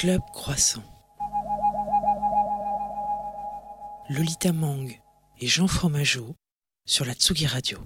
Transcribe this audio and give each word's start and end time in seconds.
Club 0.00 0.22
Croissant. 0.32 0.82
Lolita 4.08 4.50
Mang 4.50 4.98
et 5.38 5.46
Jean 5.46 5.66
Fromageau 5.66 6.36
sur 6.86 7.04
la 7.04 7.12
Tsugi 7.12 7.46
Radio. 7.46 7.80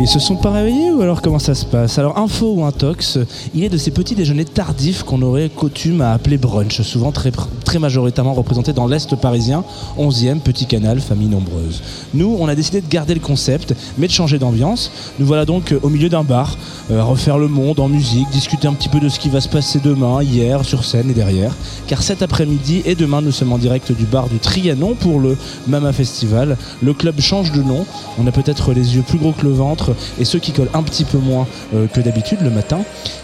Ils 0.00 0.06
se 0.06 0.20
sont 0.20 0.36
pas 0.36 0.52
réveillés 0.52 0.92
ou 0.92 1.00
alors 1.02 1.20
comment 1.22 1.40
ça 1.40 1.56
se 1.56 1.64
passe? 1.64 1.98
Alors 1.98 2.18
info 2.18 2.54
ou 2.56 2.64
intox, 2.64 3.18
il 3.52 3.64
est 3.64 3.68
de 3.68 3.76
ces 3.76 3.90
petits 3.90 4.14
déjeuners 4.14 4.44
tardifs 4.44 5.02
qu'on 5.02 5.22
aurait 5.22 5.48
coutume 5.48 6.02
à 6.02 6.12
appeler 6.12 6.38
brunch, 6.38 6.80
souvent 6.82 7.10
très, 7.10 7.32
très 7.64 7.80
majoritairement 7.80 8.32
représentés 8.32 8.72
dans 8.72 8.86
l'Est 8.86 9.16
parisien, 9.16 9.64
11e, 9.98 10.38
petit 10.38 10.66
canal, 10.66 11.00
famille 11.00 11.26
nombreuse. 11.26 11.82
Nous, 12.14 12.36
on 12.38 12.46
a 12.46 12.54
décidé 12.54 12.80
de 12.80 12.86
garder 12.88 13.12
le 13.12 13.18
concept, 13.20 13.74
mais 13.98 14.06
de 14.06 14.12
changer 14.12 14.38
d'ambiance. 14.38 14.92
Nous 15.18 15.26
voilà 15.26 15.44
donc 15.44 15.74
au 15.82 15.88
milieu 15.88 16.08
d'un 16.08 16.22
bar, 16.22 16.56
euh, 16.92 17.02
refaire 17.02 17.36
le 17.36 17.48
monde 17.48 17.80
en 17.80 17.88
musique, 17.88 18.30
discuter 18.30 18.68
un 18.68 18.74
petit 18.74 18.88
peu 18.88 19.00
de 19.00 19.08
ce 19.08 19.18
qui 19.18 19.30
va 19.30 19.40
se 19.40 19.48
passer 19.48 19.80
demain, 19.82 20.22
hier, 20.22 20.64
sur 20.64 20.84
scène 20.84 21.10
et 21.10 21.14
derrière. 21.14 21.52
Car 21.88 22.02
cet 22.02 22.22
après-midi 22.22 22.82
et 22.84 22.94
demain, 22.94 23.20
nous 23.20 23.32
sommes 23.32 23.52
en 23.52 23.58
direct 23.58 23.90
du 23.90 24.04
bar 24.04 24.28
du 24.28 24.38
Trianon 24.38 24.94
pour 24.94 25.18
le 25.18 25.36
Mama 25.66 25.92
Festival. 25.92 26.56
Le 26.82 26.94
club 26.94 27.20
change 27.20 27.50
de 27.50 27.62
nom, 27.64 27.84
on 28.16 28.26
a 28.28 28.30
peut-être 28.30 28.72
les 28.72 28.94
yeux 28.94 29.02
plus 29.02 29.18
gros 29.18 29.32
que 29.32 29.44
le 29.44 29.52
ventre, 29.52 29.87
et 30.18 30.24
ceux 30.24 30.38
qui 30.38 30.52
collent 30.52 30.70
un 30.74 30.82
petit 30.82 31.04
peu 31.04 31.18
moins 31.18 31.46
euh, 31.74 31.86
que 31.86 32.00
d'habitude 32.00 32.38
le 32.42 32.50
matin. 32.50 32.80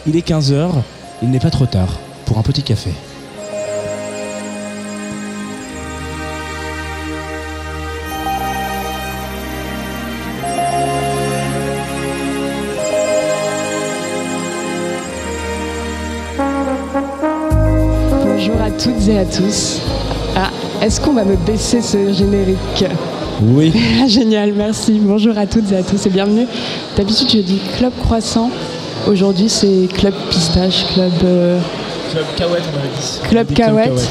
Il 0.07 0.17
est 0.17 0.27
15h, 0.27 0.71
il 1.23 1.31
n'est 1.31 1.41
pas 1.41 1.51
trop 1.51 1.67
tard 1.67 1.99
pour 2.27 2.39
un 2.39 2.43
petit 2.43 2.63
café. 2.63 2.91
Bonjour 18.25 18.61
à 18.61 18.71
toutes 18.71 19.09
et 19.09 19.19
à 19.19 19.25
tous. 19.25 19.81
Ah, 20.37 20.51
est-ce 20.83 21.01
qu'on 21.01 21.15
va 21.15 21.25
me 21.25 21.37
baisser 21.37 21.81
ce 21.81 22.13
générique? 22.13 22.85
Oui. 23.43 23.73
Génial, 24.09 24.53
merci. 24.53 25.01
Bonjour 25.03 25.37
à 25.37 25.47
toutes 25.47 25.71
et 25.73 25.77
à 25.77 25.83
tous 25.83 26.07
et 26.07 26.11
bienvenue. 26.11 26.47
D'habitude, 26.97 27.29
je 27.31 27.39
dis 27.39 27.61
Club 27.77 27.93
Croissant. 28.01 28.51
Aujourd'hui, 29.09 29.49
c'est 29.49 29.89
Club 29.93 30.15
Pistache, 30.31 30.87
Club. 30.95 31.13
euh, 31.25 31.59
Club 32.13 32.25
Cahouette, 32.37 32.63
on 32.73 32.79
avait 32.79 32.89
dit. 32.89 33.21
Club 33.29 33.53
Cahouette. 33.53 34.11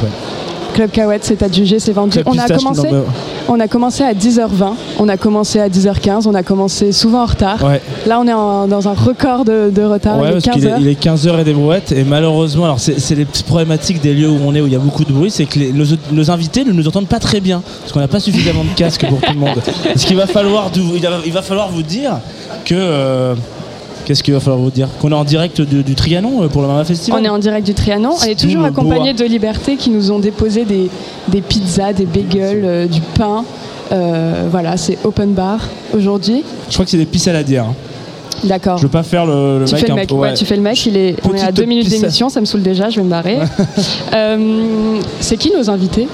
Club 0.73 0.91
Cahouette, 0.91 1.23
c'est 1.23 1.41
adjugé, 1.41 1.79
c'est 1.79 1.93
vendu. 1.93 2.19
Club 2.21 2.27
on, 2.27 2.31
a 2.37 2.41
Pistache, 2.43 2.57
commencé, 2.63 2.91
non, 2.91 3.05
on 3.47 3.59
a 3.59 3.67
commencé 3.67 4.03
à 4.03 4.13
10h20, 4.13 4.73
on 4.99 5.09
a 5.09 5.17
commencé 5.17 5.59
à 5.59 5.69
10h15, 5.69 6.27
on 6.27 6.33
a 6.33 6.43
commencé 6.43 6.91
souvent 6.91 7.23
en 7.23 7.25
retard. 7.25 7.63
Ouais. 7.63 7.81
Là, 8.05 8.19
on 8.19 8.27
est 8.27 8.33
en- 8.33 8.67
dans 8.67 8.87
un 8.87 8.93
record 8.93 9.45
de, 9.45 9.69
de 9.69 9.81
retard. 9.83 10.17
Ouais, 10.19 10.25
il 10.25 10.29
est 10.29 10.33
parce 10.33 10.43
qu'il 10.57 10.63
15h. 10.65 10.77
est, 10.77 10.81
il 10.81 10.87
est 10.87 11.03
15h 11.03 11.39
et 11.39 11.43
des 11.43 11.53
brouettes 11.53 11.91
et 11.91 12.03
malheureusement, 12.03 12.65
alors 12.65 12.79
c'est 12.79 13.15
les 13.15 13.25
problématiques 13.25 14.01
des 14.01 14.13
lieux 14.13 14.29
où 14.29 14.39
on 14.45 14.53
est 14.55 14.61
où 14.61 14.67
il 14.67 14.73
y 14.73 14.75
a 14.75 14.79
beaucoup 14.79 15.03
de 15.05 15.11
bruit, 15.13 15.31
c'est 15.31 15.45
que 15.45 15.59
les- 15.59 15.71
nos, 15.73 15.85
nos 16.11 16.31
invités 16.31 16.63
ne 16.63 16.71
nous 16.71 16.87
entendent 16.87 17.07
pas 17.07 17.19
très 17.19 17.39
bien 17.41 17.61
parce 17.81 17.91
qu'on 17.91 17.99
n'a 17.99 18.07
pas 18.07 18.19
suffisamment 18.19 18.63
de 18.63 18.69
casques 18.75 19.05
pour 19.07 19.19
tout 19.19 19.33
le 19.33 19.39
monde. 19.39 19.61
Ce 19.95 20.05
qu'il 20.05 20.15
va 20.17 20.27
falloir, 20.27 20.69
vous- 20.73 20.95
il 20.95 21.01
va, 21.01 21.09
il 21.25 21.31
va 21.33 21.41
falloir 21.41 21.69
vous 21.69 21.83
dire 21.83 22.13
que 22.65 22.75
euh, 22.77 23.35
qu'est-ce 24.05 24.23
qu'il 24.23 24.33
va 24.33 24.39
falloir 24.39 24.59
vous 24.61 24.71
dire 24.71 24.87
qu'on 25.01 25.11
est 25.11 25.15
en 25.15 25.23
direct 25.23 25.61
du, 25.61 25.83
du 25.83 25.95
Trianon 25.95 26.43
euh, 26.43 26.47
pour 26.47 26.61
le 26.61 26.67
Mama 26.67 26.83
Festival. 26.83 27.19
On 27.21 27.25
est 27.25 27.29
en 27.29 27.39
direct 27.39 27.65
du 27.65 27.73
Trianon. 27.73 28.11
On 28.21 28.25
est 28.25 28.39
toujours 28.39 28.63
accompagné 28.65 29.13
de 29.13 29.23
Liberté 29.25 29.75
qui 29.77 29.89
nous 29.89 30.11
ont 30.11 30.19
déposé 30.19 30.65
des, 30.65 30.89
des 31.27 31.41
pizzas, 31.41 31.93
des 31.93 32.05
bagels, 32.05 32.61
euh, 32.65 32.85
du 32.87 33.01
pain. 33.01 33.43
Euh, 33.91 34.47
voilà, 34.49 34.77
c'est 34.77 34.97
open 35.03 35.33
bar 35.33 35.59
aujourd'hui. 35.95 36.43
Je 36.69 36.73
crois 36.73 36.85
que 36.85 36.91
c'est 36.91 36.97
des 36.97 37.05
pissaladières. 37.05 37.65
hein. 37.65 37.75
D'accord. 38.45 38.77
Je 38.77 38.83
veux 38.83 38.89
pas 38.89 39.03
faire 39.03 39.25
le, 39.25 39.59
le 39.59 39.65
Tu 39.65 39.73
mec 39.75 39.81
fais 39.81 39.87
le 39.87 39.93
un 39.93 39.95
mec, 39.95 40.09
peu- 40.09 40.15
ouais, 40.15 40.29
ouais. 40.29 40.33
tu 40.33 40.43
fais 40.45 40.55
le 40.57 40.61
mec, 40.61 40.85
il 40.85 40.97
est, 40.97 41.15
on 41.23 41.33
est 41.33 41.41
à 41.41 41.51
deux 41.53 41.63
minutes 41.63 41.87
d'émission, 41.89 42.27
ça 42.27 42.41
me 42.41 42.45
saoule 42.45 42.61
déjà, 42.61 42.89
je 42.89 42.97
vais 42.97 43.03
me 43.03 43.09
barrer. 43.09 43.37
Euh, 44.13 44.99
c'est 45.21 45.37
qui 45.37 45.51
nos 45.57 45.69
invités? 45.69 46.07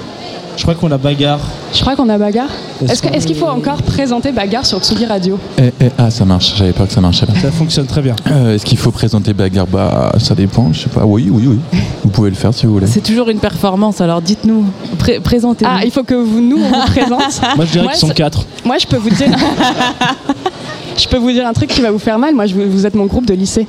Je 0.56 0.62
crois 0.62 0.74
qu'on 0.74 0.90
a 0.90 0.98
bagarre. 0.98 1.40
Je 1.72 1.80
crois 1.80 1.96
qu'on 1.96 2.08
a 2.08 2.18
Bagarre. 2.18 2.48
Est-ce 2.82 2.92
Est-ce 2.92 3.02
que- 3.02 3.08
qu'on- 3.08 3.14
est-ce 3.14 3.26
qu'il 3.26 3.36
faut 3.36 3.46
encore 3.46 3.80
présenter 3.82 4.32
Bagarre 4.32 4.66
sur 4.66 4.78
Tsugi 4.82 5.06
Radio 5.06 5.38
Eh, 5.58 5.72
eh, 5.80 5.88
ah, 5.96 6.10
ça 6.10 6.24
marche, 6.24 6.54
j'avais 6.56 6.72
peur 6.72 6.86
que 6.88 6.92
ça 6.92 7.00
marchait 7.00 7.24
pas. 7.24 7.32
Ça 7.40 7.50
fonctionne 7.50 7.86
très 7.86 8.02
bien. 8.02 8.14
Euh, 8.30 8.54
Est-ce 8.54 8.64
qu'il 8.66 8.76
faut 8.76 8.90
présenter 8.90 9.32
Bagarre? 9.32 9.66
Bah, 9.68 10.12
ça 10.18 10.34
dépend, 10.34 10.70
je 10.72 10.80
sais 10.80 10.88
pas. 10.90 11.04
Oui, 11.06 11.28
oui, 11.30 11.44
oui. 11.46 11.58
Vous 12.04 12.10
pouvez 12.10 12.28
le 12.30 12.36
faire 12.36 12.52
si 12.52 12.66
vous 12.66 12.72
voulez. 12.74 12.86
C'est 12.88 13.00
toujours 13.02 13.28
une 13.30 13.38
performance, 13.38 14.00
alors 14.00 14.20
dites-nous, 14.20 14.64
Pré- 14.98 15.20
présentez-nous. 15.20 15.70
Ah, 15.72 15.84
il 15.84 15.90
faut 15.92 16.02
que 16.02 16.14
vous, 16.14 16.40
nous, 16.40 16.58
on 16.58 16.68
vous 16.80 16.86
présente. 16.86 17.40
Moi 17.56 17.64
je 17.64 17.70
dirais 17.72 17.84
Moi, 17.84 17.92
qu'ils 17.92 18.00
sont 18.00 18.08
quatre. 18.14 18.44
Moi, 18.64 18.76
je 18.78 18.86
peux 18.86 18.96
vous 18.96 19.10
dire. 19.10 19.28
je 20.98 21.08
peux 21.08 21.18
vous 21.18 21.30
dire 21.30 21.46
un 21.46 21.52
truc 21.52 21.70
qui 21.70 21.80
va 21.80 21.90
vous 21.90 21.98
faire 21.98 22.18
mal. 22.18 22.34
Moi, 22.34 22.46
je, 22.46 22.54
vous 22.54 22.84
êtes 22.86 22.94
mon 22.94 23.06
groupe 23.06 23.26
de 23.26 23.34
lycée. 23.34 23.66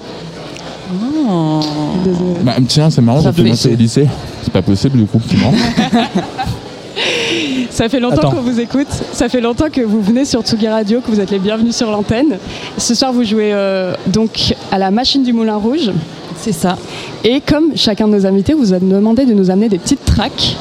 Oh. 0.94 1.60
Désolée. 2.04 2.26
Bah, 2.44 2.54
tiens, 2.68 2.90
c'est 2.90 3.02
marrant, 3.02 3.22
Ça 3.22 3.30
vous 3.32 3.38
fait- 3.38 3.72
au 3.72 3.76
lycée. 3.76 4.08
C'est 4.44 4.52
pas 4.52 4.62
possible 4.64 4.98
du 4.98 5.06
coup, 5.06 5.22
c'est 5.30 5.38
marrant. 5.38 5.54
Ça 7.70 7.90
fait 7.90 8.00
longtemps 8.00 8.30
qu'on 8.30 8.42
vous 8.42 8.60
écoute. 8.60 8.88
Ça 9.14 9.30
fait 9.30 9.42
longtemps 9.42 9.70
que 9.72 9.82
vous 9.82 10.02
venez 10.02 10.26
sur 10.26 10.42
Tsugi 10.42 10.68
Radio, 10.68 11.02
que 11.02 11.10
vous 11.10 11.20
êtes 11.20 11.32
les 11.32 11.40
bienvenus 11.40 11.76
sur 11.76 11.92
l'antenne. 11.92 12.38
Ce 12.78 12.96
soir, 12.96 13.14
vous 13.14 13.24
jouez 13.24 13.52
euh, 13.54 13.94
donc 14.08 14.54
à 14.72 14.78
la 14.78 14.92
machine 14.92 15.24
du 15.24 15.34
Moulin 15.34 15.58
Rouge. 15.58 15.92
C'est 16.38 16.52
ça. 16.52 16.78
Et 17.24 17.42
comme 17.42 17.76
chacun 17.76 18.08
de 18.08 18.14
nos 18.14 18.26
invités, 18.26 18.54
vous 18.54 18.74
a 18.74 18.80
demandé 18.80 19.26
de 19.26 19.34
nous 19.34 19.52
amener 19.52 19.70
des 19.70 19.78
petites 19.78 20.06
tracks. 20.06 20.56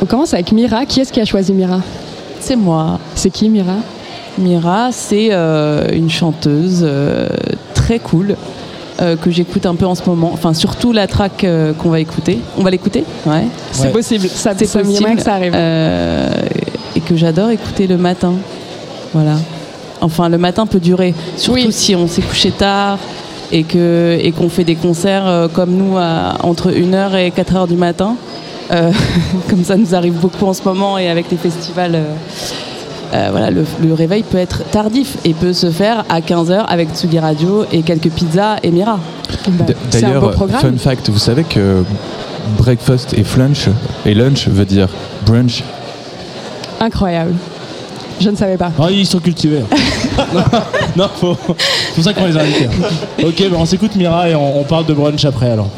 On 0.00 0.06
commence 0.06 0.34
avec 0.34 0.52
Mira. 0.52 0.86
Qui 0.86 1.00
est-ce 1.00 1.12
qui 1.12 1.20
a 1.20 1.24
choisi 1.24 1.52
Mira? 1.52 1.80
C'est 2.40 2.56
moi. 2.56 2.98
C'est 3.14 3.30
qui 3.30 3.48
Mira? 3.48 3.76
Mira, 4.38 4.90
c'est 4.90 5.28
euh, 5.30 5.88
une 5.92 6.10
chanteuse 6.10 6.80
euh, 6.82 7.28
très 7.74 7.98
cool 7.98 8.36
euh, 9.00 9.16
que 9.16 9.30
j'écoute 9.30 9.66
un 9.66 9.74
peu 9.74 9.86
en 9.86 9.94
ce 9.94 10.02
moment. 10.06 10.30
Enfin, 10.32 10.54
surtout 10.54 10.92
la 10.92 11.06
track 11.06 11.44
euh, 11.44 11.72
qu'on 11.72 11.90
va 11.90 12.00
écouter. 12.00 12.38
On 12.58 12.62
va 12.62 12.70
l'écouter? 12.70 13.04
Ouais. 13.26 13.44
C'est 13.72 13.86
Ouais. 13.86 13.92
possible. 13.92 14.28
Ça, 14.28 14.52
C'est 14.56 14.70
possible. 14.82 15.16
que 15.16 15.22
ça 15.22 15.34
arrive. 15.34 15.52
Euh, 15.54 16.30
et 16.96 17.00
que 17.00 17.16
j'adore 17.16 17.50
écouter 17.50 17.86
le 17.86 17.96
matin. 17.96 18.32
Voilà. 19.12 19.36
Enfin, 20.00 20.28
le 20.28 20.38
matin 20.38 20.66
peut 20.66 20.80
durer, 20.80 21.14
surtout 21.36 21.60
Oui. 21.66 21.72
si 21.72 21.94
on 21.96 22.06
s'est 22.06 22.22
couché 22.22 22.50
tard 22.50 22.98
et 23.52 23.62
que 23.62 24.18
et 24.20 24.32
qu'on 24.32 24.48
fait 24.48 24.64
des 24.64 24.74
concerts 24.76 25.26
euh, 25.26 25.48
comme 25.48 25.70
nous 25.76 25.96
à, 25.96 26.34
entre 26.42 26.70
1h 26.70 27.16
et 27.16 27.30
4h 27.30 27.66
du 27.68 27.76
matin. 27.76 28.16
Euh, 28.72 28.90
comme 29.50 29.62
ça 29.64 29.76
nous 29.76 29.94
arrive 29.94 30.14
beaucoup 30.14 30.46
en 30.46 30.54
ce 30.54 30.62
moment 30.64 30.96
et 30.98 31.08
avec 31.08 31.30
les 31.30 31.36
festivals. 31.36 31.98
Euh, 33.14 33.28
voilà, 33.30 33.50
le, 33.50 33.64
le 33.82 33.94
réveil 33.94 34.22
peut 34.24 34.38
être 34.38 34.62
tardif 34.70 35.16
et 35.24 35.34
peut 35.34 35.52
se 35.52 35.70
faire 35.70 36.04
à 36.08 36.20
15h 36.20 36.64
avec 36.68 36.90
Tsugi 36.94 37.18
Radio 37.18 37.64
et 37.72 37.82
quelques 37.82 38.10
pizzas 38.10 38.56
et 38.62 38.70
Mira. 38.70 38.98
Bah, 39.48 39.64
D- 39.66 39.76
c'est 39.90 40.04
un 40.04 40.08
beau 40.08 40.14
D'ailleurs, 40.14 40.30
programme. 40.32 40.60
fun 40.60 40.76
fact, 40.78 41.08
vous 41.10 41.18
savez 41.18 41.44
que 41.44 41.84
breakfast 42.58 43.14
et 43.14 43.24
flunch 43.24 43.68
et 44.04 44.14
lunch 44.14 44.48
veut 44.48 44.64
dire 44.64 44.88
brunch. 45.26 45.62
Incroyable. 46.80 47.34
Je 48.20 48.30
ne 48.30 48.36
savais 48.36 48.56
pas. 48.56 48.70
Ah, 48.80 48.90
ils 48.90 49.06
sont 49.06 49.18
cultivés. 49.18 49.62
non, 50.34 50.42
non, 50.96 51.08
faut- 51.20 51.36
c'est 51.48 51.94
pour 51.94 52.04
ça 52.04 52.12
qu'on 52.14 52.26
les 52.26 52.36
a 52.36 52.40
invités. 52.42 52.68
Ok, 53.24 53.42
bah, 53.50 53.56
on 53.58 53.66
s'écoute 53.66 53.96
Mira 53.96 54.28
et 54.28 54.34
on, 54.34 54.60
on 54.60 54.64
parle 54.64 54.86
de 54.86 54.94
brunch 54.94 55.24
après 55.24 55.50
alors. 55.50 55.68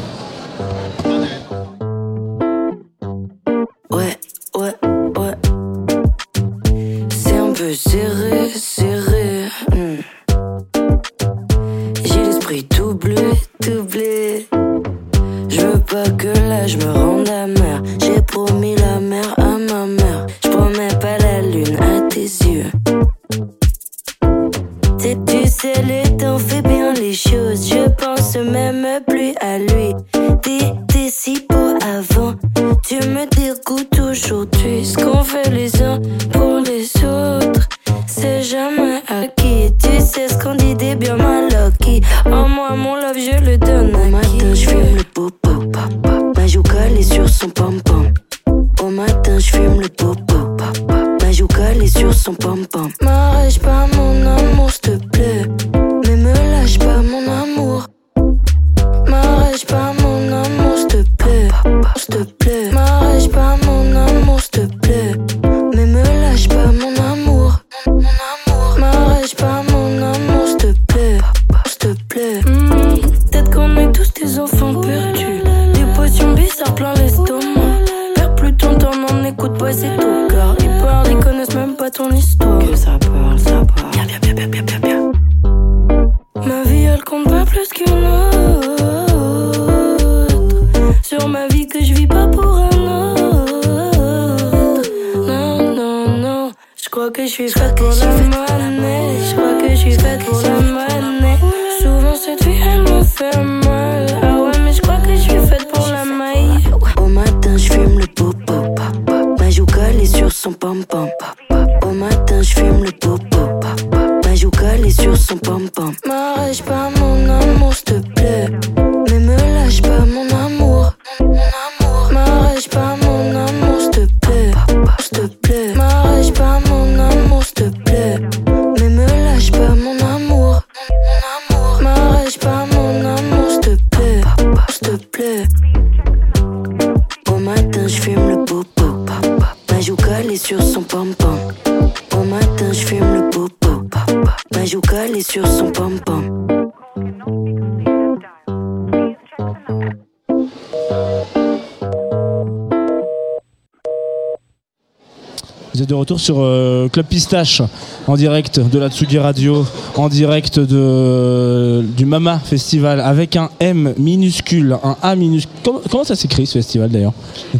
Sur 156.27 156.39
euh, 156.41 156.89
Club 156.89 157.05
Pistache, 157.05 157.61
en 158.05 158.17
direct 158.17 158.59
de 158.59 158.77
la 158.79 158.89
Tsugi 158.89 159.17
Radio, 159.17 159.65
en 159.95 160.09
direct 160.09 160.59
de, 160.59 161.81
du 161.95 162.05
Mama 162.05 162.41
Festival, 162.43 162.99
avec 162.99 163.37
un 163.37 163.49
M 163.61 163.93
minuscule, 163.97 164.75
un 164.83 164.97
A 165.01 165.15
minuscule. 165.15 165.53
Comment, 165.63 165.79
comment 165.89 166.03
ça 166.03 166.17
s'écrit 166.17 166.45
ce 166.45 166.53
festival 166.59 166.89
d'ailleurs 166.89 167.13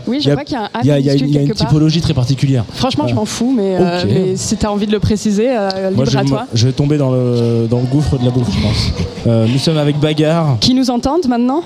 Oui, 0.05 0.17
Il 0.17 0.23
je 0.23 0.27
y 0.27 0.31
a- 0.31 0.35
crois 0.35 0.43
qu'il 0.43 0.55
y 0.55 0.57
a 0.57 0.63
un 0.63 0.65
A 0.65 0.81
Il 0.83 0.87
y 0.87 0.91
a, 0.91 0.99
il 0.99 1.05
y 1.05 1.09
a- 1.09 1.13
minuscule 1.13 1.29
il 1.29 1.35
y 1.35 1.37
a 1.37 1.41
une 1.43 1.47
part. 1.53 1.57
typologie 1.67 2.01
très 2.01 2.13
particulière. 2.13 2.65
Franchement, 2.73 3.07
je 3.07 3.15
m'en 3.15 3.23
fous, 3.23 3.53
mais, 3.55 3.77
euh, 3.79 4.01
Ok. 4.03 4.09
mais 4.13 4.35
si 4.35 4.57
t'as 4.57 4.67
envie 4.67 4.85
de 4.87 4.91
le 4.91 4.99
préciser, 4.99 5.47
euh, 5.49 5.89
libre 5.91 6.03
je, 6.05 6.17
à 6.17 6.23
vais 6.23 6.27
toi. 6.27 6.45
je 6.53 6.65
vais 6.67 6.73
tomber 6.73 6.97
dans 6.97 7.11
le, 7.11 7.67
dans 7.69 7.79
le 7.79 7.85
gouffre 7.85 8.17
de 8.17 8.25
la 8.25 8.31
bouffe, 8.31 8.49
je 8.53 8.61
pense. 8.61 8.91
Euh, 9.27 9.47
nous 9.47 9.59
sommes 9.59 9.77
avec 9.77 9.97
Bagarre, 9.97 10.57
Qui 10.59 10.73
nous 10.73 10.89
entendent 10.89 11.27
maintenant 11.29 11.61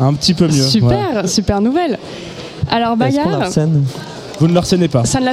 un 0.00 0.14
petit 0.14 0.34
peu 0.34 0.46
mieux. 0.48 0.62
Super, 0.62 1.28
super 1.28 1.60
nouvelle. 1.60 1.96
Alors, 2.70 2.96
Bagarre, 2.96 3.38
l'arsène 3.38 3.84
Vous 4.42 4.48
ne 4.48 4.54
l'arsènez 4.54 4.88
pas. 4.88 5.04
ça 5.04 5.20
ne 5.20 5.26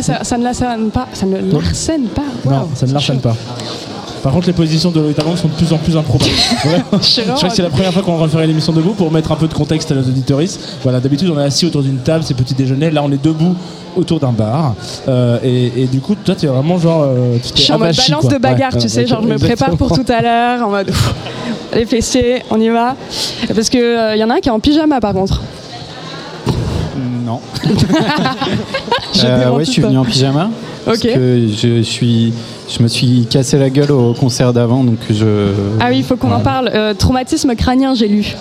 l'arsène 0.43 0.91
pas. 0.91 1.07
Ça 1.13 1.25
ne 1.25 1.51
l'arsène 1.51 2.03
pas. 2.09 2.21
Non, 2.45 2.67
ça 2.75 2.85
ne 2.85 2.93
l'arsène 2.93 3.19
pas. 3.19 3.35
Par 4.21 4.31
contre, 4.33 4.45
les 4.45 4.53
positions 4.53 4.91
de 4.91 4.99
Bang 5.01 5.35
sont 5.35 5.47
de 5.47 5.53
plus 5.53 5.73
en 5.73 5.77
plus 5.77 5.97
improbables. 5.97 6.29
Je 7.01 7.21
crois 7.21 7.49
que 7.49 7.55
c'est 7.55 7.63
la 7.63 7.69
première 7.71 7.91
fois 7.91 8.03
qu'on 8.03 8.17
referait 8.17 8.45
l'émission 8.45 8.71
debout 8.71 8.93
pour 8.93 9.11
mettre 9.11 9.31
un 9.31 9.35
peu 9.35 9.47
de 9.47 9.53
contexte 9.55 9.91
à 9.91 9.95
nos 9.95 10.01
auditoristes. 10.03 10.59
Voilà, 10.83 10.99
d'habitude 10.99 11.31
on 11.35 11.39
est 11.39 11.43
assis 11.43 11.65
autour 11.65 11.81
d'une 11.81 11.97
table, 11.97 12.23
c'est 12.23 12.35
petit 12.35 12.53
déjeuner. 12.53 12.91
Là, 12.91 13.01
on 13.03 13.11
est 13.11 13.23
debout 13.23 13.55
autour 13.95 14.19
d'un 14.19 14.31
bar. 14.31 14.75
Euh, 15.07 15.39
et, 15.43 15.71
et 15.83 15.85
du 15.87 16.01
coup, 16.01 16.13
toi, 16.13 16.35
tu 16.35 16.45
es 16.45 16.49
vraiment 16.49 16.77
genre. 16.77 17.03
euh, 17.07 17.37
tu 17.41 17.53
Je 17.55 17.61
suis 17.63 17.73
en 17.73 17.79
mode 17.79 17.95
balance 17.95 18.21
quoi. 18.21 18.29
de 18.33 18.37
bagarre, 18.37 18.73
Ouais, 18.73 18.79
tu 18.79 18.83
ouais, 18.83 18.89
sais, 18.89 19.07
genre 19.07 19.23
je 19.23 19.27
me 19.27 19.39
prépare 19.39 19.75
pour 19.75 19.91
tout 19.91 20.05
à 20.07 20.21
l'heure, 20.21 20.67
en 20.67 20.69
mode 20.69 20.91
les 21.73 21.85
fessiers, 21.87 22.43
on 22.51 22.59
y 22.61 22.69
va. 22.69 22.95
Parce 23.55 23.69
que 23.69 23.77
euh, 23.77 24.15
y 24.17 24.23
en 24.23 24.29
a 24.29 24.35
un 24.35 24.39
qui 24.39 24.49
est 24.49 24.51
en 24.51 24.59
pyjama 24.59 24.99
par 24.99 25.13
contre. 25.13 25.41
Non. 27.29 27.39
Je 29.13 29.25
Euh, 29.25 29.51
ouais, 29.51 29.65
je 29.65 29.71
suis 29.71 29.81
venu 29.81 29.97
en 29.97 30.05
pyjama. 30.05 30.49
Parce 30.85 30.97
que 30.99 31.47
je 31.47 31.81
suis, 31.83 32.33
je 32.67 32.81
me 32.81 32.87
suis 32.87 33.27
cassé 33.29 33.59
la 33.59 33.69
gueule 33.69 33.91
au 33.91 34.13
concert 34.13 34.51
d'avant, 34.53 34.83
donc 34.83 34.97
je. 35.11 35.51
Ah 35.79 35.87
oui, 35.89 35.97
il 35.99 36.03
faut 36.03 36.15
qu'on 36.15 36.31
en 36.31 36.39
parle. 36.39 36.71
Euh, 36.73 36.93
traumatisme 36.95 37.53
crânien, 37.55 37.93
j'ai 37.93 38.07
lu. 38.07 38.35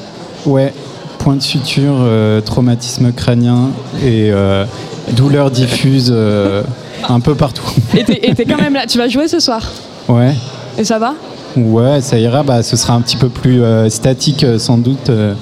Ouais. 0.46 0.72
Point 1.18 1.36
de 1.36 1.42
suture, 1.42 1.96
euh, 1.98 2.40
traumatisme 2.40 3.12
crânien 3.12 3.70
et 4.02 4.30
euh, 4.30 4.64
douleur 5.12 5.50
diffuse 5.50 6.10
euh, 6.14 6.62
un 7.08 7.20
peu 7.20 7.34
partout. 7.34 7.68
Et 7.94 8.04
t'es 8.34 8.44
quand 8.46 8.56
même 8.60 8.74
là. 8.74 8.86
Tu 8.86 8.96
vas 8.96 9.08
jouer 9.08 9.28
ce 9.28 9.40
soir. 9.40 9.60
Ouais. 10.08 10.32
Et 10.78 10.84
ça 10.84 10.98
va? 10.98 11.14
Ouais, 11.56 12.00
ça 12.00 12.18
ira. 12.18 12.42
Bah, 12.42 12.62
ce 12.62 12.76
sera 12.76 12.94
un 12.94 13.00
petit 13.02 13.16
peu 13.16 13.28
plus 13.28 13.62
euh, 13.62 13.90
statique 13.90 14.46
sans 14.58 14.78
doute 14.78 15.10
euh, 15.10 15.34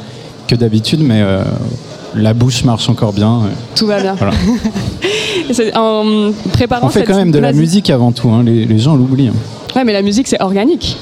que 0.49 0.55
d'habitude, 0.57 1.01
mais 1.03 1.21
euh, 1.23 1.43
la 2.17 2.35
bouche 2.35 2.65
marche 2.65 2.89
encore 2.89 3.13
bien. 3.13 3.43
Tout 3.75 3.87
va 3.87 4.01
bien. 4.01 4.15
Voilà. 4.15 4.33
En 5.77 6.33
préparant 6.53 6.87
On 6.89 6.91
fait 6.91 7.01
cette- 7.01 7.09
quand 7.09 7.17
même 7.17 7.31
de 7.31 7.39
la 7.39 7.53
musique 7.53 7.89
avant 7.91 8.11
tout. 8.11 8.29
hein, 8.31 8.43
Les, 8.45 8.65
les 8.65 8.79
gens 8.79 8.97
l'oublient. 8.97 9.29
hein. 9.29 9.33
Ouais, 9.77 9.85
mais 9.85 9.93
la 9.93 10.03
musique 10.03 10.27
c'est 10.27 10.41
organique. 10.43 10.97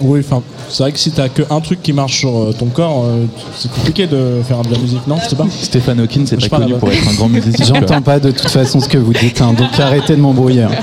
Oui, 0.00 0.20
enfin, 0.20 0.42
c'est 0.68 0.82
vrai 0.82 0.92
que 0.92 0.98
si 0.98 1.10
t'as 1.10 1.28
que 1.28 1.42
un 1.50 1.60
truc 1.60 1.82
qui 1.82 1.92
marche 1.92 2.18
sur 2.18 2.36
euh, 2.36 2.52
ton 2.56 2.66
corps, 2.66 3.04
euh, 3.06 3.24
c'est 3.56 3.70
compliqué 3.70 4.06
de 4.06 4.42
faire 4.46 4.60
de 4.62 4.72
la 4.72 4.78
musique, 4.78 5.04
non 5.06 5.16
Je 5.24 5.28
sais 5.30 5.36
pas. 5.36 5.46
Stéphane 5.50 6.00
Hawking, 6.00 6.26
c'est 6.26 6.38
Je 6.40 6.48
pas 6.48 6.58
connu 6.58 6.74
pour 6.74 6.90
être 6.92 7.08
un 7.08 7.14
grand 7.14 7.28
musicien. 7.28 7.64
J'entends 7.64 8.02
pas 8.02 8.20
de 8.20 8.30
toute 8.30 8.50
façon 8.50 8.78
ce 8.80 8.88
que 8.88 8.98
vous 8.98 9.12
dites, 9.12 9.40
hein, 9.40 9.54
donc 9.56 9.70
arrêtez 9.80 10.14
de 10.14 10.20
m'embrouiller. 10.20 10.66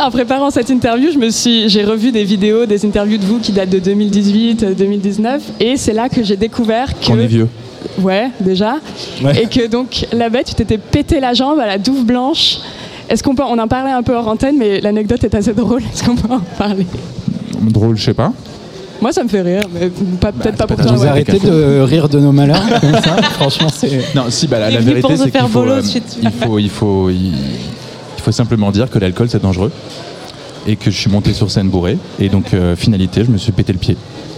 En 0.00 0.10
préparant 0.10 0.50
cette 0.50 0.70
interview, 0.70 1.10
je 1.12 1.18
me 1.18 1.28
suis, 1.28 1.68
j'ai 1.68 1.84
revu 1.84 2.10
des 2.10 2.24
vidéos, 2.24 2.64
des 2.64 2.86
interviews 2.86 3.18
de 3.18 3.24
vous 3.24 3.38
qui 3.38 3.52
datent 3.52 3.68
de 3.68 3.78
2018, 3.78 4.62
euh, 4.62 4.74
2019, 4.74 5.42
et 5.60 5.76
c'est 5.76 5.92
là 5.92 6.08
que 6.08 6.22
j'ai 6.22 6.36
découvert 6.36 6.98
que 6.98 7.12
On 7.12 7.18
est 7.18 7.26
vieux. 7.26 7.48
Ouais, 8.00 8.30
déjà. 8.40 8.76
Ouais. 9.22 9.42
Et 9.42 9.46
que 9.46 9.66
donc 9.66 10.06
là-bas, 10.12 10.42
tu 10.42 10.54
t'étais 10.54 10.78
pété 10.78 11.20
la 11.20 11.34
jambe 11.34 11.58
à 11.60 11.66
la 11.66 11.76
douve 11.76 12.04
blanche. 12.04 12.58
Est-ce 13.10 13.22
qu'on 13.22 13.34
peut, 13.34 13.42
on 13.46 13.58
en 13.58 13.68
parlait 13.68 13.90
un 13.90 14.02
peu 14.02 14.14
hors 14.14 14.28
antenne, 14.28 14.56
mais 14.56 14.80
l'anecdote 14.80 15.22
est 15.24 15.34
assez 15.34 15.52
drôle. 15.52 15.82
Est-ce 15.82 16.02
qu'on 16.04 16.16
peut 16.16 16.32
en 16.32 16.40
parler? 16.56 16.86
Drôle, 17.60 17.96
je 17.98 18.04
sais 18.04 18.14
pas. 18.14 18.32
Moi, 19.02 19.12
ça 19.12 19.22
me 19.22 19.28
fait 19.28 19.42
rire, 19.42 19.62
mais 19.72 19.90
pas- 20.20 20.32
peut-être 20.32 20.56
pas 20.56 20.66
pour 20.66 20.76
toi. 20.76 20.92
Vous 20.92 21.02
ouais. 21.02 21.08
arrêtez 21.08 21.38
de 21.38 21.80
rire 21.80 22.08
de 22.08 22.20
nos 22.20 22.32
malheurs 22.32 22.62
comme 22.80 22.92
ça 23.02 23.16
Franchement, 23.32 23.68
c'est. 23.74 24.14
Non, 24.14 24.24
si, 24.30 24.46
bah, 24.46 24.58
la, 24.60 24.70
la 24.70 24.80
vérité, 24.80 25.08
c'est 25.16 25.22
qu'il 25.24 25.32
faire 25.32 25.48
faut, 25.48 25.60
bolos 25.60 25.96
euh, 25.96 26.00
il 26.22 26.30
faut, 26.30 26.58
il 26.58 26.70
faut, 26.70 27.10
il, 27.10 27.32
il 28.20 28.22
faut 28.22 28.32
simplement 28.32 28.70
dire 28.70 28.90
que 28.90 28.98
l'alcool 28.98 29.28
c'est 29.30 29.40
dangereux 29.42 29.72
et 30.66 30.76
que 30.76 30.90
je 30.90 30.96
suis 30.96 31.10
monté 31.10 31.32
sur 31.32 31.50
scène 31.50 31.70
bourré 31.70 31.96
et 32.18 32.28
donc 32.28 32.52
euh, 32.52 32.76
finalité, 32.76 33.24
je 33.24 33.30
me 33.30 33.38
suis 33.38 33.50
pété 33.52 33.72
le 33.72 33.78
pied. 33.78 33.96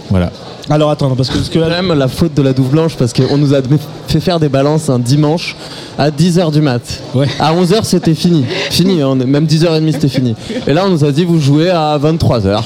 Voilà. 0.09 0.31
Alors 0.69 0.89
attends, 0.89 1.13
parce 1.15 1.27
que, 1.29 1.35
parce 1.35 1.49
que 1.49 1.59
là, 1.59 1.67
Quand 1.69 1.83
même 1.83 1.97
la 1.99 2.07
faute 2.07 2.33
de 2.33 2.41
la 2.41 2.53
douve 2.53 2.69
blanche 2.69 2.95
parce 2.95 3.11
qu'on 3.11 3.37
nous 3.37 3.53
a 3.53 3.57
fait 4.07 4.21
faire 4.21 4.39
des 4.39 4.47
balances 4.47 4.89
un 4.89 4.99
dimanche 4.99 5.57
à 5.97 6.09
10h 6.11 6.51
du 6.53 6.61
mat. 6.61 6.81
Ouais. 7.13 7.27
À 7.39 7.53
11h 7.53 7.83
c'était 7.83 8.13
fini. 8.15 8.45
Fini, 8.69 8.99
est- 8.99 9.15
même 9.25 9.45
10h30 9.45 9.91
c'était 9.91 10.07
fini. 10.07 10.35
Et 10.65 10.71
là 10.73 10.83
on 10.85 10.89
nous 10.89 11.03
a 11.03 11.11
dit 11.11 11.25
vous 11.25 11.41
jouez 11.41 11.69
à 11.69 11.97
23h. 12.01 12.63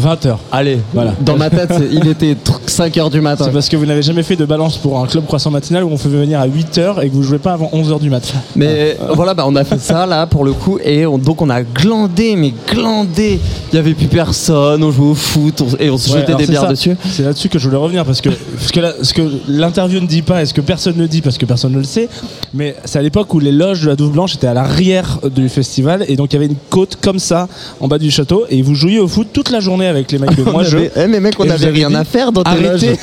20h. 0.00 0.36
Allez, 0.50 0.78
Voilà. 0.94 1.12
Dans 1.20 1.36
ma 1.36 1.50
tête, 1.50 1.72
il 1.90 2.06
était 2.08 2.36
5h 2.66 3.10
du 3.12 3.20
matin. 3.20 3.44
C'est 3.46 3.52
parce 3.52 3.68
que 3.68 3.76
vous 3.76 3.86
n'avez 3.86 4.02
jamais 4.02 4.22
fait 4.22 4.36
de 4.36 4.44
balance 4.44 4.78
pour 4.78 4.98
un 4.98 5.06
club 5.06 5.26
croissant 5.26 5.50
matinal 5.50 5.84
où 5.84 5.88
on 5.90 5.96
fait 5.98 6.08
venir 6.08 6.40
à 6.40 6.46
8h 6.48 7.02
et 7.02 7.08
que 7.08 7.14
vous 7.14 7.22
jouez 7.22 7.38
pas 7.38 7.52
avant 7.52 7.70
11h 7.72 8.00
du 8.00 8.08
mat. 8.10 8.32
Mais 8.56 8.96
voilà, 9.14 9.34
bah, 9.34 9.44
on 9.46 9.54
a 9.56 9.64
fait 9.64 9.78
ça 9.80 10.06
là 10.06 10.26
pour 10.26 10.44
le 10.44 10.52
coup 10.52 10.78
et 10.82 11.06
on- 11.06 11.18
donc 11.18 11.42
on 11.42 11.50
a 11.50 11.62
glandé, 11.62 12.36
mais 12.36 12.54
glandé. 12.72 13.38
Il 13.72 13.76
y 13.76 13.78
avait 13.78 13.94
plus 13.94 14.06
personne, 14.08 14.82
on 14.82 14.90
jouait 14.90 15.10
au 15.10 15.14
foot 15.14 15.60
on- 15.62 15.76
et 15.82 15.90
on 15.90 15.98
se 15.98 16.10
Ouais, 16.12 16.20
jetait 16.20 16.34
des 16.34 16.46
bières 16.46 16.62
ça. 16.62 16.68
dessus. 16.68 16.96
C'est 17.10 17.22
là-dessus 17.22 17.48
que 17.48 17.58
je 17.58 17.66
voulais 17.66 17.76
revenir 17.80 18.04
parce 18.04 18.20
que 18.20 18.30
ce 18.58 18.72
que, 18.72 18.80
la- 18.80 18.94
ce 19.02 19.12
que 19.14 19.22
l'interview 19.48 20.00
ne 20.00 20.06
dit 20.06 20.22
pas 20.22 20.42
et 20.42 20.46
ce 20.46 20.54
que 20.54 20.60
personne 20.60 20.96
ne 20.96 21.06
dit 21.06 21.20
parce 21.20 21.38
que 21.38 21.46
personne 21.46 21.72
ne 21.72 21.78
le 21.78 21.84
sait, 21.84 22.08
mais 22.54 22.74
c'est 22.84 22.98
à 22.98 23.02
l'époque 23.02 23.32
où 23.34 23.38
les 23.40 23.52
loges 23.52 23.82
de 23.82 23.88
la 23.88 23.96
Douve 23.96 24.12
Blanche 24.12 24.34
étaient 24.36 24.46
à 24.46 24.54
l'arrière 24.54 25.18
du 25.34 25.48
festival 25.48 26.04
et 26.08 26.16
donc 26.16 26.32
il 26.32 26.36
y 26.36 26.38
avait 26.38 26.46
une 26.46 26.56
côte 26.70 26.96
comme 27.00 27.18
ça 27.18 27.48
en 27.80 27.88
bas 27.88 27.98
du 27.98 28.10
château 28.10 28.44
et 28.48 28.62
vous 28.62 28.74
jouiez 28.74 28.98
au 28.98 29.08
foot 29.08 29.28
toute 29.32 29.50
la 29.50 29.60
journée 29.60 29.81
avec 29.86 30.10
les 30.12 30.18
mecs 30.18 30.34
de 30.36 30.42
moi 30.50 30.62
je. 30.64 30.78
eh, 30.78 31.06
mais 31.08 31.20
mec, 31.20 31.34
on 31.38 31.44
Et 31.44 31.48
vous 31.48 31.52
avait 31.52 31.66
avez 31.66 31.78
rien 31.78 31.88
dit, 31.90 31.96
à 31.96 32.04
faire 32.04 32.32
dans 32.32 32.42
tes 32.42 32.50
Arrêtez 32.50 32.98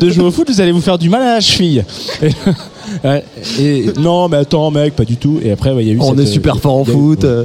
de 0.00 0.10
jouer 0.10 0.24
au 0.24 0.30
foot, 0.30 0.48
vous 0.50 0.60
allez 0.60 0.72
vous 0.72 0.80
faire 0.80 0.98
du 0.98 1.08
mal 1.08 1.22
à 1.22 1.34
la 1.34 1.40
cheville. 1.40 1.84
Et, 3.04 3.06
ouais, 3.06 3.22
et 3.60 3.86
non, 4.00 4.30
mais 4.30 4.38
attends, 4.38 4.70
mec, 4.70 4.96
pas 4.96 5.04
du 5.04 5.18
tout. 5.18 5.38
Et 5.42 5.50
après, 5.52 5.74
il 5.78 5.86
y 5.86 5.90
a 5.90 5.92
eu. 5.92 5.98
On 6.00 6.10
cette, 6.12 6.20
est 6.20 6.26
super 6.26 6.56
euh, 6.56 6.58
fort 6.58 6.76
en 6.78 6.84
il 6.84 6.88
y 6.88 6.90
a 6.90 6.94
eu- 6.94 6.96
foot. 6.96 7.24
ouais. 7.24 7.44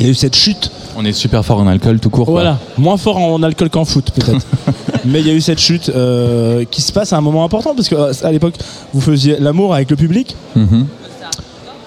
Il 0.00 0.06
y 0.06 0.08
a 0.08 0.12
eu 0.12 0.14
cette 0.14 0.34
chute. 0.34 0.70
On 0.96 1.04
est 1.04 1.12
super 1.12 1.44
fort 1.44 1.58
en 1.58 1.66
alcool 1.66 2.00
tout 2.00 2.08
court. 2.08 2.24
quoi. 2.24 2.32
Voilà, 2.34 2.58
moins 2.78 2.96
fort 2.96 3.18
en 3.18 3.42
alcool 3.42 3.68
qu'en 3.68 3.84
foot 3.84 4.10
peut-être. 4.14 4.38
Mais 5.04 5.20
il 5.20 5.26
y 5.26 5.30
a 5.30 5.34
eu 5.34 5.42
cette 5.42 5.58
chute 5.60 5.90
euh, 5.94 6.64
qui 6.70 6.80
se 6.80 6.92
passe 6.92 7.12
à 7.12 7.18
un 7.18 7.20
moment 7.20 7.44
important 7.44 7.74
parce 7.74 7.88
que 7.90 7.94
euh, 7.94 8.12
à 8.22 8.32
l'époque 8.32 8.54
vous 8.94 9.02
faisiez 9.02 9.36
l'amour 9.38 9.74
avec 9.74 9.90
le 9.90 9.96
public. 9.96 10.34
Mhm. 10.56 10.86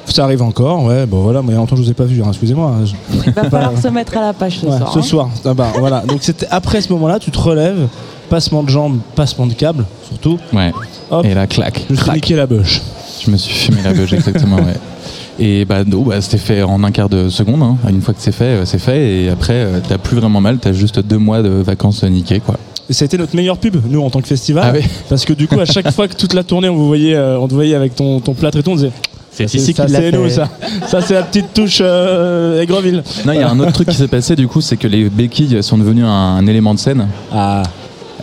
Ça 0.08 0.24
arrive 0.24 0.42
encore, 0.42 0.84
ouais. 0.86 1.06
Bon 1.06 1.22
voilà, 1.22 1.42
mais 1.42 1.54
longtemps 1.54 1.76
je 1.76 1.82
vous 1.84 1.90
ai 1.92 1.94
pas 1.94 2.06
vu. 2.06 2.22
hein, 2.24 2.28
Excusez-moi. 2.30 2.74
hein, 2.82 2.86
je- 2.86 2.94
Il 3.28 3.34
va 3.34 3.50
falloir 3.50 3.78
se 3.78 3.88
mettre 3.90 4.18
à 4.18 4.22
la 4.22 4.34
page 4.34 4.60
ce 4.60 4.66
Ouais, 4.66 4.78
soir. 4.78 4.94
ce 4.94 5.00
hein. 5.00 5.02
soir. 5.04 5.30
Ah 5.46 5.54
bah, 5.54 5.68
voilà. 5.78 6.02
Donc 6.08 6.20
c'était 6.22 6.48
après 6.50 6.82
ce 6.82 6.92
moment-là, 6.94 7.20
tu 7.20 7.30
te 7.32 7.38
relèves, 7.40 7.88
passement 8.30 8.64
de 8.64 8.70
jambes, 8.70 9.00
passement 9.16 9.46
de 9.48 9.54
câble, 9.54 9.86
surtout. 10.08 10.38
Ouais. 10.54 10.72
Hop. 11.12 11.26
Et 11.26 11.34
là, 11.34 11.46
clac. 11.48 11.86
Je 11.90 11.94
me 11.94 11.98
suis 12.00 12.12
niqué 12.12 12.36
la 12.36 12.48
bûche. 12.48 12.82
Je 13.26 13.32
me 13.32 13.38
suis 13.38 13.54
fumé 13.54 13.82
la 13.84 13.94
beuge, 13.94 14.14
exactement, 14.14 14.58
ouais. 14.58 14.76
Et 15.40 15.66
bah, 15.66 15.84
bah, 15.86 16.20
c'était 16.22 16.38
fait 16.40 16.64
en 16.64 16.84
un 16.84 16.90
quart 16.92 17.10
de 17.10 17.30
seconde. 17.30 17.62
hein. 17.62 17.78
Une 17.90 18.02
fois 18.02 18.14
que 18.16 18.22
c'est 18.22 18.32
fait, 18.32 18.44
euh, 18.46 18.66
c'est 18.66 18.80
fait. 18.80 19.26
Et 19.26 19.30
après, 19.30 19.54
euh, 19.54 19.80
t'as 19.88 20.00
plus 20.00 20.18
vraiment 20.18 20.42
mal. 20.42 20.58
T'as 20.58 20.72
juste 20.74 21.00
deux 21.00 21.20
mois 21.20 21.44
de 21.44 21.50
vacances 21.50 22.02
niquées, 22.04 22.40
quoi. 22.40 22.56
Et 22.90 22.94
ça 22.94 23.04
a 23.04 23.06
été 23.06 23.18
notre 23.20 23.36
meilleure 23.36 23.58
pub, 23.58 23.76
nous, 23.88 24.02
en 24.02 24.10
tant 24.10 24.20
que 24.22 24.28
festival. 24.28 24.64
Ah 24.66 24.72
oui. 24.76 24.84
Parce 25.10 25.26
que 25.26 25.34
du 25.34 25.48
coup, 25.48 25.60
à 25.60 25.66
chaque 25.66 25.92
fois 25.96 26.08
que 26.08 26.16
toute 26.16 26.34
la 26.34 26.44
tournée, 26.44 26.70
on 26.70 26.76
vous 26.76 26.88
voyait, 26.88 27.14
euh, 27.16 27.38
on 27.40 27.48
te 27.48 27.54
voyait 27.54 27.76
avec 27.76 27.94
ton, 27.94 28.20
ton 28.20 28.34
plâtre 28.34 28.58
et 28.58 28.64
tout, 28.64 28.72
on 28.72 28.76
disait 28.76 28.92
C'est 29.38 29.44
Ça, 29.48 29.50
Sissi 29.60 29.74
ça, 29.74 29.86
qui 29.86 29.92
l'a 29.92 30.00
fait. 30.02 30.12
nous, 30.12 30.30
ça. 30.30 30.50
Ça, 30.88 31.00
c'est 31.02 31.14
la 31.14 31.22
petite 31.22 31.54
touche 31.54 31.80
euh, 31.82 32.60
Aigreville. 32.62 33.04
Non, 33.26 33.34
il 33.34 33.40
y 33.40 33.44
a 33.44 33.50
un 33.50 33.60
autre 33.60 33.72
truc 33.72 33.88
qui 33.90 33.96
s'est 33.96 34.08
passé 34.08 34.36
du 34.36 34.48
coup, 34.48 34.62
c'est 34.62 34.78
que 34.78 34.88
les 34.88 35.10
béquilles 35.10 35.62
sont 35.62 35.78
devenues 35.78 36.06
un, 36.06 36.10
un 36.38 36.48
élément 36.48 36.74
de 36.74 36.80
scène. 36.80 37.08
Ah. 37.32 37.62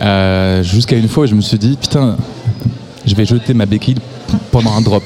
Euh, 0.01 0.61
Jusqu'à 0.63 0.97
une 0.97 1.07
fois 1.07 1.25
je 1.25 1.35
me 1.35 1.41
suis 1.41 1.57
dit, 1.57 1.77
putain, 1.79 2.17
je 3.05 3.15
vais 3.15 3.25
jeter 3.25 3.53
ma 3.53 3.65
béquille 3.65 3.95
pendant 4.51 4.73
un 4.75 4.81
drop. 4.81 5.03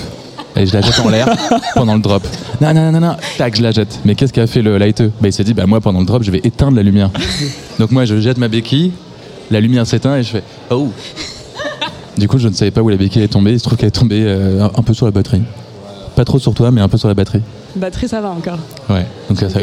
Et 0.56 0.66
je 0.66 0.74
la 0.74 0.82
jette 0.82 1.00
en 1.00 1.10
l'air 1.10 1.30
pendant 1.76 1.94
le 1.94 2.02
drop. 2.02 2.24
Non, 2.60 2.74
non, 2.74 2.92
non, 2.92 3.00
non, 3.00 3.16
tac, 3.38 3.56
je 3.56 3.62
la 3.62 3.72
jette. 3.72 4.00
Mais 4.04 4.16
qu'est-ce 4.16 4.34
qu'a 4.34 4.48
fait 4.48 4.64
le 4.64 4.78
lighteux 4.80 5.12
bah, 5.22 5.28
Il 5.28 5.34
s'est 5.34 5.44
dit, 5.44 5.54
bah, 5.54 5.68
moi 5.68 5.80
pendant 5.80 6.00
le 6.00 6.06
drop, 6.06 6.24
je 6.24 6.32
vais 6.32 6.42
éteindre 6.44 6.76
la 6.76 6.84
lumière. 6.84 7.12
Donc 7.78 7.92
moi, 7.92 8.06
je 8.06 8.20
jette 8.20 8.40
ma 8.40 8.48
béquille, 8.48 8.92
la 9.52 9.62
lumière 9.62 9.86
s'éteint 9.86 10.18
et 10.18 10.24
je 10.24 10.30
fais, 10.30 10.44
oh 10.72 10.90
Du 12.18 12.28
coup, 12.28 12.40
je 12.40 12.48
ne 12.50 12.54
savais 12.54 12.72
pas 12.72 12.82
où 12.82 12.90
la 12.90 12.98
béquille 12.98 13.22
est 13.22 13.28
tombée. 13.30 13.52
Il 13.54 13.60
se 13.60 13.64
trouve 13.66 13.78
qu'elle 13.78 13.88
est 13.90 13.92
tombée 13.92 14.24
euh, 14.26 14.64
un- 14.66 14.72
un 14.76 14.82
peu 14.82 14.94
sur 14.96 15.06
la 15.06 15.12
batterie. 15.12 15.44
Pas 16.20 16.26
trop 16.26 16.38
sur 16.38 16.54
toi, 16.54 16.70
mais 16.70 16.82
un 16.82 16.90
peu 16.90 16.98
sur 16.98 17.08
la 17.08 17.14
batterie. 17.14 17.40
Batterie, 17.78 18.10
ça 18.10 18.20
va 18.20 18.32
encore. 18.32 18.58
Ouais. 18.90 19.06
Donc 19.30 19.40
ça, 19.40 19.50
ça 19.50 19.62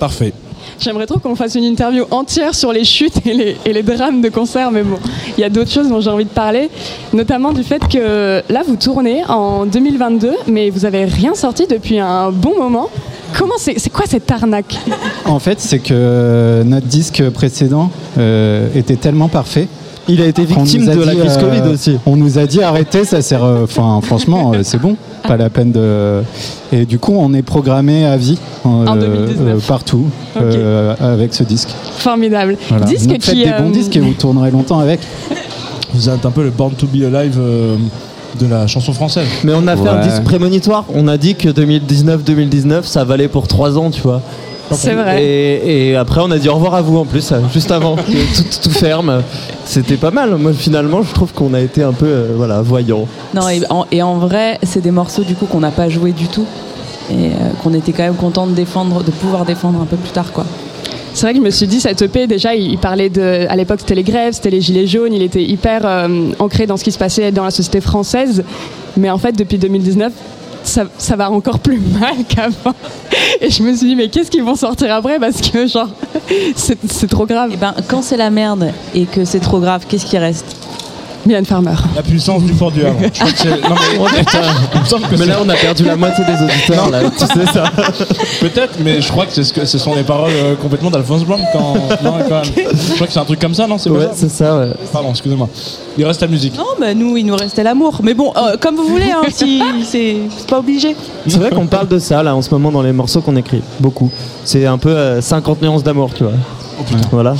Parfait. 0.00 0.32
J'aimerais 0.80 1.06
trop 1.06 1.20
qu'on 1.20 1.36
fasse 1.36 1.54
une 1.54 1.62
interview 1.62 2.04
entière 2.10 2.52
sur 2.52 2.72
les 2.72 2.82
chutes 2.82 3.24
et 3.24 3.32
les, 3.32 3.56
et 3.64 3.72
les 3.72 3.84
drames 3.84 4.20
de 4.20 4.28
concert, 4.28 4.72
mais 4.72 4.82
bon, 4.82 4.98
il 5.38 5.40
y 5.40 5.44
a 5.44 5.50
d'autres 5.50 5.70
choses 5.70 5.88
dont 5.88 6.00
j'ai 6.00 6.10
envie 6.10 6.24
de 6.24 6.30
parler, 6.30 6.68
notamment 7.12 7.52
du 7.52 7.62
fait 7.62 7.80
que 7.86 8.42
là, 8.48 8.62
vous 8.66 8.74
tournez 8.74 9.22
en 9.28 9.66
2022, 9.66 10.32
mais 10.48 10.70
vous 10.70 10.84
avez 10.84 11.04
rien 11.04 11.36
sorti 11.36 11.68
depuis 11.68 12.00
un 12.00 12.32
bon 12.32 12.58
moment. 12.58 12.90
Comment 13.38 13.54
c'est 13.58 13.78
c'est 13.78 13.90
quoi 13.90 14.06
cette 14.08 14.28
arnaque? 14.32 14.80
En 15.26 15.38
fait, 15.38 15.60
c'est 15.60 15.78
que 15.78 16.64
notre 16.64 16.86
disque 16.88 17.30
précédent 17.30 17.92
euh, 18.18 18.66
était 18.74 18.96
tellement 18.96 19.28
parfait. 19.28 19.68
Il 20.08 20.20
a 20.22 20.26
été 20.26 20.44
victime 20.44 20.88
a 20.88 20.94
de 20.94 21.02
la 21.02 21.14
crise 21.14 21.36
euh, 21.36 21.40
Covid 21.40 21.72
aussi. 21.72 21.98
On 22.06 22.16
nous 22.16 22.38
a 22.38 22.46
dit 22.46 22.62
arrêtez, 22.62 23.04
ça 23.04 23.22
sert. 23.22 23.42
euh, 23.44 23.64
Enfin, 23.64 24.00
franchement, 24.02 24.52
euh, 24.54 24.60
c'est 24.62 24.80
bon, 24.80 24.96
pas 25.26 25.36
la 25.36 25.50
peine 25.50 25.72
de. 25.72 26.22
Et 26.72 26.84
du 26.84 26.98
coup, 26.98 27.14
on 27.18 27.34
est 27.34 27.42
programmé 27.42 28.04
à 28.06 28.16
vie 28.16 28.38
euh, 28.64 28.68
En 28.68 28.94
2019. 28.96 29.66
partout 29.66 30.06
euh, 30.36 30.94
avec 31.00 31.34
ce 31.34 31.42
disque. 31.42 31.70
Formidable. 31.98 32.56
Voilà. 32.68 32.86
Disque 32.86 33.08
Donc, 33.08 33.22
faites 33.22 33.34
qui, 33.34 33.44
des 33.44 33.50
bons 33.50 33.68
euh, 33.68 33.72
disques 33.72 33.96
et 33.96 34.00
vous 34.00 34.12
tournerez 34.14 34.50
longtemps 34.50 34.78
avec. 34.78 35.00
Vous 35.94 36.08
êtes 36.08 36.24
un 36.26 36.30
peu 36.30 36.42
le 36.44 36.50
Born 36.50 36.72
to 36.74 36.86
be 36.86 37.02
Alive 37.04 37.36
euh, 37.38 37.76
de 38.38 38.46
la 38.46 38.66
chanson 38.66 38.92
française. 38.92 39.26
Mais 39.44 39.52
on 39.56 39.66
a 39.66 39.76
fait 39.76 39.88
un 39.88 40.02
disque 40.06 40.22
prémonitoire. 40.24 40.84
On 40.94 41.08
a 41.08 41.16
dit 41.16 41.34
que 41.34 41.48
2019-2019, 41.48 42.82
ça 42.84 43.04
valait 43.04 43.28
pour 43.28 43.48
3 43.48 43.78
ans, 43.78 43.90
tu 43.90 44.02
vois. 44.02 44.20
C'est 44.72 44.94
vrai. 44.94 45.22
Et, 45.22 45.90
et 45.90 45.96
après, 45.96 46.20
on 46.24 46.30
a 46.30 46.38
dit 46.38 46.48
au 46.48 46.54
revoir 46.54 46.74
à 46.74 46.82
vous 46.82 46.98
en 46.98 47.04
plus, 47.04 47.30
euh, 47.32 47.40
juste 47.52 47.70
avant 47.70 47.96
que 47.96 48.02
tout, 48.02 48.44
tout 48.62 48.70
ferme. 48.70 49.22
C'était 49.64 49.96
pas 49.96 50.10
mal. 50.10 50.36
Moi, 50.36 50.52
finalement, 50.52 51.02
je 51.02 51.12
trouve 51.12 51.32
qu'on 51.32 51.54
a 51.54 51.60
été 51.60 51.82
un 51.82 51.92
peu, 51.92 52.06
euh, 52.06 52.28
voilà, 52.36 52.62
voyant. 52.62 53.06
Non, 53.34 53.48
et 53.48 53.62
en, 53.70 53.86
et 53.92 54.02
en 54.02 54.18
vrai, 54.18 54.58
c'est 54.62 54.80
des 54.80 54.90
morceaux 54.90 55.22
du 55.22 55.34
coup 55.34 55.46
qu'on 55.46 55.60
n'a 55.60 55.70
pas 55.70 55.88
joué 55.88 56.12
du 56.12 56.28
tout 56.28 56.46
et 57.10 57.14
euh, 57.14 57.30
qu'on 57.62 57.72
était 57.74 57.92
quand 57.92 58.02
même 58.02 58.16
content 58.16 58.46
de 58.46 58.52
défendre, 58.52 59.02
de 59.02 59.10
pouvoir 59.10 59.44
défendre 59.44 59.80
un 59.80 59.86
peu 59.86 59.96
plus 59.96 60.10
tard, 60.10 60.32
quoi. 60.32 60.44
C'est 61.14 61.22
vrai 61.22 61.32
que 61.32 61.38
je 61.38 61.44
me 61.44 61.50
suis 61.50 61.66
dit, 61.66 61.80
cette 61.80 62.02
EP, 62.02 62.26
déjà, 62.26 62.54
il 62.54 62.72
il 62.72 62.78
parlait 62.78 63.08
de. 63.08 63.46
À 63.48 63.56
l'époque, 63.56 63.80
c'était 63.80 63.94
les 63.94 64.02
grèves, 64.02 64.34
c'était 64.34 64.50
les 64.50 64.60
gilets 64.60 64.86
jaunes, 64.86 65.14
il 65.14 65.22
était 65.22 65.42
hyper 65.42 65.80
euh, 65.84 66.08
ancré 66.38 66.66
dans 66.66 66.76
ce 66.76 66.84
qui 66.84 66.92
se 66.92 66.98
passait 66.98 67.32
dans 67.32 67.44
la 67.44 67.50
société 67.50 67.80
française. 67.80 68.44
Mais 68.98 69.08
en 69.08 69.16
fait, 69.16 69.32
depuis 69.32 69.56
2019, 69.56 70.12
ça, 70.98 71.16
va 71.16 71.30
encore 71.30 71.58
plus 71.58 71.78
mal 71.78 72.16
qu'avant. 72.28 72.74
Et 73.40 73.50
je 73.50 73.62
me 73.62 73.74
suis 73.74 73.88
dit, 73.88 73.96
mais 73.96 74.08
qu'est-ce 74.08 74.30
qu'ils 74.30 74.42
vont 74.42 74.56
sortir 74.56 74.94
après? 74.94 75.18
Parce 75.18 75.40
que, 75.40 75.66
genre, 75.66 75.88
c'est 76.56 77.08
trop 77.08 77.26
grave. 77.26 77.52
Et 77.52 77.56
ben, 77.56 77.74
quand 77.88 78.02
c'est 78.02 78.16
la 78.16 78.30
merde 78.30 78.72
et 78.94 79.04
que 79.04 79.24
c'est 79.24 79.40
trop 79.40 79.60
grave, 79.60 79.84
qu'est-ce 79.88 80.06
qui 80.06 80.18
reste? 80.18 80.65
Mylène 81.26 81.44
Farmer. 81.44 81.74
La 81.94 82.02
puissance 82.02 82.42
du 82.42 82.52
fort 82.54 82.70
du 82.72 82.84
Havre. 82.84 82.98
Je 83.02 83.08
crois 83.18 83.30
que 83.32 83.38
c'est- 83.38 83.48
non, 83.48 83.74
mais, 83.74 83.98
Oh 84.00 84.06
putain. 84.16 84.38
il 84.74 84.80
me 84.80 84.84
semble 84.84 85.02
que 85.06 85.10
Mais 85.12 85.16
c'est- 85.18 85.26
là, 85.26 85.38
on 85.44 85.48
a 85.48 85.54
perdu 85.54 85.84
la 85.84 85.96
moitié 85.96 86.24
des 86.24 86.42
auditeurs, 86.44 86.90
là. 86.90 87.00
Tu 87.10 87.18
sais 87.26 87.46
ça. 87.52 87.64
Peut-être, 88.40 88.74
mais 88.82 89.00
je 89.00 89.08
crois 89.10 89.26
que 89.26 89.32
c'est 89.32 89.44
ce, 89.44 89.52
que, 89.52 89.64
ce 89.64 89.78
sont 89.78 89.94
les 89.94 90.02
paroles 90.02 90.30
euh, 90.34 90.54
complètement 90.56 90.90
d'Alphonse 90.90 91.24
Blanc. 91.24 91.38
Quand... 91.52 91.74
Non, 92.02 92.14
quand 92.28 92.42
même. 92.42 92.44
Je 92.88 92.94
crois 92.94 93.06
que 93.06 93.12
c'est 93.12 93.18
un 93.18 93.24
truc 93.24 93.40
comme 93.40 93.54
ça, 93.54 93.66
non 93.66 93.78
C'est 93.78 93.90
pas 93.90 93.96
Ouais, 93.96 94.04
ça 94.06 94.10
c'est 94.14 94.28
ça, 94.30 94.56
ouais. 94.58 94.68
Pardon, 94.92 95.10
excusez-moi. 95.10 95.48
Il 95.98 96.04
reste 96.04 96.20
la 96.20 96.28
musique. 96.28 96.56
Non, 96.56 96.64
bah 96.78 96.94
nous, 96.94 97.16
il 97.16 97.24
nous 97.26 97.36
restait 97.36 97.62
l'amour. 97.62 98.00
Mais 98.02 98.14
bon, 98.14 98.32
euh, 98.36 98.56
comme 98.60 98.76
vous 98.76 98.86
voulez, 98.86 99.10
hein, 99.10 99.22
si 99.32 99.62
c'est 99.84 100.16
c'est 100.36 100.46
pas 100.46 100.58
obligé. 100.58 100.94
C'est 101.26 101.38
vrai 101.38 101.50
qu'on 101.50 101.66
parle 101.66 101.88
de 101.88 101.98
ça, 101.98 102.22
là, 102.22 102.34
en 102.36 102.42
ce 102.42 102.50
moment, 102.50 102.70
dans 102.70 102.82
les 102.82 102.92
morceaux 102.92 103.20
qu'on 103.20 103.36
écrit. 103.36 103.62
Beaucoup. 103.80 104.10
C'est 104.44 104.66
un 104.66 104.78
peu 104.78 104.90
euh, 104.90 105.20
50 105.20 105.62
nuances 105.62 105.82
d'amour, 105.82 106.10
tu 106.14 106.24
vois. 106.24 106.32
Voilà. 107.10 107.34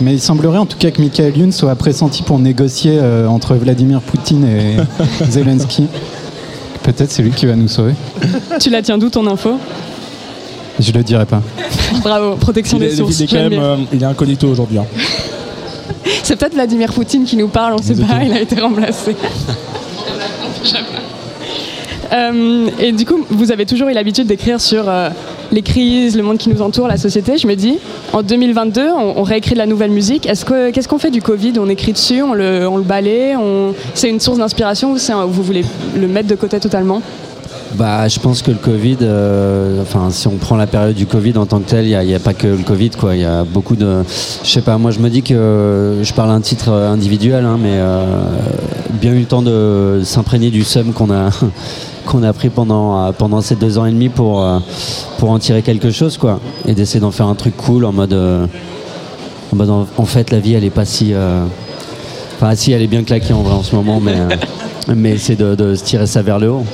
Mais 0.00 0.14
il 0.14 0.20
semblerait 0.20 0.58
en 0.58 0.66
tout 0.66 0.76
cas 0.78 0.90
que 0.90 1.00
Michael 1.00 1.36
Youn 1.36 1.52
soit 1.52 1.74
pressenti 1.76 2.22
pour 2.22 2.38
négocier 2.38 2.98
euh, 3.00 3.26
entre 3.28 3.54
Vladimir 3.54 4.00
Poutine 4.00 4.44
et 4.46 4.76
Zelensky. 5.30 5.86
Peut-être 6.82 7.10
c'est 7.10 7.22
lui 7.22 7.30
qui 7.30 7.46
va 7.46 7.54
nous 7.56 7.68
sauver. 7.68 7.92
Tu 8.60 8.70
la 8.70 8.82
tiens 8.82 8.98
d'où 8.98 9.08
ton 9.10 9.26
info? 9.26 9.58
Je 10.78 10.92
le 10.92 11.02
dirai 11.02 11.24
pas. 11.26 11.40
Bravo, 12.02 12.36
protection 12.36 12.76
Il 12.78 12.84
est, 12.84 12.88
des 12.90 12.96
sources. 12.96 13.20
il 13.20 13.24
est 13.24 13.26
quand 13.28 13.36
même, 13.36 13.48
bien. 13.50 13.62
euh, 13.62 13.76
il 13.92 14.02
est 14.02 14.06
incognito 14.06 14.48
aujourd'hui. 14.48 14.78
hein. 14.78 14.86
C'est 16.22 16.36
peut-être 16.36 16.54
Vladimir 16.54 16.92
Poutine 16.92 17.24
qui 17.24 17.36
nous 17.36 17.48
parle, 17.48 17.74
on 17.74 17.82
sait 17.82 17.94
pas, 17.94 18.22
il 18.24 18.32
a 18.32 18.40
été 18.40 18.60
remplacé. 18.60 19.16
Euh, 22.12 22.68
et 22.78 22.92
du 22.92 23.04
coup, 23.04 23.24
vous 23.30 23.50
avez 23.50 23.66
toujours 23.66 23.88
eu 23.88 23.92
l'habitude 23.92 24.26
d'écrire 24.28 24.60
sur 24.60 24.88
euh, 24.88 25.08
les 25.52 25.62
crises, 25.62 26.16
le 26.16 26.22
monde 26.22 26.38
qui 26.38 26.48
nous 26.48 26.62
entoure, 26.62 26.88
la 26.88 26.96
société. 26.96 27.38
Je 27.38 27.46
me 27.46 27.54
dis, 27.54 27.78
en 28.12 28.22
2022, 28.22 28.88
on, 28.90 29.22
réécrit 29.22 29.54
de 29.54 29.58
la 29.58 29.66
nouvelle 29.66 29.90
musique. 29.90 30.26
Est-ce 30.26 30.44
que 30.44 30.70
qu'est-ce 30.70 30.88
qu'on 30.88 30.98
fait 30.98 31.10
du 31.10 31.22
Covid? 31.22 31.54
On 31.58 31.68
écrit 31.68 31.92
dessus, 31.92 32.22
on 32.22 32.32
le, 32.32 32.68
on 32.68 32.78
balaye, 32.78 33.36
c'est 33.94 34.08
une 34.08 34.20
source 34.20 34.38
d'inspiration 34.38 34.92
ou 34.92 34.98
vous 35.28 35.42
voulez 35.42 35.64
le 35.96 36.06
mettre 36.06 36.28
de 36.28 36.34
côté 36.34 36.60
totalement? 36.60 37.02
Bah, 37.74 38.08
je 38.08 38.18
pense 38.18 38.40
que 38.40 38.50
le 38.50 38.56
Covid, 38.56 38.98
euh, 39.02 39.82
enfin, 39.82 40.08
si 40.10 40.26
on 40.28 40.36
prend 40.36 40.56
la 40.56 40.66
période 40.66 40.94
du 40.94 41.04
Covid 41.04 41.36
en 41.36 41.44
tant 41.44 41.58
que 41.58 41.68
tel, 41.68 41.86
il 41.86 41.98
n'y 41.98 42.14
a, 42.14 42.18
pas 42.18 42.32
que 42.32 42.46
le 42.46 42.62
Covid, 42.62 42.90
quoi. 42.90 43.14
Il 43.14 43.20
y 43.20 43.24
a 43.24 43.44
beaucoup 43.44 43.76
de. 43.76 44.02
Je 44.42 44.48
sais 44.48 44.62
pas, 44.62 44.78
moi 44.78 44.92
je 44.92 44.98
me 45.00 45.10
dis 45.10 45.22
que 45.22 45.98
je 46.02 46.12
parle 46.14 46.30
un 46.30 46.40
titre 46.40 46.70
euh, 46.70 46.90
individuel, 46.90 47.44
hein, 47.44 47.58
mais 47.60 47.74
euh, 47.74 48.04
bien 48.92 49.12
eu 49.12 49.20
le 49.20 49.26
temps 49.26 49.42
de 49.42 50.00
s'imprégner 50.04 50.50
du 50.50 50.64
seum 50.64 50.92
qu'on 50.92 51.10
a. 51.10 51.30
qu'on 52.06 52.22
a 52.22 52.32
pris 52.32 52.48
pendant, 52.48 53.06
euh, 53.06 53.12
pendant 53.12 53.42
ces 53.42 53.56
deux 53.56 53.76
ans 53.76 53.84
et 53.84 53.90
demi 53.90 54.08
pour, 54.08 54.42
euh, 54.42 54.58
pour 55.18 55.30
en 55.30 55.38
tirer 55.38 55.60
quelque 55.60 55.90
chose 55.90 56.16
quoi 56.16 56.40
et 56.66 56.72
d'essayer 56.72 57.00
d'en 57.00 57.10
faire 57.10 57.26
un 57.26 57.34
truc 57.34 57.56
cool 57.56 57.84
en 57.84 57.92
mode 57.92 58.14
euh, 58.14 58.46
en, 59.98 60.04
fait 60.06 60.30
la 60.30 60.38
vie 60.38 60.54
elle 60.54 60.64
est 60.64 60.70
pas 60.70 60.84
si 60.84 61.14
enfin 62.36 62.54
si 62.54 62.72
elle 62.72 62.82
est 62.82 62.86
bien 62.86 63.02
claquée 63.02 63.34
en 63.34 63.42
vrai 63.42 63.54
en 63.54 63.62
ce 63.62 63.74
moment 63.74 64.00
mais 64.00 64.16
mais 64.94 65.18
c'est 65.18 65.36
de, 65.36 65.74
se 65.74 65.84
tirer 65.84 66.06
ça 66.06 66.22
vers 66.22 66.38
le 66.38 66.50
haut 66.50 66.64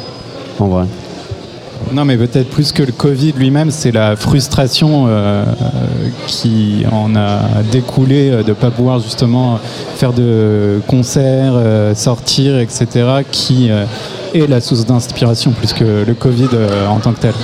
en 0.58 0.68
vrai 0.68 0.84
Non, 1.92 2.04
mais 2.04 2.16
peut-être 2.16 2.50
plus 2.50 2.72
que 2.72 2.82
le 2.82 2.92
Covid 2.92 3.32
lui-même, 3.32 3.70
c'est 3.70 3.90
la 3.90 4.16
frustration 4.16 5.08
qui 6.26 6.84
en 6.92 7.16
a 7.16 7.40
découlé 7.70 8.30
de 8.30 8.48
ne 8.48 8.52
pas 8.52 8.70
pouvoir 8.70 9.00
justement 9.00 9.58
faire 9.96 10.12
de 10.12 10.80
concerts, 10.86 11.54
sortir, 11.94 12.58
etc., 12.58 13.22
qui 13.30 13.70
est 14.34 14.46
la 14.46 14.60
source 14.60 14.84
d'inspiration 14.84 15.52
plus 15.52 15.72
que 15.72 16.04
le 16.06 16.14
Covid 16.14 16.48
euh, 16.54 16.86
en 16.86 16.98
tant 16.98 17.12
que 17.12 17.20
tel. 17.20 17.34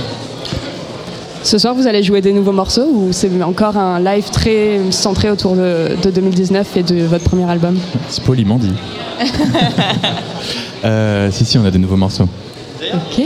Ce 1.43 1.57
soir, 1.57 1.75
vous 1.75 1.87
allez 1.87 2.03
jouer 2.03 2.21
des 2.21 2.33
nouveaux 2.33 2.53
morceaux 2.53 2.89
ou 2.93 3.09
c'est 3.13 3.31
encore 3.43 3.77
un 3.77 4.01
live 4.01 4.29
très 4.31 4.81
centré 4.91 5.31
autour 5.31 5.55
de, 5.55 5.97
de 6.03 6.11
2019 6.11 6.77
et 6.77 6.83
de 6.83 7.05
votre 7.05 7.25
premier 7.25 7.49
album? 7.49 7.79
C'est 8.09 8.23
poliment 8.25 8.59
dit. 8.59 8.73
Euh, 10.85 11.29
si, 11.33 11.45
si, 11.45 11.59
on 11.59 11.65
a 11.65 11.73
des 11.73 11.79
nouveaux 11.79 11.97
morceaux. 11.97 12.29
Ok. 12.81 13.25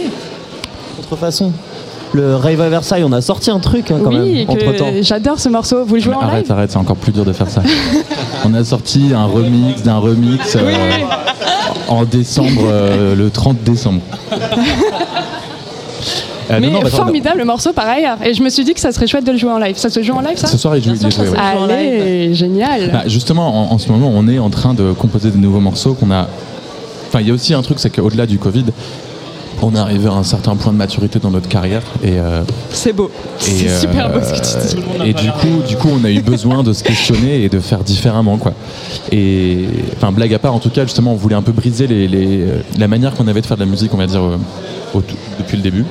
Contrefaçon. 0.96 1.52
Le 2.14 2.36
Rave 2.36 2.62
à 2.62 2.70
Versailles, 2.70 3.04
on 3.04 3.12
a 3.12 3.20
sorti 3.20 3.50
un 3.50 3.58
truc 3.58 3.90
hein, 3.90 4.00
quand 4.02 4.10
oui, 4.10 4.46
même, 4.46 4.50
entre 4.50 4.74
temps. 4.74 4.90
que 4.90 5.02
j'adore 5.02 5.38
ce 5.38 5.50
morceau. 5.50 5.84
Vous 5.84 5.96
le 5.96 6.00
jouez 6.00 6.14
en 6.14 6.20
arrête, 6.20 6.44
live? 6.44 6.52
arrête, 6.52 6.70
c'est 6.70 6.78
encore 6.78 6.96
plus 6.96 7.12
dur 7.12 7.26
de 7.26 7.32
faire 7.34 7.50
ça. 7.50 7.62
on 8.46 8.54
a 8.54 8.64
sorti 8.64 9.12
un 9.14 9.26
remix 9.26 9.82
d'un 9.82 9.98
remix 9.98 10.56
euh, 10.56 10.60
en 11.88 12.04
décembre, 12.04 12.62
euh, 12.66 13.14
le 13.14 13.30
30 13.30 13.62
décembre. 13.62 14.00
Euh, 16.50 16.58
Mais 16.60 16.66
non, 16.66 16.72
non, 16.72 16.80
bah, 16.80 16.88
attends, 16.88 16.96
formidable 16.98 17.38
le 17.38 17.44
morceau 17.44 17.72
par 17.72 17.88
ailleurs. 17.88 18.18
Et 18.24 18.34
je 18.34 18.42
me 18.42 18.48
suis 18.50 18.64
dit 18.64 18.74
que 18.74 18.80
ça 18.80 18.90
serait 18.92 19.06
chouette 19.06 19.24
de 19.24 19.32
le 19.32 19.38
jouer 19.38 19.52
en 19.52 19.58
live. 19.58 19.76
Ça 19.76 19.88
se 19.88 20.02
joue 20.02 20.12
en 20.12 20.20
live 20.20 20.36
ça 20.36 20.48
Ce 20.48 20.58
soir, 20.58 20.76
il 20.76 20.82
joue, 20.82 20.90
il 20.94 21.06
est 21.06 21.10
joué, 21.10 21.28
ouais. 21.28 21.38
Allez, 21.38 22.34
génial. 22.34 22.90
Bah, 22.92 23.02
justement, 23.06 23.70
en, 23.70 23.74
en 23.74 23.78
ce 23.78 23.90
moment, 23.90 24.10
on 24.14 24.26
est 24.28 24.38
en 24.38 24.50
train 24.50 24.74
de 24.74 24.92
composer 24.92 25.30
de 25.30 25.36
nouveaux 25.36 25.60
morceaux 25.60 25.94
qu'on 25.94 26.10
a. 26.10 26.26
Enfin, 27.08 27.20
il 27.20 27.28
y 27.28 27.30
a 27.30 27.34
aussi 27.34 27.54
un 27.54 27.62
truc, 27.62 27.78
c'est 27.78 27.90
qu'au-delà 27.90 28.26
du 28.26 28.38
Covid, 28.38 28.64
on 29.62 29.74
est 29.74 29.78
arrivé 29.78 30.08
à 30.08 30.12
un 30.12 30.22
certain 30.24 30.56
point 30.56 30.72
de 30.72 30.76
maturité 30.78 31.18
dans 31.18 31.30
notre 31.30 31.48
carrière 31.48 31.82
et. 32.02 32.18
euh, 32.18 32.42
C'est 32.70 32.92
beau. 32.92 33.10
C'est 33.38 33.68
euh, 33.68 33.80
super 33.80 34.10
beau 34.10 34.18
ce 34.22 34.32
que 34.32 34.68
tu 34.70 34.76
dis. 34.76 35.08
Et 35.10 35.12
du 35.14 35.30
coup, 35.32 35.62
du 35.66 35.76
coup, 35.76 35.88
on 36.00 36.04
a 36.04 36.10
eu 36.10 36.20
besoin 36.20 36.62
de 36.62 36.72
se 36.72 36.82
questionner 36.82 37.42
et 37.44 37.48
de 37.48 37.60
faire 37.60 37.80
différemment, 37.84 38.36
quoi. 38.38 38.52
Et 39.10 39.66
enfin, 39.96 40.12
blague 40.12 40.34
à 40.34 40.38
part, 40.38 40.54
en 40.54 40.58
tout 40.58 40.70
cas, 40.70 40.82
justement, 40.82 41.12
on 41.12 41.16
voulait 41.16 41.34
un 41.36 41.42
peu 41.42 41.52
briser 41.52 41.86
les, 41.86 42.08
les- 42.08 42.42
euh, 42.42 42.62
la 42.78 42.88
manière 42.88 43.14
qu'on 43.14 43.28
avait 43.28 43.40
de 43.40 43.46
faire 43.46 43.56
de 43.56 43.62
la 43.64 43.70
musique, 43.70 43.92
on 43.94 43.98
va 43.98 44.06
dire, 44.06 44.22
euh, 44.22 44.36
au 44.94 45.02
depuis 45.38 45.56
le 45.56 45.62
début, 45.62 45.84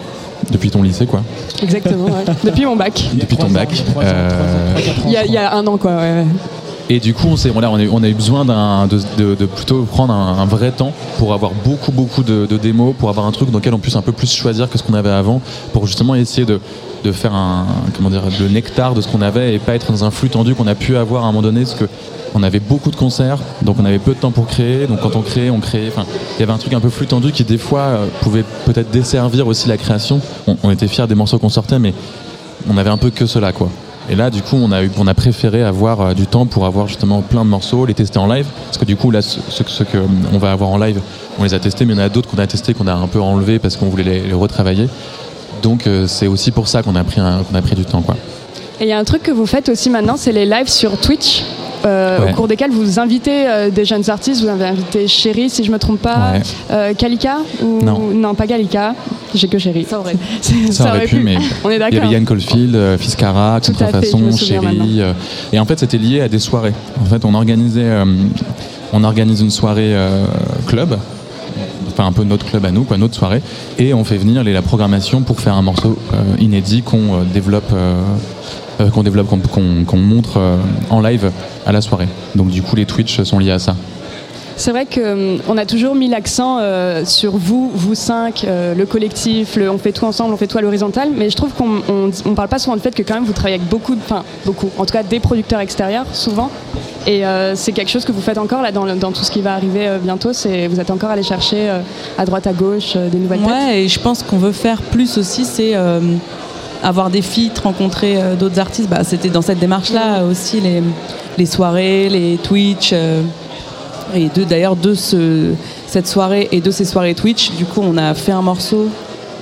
depuis 0.51 0.70
ton 0.72 0.82
lycée, 0.82 1.06
quoi, 1.06 1.22
Exactement, 1.62 2.06
ouais. 2.06 2.25
Depuis 2.44 2.66
mon 2.66 2.75
bac. 2.75 3.04
depuis 3.13 3.38
ton 3.38 3.48
bac. 3.50 3.70
Euh, 3.98 4.30
Il 5.06 5.12
y, 5.12 5.18
a, 5.18 5.25
il 5.25 5.32
y 5.32 5.38
a 5.38 5.54
un 5.56 5.66
an 5.68 5.78
quoi. 5.78 5.92
ouais, 5.92 5.98
ouais. 6.01 6.25
Et 6.93 7.00
du 7.00 7.13
coup, 7.13 7.27
on, 7.29 8.03
a, 8.03 8.10
eu- 8.10 8.13
besoin 8.13 8.43
d'un- 8.43 8.86
de, 8.86 9.45
plutôt 9.45 9.83
prendre 9.83 10.13
un, 10.13 10.45
vrai 10.45 10.71
temps 10.71 10.91
pour 11.17 11.33
avoir 11.33 11.53
beaucoup, 11.63 11.93
beaucoup 11.93 12.21
de, 12.21 12.57
démos, 12.57 12.93
pour 13.00 13.07
avoir 13.07 13.25
un 13.25 13.31
truc 13.31 13.50
dans 13.50 13.60
lequel 13.60 13.74
on 13.74 13.79
puisse 13.79 13.95
un 13.95 14.01
peu 14.01 14.12
plus 14.12 14.29
choisir 14.29 14.69
que 14.69 14.77
ce 14.77 14.83
qu'on 14.83 14.93
avait 14.93 15.10
avant, 15.10 15.39
pour 15.71 15.88
justement 15.88 16.15
essayer 16.15 16.45
de, 16.45 16.60
faire 17.13 17.33
un, 17.33 17.65
le 18.01 18.50
nectar 18.50 18.93
de 18.93 19.00
ce 19.00 19.07
qu'on 19.07 19.21
avait 19.21 19.55
et 19.55 19.60
pas 19.60 19.74
être 19.74 19.89
dans 19.89 20.03
un 20.03 20.12
flux 20.12 20.27
tendu 20.27 20.53
qu'on 20.53 20.67
a 20.67 20.75
pu 20.75 20.98
avoir 20.98 21.24
à 21.24 21.27
un 21.27 21.31
moment 21.31 21.43
donné, 21.43 21.62
parce 21.62 21.75
que 21.75 21.86
on 22.36 22.43
avait 22.43 22.60
beaucoup 22.60 22.91
de 22.91 22.98
concerts, 22.98 23.38
donc 23.62 23.77
on 23.79 23.86
avait 23.86 24.00
peu 24.00 24.13
de 24.13 24.19
temps 24.19 24.31
pour 24.31 24.48
créer. 24.48 24.86
Donc 24.86 25.00
quand 25.00 25.15
on 25.15 25.21
créait, 25.21 25.50
on 25.50 25.62
créait. 25.62 25.88
Enfin, 25.88 26.05
il 26.36 26.41
y 26.41 26.43
avait 26.43 26.51
un 26.51 26.57
truc 26.57 26.74
un 26.74 26.81
peu 26.81 26.89
flux 26.89 27.07
tendu 27.07 27.31
qui 27.31 27.45
des 27.45 27.57
fois 27.57 27.81
euh, 27.81 28.05
pouvait 28.19 28.43
peut-être 28.65 28.91
desservir 28.91 29.48
aussi 29.48 29.69
la 29.69 29.77
création. 29.77 30.19
On, 30.45 30.57
on 30.63 30.71
était 30.71 30.89
fiers 30.89 31.07
des 31.07 31.15
morceaux 31.15 31.39
qu'on 31.39 31.48
sortait, 31.48 31.79
mais 31.79 31.93
on 32.69 32.77
avait 32.77 32.89
un 32.89 32.98
peu 32.98 33.12
que 33.12 33.25
cela, 33.25 33.53
quoi. 33.53 33.69
Et 34.10 34.15
là, 34.15 34.29
du 34.29 34.41
coup, 34.41 34.58
on 34.58 34.72
a, 34.72 34.84
eu, 34.84 34.91
on 34.98 35.08
a 35.08 35.13
préféré 35.13 35.63
avoir 35.63 36.01
euh, 36.01 36.13
du 36.13 36.25
temps 36.25 36.46
pour 36.46 36.65
avoir 36.65 36.88
justement 36.88 37.22
plein 37.22 37.46
de 37.46 37.50
morceaux, 37.50 37.86
les 37.86 37.93
tester 37.93 38.17
en 38.17 38.27
live. 38.27 38.48
Parce 38.65 38.77
que 38.77 38.86
du 38.86 38.96
coup, 38.96 39.12
là, 39.12 39.22
ce, 39.22 39.39
ce, 39.50 39.63
ce 39.65 39.84
que 39.84 39.98
euh, 39.98 40.08
va 40.34 40.51
avoir 40.51 40.70
en 40.70 40.77
live, 40.77 41.00
on 41.39 41.43
les 41.43 41.53
a 41.53 41.60
testés, 41.60 41.86
mais 41.86 41.93
il 41.93 42.00
y 42.00 42.01
en 42.01 42.05
a 42.05 42.10
d'autres 42.10 42.29
qu'on 42.29 42.39
a 42.39 42.48
testés, 42.48 42.74
qu'on 42.74 42.88
a 42.88 42.93
un 42.93 43.08
peu 43.08 43.22
enlevés 43.22 43.60
parce 43.60 43.77
qu'on 43.77 43.88
voulait 43.88 44.03
les, 44.03 44.34
retravailler. 44.34 44.89
Donc, 45.62 45.86
euh, 45.86 46.08
c'est 46.08 46.27
aussi 46.27 46.51
pour 46.51 46.67
ça 46.67 46.81
qu'on 46.81 46.96
a, 46.96 47.03
pris 47.03 47.22
qu'on 47.22 47.55
a 47.55 47.62
pris 47.62 47.75
du 47.75 47.86
temps, 47.86 48.01
quoi. 48.01 48.17
Et 48.79 48.86
il 48.86 48.89
y 48.89 48.93
a 48.93 48.98
un 48.98 49.03
truc 49.03 49.22
que 49.22 49.31
vous 49.31 49.46
faites 49.46 49.70
aussi 49.70 49.91
maintenant, 49.91 50.17
c'est 50.17 50.31
les 50.31 50.46
lives 50.46 50.70
sur 50.70 51.00
Twitch. 51.00 51.43
Euh, 51.86 52.20
Ouais. 52.26 52.32
Au 52.32 52.36
cours 52.36 52.48
desquels 52.48 52.72
vous 52.72 53.00
invitez 53.00 53.48
euh, 53.48 53.70
des 53.70 53.86
jeunes 53.86 54.10
artistes, 54.10 54.42
vous 54.42 54.48
avez 54.50 54.66
invité 54.66 55.08
Chéri, 55.08 55.50
si 55.50 55.64
je 55.64 55.72
me 55.72 55.80
trompe 55.80 56.02
pas, 56.02 56.34
Ouais. 56.34 56.42
euh, 56.72 56.94
Kalika 56.94 57.38
ou... 57.62 57.80
Non. 57.84 58.36
pas 58.36 58.48
Kalika, 58.48 58.94
j'ai 59.34 59.48
que 59.48 59.58
Chéri. 59.58 59.86
Ça 59.90 60.00
aurait 60.00 60.16
Ça, 60.72 60.90
aurait 60.90 61.06
pu, 61.06 61.20
mais 61.24 61.38
On 61.64 61.70
est 61.70 61.74
il 61.74 61.76
y 61.76 61.80
d'accord. 61.80 62.04
avait 62.04 62.14
Yann 62.14 62.26
Caulfield, 62.26 62.76
euh, 62.76 62.98
Fiskara, 62.98 63.60
Tout 63.62 63.72
Contrefaçon. 63.72 64.32
Chéri. 64.36 65.02
euh, 65.02 65.14
et 65.54 65.60
en 65.60 65.66
fait, 65.66 65.80
c'était 65.80 65.98
lié 65.98 66.22
à 66.22 66.28
des 66.28 66.40
soirées. 66.40 66.74
En 67.02 67.06
fait, 67.06 67.24
on 67.26 67.34
organisait, 67.34 67.82
euh, 67.84 68.06
on 68.94 69.04
organise 69.04 69.42
une 69.42 69.52
soirée 69.52 69.96
euh, 69.96 70.26
club, 70.68 70.98
enfin 71.88 72.06
un 72.08 72.12
peu 72.12 72.24
notre 72.24 72.46
club 72.46 72.66
à 72.66 72.72
nous, 72.72 72.84
quoi, 72.84 72.98
notre 72.98 73.16
soirée, 73.16 73.42
et 73.80 73.94
on 73.94 74.04
fait 74.04 74.18
venir 74.18 74.44
les, 74.44 74.54
la 74.54 74.62
programmation 74.62 75.22
pour 75.22 75.40
faire 75.40 75.54
un 75.56 75.62
morceau 75.62 75.98
euh, 76.14 76.18
inédit 76.40 76.82
qu'on 76.84 76.98
euh, 77.16 77.24
développe. 77.34 77.72
euh, 77.74 78.02
qu'on 78.90 79.04
développe, 79.04 79.28
qu'on 79.52 79.98
montre 79.98 80.38
euh, 80.38 80.58
en 80.90 81.00
live 81.02 81.32
à 81.66 81.72
la 81.72 81.82
soirée. 81.82 82.08
Donc 82.36 82.50
du 82.50 82.62
coup 82.62 82.76
les 82.76 82.86
Twitch 82.86 83.22
sont 83.24 83.40
liés 83.40 83.52
à 83.52 83.60
ça. 83.60 83.76
C'est 84.58 84.72
vrai 84.72 84.86
qu'on 84.86 85.58
a 85.58 85.66
toujours 85.66 85.96
mis 85.96 86.08
l'accent 86.08 86.58
euh, 86.60 87.04
sur 87.06 87.36
vous, 87.38 87.72
vous 87.74 87.96
cinq, 87.96 88.44
euh, 88.44 88.76
le 88.76 88.86
collectif, 88.86 89.56
le 89.56 89.72
on 89.72 89.80
fait 89.80 89.92
tout 89.92 90.06
ensemble, 90.06 90.34
on 90.34 90.38
fait 90.38 90.46
tout 90.46 90.58
à 90.58 90.62
l'horizontale, 90.62 91.10
mais 91.16 91.32
je 91.32 91.36
trouve 91.36 91.52
qu'on 91.54 91.82
on, 91.90 92.12
on 92.26 92.34
parle 92.36 92.50
pas 92.50 92.60
souvent 92.60 92.76
du 92.76 92.82
fait 92.82 92.94
que 92.94 93.02
quand 93.02 93.16
même 93.16 93.24
vous 93.24 93.34
travaillez 93.34 93.56
avec 93.56 93.68
beaucoup, 93.70 93.96
de- 93.96 94.02
enfin 94.04 94.24
beaucoup, 94.46 94.70
en 94.78 94.86
tout 94.86 94.94
cas 94.94 95.02
des 95.02 95.20
producteurs 95.20 95.62
extérieurs 95.62 96.06
souvent, 96.14 96.52
et 97.08 97.26
euh, 97.26 97.56
c'est 97.56 97.72
quelque 97.72 97.90
chose 97.90 98.06
que 98.06 98.12
vous 98.12 98.22
faites 98.22 98.38
encore 98.38 98.62
là 98.62 98.72
dans, 98.72 98.86
le- 98.86 98.96
dans 98.96 99.12
tout 99.12 99.24
ce 99.24 99.32
qui 99.32 99.42
va 99.42 99.54
arriver 99.56 99.88
euh, 99.88 99.98
bientôt, 99.98 100.32
c'est 100.32 100.68
vous 100.68 100.80
êtes 100.80 100.92
encore 100.92 101.10
allé 101.10 101.24
chercher 101.24 101.70
euh, 101.70 101.80
à 102.20 102.26
droite 102.26 102.46
à 102.46 102.54
gauche 102.54 102.94
euh, 102.98 103.10
des 103.10 103.18
nouvelles 103.18 103.40
têtes. 103.40 103.50
Ouais, 103.50 103.84
et 103.84 103.88
je 103.88 104.00
pense 104.00 104.22
qu'on 104.22 104.38
veut 104.38 104.52
faire 104.52 104.80
plus 104.84 105.18
aussi, 105.18 105.44
c'est 105.46 105.72
euh, 105.74 106.02
avoir 106.84 107.10
des 107.10 107.22
feats, 107.22 107.62
rencontrer 107.64 108.22
euh, 108.22 108.36
d'autres 108.36 108.60
artistes. 108.60 108.89
Bah, 108.89 109.04
C'était 109.04 109.30
dans 109.30 109.41
cette 109.41 109.60
démarche-là 109.60 110.24
aussi 110.24 110.60
les, 110.62 110.82
les 111.38 111.46
soirées, 111.46 112.10
les 112.10 112.38
Twitch. 112.38 112.91
euh, 112.94 113.22
et 114.13 114.28
de, 114.36 114.44
d'ailleurs, 114.44 114.76
de 114.76 114.94
ce, 114.94 115.54
cette 115.88 116.08
soirée 116.08 116.50
et 116.52 116.60
de 116.60 116.70
ces 116.72 116.84
soirées 116.86 117.13
Twitch, 117.15 117.52
du 117.52 117.65
coup, 117.65 117.82
on 117.84 117.98
a 117.98 118.13
fait 118.13 118.34
un 118.34 118.41
morceau 118.41 118.89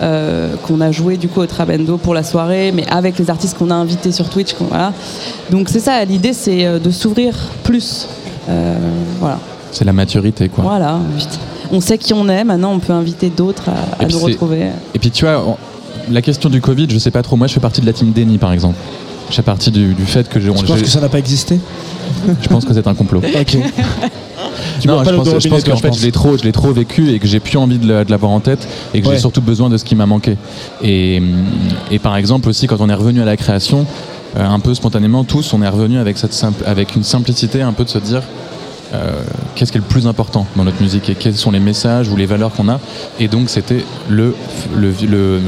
euh, 0.02 0.54
qu'on 0.68 0.80
a 0.80 0.92
joué 0.92 1.18
du 1.18 1.28
coup 1.28 1.40
au 1.42 1.46
Trabendo 1.48 1.98
pour 1.98 2.14
la 2.14 2.24
soirée, 2.24 2.72
mais 2.72 2.86
avec 2.90 3.18
les 3.18 3.30
artistes 3.30 3.58
qu'on 3.58 3.72
a 3.72 3.76
invités 3.76 4.12
sur 4.12 4.30
Twitch. 4.30 4.54
Voilà. 4.60 4.94
Donc 5.50 5.70
c'est 5.70 5.80
ça, 5.80 6.06
l'idée 6.06 6.34
c'est 6.34 6.80
de 6.80 6.92
s'ouvrir 6.92 7.36
plus. 7.64 8.08
Euh, 8.48 8.78
voilà. 9.20 9.40
C'est 9.72 9.86
la 9.86 9.94
maturité 9.94 10.50
quoi. 10.50 10.64
Voilà. 10.64 11.00
On 11.72 11.82
sait 11.82 11.98
qui 11.98 12.14
on 12.14 12.30
est, 12.30 12.44
maintenant 12.44 12.72
on 12.72 12.80
peut 12.80 12.94
inviter 12.94 13.30
d'autres 13.30 13.70
à, 13.70 14.04
à 14.04 14.08
nous 14.08 14.20
retrouver. 14.20 14.68
Et 14.94 15.00
puis 15.00 15.12
tu 15.12 15.26
vois, 15.26 15.58
la 16.10 16.22
question 16.22 16.50
du 16.50 16.62
Covid, 16.62 16.88
je 16.90 16.98
sais 16.98 17.12
pas 17.12 17.22
trop. 17.22 17.36
Moi, 17.36 17.48
je 17.48 17.54
fais 17.54 17.60
partie 17.60 17.82
de 17.82 17.86
la 17.86 17.94
team 17.94 18.12
Déni, 18.12 18.38
par 18.38 18.52
exemple. 18.54 18.76
Je 19.30 19.36
fais 19.36 19.42
partie 19.42 19.70
du, 19.72 19.94
du 19.94 20.06
fait 20.06 20.28
que 20.28 20.40
je, 20.40 20.50
Tu 20.52 20.66
penses 20.66 20.82
que 20.82 20.88
ça 20.88 21.02
n'a 21.02 21.10
pas 21.10 21.20
existé 21.20 21.60
je 22.42 22.48
pense 22.48 22.66
que 22.66 22.74
c'est 22.74 22.88
un 22.88 22.96
complot. 22.96 23.22
Ok. 23.40 23.58
Tu 24.82 24.88
non, 24.88 25.04
je 25.04 25.10
pense, 25.12 25.28
je 25.40 25.50
pense 25.50 25.64
qu'en 25.64 25.76
je 25.76 25.82
fait, 25.82 25.88
pense. 25.90 26.00
je 26.00 26.06
l'ai 26.06 26.12
trop, 26.12 26.38
je 26.38 26.44
l'ai 26.44 26.52
trop 26.52 26.72
vécu 26.72 27.12
et 27.12 27.20
que 27.20 27.28
j'ai 27.28 27.40
plus 27.40 27.58
envie 27.58 27.78
de 27.78 28.06
l'avoir 28.10 28.32
en 28.32 28.40
tête 28.40 28.68
et 28.94 29.02
que 29.02 29.08
Ouais. 29.08 29.14
j'ai 29.16 29.20
surtout 29.20 29.42
besoin 29.42 29.70
de 29.70 29.78
ce 29.78 29.84
qui 29.84 29.96
m'a 29.96 30.06
manqué. 30.06 30.38
Et, 30.82 31.22
et 31.92 32.00
par 32.00 32.16
exemple 32.16 32.48
aussi, 32.50 32.66
quand 32.68 32.80
on 32.80 32.90
est 32.90 32.94
revenu 32.94 33.22
à 33.22 33.26
la 33.26 33.36
création, 33.38 33.86
euh, 34.38 34.46
un 34.48 34.60
peu 34.60 34.74
spontanément, 34.74 35.24
tous, 35.24 35.54
on 35.54 35.62
est 35.62 35.70
revenu 35.70 35.98
avec 36.00 36.18
cette 36.18 36.34
simple, 36.34 36.64
avec 36.66 36.96
une 36.96 37.04
simplicité, 37.04 37.62
un 37.62 37.74
peu 37.74 37.84
de 37.84 37.90
se 37.90 38.00
dire. 38.00 38.22
Euh, 38.94 39.22
qu'est-ce 39.56 39.72
qui 39.72 39.78
est 39.78 39.82
le 39.82 39.88
plus 39.88 40.08
important 40.08 40.48
dans 40.56 40.64
notre 40.64 40.82
musique 40.82 41.10
et 41.10 41.16
quels 41.16 41.36
sont 41.36 41.52
les 41.52 41.60
messages 41.60 42.10
ou 42.10 42.16
les 42.16 42.26
valeurs 42.26 42.52
qu'on 42.52 42.70
a 42.70 42.80
et 43.20 43.28
donc 43.28 43.50
c'était 43.50 43.86
le 44.10 44.36
le, 44.76 44.94
le 45.08 45.40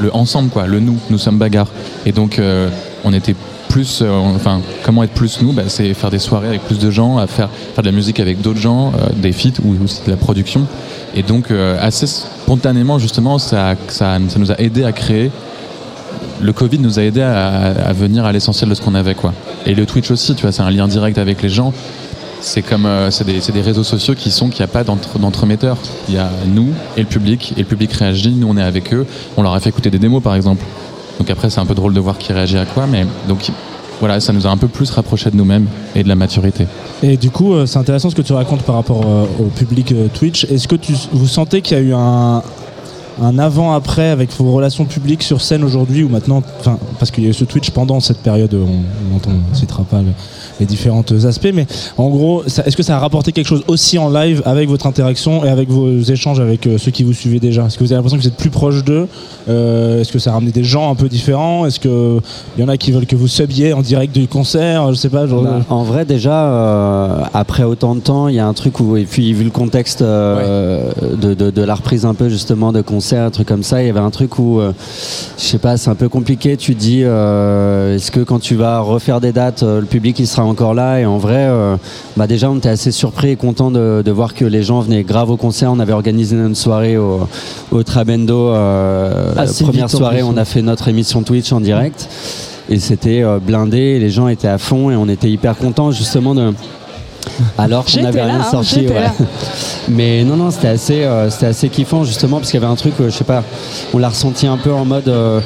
le 0.00 0.14
ensemble 0.16 0.50
quoi 0.50 0.66
le 0.66 0.80
nous 0.80 0.98
nous 1.08 1.18
sommes 1.18 1.38
bagarres 1.38 1.68
et 2.04 2.12
donc 2.12 2.38
euh, 2.38 2.68
on 3.04 3.12
était 3.12 3.36
plus 3.68 4.00
euh, 4.02 4.10
enfin 4.10 4.60
comment 4.82 5.04
être 5.04 5.12
plus 5.12 5.40
nous 5.40 5.52
bah, 5.52 5.64
c'est 5.68 5.94
faire 5.94 6.10
des 6.10 6.18
soirées 6.18 6.48
avec 6.48 6.62
plus 6.62 6.80
de 6.80 6.90
gens 6.90 7.18
à 7.18 7.26
faire 7.28 7.48
faire 7.74 7.82
de 7.82 7.88
la 7.88 7.94
musique 7.94 8.18
avec 8.18 8.40
d'autres 8.40 8.58
gens 8.58 8.92
des 9.14 9.32
feats 9.32 9.60
ou 9.64 9.76
aussi 9.84 10.02
de 10.04 10.10
la 10.10 10.16
production 10.16 10.66
et 11.14 11.22
donc 11.22 11.52
assez 11.80 12.06
spontanément 12.08 12.98
justement 12.98 13.38
ça, 13.38 13.76
ça 13.86 14.18
ça 14.28 14.38
nous 14.38 14.50
a 14.50 14.60
aidé 14.60 14.84
à 14.84 14.92
créer 14.92 15.30
le 16.40 16.52
Covid 16.52 16.78
nous 16.78 16.98
a 16.98 17.02
aidé 17.02 17.22
à, 17.22 17.66
à 17.86 17.92
venir 17.92 18.24
à 18.24 18.32
l'essentiel 18.32 18.70
de 18.70 18.74
ce 18.74 18.80
qu'on 18.80 18.94
avait 18.94 19.14
quoi. 19.14 19.34
Et 19.66 19.74
le 19.74 19.86
Twitch 19.86 20.10
aussi, 20.10 20.34
tu 20.34 20.42
vois, 20.42 20.52
c'est 20.52 20.62
un 20.62 20.70
lien 20.70 20.88
direct 20.88 21.18
avec 21.18 21.42
les 21.42 21.48
gens. 21.48 21.72
C'est 22.42 22.62
comme 22.62 22.86
euh, 22.86 23.10
c'est 23.10 23.24
des, 23.24 23.38
des 23.52 23.60
réseaux 23.60 23.84
sociaux 23.84 24.14
qui 24.14 24.30
sont 24.30 24.48
qu'il 24.48 24.60
n'y 24.64 24.70
a 24.70 24.72
pas 24.72 24.82
d'entre- 24.84 25.18
d'entremetteur. 25.18 25.76
Il 26.08 26.14
y 26.14 26.18
a 26.18 26.30
nous 26.46 26.68
et 26.96 27.00
le 27.00 27.06
public 27.06 27.52
et 27.56 27.60
le 27.60 27.66
public 27.66 27.92
réagit. 27.92 28.30
Nous 28.32 28.48
on 28.48 28.56
est 28.56 28.62
avec 28.62 28.92
eux. 28.94 29.06
On 29.36 29.42
leur 29.42 29.52
a 29.54 29.60
fait 29.60 29.68
écouter 29.70 29.90
des 29.90 29.98
démos 29.98 30.22
par 30.22 30.34
exemple. 30.34 30.64
Donc 31.18 31.28
après 31.30 31.50
c'est 31.50 31.60
un 31.60 31.66
peu 31.66 31.74
drôle 31.74 31.92
de 31.94 32.00
voir 32.00 32.16
qui 32.18 32.32
réagit 32.32 32.56
à 32.58 32.64
quoi, 32.64 32.86
mais 32.86 33.04
donc 33.28 33.50
voilà, 34.00 34.18
ça 34.20 34.32
nous 34.32 34.46
a 34.46 34.50
un 34.50 34.56
peu 34.56 34.68
plus 34.68 34.90
rapprochés 34.90 35.30
de 35.30 35.36
nous-mêmes 35.36 35.66
et 35.94 36.02
de 36.02 36.08
la 36.08 36.14
maturité. 36.14 36.66
Et 37.02 37.18
du 37.18 37.30
coup, 37.30 37.52
euh, 37.52 37.66
c'est 37.66 37.78
intéressant 37.78 38.08
ce 38.08 38.14
que 38.14 38.22
tu 38.22 38.32
racontes 38.32 38.62
par 38.62 38.76
rapport 38.76 39.02
euh, 39.06 39.26
au 39.38 39.44
public 39.48 39.92
euh, 39.92 40.06
Twitch. 40.08 40.44
Est-ce 40.44 40.66
que 40.66 40.76
tu, 40.76 40.94
vous 41.12 41.26
sentez 41.28 41.60
qu'il 41.60 41.76
y 41.76 41.80
a 41.80 41.82
eu 41.82 41.92
un, 41.92 42.42
un 43.20 43.38
avant-après 43.38 44.08
avec 44.08 44.30
vos 44.38 44.50
relations 44.52 44.86
publiques 44.86 45.22
sur 45.22 45.42
scène 45.42 45.62
aujourd'hui 45.62 46.02
ou 46.02 46.08
maintenant, 46.08 46.42
parce 46.98 47.10
qu'il 47.10 47.24
y 47.24 47.26
a 47.26 47.30
eu 47.30 47.34
ce 47.34 47.44
Twitch 47.44 47.68
pendant 47.72 48.00
cette 48.00 48.20
période, 48.22 48.54
on, 48.54 49.18
on 49.28 49.30
ne 49.30 49.54
citera 49.54 49.82
pas 49.82 50.00
les 50.60 50.66
différents 50.66 51.04
aspects, 51.24 51.50
mais 51.52 51.66
en 51.96 52.08
gros, 52.08 52.44
est-ce 52.44 52.76
que 52.76 52.82
ça 52.82 52.96
a 52.96 52.98
rapporté 53.00 53.32
quelque 53.32 53.46
chose 53.46 53.64
aussi 53.66 53.98
en 53.98 54.10
live 54.10 54.42
avec 54.44 54.68
votre 54.68 54.86
interaction 54.86 55.44
et 55.44 55.48
avec 55.48 55.68
vos 55.68 56.00
échanges 56.02 56.40
avec 56.40 56.66
euh, 56.66 56.78
ceux 56.78 56.90
qui 56.90 57.02
vous 57.02 57.12
suivaient 57.12 57.40
déjà? 57.40 57.66
Est-ce 57.66 57.78
que 57.78 57.84
vous 57.84 57.92
avez 57.92 57.98
l'impression 57.98 58.18
que 58.18 58.22
vous 58.22 58.28
êtes 58.28 58.36
plus 58.36 58.50
proche 58.50 58.84
d'eux 58.84 59.08
Euh, 59.50 60.00
Est-ce 60.00 60.12
que 60.12 60.18
ça 60.18 60.30
a 60.30 60.34
ramené 60.34 60.52
des 60.52 60.64
gens 60.64 60.90
un 60.90 60.94
peu 60.94 61.08
différents? 61.08 61.66
Est-ce 61.66 61.80
qu'il 61.80 62.20
y 62.58 62.62
en 62.62 62.68
a 62.68 62.76
qui 62.76 62.92
veulent 62.92 63.06
que 63.06 63.16
vous 63.16 63.28
subiez 63.28 63.72
en 63.72 63.80
direct 63.82 64.14
du 64.14 64.28
concert? 64.28 64.88
Je 64.90 64.94
sais 64.94 65.08
pas. 65.08 65.26
Genre, 65.26 65.42
Bah, 65.42 65.58
en 65.68 65.82
vrai, 65.82 66.04
déjà, 66.04 66.44
euh, 66.44 67.22
après 67.34 67.64
autant 67.64 67.94
de 67.94 68.00
temps, 68.00 68.28
il 68.28 68.36
y 68.36 68.38
a 68.38 68.46
un 68.46 68.52
truc 68.54 68.78
où, 68.80 68.96
et 68.96 69.04
puis 69.04 69.32
vu 69.32 69.44
le 69.44 69.50
contexte 69.50 70.02
euh, 70.02 70.90
de, 71.20 71.34
de- 71.34 71.50
de 71.50 71.62
la 71.62 71.74
reprise 71.74 72.04
un 72.06 72.14
peu 72.14 72.28
justement 72.28 72.72
de 72.72 72.80
concerts, 72.80 73.24
un 73.24 73.30
truc 73.30 73.48
comme 73.48 73.62
ça, 73.62 73.82
il 73.82 73.86
y 73.86 73.90
avait 73.90 73.98
un 74.00 74.10
truc 74.10 74.38
où, 74.38 74.60
euh, 74.60 74.72
je 75.36 75.42
sais 75.42 75.58
pas, 75.58 75.76
c'est 75.76 75.90
un 75.90 75.94
peu 75.94 76.08
compliqué. 76.08 76.56
Tu 76.56 76.74
dis, 76.74 77.02
euh, 77.04 77.96
est-ce 77.96 78.10
que 78.10 78.20
quand 78.20 78.38
tu 78.38 78.54
vas 78.54 78.80
refaire 78.80 79.20
des 79.20 79.32
dates, 79.32 79.62
euh, 79.64 79.80
le 79.80 79.86
public 79.86 80.18
il 80.20 80.26
sera 80.26 80.44
encore 80.44 80.74
là? 80.74 81.00
Et 81.00 81.06
en 81.06 81.18
vrai, 81.18 81.46
euh, 81.48 81.76
bah 82.16 82.26
déjà, 82.26 82.50
on 82.50 82.56
était 82.56 82.68
assez 82.68 82.92
surpris 82.92 83.30
et 83.30 83.36
content 83.36 83.70
de, 83.70 84.02
de 84.04 84.10
voir 84.12 84.34
que 84.34 84.44
les 84.44 84.62
gens 84.62 84.80
venaient 84.80 85.02
grave 85.02 85.30
au 85.30 85.36
concert. 85.36 85.72
On 85.72 85.80
avait 85.80 85.92
organisé 85.92 86.36
une 86.36 86.54
soirée 86.54 86.96
au, 86.96 87.20
au 87.72 87.82
Trabendo. 87.82 88.50
euh, 88.50 89.32
Assez 89.42 89.64
première 89.64 89.86
vite, 89.86 89.96
soirée, 89.96 90.22
on 90.22 90.36
a 90.36 90.44
fait 90.44 90.62
notre 90.62 90.88
émission 90.88 91.22
Twitch 91.22 91.52
en 91.52 91.60
direct. 91.60 92.08
Et 92.68 92.78
c'était 92.78 93.22
euh, 93.22 93.38
blindé, 93.40 93.98
les 93.98 94.10
gens 94.10 94.28
étaient 94.28 94.48
à 94.48 94.58
fond 94.58 94.90
et 94.90 94.96
on 94.96 95.08
était 95.08 95.28
hyper 95.30 95.56
contents 95.56 95.90
justement 95.90 96.34
de. 96.34 96.52
Alors 97.58 97.84
qu'on 97.84 98.02
n'avait 98.02 98.22
rien 98.22 98.40
hein, 98.40 98.50
sorti. 98.50 98.86
ouais. 98.86 99.10
Mais 99.88 100.24
non, 100.24 100.36
non, 100.36 100.50
c'était 100.50 100.68
assez, 100.68 101.02
euh, 101.04 101.30
c'était 101.30 101.46
assez 101.46 101.68
kiffant 101.68 102.04
justement 102.04 102.38
parce 102.38 102.50
qu'il 102.50 102.60
y 102.60 102.62
avait 102.62 102.72
un 102.72 102.76
truc, 102.76 102.94
euh, 103.00 103.10
je 103.10 103.16
sais 103.16 103.24
pas, 103.24 103.42
on 103.92 103.98
l'a 103.98 104.08
ressenti 104.08 104.46
un 104.46 104.56
peu 104.56 104.72
en 104.72 104.84
mode. 104.84 105.08
euh, 105.08 105.40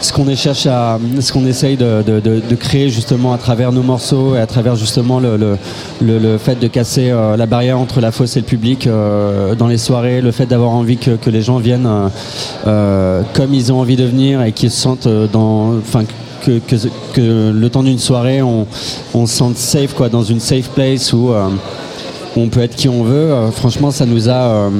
ce 0.00 0.12
qu'on 0.12 0.24
cherche 0.34 0.62
ce 0.64 1.32
qu'on 1.32 1.46
essaye 1.46 1.76
de, 1.76 2.54
créer 2.58 2.88
justement 2.88 3.32
à 3.32 3.38
travers 3.38 3.72
nos 3.72 3.82
morceaux 3.82 4.34
et 4.34 4.40
à 4.40 4.46
travers 4.46 4.76
justement 4.76 5.20
le, 5.20 6.38
fait 6.38 6.58
de 6.58 6.66
casser 6.66 7.10
euh, 7.10 7.36
la 7.36 7.46
barrière 7.46 7.78
entre 7.78 8.00
la 8.00 8.12
fosse 8.12 8.36
et 8.36 8.40
le 8.40 8.46
public 8.46 8.86
euh, 8.86 9.54
dans 9.54 9.66
les 9.66 9.78
soirées, 9.78 10.20
le 10.20 10.32
fait 10.32 10.46
d'avoir 10.46 10.70
envie 10.70 10.96
que, 10.96 11.30
les 11.30 11.42
gens 11.42 11.58
viennent 11.58 11.88
euh, 12.66 13.22
comme 13.34 13.54
ils 13.54 13.72
ont 13.72 13.80
envie 13.80 13.96
de 13.96 14.04
venir 14.04 14.42
et 14.42 14.52
qu'ils 14.52 14.70
se 14.70 14.80
sentent 14.80 15.08
dans, 15.32 15.76
enfin 15.78 16.04
que, 16.44 16.60
le 17.20 17.68
temps 17.68 17.82
d'une 17.82 17.98
soirée 17.98 18.42
on, 18.42 18.66
on 19.14 19.26
se 19.26 19.36
sente 19.36 19.56
safe 19.56 19.94
quoi, 19.94 20.08
dans 20.08 20.22
une 20.22 20.40
safe 20.40 20.70
place 20.70 21.12
où 21.12 21.30
on 22.36 22.48
peut 22.48 22.60
être 22.60 22.74
qui 22.74 22.88
on 22.88 23.02
veut. 23.02 23.32
Franchement, 23.52 23.90
ça 23.90 24.06
nous 24.06 24.28
a, 24.28 24.70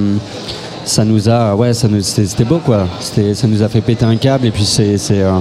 ça 0.90 1.04
nous 1.04 1.28
a, 1.28 1.54
ouais, 1.54 1.72
ça 1.72 1.86
nous, 1.86 2.00
c'était 2.00 2.42
beau 2.44 2.58
quoi. 2.58 2.86
C'était, 2.98 3.32
ça 3.34 3.46
nous 3.46 3.62
a 3.62 3.68
fait 3.68 3.80
péter 3.80 4.04
un 4.04 4.16
câble 4.16 4.46
et 4.46 4.50
puis 4.50 4.64
c'est, 4.64 4.98
c'est, 4.98 5.20
euh, 5.22 5.38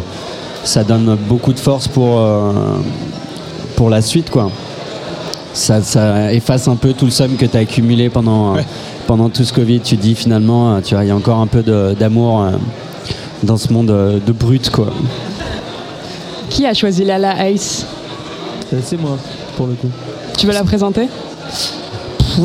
ça 0.63 0.83
donne 0.83 1.17
beaucoup 1.27 1.53
de 1.53 1.59
force 1.59 1.87
pour, 1.87 2.19
euh, 2.19 2.51
pour 3.75 3.89
la 3.89 4.01
suite 4.03 4.29
quoi. 4.29 4.51
ça, 5.53 5.81
ça 5.81 6.31
efface 6.31 6.67
un 6.67 6.75
peu 6.75 6.93
tout 6.93 7.05
le 7.05 7.11
somme 7.11 7.35
que 7.35 7.45
tu 7.47 7.57
as 7.57 7.61
accumulé 7.61 8.09
pendant, 8.09 8.53
Ouais. 8.53 8.65
pendant 9.07 9.29
tout 9.29 9.43
ce 9.43 9.51
Covid. 9.51 9.79
Tu 9.79 9.97
te 9.97 10.01
dis 10.03 10.13
finalement, 10.13 10.75
euh, 10.75 10.79
tu 10.83 10.93
vois, 10.93 11.03
il 11.03 11.07
y 11.07 11.11
a 11.11 11.15
encore 11.15 11.39
un 11.39 11.47
peu 11.47 11.63
de- 11.63 11.95
d'amour 11.99 12.43
euh, 12.43 12.51
dans 13.41 13.57
ce 13.57 13.73
monde 13.73 13.89
euh, 13.89 14.19
de 14.25 14.31
brut, 14.31 14.69
quoi. 14.69 14.89
Qui 16.51 16.65
a 16.67 16.73
choisi 16.75 17.03
Lala 17.03 17.49
Ice 17.49 17.85
C'est 18.83 19.01
moi, 19.01 19.17
pour 19.57 19.65
le 19.67 19.73
coup. 19.73 19.89
Tu 20.37 20.45
veux 20.45 20.53
la 20.53 20.63
présenter? 20.63 21.07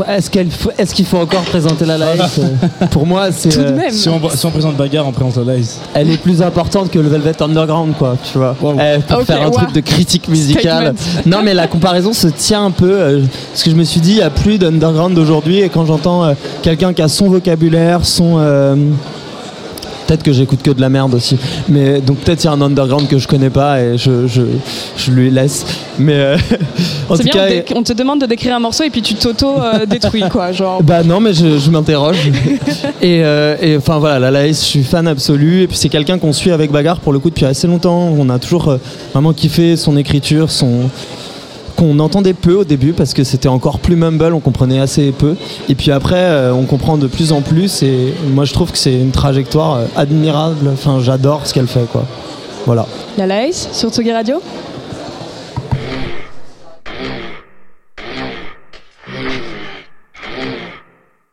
Est-ce 0.03 0.31
qu'elle 0.31 0.51
faut- 0.51 0.71
est-ce 0.77 0.95
qu'il 0.95 1.07
faut 1.07 1.19
encore 1.19 1.43
présenter 1.43 1.85
la 1.85 1.99
live 1.99 2.23
euh, 2.39 2.87
Pour 2.91 3.07
moi, 3.07 3.31
c'est. 3.33 3.51
Tout 3.51 3.59
de 3.61 3.65
euh, 3.65 3.77
même. 3.77 3.91
Si 3.91 4.09
on, 4.09 4.21
si 4.31 4.47
on 4.47 4.51
présente 4.51 4.77
bagarre, 4.77 5.07
on 5.07 5.13
présente 5.13 5.47
la 5.47 5.55
live. 5.55 5.67
Elle 5.95 6.11
est 6.11 6.17
plus 6.17 6.43
importante 6.43 6.91
que 6.91 6.99
le 6.99 7.09
Velvet 7.09 7.41
Underground, 7.43 7.95
quoi, 7.99 8.17
tu 8.31 8.39
vois. 8.39 8.57
Wow. 8.61 8.77
Eh, 8.81 9.01
pour 9.03 9.23
faire 9.23 9.43
un 9.43 9.47
wow. 9.47 9.53
truc 9.53 9.73
de 9.73 9.81
critique 9.81 10.29
musicale. 10.29 10.95
Non, 11.27 11.39
mais 11.43 11.55
la 11.55 11.67
comparaison 11.67 12.13
se 12.13 12.29
tient 12.29 12.65
un 12.67 12.71
peu. 12.71 12.91
euh, 12.91 13.21
parce 13.53 13.63
que 13.63 13.71
je 13.71 13.77
me 13.77 13.85
suis 13.85 14.01
dit, 14.01 14.13
il 14.13 14.17
n'y 14.17 14.23
a 14.23 14.31
plus 14.31 14.59
d'underground 14.59 15.15
d'aujourd'hui. 15.15 15.61
Et 15.61 15.69
quand 15.69 15.87
j'entends 15.87 16.25
euh, 16.25 16.35
quelqu'un 16.63 16.93
qui 16.93 17.03
a 17.03 17.09
son 17.09 17.29
vocabulaire, 17.29 18.05
son. 18.05 18.39
Euh, 20.15 20.17
Peut-être 20.17 20.23
que 20.23 20.33
j'écoute 20.33 20.63
que 20.63 20.71
de 20.71 20.81
la 20.81 20.89
merde 20.89 21.15
aussi. 21.15 21.37
Mais 21.69 22.01
donc 22.01 22.19
peut-être 22.19 22.45
il 22.45 22.47
y 22.47 22.51
a 22.51 22.53
un 22.53 22.61
underground 22.61 23.09
que 23.09 23.19
je 23.19 23.27
connais 23.27 23.51
pas 23.51 23.81
et 23.81 23.99
je, 23.99 24.27
je, 24.27 24.43
je 24.97 25.11
lui 25.11 25.31
laisse. 25.31 25.67
Mais 25.99 26.15
euh, 26.15 26.37
en 27.09 27.17
tout 27.17 27.23
bien, 27.25 27.33
cas. 27.33 27.75
on, 27.75 27.83
te 27.83 27.93
demande 27.93 28.21
de 28.21 28.27
décrire 28.27 28.55
un 28.55 28.61
morceau 28.61 28.85
et 28.85 28.91
puis 28.91 29.03
tu 29.03 29.15
t'auto-détruis, 29.15 30.25
quoi. 30.31 30.53
Genre, 30.53 30.83
Bah 30.83 31.03
non, 31.03 31.21
mais 31.21 31.33
je, 31.35 31.59
je 31.59 31.71
m'interroge. 31.71 32.19
et, 33.03 33.23
euh, 33.25 33.57
et 33.61 33.77
enfin 33.77 33.99
voilà, 33.99 34.19
la 34.19 34.31
Laïs, 34.31 34.61
je 34.61 34.67
suis 34.67 34.83
fan 34.85 35.07
absolu. 35.07 35.63
Et 35.63 35.67
puis 35.67 35.77
c'est 35.77 35.89
quelqu'un 35.89 36.19
qu'on 36.19 36.33
suit 36.33 36.51
avec 36.53 36.71
Bagarre 36.71 37.01
pour 37.01 37.13
le 37.13 37.19
coup 37.19 37.31
depuis 37.31 37.45
assez 37.45 37.67
longtemps. 37.67 38.15
On 38.17 38.29
a 38.31 38.39
toujours 38.39 38.69
euh, 38.69 38.77
vraiment 39.13 39.33
kiffé 39.33 39.77
son 39.77 39.97
écriture, 39.97 40.51
son 40.51 40.91
qu'on 41.77 41.99
entendait 41.99 42.35
peu 42.35 42.55
au 42.55 42.65
début 42.65 42.93
parce 42.93 43.15
que 43.15 43.25
c'était 43.25 43.49
encore 43.49 43.79
plus 43.79 43.97
mumble, 43.97 44.33
on 44.33 44.41
comprenait 44.41 44.81
assez 44.81 45.13
peu. 45.13 45.37
Et 45.69 45.75
puis 45.75 45.91
après, 45.91 46.23
euh, 46.23 46.53
on 46.53 46.65
comprend 46.65 46.97
de 46.97 47.07
plus 47.07 47.33
en 47.33 47.43
plus. 47.43 47.83
Et 47.83 48.15
moi, 48.29 48.45
je 48.45 48.53
trouve 48.53 48.73
que 48.73 48.79
c'est 48.79 48.95
une 48.95 49.11
trajectoire 49.11 49.75
euh, 49.75 49.87
admirable. 49.97 50.69
Enfin, 50.73 51.01
j'adore 51.01 51.47
ce 51.47 51.55
qu'elle 51.55 51.67
fait, 51.67 51.87
quoi. 51.91 52.05
Voilà. 52.67 52.87
Lala 53.19 53.47
Ice 53.47 53.69
sur 53.73 53.91
Tsugi 53.91 54.13
Radio 54.13 54.41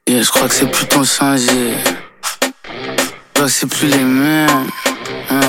Yeah, 0.07 0.23
je 0.23 0.29
crois 0.29 0.47
que 0.49 0.53
c'est 0.53 0.69
plus 0.69 0.87
ton 0.87 1.03
changé. 1.05 1.47
Je 2.43 3.33
crois 3.33 3.45
que 3.45 3.51
c'est 3.51 3.67
plus 3.67 3.87
les 3.87 4.03
mêmes. 4.03 4.67
Hein. 5.29 5.39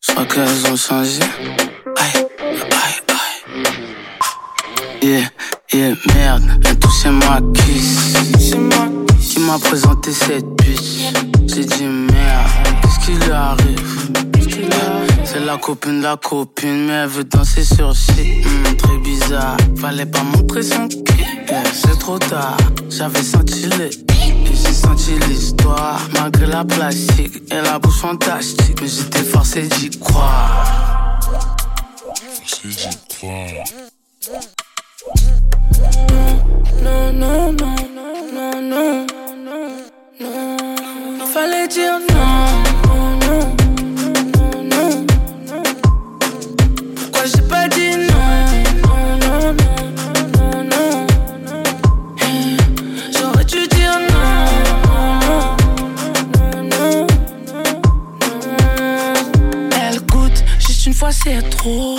Je 0.00 0.12
crois 0.12 0.24
qu'elles 0.24 0.72
ont 0.72 0.76
changé. 0.76 1.20
Aïe, 1.96 2.26
merde, 6.38 6.60
viens 6.62 6.74
toucher 6.76 7.10
ma 7.10 7.40
kiss. 7.54 8.54
Qui 9.20 9.40
m'a 9.40 9.58
présenté 9.58 10.12
cette 10.12 10.46
bitch. 10.56 11.12
J'ai 11.46 11.64
dit 11.64 11.84
merde, 11.84 12.50
qu'est-ce 12.82 13.06
qui 13.06 13.12
lui 13.12 13.32
arrive? 13.32 14.04
C'est 15.24 15.44
la 15.44 15.56
copine 15.56 15.98
de 15.98 16.04
la 16.04 16.16
copine, 16.16 16.86
mais 16.86 16.92
elle 16.92 17.08
veut 17.08 17.24
danser 17.24 17.64
sur 17.64 17.94
shit. 17.94 18.44
Hmm, 18.44 18.76
très 18.76 18.98
bizarre, 18.98 19.56
fallait 19.76 20.06
pas 20.06 20.22
montrer 20.22 20.62
son 20.62 20.86
cul. 20.88 21.24
C'est 21.72 21.98
trop 21.98 22.18
tard, 22.18 22.56
j'avais 22.88 23.22
senti 23.22 23.66
le 23.66 23.90
j'ai 24.52 24.72
senti 24.72 25.18
l'histoire. 25.28 26.00
Malgré 26.12 26.46
la 26.46 26.64
plastique 26.64 27.42
et 27.50 27.60
la 27.60 27.78
bouche 27.78 27.98
fantastique, 27.98 28.80
mais 28.80 28.88
j'étais 28.88 29.24
forcé 29.24 29.62
d'y 29.62 29.90
croire. 29.98 31.20
Non, 33.24 34.40
non, 36.82 37.12
non, 37.12 37.52
non, 37.52 37.76
non, 37.94 38.62
non, 38.62 39.06
non, 39.42 39.68
non. 40.20 41.26
Fallait 41.32 41.68
dire 41.68 41.98
non, 42.10 42.52
non, 42.88 43.04
non, 43.24 43.46
non, 44.38 44.94
non. 45.46 45.62
Pourquoi 46.94 47.24
j'ai 47.26 47.42
pas 47.48 47.68
dit 47.68 47.96
non, 47.96 48.28
non, 48.86 49.08
non, 49.24 49.40
non, 49.52 49.82
non, 50.36 50.64
non, 50.64 50.96
non. 51.44 51.62
J'aurais 53.12 53.44
dû 53.44 53.66
dire 53.68 53.98
non, 54.12 54.34
non, 55.20 55.44
non, 56.34 56.56
non, 56.72 57.06
non. 57.06 57.06
Elle 59.82 60.00
goûte 60.06 60.44
juste 60.58 60.86
une 60.86 60.94
fois, 60.94 61.12
c'est 61.12 61.42
trop. 61.50 61.98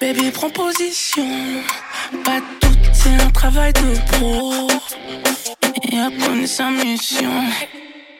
Baby, 0.00 0.30
prends 0.30 0.50
position. 0.50 1.26
Pas 2.24 2.40
tout, 2.60 2.68
c'est 2.92 3.20
un 3.20 3.30
travail 3.30 3.72
de 3.74 3.98
pro. 4.12 4.68
Et 5.92 5.98
à 5.98 6.08
connaît 6.08 6.46
sa 6.46 6.70
mission. 6.70 7.30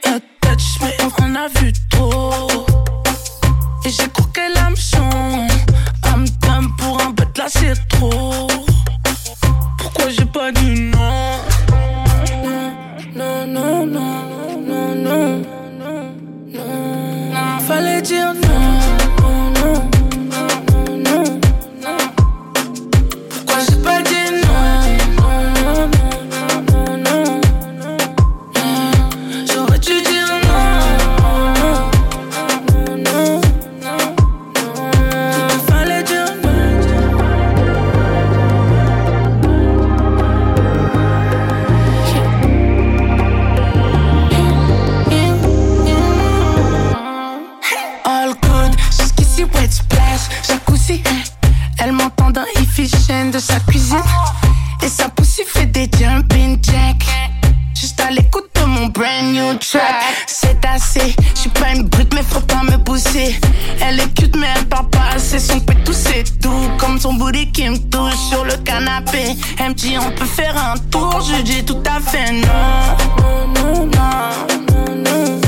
Attach, 0.05 0.79
mais 0.83 0.97
on 1.19 1.35
a 1.35 1.49
vu 1.59 1.73
trop. 1.91 2.49
Et 3.87 3.91
j'ai 3.91 4.09
cru 4.09 4.25
qu'elle 4.35 4.53
me 4.71 4.77
son. 4.77 5.47
Amdam 6.05 6.77
pour 6.77 7.01
un 7.01 7.11
bête 7.11 7.39
là, 7.39 7.47
c'est 7.49 7.89
trop. 7.89 8.47
Pourquoi 9.79 10.11
j'ai 10.11 10.27
pas 10.27 10.53
dit 10.53 10.81
non? 10.81 11.39
Non, 13.15 13.47
non, 13.47 13.87
non, 13.87 14.27
non, 14.67 14.95
non, 14.95 15.43
non, 15.81 16.15
non. 16.53 17.59
Fallait 17.67 18.03
dire 18.03 18.35
non. 18.35 18.48
De 52.79 53.39
sa 53.41 53.59
cuisine. 53.61 53.99
Et 54.85 54.89
sa 54.89 55.09
poussée 55.09 55.45
fait 55.45 55.67
des 55.67 55.91
jumping 55.99 56.59
jacks. 56.63 57.07
Juste 57.75 58.01
à 58.01 58.11
l'écoute 58.11 58.49
de 58.55 58.65
mon 58.67 58.87
brand 58.87 59.33
new 59.33 59.55
track. 59.55 60.05
C'est 60.29 60.65
assez, 60.65 61.17
je 61.35 61.41
suis 61.41 61.51
pas 61.51 61.71
une 61.75 61.89
brute, 61.89 62.15
mais 62.15 62.23
faut 62.23 62.41
pas 62.41 62.63
me 62.63 62.77
pousser. 62.77 63.37
Elle 63.81 63.99
est 63.99 64.15
cute, 64.15 64.37
mais 64.37 64.47
elle 64.55 64.67
parle 64.67 64.89
pas 64.91 65.09
assez. 65.17 65.41
Son 65.41 65.59
pétou, 65.59 65.93
c'est 65.93 66.39
doux, 66.41 66.69
comme 66.79 67.01
son 67.01 67.15
booty 67.15 67.51
qui 67.51 67.69
me 67.69 67.79
touche 67.79 68.15
sur 68.31 68.45
le 68.45 68.57
canapé. 68.59 69.37
Elle 69.59 69.71
me 69.71 69.75
dit, 69.75 69.97
on 69.99 70.13
peut 70.13 70.25
faire 70.25 70.57
un 70.57 70.77
tour. 70.91 71.21
Je 71.21 71.43
dis 71.43 71.65
tout 71.65 71.83
à 71.85 72.01
fait. 72.01 72.31
Non, 72.31 73.47
non, 73.57 73.87
non, 73.87 73.87
non, 73.87 74.95
non. 75.05 75.48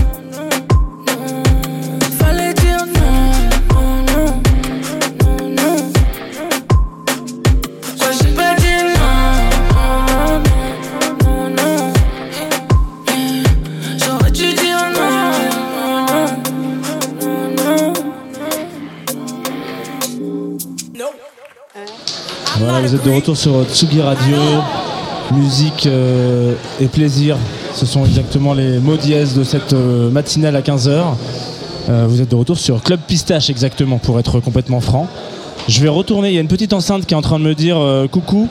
Voilà, 22.60 22.80
vous 22.82 22.94
êtes 22.94 23.04
de 23.06 23.10
retour 23.10 23.38
sur 23.38 23.64
Tsugi 23.64 24.02
Radio. 24.02 24.36
Musique 25.32 25.86
euh, 25.86 26.52
et 26.78 26.88
plaisir, 26.88 27.38
ce 27.72 27.86
sont 27.86 28.04
exactement 28.04 28.52
les 28.52 28.78
mots 28.78 28.96
dièse 28.98 29.34
de 29.34 29.44
cette 29.44 29.72
euh, 29.72 30.10
matinale 30.10 30.56
à 30.56 30.60
15h. 30.60 31.02
vous 31.88 32.20
êtes 32.20 32.28
de 32.28 32.36
retour 32.36 32.58
sur 32.58 32.82
Club 32.82 33.00
Pistache, 33.06 33.48
exactement, 33.48 33.96
pour 33.96 34.18
être 34.18 34.40
complètement 34.40 34.80
franc. 34.80 35.08
Je 35.68 35.80
vais 35.80 35.88
retourner, 35.88 36.28
il 36.28 36.34
y 36.34 36.38
a 36.38 36.42
une 36.42 36.48
petite 36.48 36.74
enceinte 36.74 37.06
qui 37.06 37.14
est 37.14 37.16
en 37.16 37.22
train 37.22 37.38
de 37.38 37.44
me 37.44 37.54
dire 37.54 37.78
euh, 37.78 38.08
coucou. 38.08 38.46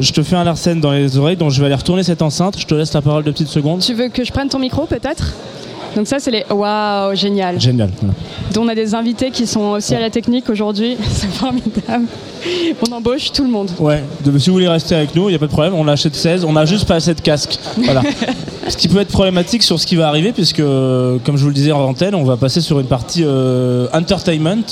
Je 0.00 0.12
te 0.12 0.24
fais 0.24 0.34
un 0.34 0.42
Larsen 0.42 0.80
dans 0.80 0.90
les 0.90 1.16
oreilles, 1.16 1.36
donc 1.36 1.52
je 1.52 1.60
vais 1.60 1.66
aller 1.66 1.76
retourner 1.76 2.02
cette 2.02 2.22
enceinte. 2.22 2.58
Je 2.58 2.66
te 2.66 2.74
laisse 2.74 2.92
la 2.92 3.02
parole 3.02 3.22
de 3.22 3.30
petites 3.30 3.48
secondes. 3.48 3.80
Tu 3.80 3.94
veux 3.94 4.08
que 4.08 4.24
je 4.24 4.32
prenne 4.32 4.48
ton 4.48 4.58
micro 4.58 4.86
peut-être? 4.86 5.32
Donc 5.94 6.08
ça 6.08 6.18
c'est 6.18 6.32
les... 6.32 6.44
Waouh, 6.50 7.14
génial. 7.14 7.60
Génial. 7.60 7.90
voilà. 8.00 8.14
On 8.58 8.66
a 8.66 8.74
des 8.74 8.96
invités 8.96 9.30
qui 9.30 9.46
sont 9.46 9.60
aussi 9.60 9.94
à 9.94 10.00
la 10.00 10.10
technique 10.10 10.50
aujourd'hui. 10.50 10.96
C'est 11.08 11.30
formidable. 11.30 12.06
On 12.88 12.92
embauche 12.92 13.32
tout 13.32 13.42
le 13.44 13.50
monde. 13.50 13.70
Ouais, 13.78 14.02
de- 14.24 14.38
si 14.38 14.48
vous 14.50 14.54
voulez 14.54 14.68
rester 14.68 14.94
avec 14.94 15.14
nous, 15.14 15.28
il 15.28 15.32
n'y 15.32 15.36
a 15.36 15.38
pas 15.38 15.46
de 15.46 15.52
problème, 15.52 15.74
on 15.74 15.86
achète 15.88 16.14
16, 16.14 16.44
on 16.44 16.52
n'a 16.52 16.64
juste 16.66 16.86
pas 16.86 16.96
assez 16.96 17.14
de 17.14 17.20
casques. 17.20 17.58
Voilà. 17.82 18.02
ce 18.68 18.76
qui 18.76 18.88
peut 18.88 18.98
être 19.00 19.08
problématique 19.12 19.62
sur 19.62 19.78
ce 19.80 19.86
qui 19.86 19.96
va 19.96 20.08
arriver, 20.08 20.32
puisque, 20.32 20.60
euh, 20.60 21.18
comme 21.24 21.36
je 21.36 21.42
vous 21.42 21.48
le 21.48 21.54
disais 21.54 21.72
en 21.72 21.80
antenne, 21.82 22.14
on 22.14 22.24
va 22.24 22.36
passer 22.36 22.60
sur 22.60 22.80
une 22.80 22.86
partie 22.86 23.22
euh, 23.24 23.86
entertainment, 23.92 24.62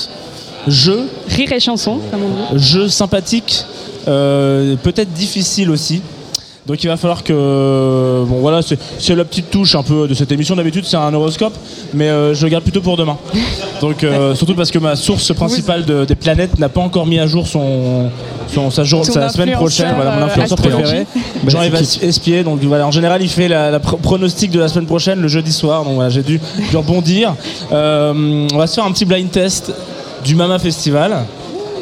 jeu, 0.68 1.02
Rire 1.28 1.52
et 1.52 1.60
chanson, 1.60 1.98
comme 2.10 2.20
on 2.22 2.54
dit. 2.56 2.62
jeu 2.62 2.88
sympathique, 2.88 3.64
euh, 4.08 4.76
peut-être 4.82 5.12
difficile 5.12 5.70
aussi. 5.70 6.02
Donc 6.64 6.84
il 6.84 6.86
va 6.86 6.96
falloir 6.96 7.24
que 7.24 7.32
bon 8.24 8.36
voilà 8.40 8.60
c'est 8.62 9.14
la 9.16 9.24
petite 9.24 9.50
touche 9.50 9.74
un 9.74 9.82
peu 9.82 10.06
de 10.06 10.14
cette 10.14 10.30
émission. 10.30 10.54
D'habitude 10.54 10.84
c'est 10.86 10.96
un 10.96 11.12
horoscope 11.12 11.54
mais 11.92 12.08
euh, 12.08 12.34
je 12.34 12.44
le 12.46 12.50
garde 12.50 12.62
plutôt 12.62 12.80
pour 12.80 12.96
demain. 12.96 13.16
Donc 13.80 14.04
euh, 14.04 14.36
surtout 14.36 14.54
parce 14.54 14.70
que 14.70 14.78
ma 14.78 14.94
source 14.94 15.34
principale 15.34 15.84
de- 15.84 16.04
des 16.04 16.14
planètes 16.14 16.56
n'a 16.60 16.68
pas 16.68 16.80
encore 16.80 17.04
mis 17.06 17.18
à 17.18 17.26
jour 17.26 17.48
son, 17.48 18.10
son 18.46 18.70
sa, 18.70 18.84
jour- 18.84 19.04
Son 19.04 19.12
sa 19.12 19.28
semaine 19.28 19.52
prochaine. 19.52 19.92
Voilà 19.96 20.12
mon 20.12 20.22
euh, 20.22 20.26
influenceur 20.26 20.56
préféré. 20.58 21.04
Jean-Yves 21.48 21.98
Espier. 22.02 22.44
Donc 22.44 22.60
voilà 22.62 22.86
en 22.86 22.92
général 22.92 23.20
il 23.22 23.28
fait 23.28 23.48
la, 23.48 23.72
la 23.72 23.80
pro- 23.80 23.96
pronostic 23.96 24.52
de 24.52 24.60
la 24.60 24.68
semaine 24.68 24.86
prochaine 24.86 25.20
le 25.20 25.26
jeudi 25.26 25.52
soir. 25.52 25.82
Donc 25.84 25.94
voilà 25.96 26.10
j'ai 26.10 26.22
dû, 26.22 26.40
dû 26.70 26.76
rebondir. 26.76 27.34
Euh, 27.72 28.46
on 28.52 28.56
va 28.56 28.68
se 28.68 28.74
faire 28.76 28.84
un 28.84 28.92
petit 28.92 29.04
blind 29.04 29.30
test 29.32 29.72
du 30.24 30.36
Mama 30.36 30.60
Festival 30.60 31.24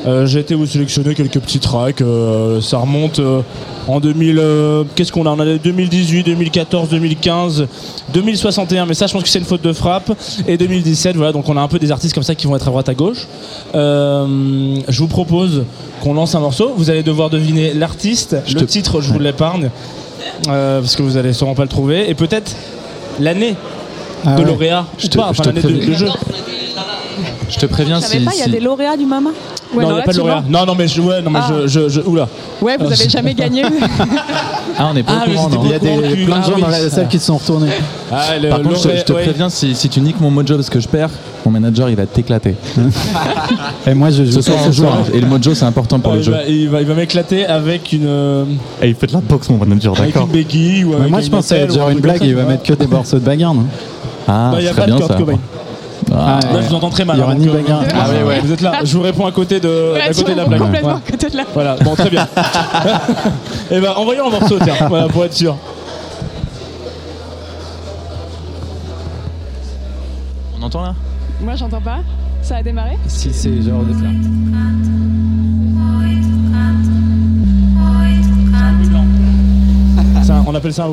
euh, 0.07 0.27
j'ai 0.27 0.41
été 0.41 0.55
vous 0.55 0.67
sélectionner 0.67 1.15
quelques 1.15 1.39
petits 1.41 1.59
tracks. 1.61 2.01
euh, 2.01 2.61
ça 2.61 2.79
remonte 2.79 3.19
euh, 3.19 3.41
en 3.87 4.01
2000. 4.01 4.39
euh, 4.39 4.85
Qu'est-ce 4.95 5.13
qu'on 5.13 5.27
a 5.27 5.31
On 5.31 5.39
a 5.41 5.45
2018, 5.59 6.23
2014, 6.25 6.89
2015, 6.89 7.67
2061. 8.15 8.87
Mais 8.87 8.95
ça, 8.95 9.07
je 9.07 9.13
pense 9.13 9.23
que 9.23 9.29
c'est 9.29 9.39
une 9.41 9.45
faute 9.45 9.63
de 9.63 9.73
frappe. 9.73 10.11
Et 10.49 10.57
2017. 10.57 11.17
Voilà. 11.17 11.33
Donc 11.33 11.49
on 11.49 11.57
a 11.57 11.61
un 11.61 11.69
peu 11.69 11.79
des 11.79 11.91
artistes 11.93 12.15
comme 12.15 12.23
ça 12.23 12.35
qui 12.35 12.47
vont 12.47 12.57
être 12.57 12.67
à 12.67 12.71
droite 12.71 12.89
à 12.89 12.95
gauche. 12.95 13.27
Je 13.75 14.99
vous 14.99 15.09
propose 15.09 15.65
qu'on 16.03 16.15
lance 16.15 16.35
un 16.35 16.41
morceau. 16.41 16.73
Vous 16.77 16.89
allez 16.91 17.03
devoir 17.03 17.29
deviner 17.31 17.75
l'artiste, 17.75 18.37
le 18.49 18.61
te- 18.61 18.65
titre. 18.65 19.01
Je 19.01 19.13
vous 19.13 19.19
l'épargne 19.19 19.71
parce 20.45 20.97
que 20.97 21.03
vous 21.03 21.17
allez 21.17 21.33
sûrement 21.33 21.55
pas 21.55 21.63
le 21.65 21.69
trouver. 21.69 22.09
Et 22.09 22.15
peut-être 22.15 22.53
l'année 23.21 23.55
Ah 24.25 24.35
de 24.37 24.43
ouais. 24.43 24.49
lauréat. 24.49 24.87
Je 24.99 25.07
ou 25.07 25.09
te- 25.09 25.19
pas, 25.19 25.29
enfin 25.29 25.45
l'année 25.47 25.61
de 25.63 25.93
jeu. 25.93 26.09
Je 27.51 27.59
te 27.59 27.67
préviens 27.67 28.01
si. 28.01 28.19
pas, 28.21 28.31
il 28.33 28.39
y 28.39 28.43
a 28.43 28.45
si- 28.45 28.51
des 28.51 28.61
lauréats 28.61 28.97
du 28.97 29.05
Mama 29.07 29.31
Ouais, 29.75 29.83
non, 29.83 29.83
non, 29.83 29.83
il 29.83 29.85
n'y 29.87 29.93
a 29.93 29.97
là, 29.99 30.03
pas 30.05 30.13
de 30.13 30.17
tu 30.17 30.19
lauréat. 30.25 30.45
Non, 30.49 30.67
non, 30.67 30.75
mais 30.77 30.89
je, 30.89 31.01
ouais, 31.01 31.21
non, 31.23 31.31
mais 31.31 31.39
Ah. 31.43 31.53
je, 31.63 31.67
je, 31.69 31.89
je- 31.89 32.01
oula. 32.01 32.29
Ouais, 32.63 32.77
vous 32.79 32.87
avez 32.87 33.09
jamais 33.09 33.35
gagné. 33.35 33.63
Ah, 34.79 34.87
on 34.91 34.95
n'est 34.95 35.03
pas 35.03 35.13
Ah, 35.21 35.25
au 35.25 35.29
mais 35.29 35.35
courant, 35.35 35.49
c'était 35.51 35.57
non. 35.59 35.65
Il 35.65 35.71
y 35.71 35.75
a 35.75 35.79
des, 35.79 36.25
plein 36.25 36.37
de 36.39 36.43
Ah 36.43 36.49
gens 36.51 36.59
dans 36.59 36.69
la 36.69 36.89
salle 36.89 37.09
qui 37.09 37.19
se 37.19 37.27
sont 37.27 37.37
retournés. 37.37 37.69
Ah, 38.11 38.39
le- 38.41 38.49
Par 38.49 38.63
contre, 38.63 38.77
je 38.79 38.89
te, 38.89 38.97
je 38.97 39.03
te 39.03 39.13
lauréat, 39.13 39.27
ouais. 39.27 39.31
préviens, 39.33 39.51
si, 39.51 39.75
si 39.75 39.89
tu 39.91 40.01
niques 40.01 40.19
mon 40.21 40.31
mojo 40.31 40.55
parce 40.55 40.71
que 40.71 40.81
je 40.81 40.89
perds, 40.89 41.11
mon 41.45 41.51
manager 41.51 41.91
il 41.91 41.97
va 41.97 42.07
t'éclater. 42.07 42.55
Et 43.87 43.93
moi, 43.95 44.09
je 44.11 44.25
joue 44.25 44.33
Ce 44.33 44.41
soir, 44.43 44.57
pas 44.59 44.65
ce 44.67 44.73
soir. 44.73 44.97
Et 45.13 45.21
le 45.21 45.27
mojo 45.27 45.55
c'est 45.55 45.65
important 45.67 45.99
pour 45.99 46.13
Ah, 46.13 46.15
le 46.17 46.21
il, 46.23 46.25
jeu. 46.25 46.33
va, 46.33 46.45
il 46.47 46.69
va- 46.71 46.81
il 46.81 46.87
va 46.87 46.95
m'éclater 46.95 47.45
avec 47.47 47.93
une, 47.93 48.07
euh, 48.07 48.45
Et 48.81 48.89
il 48.89 48.95
fait 48.95 49.07
de 49.09 49.13
la 49.13 49.21
boxe, 49.21 49.51
mon 49.51 49.59
manager, 49.59 49.93
avec 50.01 50.15
une 50.17 50.27
béquille 50.29 50.85
ou 50.85 50.91
Mais 50.91 50.97
avec 50.97 51.11
moi, 51.11 51.19
une 51.21 51.25
je 51.27 51.31
pense 51.31 51.43
que 51.43 51.49
ça 51.49 51.55
va 51.57 51.61
être 51.63 51.73
ou 51.73 51.75
genre 51.75 51.89
un 51.89 51.93
une 51.93 52.01
blague 52.01 52.23
et 52.23 52.29
il 52.29 52.35
va 52.37 52.45
mettre 52.45 52.63
que 52.63 52.73
des 52.73 52.87
morceaux 52.87 53.19
de 53.19 53.25
bagarre, 53.25 53.53
non 53.55 53.67
Ah. 54.29 54.51
Bah, 54.53 54.59
Il 54.61 54.63
n'y 54.63 54.67
a 54.69 54.71
ce 54.71 54.77
pas 54.77 54.83
serait 54.83 54.91
de 54.93 54.97
bien 54.97 54.99
Kurt 55.07 55.13
ça. 55.13 55.19
Cobain. 55.19 55.39
Ah, 56.13 56.41
Là, 56.53 56.61
je 56.63 56.69
vous 56.69 56.75
entends 56.75 56.91
très 56.91 57.05
mal. 57.05 57.17
Il 57.17 57.21
y 57.21 57.23
aura 57.23 57.33
hein, 57.33 57.37
ni 57.37 57.49
euh, 57.49 57.53
bagarre. 57.53 57.83
Ah, 57.95 58.11
ouais, 58.11 58.23
ouais, 58.23 58.41
vous 58.41 58.53
êtes 58.53 58.61
là. 58.61 58.73
Je 58.85 58.97
vous 58.97 59.03
réponds 59.03 59.27
à 59.27 59.33
côté 59.33 59.61
de, 59.61 59.93
Ouais, 59.95 60.01
à 60.03 60.09
côté 60.13 60.33
de 60.33 60.37
la 60.37 60.45
blague. 60.45 60.61
complètement 60.61 60.89
Ouais. 60.91 61.01
à 61.07 61.11
côté 61.11 61.31
de 61.31 61.37
là. 61.37 61.45
Voilà, 61.55 61.77
bon, 61.77 61.95
très 61.95 62.11
bien. 62.11 62.27
Et 63.71 63.81
ben, 63.81 63.93
envoyons 63.97 64.27
un 64.27 64.31
morceau, 64.31 64.59
tiens, 64.63 64.75
voilà, 64.89 65.09
pour 65.09 65.25
être 65.25 65.35
sûr. 65.35 65.57
On 70.59 70.63
entend 70.63 70.83
là? 70.83 70.95
Moi, 71.41 71.55
j'entends 71.55 71.81
pas. 71.81 71.99
Ça 72.43 72.57
a 72.57 72.63
démarré? 72.63 72.99
Si 73.07 73.33
c'est 73.33 73.63
genre 73.63 73.83
de 73.85 73.93
là. 74.03 74.11
On 80.47 80.55
appelle 80.57 80.73
ça 80.75 80.85
un 80.85 80.91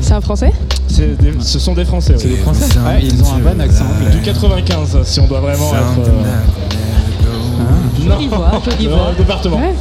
C'est 0.00 0.12
un 0.12 0.20
français 0.20 0.52
C'est 0.88 1.16
des- 1.20 1.34
Ce 1.40 1.58
sont 1.58 1.74
des 1.74 1.84
Français. 1.84 2.14
C'est 2.16 2.26
oui. 2.28 2.34
des 2.36 2.40
Français 2.40 2.64
Ouais, 2.78 3.00
ils 3.02 3.22
ont 3.22 3.34
un 3.34 3.38
bon 3.38 3.60
accent. 3.60 3.84
Du 4.12 4.20
95, 4.20 4.98
si 5.04 5.20
on 5.20 5.26
doit 5.26 5.40
vraiment 5.40 5.70
être. 5.74 6.08
Euh, 6.08 6.12
go. 7.24 8.08
Non, 8.08 8.28
voix. 8.28 9.12
département. 9.18 9.56
Ouais. 9.58 9.74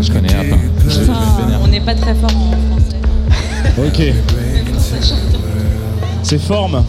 Je 0.00 0.12
connais 0.12 0.34
un 0.34 0.44
peu. 0.44 0.56
Enfin, 0.86 1.58
on 1.62 1.68
n'est 1.68 1.80
pas 1.80 1.94
très 1.94 2.14
fort 2.14 2.30
en 2.36 2.50
français. 2.70 2.98
Ok. 3.78 4.02
C'est 6.22 6.38
Forme. 6.38 6.84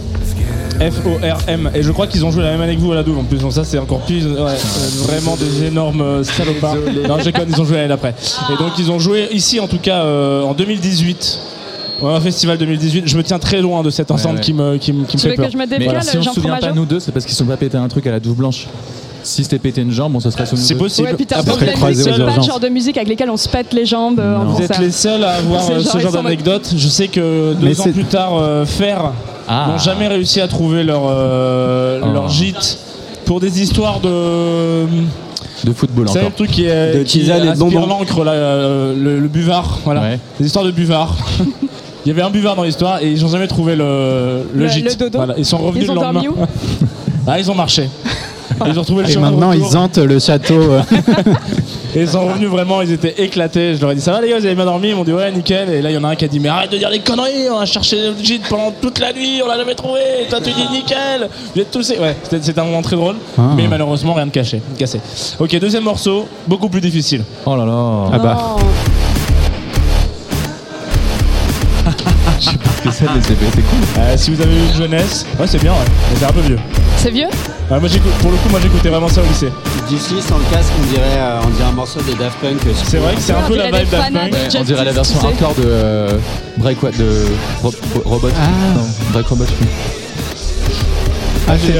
F-O-R-M. 0.79 1.71
Et 1.73 1.83
je 1.83 1.91
crois 1.91 2.07
qu'ils 2.07 2.25
ont 2.25 2.31
joué 2.31 2.43
la 2.43 2.51
même 2.51 2.61
année 2.61 2.75
que 2.75 2.81
vous 2.81 2.91
à 2.91 2.95
la 2.95 3.03
Douve 3.03 3.19
en 3.19 3.23
plus. 3.23 3.39
Donc 3.39 3.53
ça, 3.53 3.63
c'est 3.63 3.77
encore 3.77 4.01
plus. 4.01 4.25
ouais, 4.25 4.39
euh, 4.39 5.03
vraiment 5.03 5.35
des 5.35 5.65
énormes 5.65 6.01
euh, 6.01 6.23
salopards. 6.23 6.75
Non, 7.07 7.19
je 7.19 7.25
déconne, 7.25 7.49
ils 7.49 7.61
ont 7.61 7.65
joué 7.65 7.77
l'année 7.77 7.89
d'après. 7.89 8.15
Et 8.53 8.57
donc, 8.57 8.73
ils 8.77 8.91
ont 8.91 8.99
joué 8.99 9.27
ici, 9.31 9.59
en 9.59 9.67
tout 9.67 9.79
cas, 9.79 10.03
euh, 10.03 10.43
en 10.43 10.53
2018. 10.53 11.39
Ouais, 12.01 12.13
un 12.13 12.19
festival 12.19 12.57
2018. 12.57 13.03
Je 13.07 13.17
me 13.17 13.23
tiens 13.23 13.39
très 13.39 13.61
loin 13.61 13.81
de 13.81 13.89
cette 13.89 14.11
enceinte 14.11 14.35
ouais. 14.35 14.41
qui 14.41 14.53
me, 14.53 14.77
qui 14.77 14.91
me, 14.91 15.05
qui 15.05 15.15
me 15.15 15.21
Tu 15.21 15.27
veux 15.27 15.31
fait 15.31 15.37
peur. 15.37 15.45
que 15.45 15.51
je 15.51 15.57
me 15.57 15.65
Mais 15.65 16.01
si 16.01 16.17
on 16.17 16.23
se 16.23 16.33
souvient 16.33 16.57
pas 16.57 16.73
nous 16.73 16.85
deux, 16.85 16.99
c'est 16.99 17.11
parce 17.11 17.25
qu'ils 17.25 17.35
sont 17.35 17.45
pas 17.45 17.57
pété 17.57 17.77
un 17.77 17.87
truc 17.87 18.05
à 18.07 18.11
la 18.11 18.19
douve 18.19 18.35
blanche. 18.35 18.67
Si 19.23 19.43
c'était 19.43 19.57
pété 19.57 19.81
une 19.81 19.91
jambe, 19.91 20.15
on 20.15 20.19
se 20.19 20.29
serait 20.29 20.45
sous 20.45 20.55
nous 20.55 20.61
C'est 20.61 20.75
possible. 20.75 21.07
Ouais, 21.07 21.15
puis 21.15 21.25
t'as 21.25 21.39
Après, 21.39 21.65
pas 21.65 21.71
croisé 21.71 22.11
aux 22.11 22.25
pas 22.25 22.35
le 22.35 22.43
genre 22.43 22.59
de 22.59 22.69
musique 22.69 22.95
avec 22.97 23.09
lesquels 23.09 23.29
on 23.31 23.37
se 23.37 23.49
pète 23.49 23.73
les 23.73 23.85
jambes 23.85 24.19
euh, 24.19 24.37
en. 24.37 24.45
Vous 24.45 24.61
êtes 24.61 24.77
les 24.77 24.91
seuls 24.91 25.23
à 25.23 25.37
avoir 25.37 25.63
ce 25.63 25.99
genre 25.99 26.11
d'anecdote. 26.11 26.73
Je 26.77 26.87
sais 26.87 27.07
que 27.07 27.53
deux 27.53 27.65
Mais 27.65 27.79
ans 27.79 27.91
plus 27.91 28.05
tard, 28.05 28.37
euh, 28.37 28.65
Fer 28.65 29.13
Ah. 29.47 29.67
n'ont 29.71 29.77
jamais 29.77 30.07
réussi 30.07 30.41
à 30.41 30.47
trouver 30.47 30.83
leur, 30.83 31.03
euh, 31.07 31.99
Oh. 32.03 32.07
leur 32.13 32.29
gîte 32.29 32.79
pour 33.25 33.39
des 33.39 33.61
histoires 33.61 33.99
de. 33.99 34.85
De 35.63 35.71
football 35.73 36.09
encore. 36.09 36.21
le 36.23 36.31
truc 36.31 36.51
qui 36.51 36.65
est 36.65 36.93
De 36.99 37.03
qui 37.03 37.19
tisane 37.19 37.45
et 37.47 37.51
de 37.53 37.57
bonbons. 37.57 37.87
l'encre, 37.87 38.23
là, 38.23 38.31
euh, 38.33 38.93
le, 38.95 39.19
le 39.19 39.27
buvard, 39.27 39.79
voilà. 39.85 40.01
Ouais. 40.01 40.19
Des 40.39 40.45
histoires 40.47 40.65
de 40.65 40.71
buvard. 40.71 41.15
Il 42.05 42.09
y 42.09 42.11
avait 42.11 42.21
un 42.21 42.29
buvard 42.29 42.55
dans 42.55 42.61
l'histoire 42.63 43.01
et 43.01 43.09
ils 43.11 43.19
n'ont 43.23 43.29
jamais 43.29 43.47
trouvé 43.47 43.75
le, 43.75 44.43
le, 44.53 44.65
Le- 44.65 44.67
gîte. 44.67 44.85
le 44.85 44.95
dodo. 44.95 45.17
Voilà. 45.17 45.33
Ils 45.39 45.45
sont 45.45 45.57
revenus 45.57 45.85
Ils 45.85 45.89
le 45.89 45.95
lendemain. 45.95 46.21
dormi 46.21 46.27
où? 46.27 46.35
Ah, 47.25 47.39
ils 47.39 47.49
ont 47.49 47.55
marché. 47.55 47.89
Ils 48.65 48.77
ont 48.77 48.81
retrouvé 48.81 49.03
le 49.03 49.09
Et 49.11 49.17
maintenant, 49.17 49.51
ils 49.51 49.75
hantent 49.77 49.97
le 49.97 50.17
château. 50.19 50.53
euh. 50.71 50.81
Et 51.95 52.01
ils 52.03 52.07
sont 52.07 52.25
revenus 52.25 52.49
vraiment, 52.49 52.81
ils 52.81 52.91
étaient 52.91 53.15
éclatés. 53.23 53.75
Je 53.75 53.81
leur 53.81 53.91
ai 53.91 53.95
dit 53.95 54.01
ça 54.01 54.11
va 54.13 54.21
les 54.21 54.29
gars, 54.29 54.39
vous 54.39 54.45
avez 54.45 54.55
bien 54.55 54.65
dormi? 54.65 54.89
Ils 54.89 54.95
m'ont 54.95 55.03
dit 55.03 55.13
ouais 55.13 55.31
nickel. 55.31 55.69
Et 55.69 55.81
là 55.81 55.91
il 55.91 55.93
y 55.93 55.97
en 55.97 56.03
a 56.03 56.09
un 56.09 56.15
qui 56.15 56.25
a 56.25 56.27
dit 56.27 56.39
mais 56.39 56.49
arrête 56.49 56.71
de 56.71 56.77
dire 56.77 56.89
des 56.89 56.99
conneries, 56.99 57.49
on 57.51 57.59
a 57.59 57.65
cherché 57.65 57.97
le 57.97 58.13
gîte 58.23 58.47
pendant 58.49 58.71
toute 58.81 58.99
la 58.99 59.11
nuit, 59.13 59.41
on 59.43 59.47
l'a 59.47 59.57
jamais 59.57 59.75
trouvé. 59.75 59.99
Et 60.23 60.29
toi 60.29 60.39
tu 60.41 60.51
dis 60.51 60.67
nickel. 60.71 61.29
Vous 61.53 61.61
êtes 61.61 61.71
tous 61.71 61.89
ouais. 61.91 62.15
C'était 62.29 62.59
un 62.59 62.63
moment 62.65 62.81
très 62.81 62.95
drôle, 62.95 63.15
Ah. 63.37 63.41
mais 63.55 63.67
malheureusement 63.67 64.13
rien 64.13 64.25
de 64.27 64.31
caché, 64.31 64.61
cassé. 64.77 64.99
Ok 65.39 65.57
deuxième 65.59 65.83
morceau, 65.83 66.27
beaucoup 66.47 66.69
plus 66.69 66.81
difficile. 66.81 67.23
Oh 67.45 67.55
là 67.55 67.65
là. 67.65 68.09
Ah 68.13 68.19
bah. 68.19 68.37
Non. 68.37 68.65
Je 72.39 72.45
sais 72.49 72.57
pas 72.57 72.69
ce 72.77 72.81
que 72.83 72.91
c'est 72.91 73.05
les 73.13 73.21
CB, 73.21 73.45
c'est 73.53 73.61
cool. 73.61 73.79
Euh, 73.99 74.17
si 74.17 74.31
vous 74.31 74.41
avez 74.41 74.53
eu 74.55 74.59
une 74.69 74.73
jeunesse, 74.75 75.25
ouais 75.39 75.47
c'est 75.47 75.61
bien, 75.61 75.71
ouais. 75.71 75.77
mais 76.11 76.19
c'est 76.19 76.25
un 76.25 76.31
peu 76.33 76.41
vieux. 76.41 76.59
C'est 77.05 77.11
vieux 77.11 77.27
Ah, 77.69 77.77
moi, 77.79 77.87
pour 78.19 78.31
le 78.31 78.37
coup 78.37 78.49
moi 78.49 78.59
j'écoutais 78.59 78.89
vraiment 78.89 79.07
ça 79.07 79.21
au 79.21 79.25
lycée. 79.27 79.51
D'ici, 79.87 80.15
sans 80.27 80.39
le 80.39 80.43
casque, 80.51 80.71
on 80.81 80.87
dirait, 80.91 81.03
euh, 81.19 81.39
on 81.45 81.49
dirait 81.51 81.69
un 81.69 81.71
morceau 81.71 82.01
des 82.01 82.15
Daft 82.15 82.35
Punk. 82.41 82.57
euh, 82.65 82.71
C'est 82.83 82.97
vrai 82.97 83.13
que 83.13 83.21
c'est 83.21 83.33
un 83.33 83.41
peu 83.41 83.55
la 83.57 83.65
vibe 83.65 83.89
Daft 83.91 84.11
Punk. 84.11 84.31
de 84.31 84.35
Ouais, 84.35 84.47
on 84.59 84.63
dirait 84.63 84.85
la 84.85 84.91
version 84.91 85.19
hardcore 85.23 85.53
de 85.53 85.63
euh, 85.67 86.17
Break 86.57 86.81
what 86.81 86.89
de 86.97 87.25
Ro- 87.61 87.71
Robot. 88.05 88.29
Ah. 88.35 88.47
Non, 88.75 88.81
Break 89.13 89.27
Robot. 89.27 89.43
Ah, 91.47 91.53
c'est- 91.59 91.73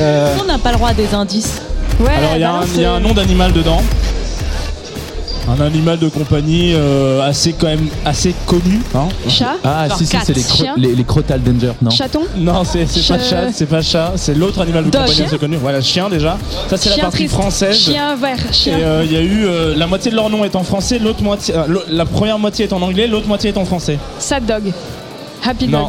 euh, 0.00 0.34
On 0.40 0.44
n'a 0.46 0.56
pas 0.56 0.70
le 0.70 0.76
droit 0.78 0.88
à 0.88 0.94
des 0.94 1.12
indices. 1.14 1.60
Ouais, 2.00 2.06
Alors 2.16 2.30
il 2.36 2.40
y, 2.40 2.44
a 2.44 2.82
y 2.82 2.84
a 2.86 2.92
un 2.92 3.00
nom 3.00 3.12
d'animal 3.12 3.52
dedans. 3.52 3.82
Un 5.50 5.60
animal 5.64 5.98
de 5.98 6.08
compagnie 6.08 6.72
euh, 6.74 7.20
assez 7.28 7.52
quand 7.54 7.66
même 7.66 7.88
assez 8.04 8.34
connu. 8.46 8.80
Hein 8.94 9.08
Chat 9.28 9.56
Ah 9.64 9.88
Genre 9.88 9.98
si 9.98 10.06
si 10.06 10.12
cat, 10.12 10.18
c'est 10.24 10.34
les, 10.36 10.42
cro- 10.42 10.56
chien. 10.62 10.74
les, 10.76 10.94
les 10.94 11.04
Crotal 11.04 11.40
Danger 11.42 11.72
non 11.82 11.90
Chaton 11.90 12.20
non, 12.36 12.62
c'est 12.64 12.86
c'est 12.86 13.06
pas 13.06 13.18
Chat. 13.18 13.24
chat, 13.30 13.52
c'est 13.52 13.66
pas 13.66 13.82
chat, 13.82 14.12
c'est 14.16 14.34
l'autre 14.34 14.60
animal 14.60 14.84
de 14.84 14.90
Dog. 14.90 15.00
compagnie 15.00 15.16
Chien 15.16 15.26
assez 15.26 15.38
connu. 15.38 15.56
Voilà, 15.60 15.80
chien 15.80 16.08
déjà. 16.08 16.38
Ça 16.68 16.76
c'est 16.76 16.90
la 16.90 16.94
Chien 16.94 17.02
partie 17.04 17.16
triste. 17.18 17.34
française. 17.34 17.76
Chien 17.76 18.14
vert, 18.16 18.36
Et 18.48 18.52
chien. 18.52 18.78
euh, 18.78 19.02
il 19.04 19.12
y 19.12 19.16
a 19.16 19.20
eu 19.22 19.44
euh, 19.44 19.74
la 19.76 19.86
moitié 19.86 20.10
de 20.10 20.16
leur 20.16 20.30
nom 20.30 20.44
est 20.44 20.54
en 20.54 20.62
français, 20.62 20.98
l'autre 21.00 21.22
moitié, 21.22 21.54
euh, 21.56 21.64
l'au- 21.66 21.82
la 21.88 22.04
première 22.04 22.38
moitié 22.38 22.66
est 22.66 22.72
en 22.72 22.80
anglais, 22.82 23.06
l'autre 23.08 23.26
moitié 23.26 23.50
est 23.50 23.58
en 23.58 23.64
français. 23.64 23.98
Sad 24.18 24.46
dog. 24.46 24.72
Happy 25.44 25.66
Non. 25.66 25.88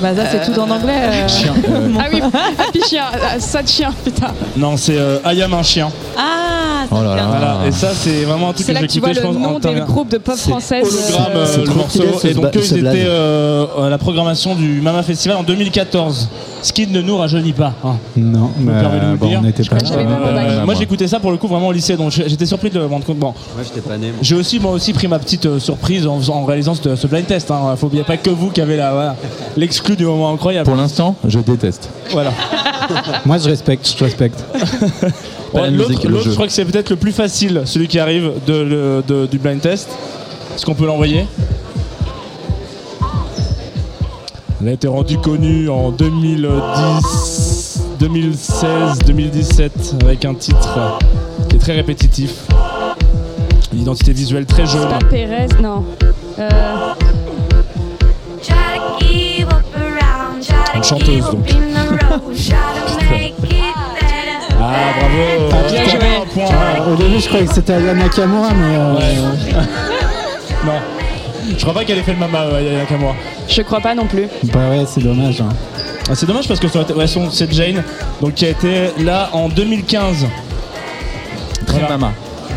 Bah 0.00 0.10
ça 0.14 0.22
c'est 0.30 0.50
tout 0.52 0.58
en 0.60 0.70
anglais. 0.70 0.92
euh. 0.94 1.28
Chien. 1.28 1.54
euh, 1.68 1.88
Ah 1.98 2.04
oui, 2.12 2.20
happy 2.58 2.80
chien. 2.88 3.02
Sad 3.40 3.66
chien, 3.68 3.90
putain. 4.04 4.28
Non, 4.56 4.76
c'est 4.76 4.96
euh, 4.96 5.18
Ayam 5.24 5.52
un 5.54 5.62
chien. 5.64 5.90
Ah, 6.16 6.47
Oh 6.90 6.94
là 6.94 7.00
c'est 7.00 7.04
là. 7.04 7.14
bien. 7.14 7.26
Voilà. 7.28 7.58
Et 7.66 7.72
ça 7.72 7.88
c'est 7.94 8.24
vraiment 8.24 8.50
un 8.50 8.52
truc 8.52 8.66
C'est 8.66 8.72
que 8.72 8.74
là 8.74 8.80
j'ai 8.80 8.86
que 8.86 8.92
tu 8.92 9.00
vois 9.00 9.10
écouté, 9.10 9.22
je 9.22 9.26
le 9.28 9.34
pense, 9.34 9.46
en 9.46 9.52
nom 9.52 9.60
temps 9.60 9.72
des 9.72 9.80
groupes 9.80 10.10
de 10.10 10.18
pop 10.18 10.36
françaises. 10.36 10.86
hologramme 10.86 11.36
euh, 11.36 11.46
c'est 11.46 11.64
le 11.64 11.74
morceau 11.74 12.02
et 12.28 12.34
donc 12.34 12.56
eux 12.56 12.60
ils 12.62 12.78
étaient 12.78 13.04
euh, 13.06 13.86
à 13.86 13.88
la 13.90 13.98
programmation 13.98 14.54
du 14.54 14.80
Mama 14.80 15.02
Festival 15.02 15.36
en 15.38 15.42
2014 15.42 16.28
ce 16.62 16.72
qui 16.72 16.86
ne 16.86 17.00
nous 17.00 17.16
rajeunit 17.16 17.52
pas 17.52 17.74
hein. 17.84 17.96
Non, 18.16 18.50
mais 18.58 18.72
bon, 19.16 19.28
dire. 19.28 19.38
on 19.40 19.42
n'était 19.42 19.62
pas 19.64 19.76
là. 19.76 20.40
Euh, 20.42 20.64
moi 20.64 20.74
j'écoutais 20.74 21.06
ça 21.06 21.20
pour 21.20 21.30
le 21.30 21.36
coup 21.36 21.46
vraiment 21.46 21.68
au 21.68 21.72
lycée 21.72 21.96
donc 21.96 22.10
j'étais 22.10 22.46
surpris 22.46 22.70
de 22.70 22.78
me 22.80 22.86
rendre 22.86 23.04
compte 23.04 23.18
bon 23.18 23.34
Moi, 23.54 23.64
j'étais 23.64 23.86
pas 23.86 23.96
né. 23.96 24.12
j'ai 24.22 24.34
aussi 24.34 24.58
moi 24.58 24.72
aussi 24.72 24.92
pris 24.92 25.08
ma 25.08 25.18
petite 25.18 25.46
euh, 25.46 25.58
surprise 25.58 26.06
en, 26.06 26.44
réalisant 26.44 26.74
ce, 26.74 26.96
ce 26.96 27.06
blind 27.06 27.26
test 27.26 27.50
hein. 27.50 27.74
faut 27.76 27.88
bien 27.88 28.04
pas 28.04 28.16
que 28.16 28.30
vous 28.30 28.50
qui 28.50 28.60
avez 28.60 28.76
la 28.76 29.14
l'exclu 29.56 29.96
du 29.96 30.04
moment 30.04 30.32
incroyable 30.32 30.66
Pour 30.66 30.76
l'instant, 30.76 31.14
je 31.26 31.38
déteste. 31.38 31.88
voilà 32.12 32.32
Moi, 33.26 33.38
je 33.38 33.48
respecte, 33.48 33.94
je 33.98 34.04
respecte. 34.04 34.44
Pas 35.52 35.60
la 35.60 35.64
Ouais, 35.64 35.70
musique, 35.70 35.88
l'autre 35.90 36.04
le 36.06 36.10
l'autre, 36.12 36.24
jeu. 36.24 36.30
je 36.30 36.34
crois 36.34 36.46
que 36.46 36.52
c'est 36.52 36.64
peut-être 36.64 36.90
le 36.90 36.96
plus 36.96 37.12
facile 37.12 37.62
celui 37.64 37.88
qui 37.88 37.98
arrive 37.98 38.32
de, 38.46 38.54
le- 38.54 39.02
de- 39.06 39.26
du 39.26 39.38
blind 39.38 39.60
test 39.60 39.88
est-ce 40.54 40.66
qu'on 40.66 40.74
peut 40.74 40.86
l'envoyer? 40.86 41.24
Elle 44.60 44.68
a 44.68 44.72
été 44.72 44.88
rendue 44.88 45.18
connue 45.18 45.68
en 45.68 45.90
2010, 45.92 47.80
2016, 48.00 48.98
2017 49.06 49.94
avec 50.02 50.24
un 50.24 50.34
titre 50.34 50.98
qui 51.48 51.56
est 51.56 51.60
très 51.60 51.74
répétitif. 51.76 52.32
Une 53.72 53.82
identité 53.82 54.12
visuelle 54.12 54.46
très 54.46 54.66
jaune. 54.66 54.88
Pas 54.88 54.98
Pérez, 55.08 55.46
non. 55.62 55.84
Euh, 56.40 56.48
Une 60.74 60.84
chanteuse 60.84 61.24
donc. 61.30 61.48
Ah 64.60 64.74
bravo 64.98 65.66
Bien 65.70 65.84
joué. 65.84 65.98
Un 66.22 66.26
point. 66.26 66.92
Au 66.92 66.96
début, 66.96 67.20
je 67.20 67.28
croyais 67.28 67.46
que 67.46 67.54
c'était 67.54 67.74
Aya 67.74 67.94
Nakamura, 67.94 68.50
mais. 68.54 68.76
euh, 68.76 69.62
Non. 70.66 70.72
Je 71.56 71.60
crois 71.62 71.72
pas 71.74 71.84
qu'elle 71.84 71.98
ait 71.98 72.02
fait 72.02 72.12
le 72.12 72.18
mama, 72.18 72.40
euh, 72.42 72.58
Aya 72.58 72.78
Nakamura. 72.78 73.14
je 73.48 73.62
crois 73.62 73.80
pas 73.80 73.94
non 73.94 74.06
plus. 74.06 74.26
Bah 74.52 74.68
ouais, 74.70 74.84
c'est 74.86 75.02
dommage. 75.02 75.40
hein. 75.40 75.48
Ah, 76.10 76.14
c'est 76.14 76.26
dommage 76.26 76.48
parce 76.48 76.58
que 76.60 76.66
ouais, 76.66 77.06
c'est 77.30 77.52
Jane, 77.52 77.82
donc 78.20 78.34
qui 78.34 78.46
a 78.46 78.50
été 78.50 78.90
là 78.98 79.28
en 79.32 79.48
2015. 79.48 80.26
Très 81.66 81.78
Voilà. 81.78 81.88
mama. 81.98 82.12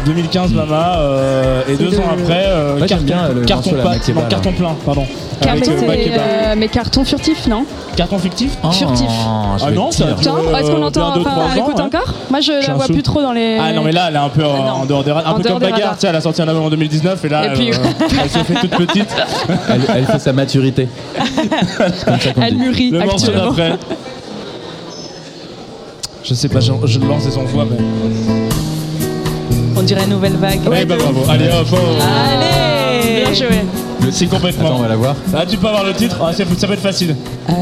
2015 0.05 0.53
Mama 0.53 0.95
euh, 0.99 1.61
et 1.69 1.75
deux 1.77 1.89
de- 1.89 1.97
ans 1.97 2.01
après 2.13 2.43
euh, 2.47 2.79
Ouais, 2.79 2.87
j'aime 2.87 3.05
carton, 3.05 3.05
bien 3.05 3.29
le 3.33 3.41
carton, 3.45 3.69
morceau, 3.71 3.75
la 3.77 3.83
pas- 3.83 3.89
Makeba, 3.89 4.13
non, 4.15 4.21
là. 4.21 4.27
carton 4.29 4.51
plein 4.53 4.75
pardon 4.85 5.05
Car- 5.41 5.53
avec 5.53 5.67
mais, 5.67 5.73
euh, 5.73 5.77
c'est, 5.79 6.11
euh, 6.19 6.55
mais 6.57 6.67
carton 6.67 7.03
furtif, 7.03 7.47
non? 7.47 7.65
Carton 7.95 8.19
fictif? 8.19 8.51
Furtif. 8.71 9.07
Oh, 9.09 9.57
je 9.57 9.65
ah 9.65 9.71
non 9.71 9.87
euh, 9.87 10.59
est-ce 10.59 10.71
qu'on 10.71 10.77
l'entend 10.77 11.17
Enfin, 11.19 11.55
l'écoute 11.55 11.75
ouais. 11.77 11.81
encore? 11.81 12.13
Moi, 12.29 12.39
je 12.41 12.67
la 12.67 12.73
vois 12.75 12.85
sou. 12.85 12.93
plus 12.93 13.03
trop 13.03 13.21
dans 13.21 13.31
les. 13.33 13.57
ah 13.59 13.73
non 13.73 13.81
mais 13.83 13.91
là 13.91 14.05
elle 14.09 14.15
est 14.15 14.19
un 14.19 14.29
peu 14.29 14.45
en, 14.45 14.83
Ah, 14.83 14.85
dehors 14.85 15.03
des 15.03 15.11
radars 15.11 15.35
un 15.35 15.39
peu 15.39 15.49
comme 15.49 15.59
Bagarre 15.59 15.95
elle 16.03 16.15
a 16.15 16.21
sorti 16.21 16.41
un 16.41 16.47
album 16.47 16.65
en 16.65 16.69
2019 16.69 17.25
et 17.25 17.29
là 17.29 17.45
Et 17.47 17.53
puis- 17.53 17.71
elle 18.21 18.29
s'est 18.29 18.43
fait 18.43 18.53
toute 18.55 18.71
petite 18.87 19.09
Elle, 19.93 20.05
fait 20.05 20.19
sa 20.19 20.33
maturité. 20.33 20.87
C'est 22.19 22.33
Elle 22.41 22.55
mûrit 22.57 22.91
le 22.91 22.99
morceau 22.99 23.31
d'après 23.31 23.73
je 26.23 26.33
sais 26.35 26.49
pas 26.49 26.59
je, 26.59 26.71
lance 26.99 27.27
son 27.29 27.43
voix 27.45 27.65
mais 27.69 27.77
On 29.75 29.81
dirait 29.83 30.05
nouvelle 30.07 30.33
vague. 30.35 30.59
ouais 30.69 30.85
bah 30.85 30.95
bravo 30.97 31.23
allez 31.29 31.47
hop 31.47 31.67
oh. 31.71 31.75
Allez 32.01 33.23
Bien 33.23 33.33
joué. 33.33 33.55
le 34.03 34.11
c'est 34.11 34.27
complètement 34.27 34.67
Attends, 34.67 34.77
on 34.77 34.81
va 34.81 34.87
la 34.89 34.95
voir. 34.95 35.15
ah 35.35 35.45
tu 35.47 35.57
peux 35.57 35.67
avoir 35.67 35.83
le 35.85 35.93
titre 35.93 36.17
ah, 36.21 36.33
ça, 36.33 36.43
ça 36.57 36.67
peut 36.67 36.73
être 36.73 36.79
facile 36.81 37.15
Euh, 37.49 37.53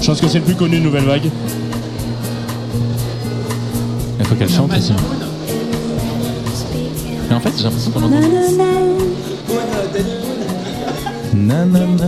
je 0.00 0.06
pense 0.06 0.20
que 0.20 0.28
c'est 0.28 0.38
le 0.38 0.44
plus 0.44 0.54
connu 0.54 0.80
Nouvelle 0.80 1.04
Vague 1.04 1.28
Il 4.20 4.26
faut 4.26 4.34
qu'elle 4.34 4.50
chante 4.50 4.72
aussi. 4.76 4.92
Mais 7.28 7.34
en 7.34 7.40
fait, 7.40 7.52
j'ai 7.56 7.64
l'impression 7.64 7.90
qu'on 7.90 8.02
entend. 8.02 8.16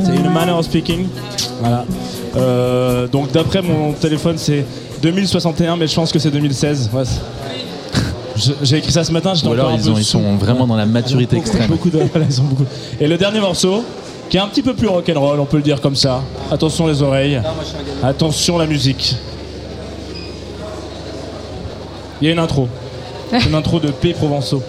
C'est 0.05 0.17
une 0.17 0.31
manner 0.33 0.53
of 0.53 0.65
speaking. 0.65 1.07
Voilà. 1.61 1.85
Euh, 2.37 3.07
donc 3.09 3.33
d'après 3.33 3.61
mon 3.63 3.93
téléphone, 3.93 4.37
c'est 4.39 4.65
2061, 5.03 5.77
mais 5.77 5.87
je 5.87 5.95
pense 5.95 6.13
que 6.13 6.19
c'est 6.19 6.31
2016. 6.31 6.91
Ouais, 6.93 7.03
c'est- 7.05 7.21
Je- 7.21 7.50
J'ai 8.63 8.77
écrit 8.79 8.93
ça 8.93 9.05
ce 9.05 9.13
matin. 9.13 9.35
j'étais 9.35 9.49
Ou 9.49 9.53
alors 9.53 9.67
encore 9.67 9.77
un 9.79 9.81
ils, 9.81 9.85
peu 9.85 9.91
ont, 9.93 9.99
ils 9.99 10.05
sont 10.05 10.37
vraiment 10.37 10.67
dans 10.67 10.77
la 10.77 10.87
maturité 10.87 11.37
Beaucoup- 11.37 11.49
extrême. 11.49 11.69
beaucoup 11.71 11.91
de- 11.91 11.99
voilà, 12.13 12.27
ils 12.29 12.41
ont 12.41 12.45
beaucoup. 12.45 12.65
Et 13.01 13.07
le 13.07 13.17
dernier 13.19 13.41
morceau, 13.41 13.85
qui 14.29 14.37
est 14.37 14.41
un 14.41 14.47
petit 14.49 14.63
peu 14.63 14.75
plus 14.75 14.87
rock'n'roll, 14.89 15.41
on 15.41 15.45
peut 15.45 15.57
le 15.57 15.63
dire 15.63 15.81
comme 15.81 15.97
ça. 15.97 16.23
Attention 16.51 16.87
les 16.87 17.03
oreilles. 17.03 17.41
Attention 18.03 18.59
la 18.59 18.67
musique. 18.67 19.17
Il 22.21 22.27
y 22.27 22.29
a 22.29 22.33
une 22.33 22.39
intro. 22.39 22.69
C'est 23.31 23.47
une 23.49 23.55
intro 23.55 23.81
de 23.81 23.89
P. 23.89 24.13
Provençaux. 24.13 24.63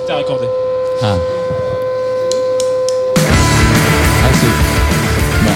C'était 0.00 0.12
à 0.12 0.16
raccorder. 0.16 0.46
Ah. 1.02 1.14
Ah, 3.16 4.28
c'est. 4.34 4.46
Bah. 5.44 5.52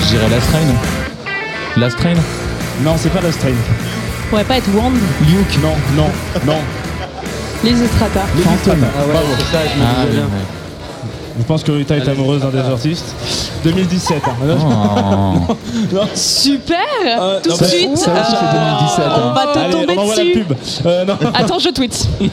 Je 0.00 0.06
dirais 0.08 0.28
Last 0.28 0.48
Train. 0.50 1.80
Last 1.80 1.96
Train? 1.98 2.14
Non, 2.82 2.92
c'est 2.96 3.10
pas 3.10 3.20
la 3.20 3.32
strain. 3.32 3.48
pourrait 4.30 4.44
pas 4.44 4.56
être 4.58 4.68
Wand 4.74 4.90
Luke, 5.26 5.58
non, 5.62 5.74
non, 5.96 6.08
non. 6.46 6.58
Les 7.62 7.82
Estrata. 7.82 8.20
Phantom. 8.42 8.78
Ah 8.82 9.06
ouais, 9.06 9.14
c'est 9.38 9.44
ça, 9.44 9.58
je 9.72 9.78
me 9.80 9.84
Ah, 9.84 10.04
disais 10.06 10.08
oui, 10.08 10.12
bien. 10.16 10.22
ouais. 10.24 10.44
Je 11.36 11.42
pense 11.44 11.64
que 11.64 11.72
Rita 11.72 11.96
est 11.96 12.08
amoureuse 12.08 12.42
d'un 12.42 12.50
des 12.50 12.58
artistes. 12.60 13.14
2017. 13.64 14.22
hein. 14.26 14.30
Oh. 15.48 15.54
Non. 15.92 16.02
Super 16.14 16.76
Euh, 17.06 17.40
Tout 17.42 17.50
non, 17.50 17.56
de 17.56 17.64
suite 17.64 17.96
Ça, 17.98 18.10
euh, 18.10 18.22
c'est 18.28 18.58
2017, 18.58 19.04
On 19.22 19.32
va 19.32 19.46
te 19.52 19.58
Allez, 19.58 19.72
tomber 19.72 19.94
on 19.96 20.00
envoie 20.02 20.14
dessus. 20.16 20.34
la 20.38 20.44
pub. 20.44 20.56
Euh, 20.86 21.04
non. 21.04 21.14
Attends, 21.34 21.58
je 21.58 21.68
tweet. 21.70 22.08
Non, 22.20 22.28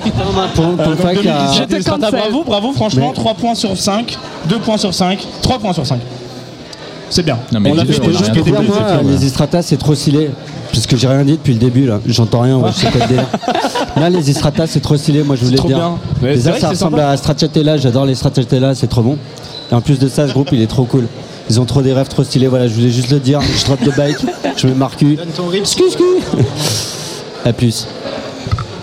pour, 0.53 0.65
pour 0.65 0.65
Euh, 0.65 0.89
le 0.89 0.95
donc 0.95 0.97
fac, 1.01 1.17
il 1.19 1.25
y 1.25 1.29
a- 1.29 1.33
2017, 1.33 1.69
Je 1.69 1.77
te 1.83 1.89
cancel. 1.89 2.11
bravo, 2.19 2.43
bravo, 2.43 2.71
franchement, 2.73 3.07
Mais- 3.09 3.13
3 3.21 3.33
points 3.33 3.55
sur 3.55 3.75
5, 3.77 4.17
2 4.45 4.59
points 4.59 4.77
sur 4.77 4.93
5, 4.93 5.25
3 5.41 5.57
points 5.59 5.73
sur 5.73 5.85
5. 5.85 5.99
C'est 7.11 7.23
bien. 7.23 7.37
Non, 7.51 7.59
mais 7.59 7.69
on 7.71 7.75
fait 7.75 7.81
a 7.81 7.83
moi, 7.83 7.93
c'est 8.23 8.31
bien. 8.31 9.01
les 9.03 9.25
Estratas, 9.25 9.61
c'est 9.61 9.77
trop 9.77 9.93
stylé. 9.93 10.29
Parce 10.71 10.87
que 10.87 10.95
j'ai 10.95 11.07
rien 11.07 11.23
dit 11.23 11.33
depuis 11.33 11.53
le 11.53 11.59
début, 11.59 11.85
là. 11.85 11.99
J'entends 12.07 12.39
rien, 12.41 12.57
ouais, 12.57 12.69
je 12.73 12.79
sais 12.79 12.89
pas 12.91 12.99
le 12.99 13.07
délire. 13.07 13.27
Là, 13.97 14.09
les 14.09 14.29
Estratas, 14.29 14.67
c'est 14.67 14.79
trop 14.79 14.95
stylé, 14.95 15.21
moi 15.21 15.35
je 15.35 15.43
voulais 15.45 15.57
trop 15.57 15.67
le 15.67 15.73
dire. 15.75 15.83
bien. 15.83 15.97
Mais 16.21 16.35
Déjà, 16.35 16.57
ça 16.59 16.69
ressemble 16.69 16.97
sympa. 16.97 17.09
à 17.09 17.17
Stracciatella, 17.17 17.77
j'adore 17.77 18.05
les 18.05 18.15
Stracciatella, 18.15 18.73
c'est 18.73 18.87
trop 18.87 19.01
bon. 19.01 19.17
Et 19.71 19.75
en 19.75 19.81
plus 19.81 19.99
de 19.99 20.07
ça, 20.07 20.27
ce 20.27 20.33
groupe, 20.33 20.49
il 20.53 20.61
est 20.61 20.67
trop 20.67 20.85
cool. 20.85 21.07
Ils 21.49 21.59
ont 21.59 21.65
trop 21.65 21.81
des 21.81 21.91
rêves 21.91 22.07
trop 22.07 22.23
stylés, 22.23 22.47
voilà, 22.47 22.67
je 22.69 22.73
voulais 22.73 22.89
juste 22.89 23.11
le 23.11 23.19
dire. 23.19 23.41
Je 23.41 23.65
drop 23.65 23.83
de 23.83 23.91
bike, 23.91 24.17
je 24.55 24.67
me 24.67 24.73
marque. 24.73 25.03
Excuse, 25.53 25.97
À 27.43 27.51
plus. 27.51 27.87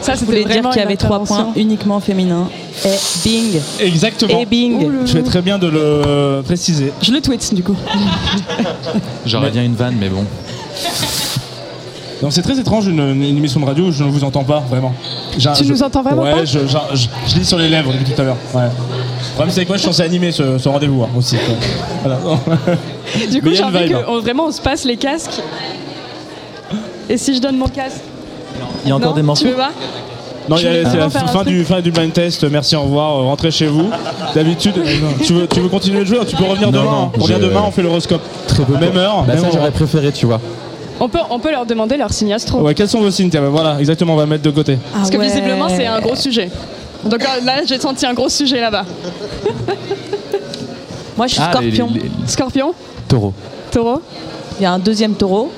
Ça, 0.02 0.14
Je 0.14 0.24
voulais 0.24 0.44
dire 0.44 0.62
qu'il 0.70 0.80
y 0.82 0.84
avait 0.84 0.96
trois 0.96 1.24
points 1.24 1.48
uniquement 1.56 2.00
féminins. 2.00 2.48
Et 2.84 2.88
bing 3.24 3.60
Exactement. 3.80 4.38
Et 4.40 4.46
bing 4.46 4.88
Je 5.06 5.12
fais 5.12 5.22
très 5.22 5.42
bien 5.42 5.58
de 5.58 5.66
le 5.66 6.42
préciser. 6.44 6.92
Je 7.02 7.12
le 7.12 7.20
tweet 7.20 7.54
du 7.54 7.62
coup. 7.62 7.76
J'aurais 9.26 9.50
bien 9.50 9.64
une 9.64 9.74
vanne, 9.74 9.96
mais 9.98 10.08
bon. 10.08 10.24
Donc 12.20 12.32
c'est 12.32 12.42
très 12.42 12.58
étrange 12.58 12.88
une, 12.88 12.98
une 12.98 13.36
émission 13.36 13.60
de 13.60 13.64
radio 13.64 13.84
où 13.86 13.92
je 13.92 14.02
ne 14.02 14.10
vous 14.10 14.24
entends 14.24 14.42
pas 14.42 14.58
vraiment. 14.68 14.92
J'ai 15.36 15.50
Tu 15.56 15.64
je- 15.64 15.70
nous 15.70 15.82
entends 15.84 16.02
vraiment 16.02 16.22
ouais, 16.22 16.32
pas 16.32 16.44
je, 16.44 16.58
je, 16.66 16.76
je- 16.94 17.06
je 17.28 17.36
lis 17.38 17.44
sur 17.44 17.58
les 17.58 17.68
lèvres 17.68 17.92
depuis 17.92 18.12
tout 18.12 18.20
à 18.20 18.24
l'heure. 18.24 18.36
Ouais. 18.54 18.62
Le 18.64 19.34
problème 19.34 19.54
c'est 19.54 19.62
que 19.62 19.68
moi 19.68 19.76
je 19.76 19.82
suis 19.82 19.88
censé 19.92 20.02
animer 20.02 20.32
ce, 20.32 20.58
ce 20.58 20.68
rendez-vous 20.68 21.04
hein, 21.04 21.08
aussi. 21.16 21.36
quoi. 21.36 21.54
Voilà. 22.02 22.18
Du 23.30 23.40
coup, 23.40 23.46
Mais 23.46 23.50
il 23.52 23.54
y 23.54 23.56
j'ai 23.56 23.62
a 23.62 23.68
une 23.68 23.74
envie 23.76 23.84
vibe, 23.86 23.92
que 23.92 24.02
hein. 24.02 24.04
on- 24.08 24.20
vraiment 24.20 24.46
on 24.46 24.52
se 24.52 24.60
passe 24.60 24.84
les 24.84 24.96
casques. 24.96 25.40
Et 27.08 27.16
si 27.16 27.34
je 27.36 27.40
donne 27.40 27.56
mon 27.56 27.68
casque 27.68 28.00
Il 28.84 28.88
y 28.88 28.92
a 28.92 28.96
encore 28.96 29.10
Non, 29.10 29.16
des 29.16 29.22
morceaux 29.22 29.44
Tu 29.44 29.50
veux 29.50 29.56
pas 29.56 29.70
Non, 30.48 30.56
c'est 30.56 30.82
la 30.96 31.10
fin 31.10 31.42
du, 31.44 31.64
fin 31.64 31.80
du 31.80 31.90
blind 31.90 32.12
test. 32.12 32.44
Merci, 32.50 32.74
au 32.76 32.82
revoir. 32.82 33.18
euh, 33.18 33.22
Rentrez 33.24 33.50
chez 33.50 33.66
vous. 33.66 33.90
D'habitude, 34.34 34.74
tu 35.24 35.32
veux, 35.34 35.46
tu 35.46 35.60
veux 35.60 35.68
continuer 35.68 36.00
de 36.00 36.04
jouer 36.06 36.18
Tu 36.26 36.36
peux 36.36 36.44
revenir 36.44 36.70
Non, 36.72 36.80
demain. 36.80 36.90
non, 36.90 37.02
hein. 37.04 37.10
Reviens 37.18 37.36
je- 37.38 37.42
demain, 37.46 37.62
on 37.66 37.70
fait 37.70 37.82
l'horoscope. 37.82 38.22
Très 38.46 38.64
peu. 38.64 38.74
Même 38.78 38.96
heure. 38.96 39.24
Bah, 39.26 39.34
même 39.34 39.42
ça, 39.44 39.50
j'aurais 39.52 39.70
préféré, 39.70 40.10
tu 40.12 40.26
vois. 40.26 40.40
on 41.00 41.08
peut, 41.08 41.18
on 41.30 41.38
peut 41.38 41.50
leur 41.50 41.66
demander 41.66 41.96
leur 41.96 42.12
signe 42.12 42.32
astro. 42.32 42.60
Ouais, 42.60 42.74
quels 42.74 42.88
sont 42.88 43.00
vos 43.00 43.10
signes 43.10 43.30
Tiens, 43.30 43.42
bah, 43.42 43.48
Voilà, 43.50 43.78
exactement, 43.78 44.14
on 44.14 44.16
va 44.16 44.26
mettre 44.26 44.42
de 44.44 44.50
côté. 44.50 44.78
Parce 44.94 45.10
que 45.10 45.16
Ah 45.16 45.20
ouais. 45.20 45.26
visiblement 45.26 45.68
c'est 45.68 45.86
un 45.86 46.00
gros 46.00 46.16
sujet. 46.16 46.50
Donc 47.04 47.22
euh, 47.22 47.44
là 47.44 47.54
j'ai 47.66 47.78
senti 47.78 48.06
un 48.06 48.14
gros 48.14 48.28
sujet 48.28 48.60
là-bas. 48.60 48.84
Moi 51.16 51.26
je 51.26 51.34
suis 51.34 51.42
Ah, 51.42 51.50
les- 51.60 51.74
scorpion. 51.74 51.88
les- 51.94 52.00
les- 52.00 52.10
Scorpion, 52.26 52.74
Taureau. 53.08 53.32
taureau. 53.70 54.00
Il 54.58 54.62
y 54.62 54.66
a 54.66 54.72
un 54.72 54.78
deuxième 54.78 55.14
taureau. 55.14 55.52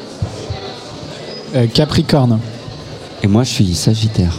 Euh, 1.55 1.67
Capricorne. 1.73 2.39
Et 3.23 3.27
moi, 3.27 3.45
je 3.45 3.51
suis 3.51 3.75
Sagittaire. 3.75 4.33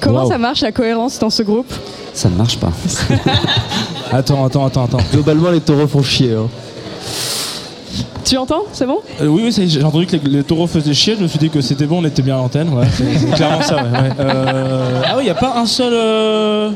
Comment 0.00 0.22
Wow. 0.24 0.30
ça 0.30 0.38
marche 0.38 0.60
la 0.62 0.72
cohérence 0.72 1.18
dans 1.18 1.30
ce 1.30 1.42
groupe? 1.42 1.72
Ça 2.14 2.28
ne 2.28 2.34
marche 2.36 2.58
pas. 2.58 2.70
Attends, 4.12 4.44
attends, 4.46 4.64
attends, 4.66 4.84
attends. 4.84 4.98
Globalement, 5.12 5.50
les 5.50 5.60
taureaux 5.60 5.86
font 5.86 6.02
chier. 6.02 6.32
hein. 6.34 6.48
Tu 8.24 8.36
entends? 8.36 8.62
C'est 8.72 8.86
bon? 8.86 8.98
Euh, 9.20 9.26
oui, 9.26 9.42
oui, 9.56 9.68
j'ai 9.68 9.82
entendu 9.82 10.06
que 10.06 10.16
les, 10.16 10.30
les 10.38 10.42
taureaux 10.42 10.66
faisaient 10.66 10.92
chier. 10.94 11.14
Je 11.16 11.22
me 11.22 11.28
suis 11.28 11.38
dit 11.38 11.48
que 11.50 11.60
c'était 11.60 11.86
bon, 11.86 12.02
on 12.02 12.04
était 12.06 12.22
bien 12.22 12.34
à 12.34 12.38
l'antenne. 12.38 12.68
Ouais, 12.74 12.86
c'est 12.94 13.04
c'est 13.18 13.30
clairement 13.34 13.62
ça. 13.62 13.76
Ouais, 13.76 13.82
ouais. 13.82 14.10
Euh, 14.20 15.00
Ah 15.06 15.14
oui, 15.16 15.22
il 15.22 15.24
n'y 15.24 15.30
a 15.30 15.34
pas 15.34 15.54
un 15.58 15.64
seul 15.66 15.92
euh... 15.94 16.70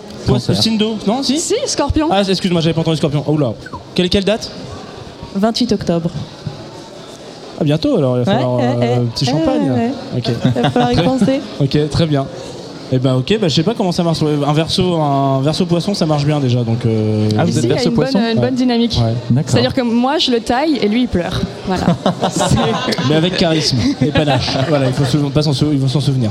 Signe 0.55 0.79
d'eau 0.79 0.97
Non, 1.07 1.23
si? 1.23 1.39
Si, 1.39 1.55
scorpion. 1.67 2.09
Ah, 2.11 2.23
excuse-moi, 2.27 2.61
j'avais 2.63 2.73
pas 2.75 2.81
entendu 2.81 2.97
scorpion. 2.97 3.23
Oh 3.27 3.37
là. 3.37 3.53
Quelle, 3.95 4.09
quelle 4.09 4.25
date? 4.25 4.51
28 5.35 5.73
octobre. 5.73 6.11
À 7.61 7.65
bientôt 7.65 7.97
alors, 7.97 8.19
il 8.19 8.25
va 8.25 8.33
falloir 8.33 8.57
ouais, 8.57 8.65
euh, 8.65 8.79
ouais. 8.79 8.93
un 8.95 9.05
petit 9.05 9.25
Ouais, 9.27 9.31
champagne. 9.33 9.93
Ok. 10.17 10.31
Il 10.57 10.63
va 10.63 10.71
falloir 10.71 10.93
y 10.93 10.97
penser. 11.05 11.41
Ok, 11.61 11.79
très 11.91 12.07
bien. 12.07 12.27
Eh 12.95 12.99
ben 12.99 13.15
ok, 13.17 13.39
bah, 13.41 13.49
je 13.49 13.55
sais 13.55 13.63
pas 13.63 13.73
comment 13.75 13.91
ça 13.93 14.03
marche. 14.03 14.19
Un 14.23 14.53
verso, 14.53 14.97
un 14.97 15.41
verso 15.41 15.65
poisson, 15.67 15.95
ça 15.95 16.05
marche 16.07 16.25
bien 16.27 16.41
déjà. 16.41 16.63
Donc. 16.63 16.85
euh, 16.85 17.29
Ah, 17.39 17.45
vous 17.45 17.51
Ici, 17.51 17.59
êtes 17.61 17.65
il 17.65 17.71
y 17.71 17.73
a 17.73 17.77
une 17.79 17.85
bonne, 17.85 17.95
poisson 17.95 18.19
une 18.19 18.25
Ouais. 18.39 18.45
bonne 18.47 18.55
dynamique. 18.55 19.01
Ouais. 19.03 19.43
C'est-à-dire 19.47 19.73
que 19.75 19.81
moi 19.81 20.19
je 20.19 20.31
le 20.31 20.41
taille 20.41 20.77
et 20.83 20.89
lui 20.89 21.03
il 21.03 21.09
pleure. 21.09 21.41
Voilà. 21.67 21.87
Mais 23.09 23.15
avec 23.17 23.37
charisme 23.37 23.79
et 24.01 24.11
panache. 24.11 24.51
voilà, 24.69 24.87
il 24.89 24.93
faut, 24.93 25.05
se, 25.05 25.17
pas 25.17 25.43
s'en 25.43 25.53
sou- 25.53 25.71
il 25.73 25.81
faut 25.81 25.89
s'en 25.89 26.01
souvenir. 26.01 26.31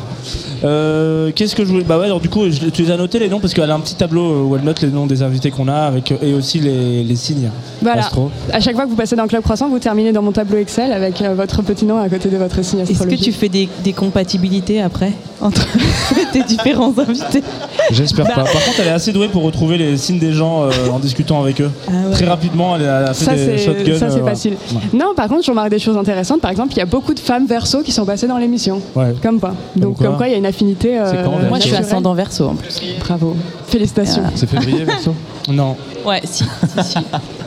Euh, 0.64 1.32
Qu'est-ce 1.36 1.55
que 1.55 1.66
je 1.66 1.70
voulais 1.72 1.84
Bah 1.84 1.97
ouais, 1.97 2.05
alors 2.05 2.20
du 2.20 2.30
coup, 2.30 2.43
je- 2.49 2.70
tu 2.70 2.84
les 2.84 2.91
as 2.91 2.97
notés 2.97 3.18
les 3.20 3.30
noms 3.30 3.39
parce 3.39 3.53
qu'elle 3.53 3.70
a 3.72 3.74
un 3.74 3.80
petit 3.80 3.95
tableau 3.95 4.45
où 4.47 4.55
elle 4.55 4.64
note 4.64 4.82
les 4.82 4.89
noms 4.89 5.07
des 5.07 5.24
invités 5.24 5.49
qu'on 5.49 5.68
a 5.68 5.74
avec 5.76 6.12
euh, 6.12 6.18
et 6.22 6.34
aussi 6.34 6.59
les, 6.59 7.03
les 7.03 7.16
signes. 7.16 7.49
Voilà. 7.82 8.01
Astro. 8.01 8.30
À 8.53 8.59
chaque 8.59 8.76
fois 8.76 8.86
que 8.86 8.89
vous 8.89 8.95
passez 8.95 9.16
dans 9.16 9.24
le 9.24 9.30
club 9.30 9.41
croissant, 9.41 9.70
vous 9.70 9.80
terminez 9.80 10.12
dans 10.12 10.22
mon 10.22 10.32
tableau 10.32 10.57
Excel 10.57 10.91
avec 10.93 11.22
euh, 11.22 11.34
votre 11.34 11.62
petit 11.64 11.86
nom 11.86 11.97
à 11.97 12.07
côté 12.09 12.30
de 12.30 12.38
votre 12.38 12.64
signe 12.64 12.80
Est-ce 12.82 12.89
que 12.89 12.93
astrologique. 12.93 13.24
tu 13.24 13.32
fais 13.32 13.49
des, 13.49 13.68
des 13.84 13.93
compatibilités 13.93 14.82
après 14.82 15.12
entre 15.41 15.66
tes 16.34 16.43
différents 16.58 16.93
invités. 16.97 17.43
J'espère 17.91 18.26
Bah. 18.26 18.32
pas. 18.36 18.43
Par 18.43 18.64
contre, 18.64 18.80
elle 18.80 18.88
est 18.88 18.91
assez 18.91 19.12
douée 19.12 19.28
pour 19.28 19.43
retrouver 19.43 19.78
les 19.78 19.97
signes 19.97 20.20
des 20.20 20.34
gens 20.34 20.64
euh, 20.64 20.70
en 20.91 20.99
discutant 20.99 21.41
avec 21.41 21.62
eux. 21.62 21.70
Ah 21.88 21.91
ouais. 22.08 22.12
Très 22.14 22.26
rapidement, 22.28 22.76
elle 22.76 22.88
a, 22.88 23.14
fait 23.14 23.26
Ça, 23.26 23.34
des 23.36 23.58
shotguns. 23.58 23.97
ça, 23.97 24.10
c'est 24.10 24.20
euh, 24.20 24.26
facile. 24.26 24.54
Ouais. 24.74 24.80
Non, 24.97 25.14
par 25.16 25.28
contre, 25.28 25.43
je 25.45 25.52
remarque 25.52 25.70
des 25.70 25.80
choses 25.80 25.97
intéressantes. 25.97 26.41
Par 26.41 26.52
exemple, 26.52 26.74
il 26.74 26.78
y 26.78 26.82
a 26.82 26.86
beaucoup 26.86 27.14
de 27.14 27.20
femmes 27.20 27.45
verso 27.47 27.82
qui 27.82 27.91
sont 27.91 28.06
passées 28.06 28.28
dans 28.28 28.38
l'émission. 28.38 28.82
Ouais. 28.95 29.14
Comme 29.22 29.39
quoi. 29.39 29.54
Donc, 29.76 29.97
comme 29.97 30.18
quoi, 30.18 30.28
il 30.28 30.32
y 30.32 30.36
a 30.36 30.38
une 30.38 30.45
affinité. 30.45 30.99
euh, 30.99 31.10
C'est 31.10 31.24
quand, 31.24 31.38
Moi, 31.49 31.60
je 31.60 31.68
suis 31.68 31.76
ascendant 31.76 32.14
verso 32.14 32.47
en 32.49 32.56
plus. 32.56 32.82
Bravo. 32.99 33.36
Félicitations. 33.68 34.24
C'est 34.36 34.49
février, 34.49 34.84
verso? 34.84 35.14
Non. 35.49 35.76
Ouais, 36.06 36.22
si, 36.24 36.43
si, 36.43 36.84
si. 36.84 36.97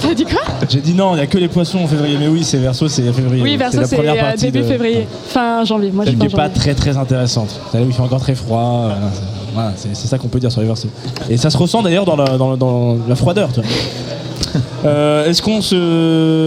T'as 0.00 0.14
dit 0.14 0.24
quoi 0.24 0.40
J'ai 0.68 0.80
dit 0.80 0.94
non, 0.94 1.12
il 1.12 1.16
n'y 1.16 1.22
a 1.22 1.26
que 1.26 1.38
les 1.38 1.48
poissons 1.48 1.78
en 1.78 1.86
février. 1.86 2.16
Mais 2.18 2.28
oui, 2.28 2.42
c'est 2.44 2.58
verso, 2.58 2.88
c'est 2.88 3.02
février. 3.12 3.42
Oui, 3.42 3.56
verso, 3.56 3.78
c'est 3.84 3.98
euh, 3.98 4.36
début 4.36 4.58
de- 4.60 4.64
février. 4.64 5.06
Fin 5.28 5.64
janvier. 5.64 5.90
Moi, 5.92 6.04
je 6.04 6.10
Celle 6.10 6.18
qui 6.18 6.26
n'est 6.26 6.32
pas 6.32 6.48
très 6.48 6.74
très 6.74 6.96
intéressante. 6.96 7.48
Où 7.74 7.78
il 7.78 7.92
fait 7.92 8.00
encore 8.02 8.20
très 8.20 8.34
froid. 8.34 8.88
euh, 8.90 8.94
c'est- 9.12 9.20
Voilà, 9.54 9.72
c'est 9.76 10.06
ça 10.06 10.18
qu'on 10.18 10.28
peut 10.28 10.40
dire 10.40 10.50
sur 10.52 10.60
les 10.60 10.66
versos. 10.66 10.88
Et 11.28 11.36
ça 11.36 11.50
se 11.50 11.58
ressent 11.58 11.82
d'ailleurs 11.82 12.04
dans 12.04 12.16
la, 12.16 12.38
dans, 12.38 12.56
dans 12.56 12.96
la 13.08 13.14
froideur. 13.16 13.50
tu 13.52 13.60
vois. 13.60 13.68
Euh, 14.84 15.26
Est-ce 15.30 15.40
qu'on 15.40 15.62
se. 15.62 15.76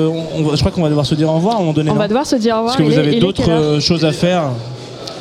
on- 0.08 0.50
on- 0.52 0.56
je 0.56 0.60
crois 0.60 0.70
qu'on 0.72 0.82
va 0.84 0.90
devoir 0.90 1.06
se 1.06 1.16
dire 1.16 1.30
au 1.30 1.36
revoir 1.36 1.54
à 1.56 1.58
un 1.58 1.60
moment 1.62 1.74
donné. 1.74 1.90
On 1.90 1.94
non 1.94 2.00
va 2.00 2.08
devoir 2.08 2.26
se 2.26 2.36
dire 2.36 2.56
au 2.56 2.58
revoir. 2.60 2.76
Parce 2.78 2.88
que 2.88 2.94
vous 2.94 3.00
avez 3.00 3.20
d'autres 3.20 3.80
choses 3.80 4.04
à 4.06 4.12
faire. 4.12 4.50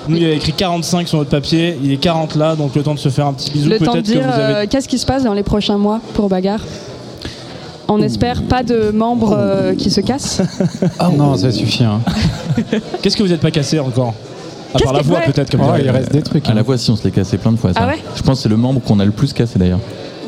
Nous, 0.09 0.17
il 0.17 0.23
y 0.23 0.27
a 0.27 0.33
écrit 0.35 0.53
45 0.53 1.09
sur 1.09 1.17
notre 1.19 1.31
papier, 1.31 1.79
il 1.83 1.93
est 1.93 1.97
40 1.97 2.35
là, 2.35 2.57
donc 2.57 2.75
le 2.75 2.83
temps 2.83 2.93
de 2.93 2.99
se 2.99 3.09
faire 3.09 3.27
un 3.27 3.33
petit 3.33 3.51
bisou. 3.51 3.71
Le 3.71 3.79
temps 3.79 3.95
de 3.95 4.01
dire 4.03 4.21
euh, 4.27 4.67
qu'est-ce 4.69 4.89
qui 4.89 4.99
se 4.99 5.07
passe 5.07 5.23
dans 5.25 5.33
les 5.33 5.43
prochains 5.45 5.79
mois 5.79 6.01
pour 6.13 6.29
Bagarre? 6.29 6.61
On 7.89 8.01
espère 8.01 8.43
pas 8.43 8.63
de 8.63 8.91
membres 8.91 9.37
euh, 9.39 9.75
qui 9.75 9.91
se 9.91 10.01
cassent. 10.01 10.41
Ah 10.99 11.11
non, 11.17 11.37
ça 11.37 11.51
suffit. 11.51 11.85
hein. 11.85 12.01
Qu'est-ce 13.03 13.17
que 13.17 13.23
vous 13.23 13.29
n'êtes 13.29 13.41
pas 13.41 13.51
cassé 13.51 13.79
encore? 13.79 14.15
À 14.75 14.79
Qu'est-ce 14.79 14.85
part 14.85 14.93
la 14.95 15.01
que- 15.01 15.05
voix, 15.07 15.19
ouais. 15.19 15.27
peut-être. 15.33 15.51
Comme 15.51 15.61
Oh, 15.63 15.73
ça. 15.77 15.81
il 15.81 15.91
reste 15.91 16.13
des 16.13 16.23
trucs. 16.23 16.47
À 16.49 16.51
hein. 16.53 16.55
la 16.55 16.63
voix, 16.63 16.79
si, 16.79 16.91
on 16.91 16.97
se 16.97 17.05
l'est 17.05 17.11
cassé 17.11 17.37
plein 17.37 17.53
de 17.53 17.57
fois. 17.59 17.73
Ça. 17.73 17.81
Ah 17.83 17.87
ouais 17.89 17.99
Je 18.17 18.23
pense 18.23 18.39
que 18.39 18.43
c'est 18.45 18.49
le 18.49 18.57
membre 18.57 18.81
qu'on 18.81 18.99
a 19.01 19.05
le 19.05 19.11
plus 19.11 19.33
cassé 19.33 19.59
d'ailleurs. 19.59 19.81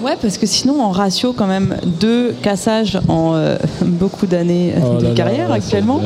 Ouais, 0.04 0.16
parce 0.20 0.36
que 0.38 0.46
sinon, 0.46 0.82
en 0.82 0.90
ratio, 0.90 1.32
quand 1.32 1.46
même, 1.46 1.76
deux 2.00 2.32
cassages 2.42 3.00
en 3.09 3.32
euh, 3.34 3.57
beaucoup 3.84 4.26
d'années 4.26 4.74
euh, 4.76 4.80
Oh 4.84 4.98
de 4.98 5.02
là 5.04 5.09
là, 5.09 5.14
carrière 5.14 5.50
actuellement, 5.52 6.00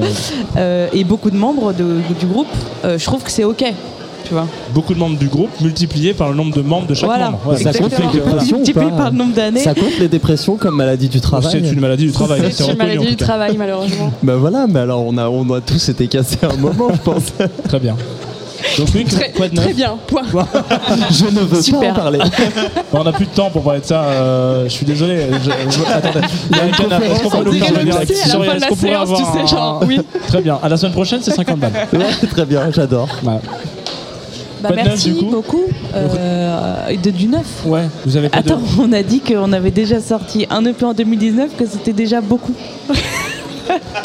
euh, 0.57 0.87
et 0.93 1.05
beaucoup 1.05 1.31
de 1.31 1.37
membres 1.37 1.73
de- 1.73 1.99
du 2.19 2.27
groupe, 2.27 2.47
euh, 2.85 2.97
je 2.99 3.05
trouve 3.05 3.23
que 3.25 3.31
c'est 3.31 3.45
OK. 3.45 3.65
Tu 4.25 4.35
vois. 4.35 4.47
Beaucoup 4.75 4.95
de 4.95 4.99
membres 4.99 5.19
du 5.19 5.27
groupe 5.27 5.51
multiplié 5.61 6.15
par 6.15 6.29
le 6.29 6.35
nombre 6.37 6.55
de 6.55 6.63
membres 6.63 6.87
de 6.87 6.95
chaque 6.95 7.09
Voilà. 7.09 7.31
membre. 7.31 7.41
Ouais, 7.49 7.57
Ça 7.57 7.73
compte 7.73 7.91
les 7.99 8.07
dépressions 8.21 8.57
ou 8.57 8.61
Multiplié 8.61 8.91
pas 8.91 8.97
par 8.97 9.11
le 9.11 9.17
nombre 9.17 9.35
d'années. 9.35 9.61
Ça 9.61 9.75
compte 9.75 9.99
les 9.99 10.09
dépressions 10.09 10.57
comme 10.57 10.77
maladie 10.77 11.09
du 11.09 11.21
travail 11.21 11.51
C'est 11.51 11.59
une 11.73 11.81
maladie 11.81 12.07
du 12.07 12.13
travail. 12.13 12.43
C'est 12.53 12.71
une 12.71 12.77
maladie 12.79 13.07
du 13.07 13.17
travail, 13.17 13.57
malheureusement. 13.57 14.13
Bah 14.23 14.37
voilà, 14.37 14.67
mais 14.69 14.81
alors 14.81 15.05
on 15.07 15.17
a, 15.19 15.29
on 15.29 15.51
a 15.53 15.61
tous 15.61 15.89
été 15.89 16.07
cassés 16.07 16.39
à 16.43 16.53
un 16.53 16.57
moment, 16.57 16.89
je 16.93 16.99
pense. 17.01 17.33
Très 17.69 17.81
bien. 17.81 17.97
Donc 18.77 18.89
oui, 18.95 19.05
Très, 19.05 19.31
quoi 19.31 19.49
de 19.49 19.55
neuf 19.55 19.65
très 19.65 19.73
bien. 19.75 19.97
Point. 20.07 20.23
Je 21.11 21.25
ne 21.35 21.41
veux 21.41 21.63
Super. 21.63 21.81
pas 21.81 21.89
en 21.89 21.95
parler. 22.03 22.19
On 22.93 23.03
n'a 23.05 23.13
plus 23.13 23.25
de 23.25 23.31
temps 23.31 23.49
pour 23.51 23.63
parler 23.63 23.81
de 23.81 23.87
ça. 23.87 24.03
euh, 24.03 24.65
je 24.65 24.69
suis 24.69 24.85
désolé. 24.85 25.19
Je- 25.43 25.51
je- 25.71 25.93
attendez. 25.93 26.27
Il 26.51 26.57
y 26.57 26.61
a 26.61 26.65
un 26.65 26.69
canard. 26.71 27.03
Est-ce 27.03 27.23
qu'on 27.23 27.31
peut 27.31 27.45
le. 27.51 27.59
Très 30.29 30.43
bien. 30.43 30.59
À 30.63 30.69
la 30.69 30.77
semaine 30.77 30.93
prochaine, 30.93 31.21
c'est 31.23 31.31
50 31.35 31.59
balles. 31.59 31.73
Ouais, 31.93 32.29
très 32.31 32.45
bien, 32.45 32.71
j'adore. 32.71 33.09
Voilà. 33.23 33.41
Bah, 34.63 34.71
de 34.71 34.75
neuf, 34.77 34.85
merci 34.87 35.11
beaucoup. 35.13 35.65
Euh, 35.95 36.97
de, 36.97 37.11
du 37.11 37.27
neuf. 37.29 37.65
Ouais, 37.65 37.89
vous 38.05 38.17
avez 38.17 38.29
pas 38.29 38.43
de. 38.43 38.51
Attends, 38.51 38.61
on 38.79 38.93
a 38.93 39.03
dit 39.03 39.21
qu'on 39.21 39.53
avait 39.53 39.71
déjà 39.71 40.01
sorti 40.01 40.47
un 40.51 40.65
EP 40.65 40.85
en 40.85 40.93
2019, 40.95 41.57
que 41.57 41.67
c'était 41.67 41.93
déjà 41.93 42.21
beaucoup. 42.21 42.55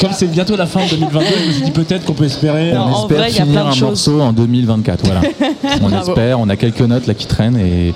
Comme 0.00 0.12
c'est 0.12 0.28
bientôt 0.28 0.56
la 0.56 0.66
fin 0.66 0.84
de 0.84 0.90
2022, 0.90 1.26
je 1.42 1.46
me 1.48 1.52
suis 1.52 1.62
dit 1.62 1.70
peut-être 1.72 2.04
qu'on 2.04 2.12
peut 2.12 2.24
espérer. 2.24 2.72
Non, 2.72 2.82
on 2.82 2.84
en 2.84 3.02
espère 3.02 3.18
vrai, 3.18 3.30
finir 3.30 3.64
de 3.64 3.68
un 3.68 3.72
choses. 3.72 3.82
morceau 3.82 4.20
en 4.20 4.32
2024. 4.32 5.04
Voilà. 5.04 5.20
on 5.82 6.00
espère. 6.00 6.40
On 6.40 6.48
a 6.48 6.56
quelques 6.56 6.80
notes 6.80 7.06
là 7.06 7.14
qui 7.14 7.26
traînent 7.26 7.58
et 7.58 7.92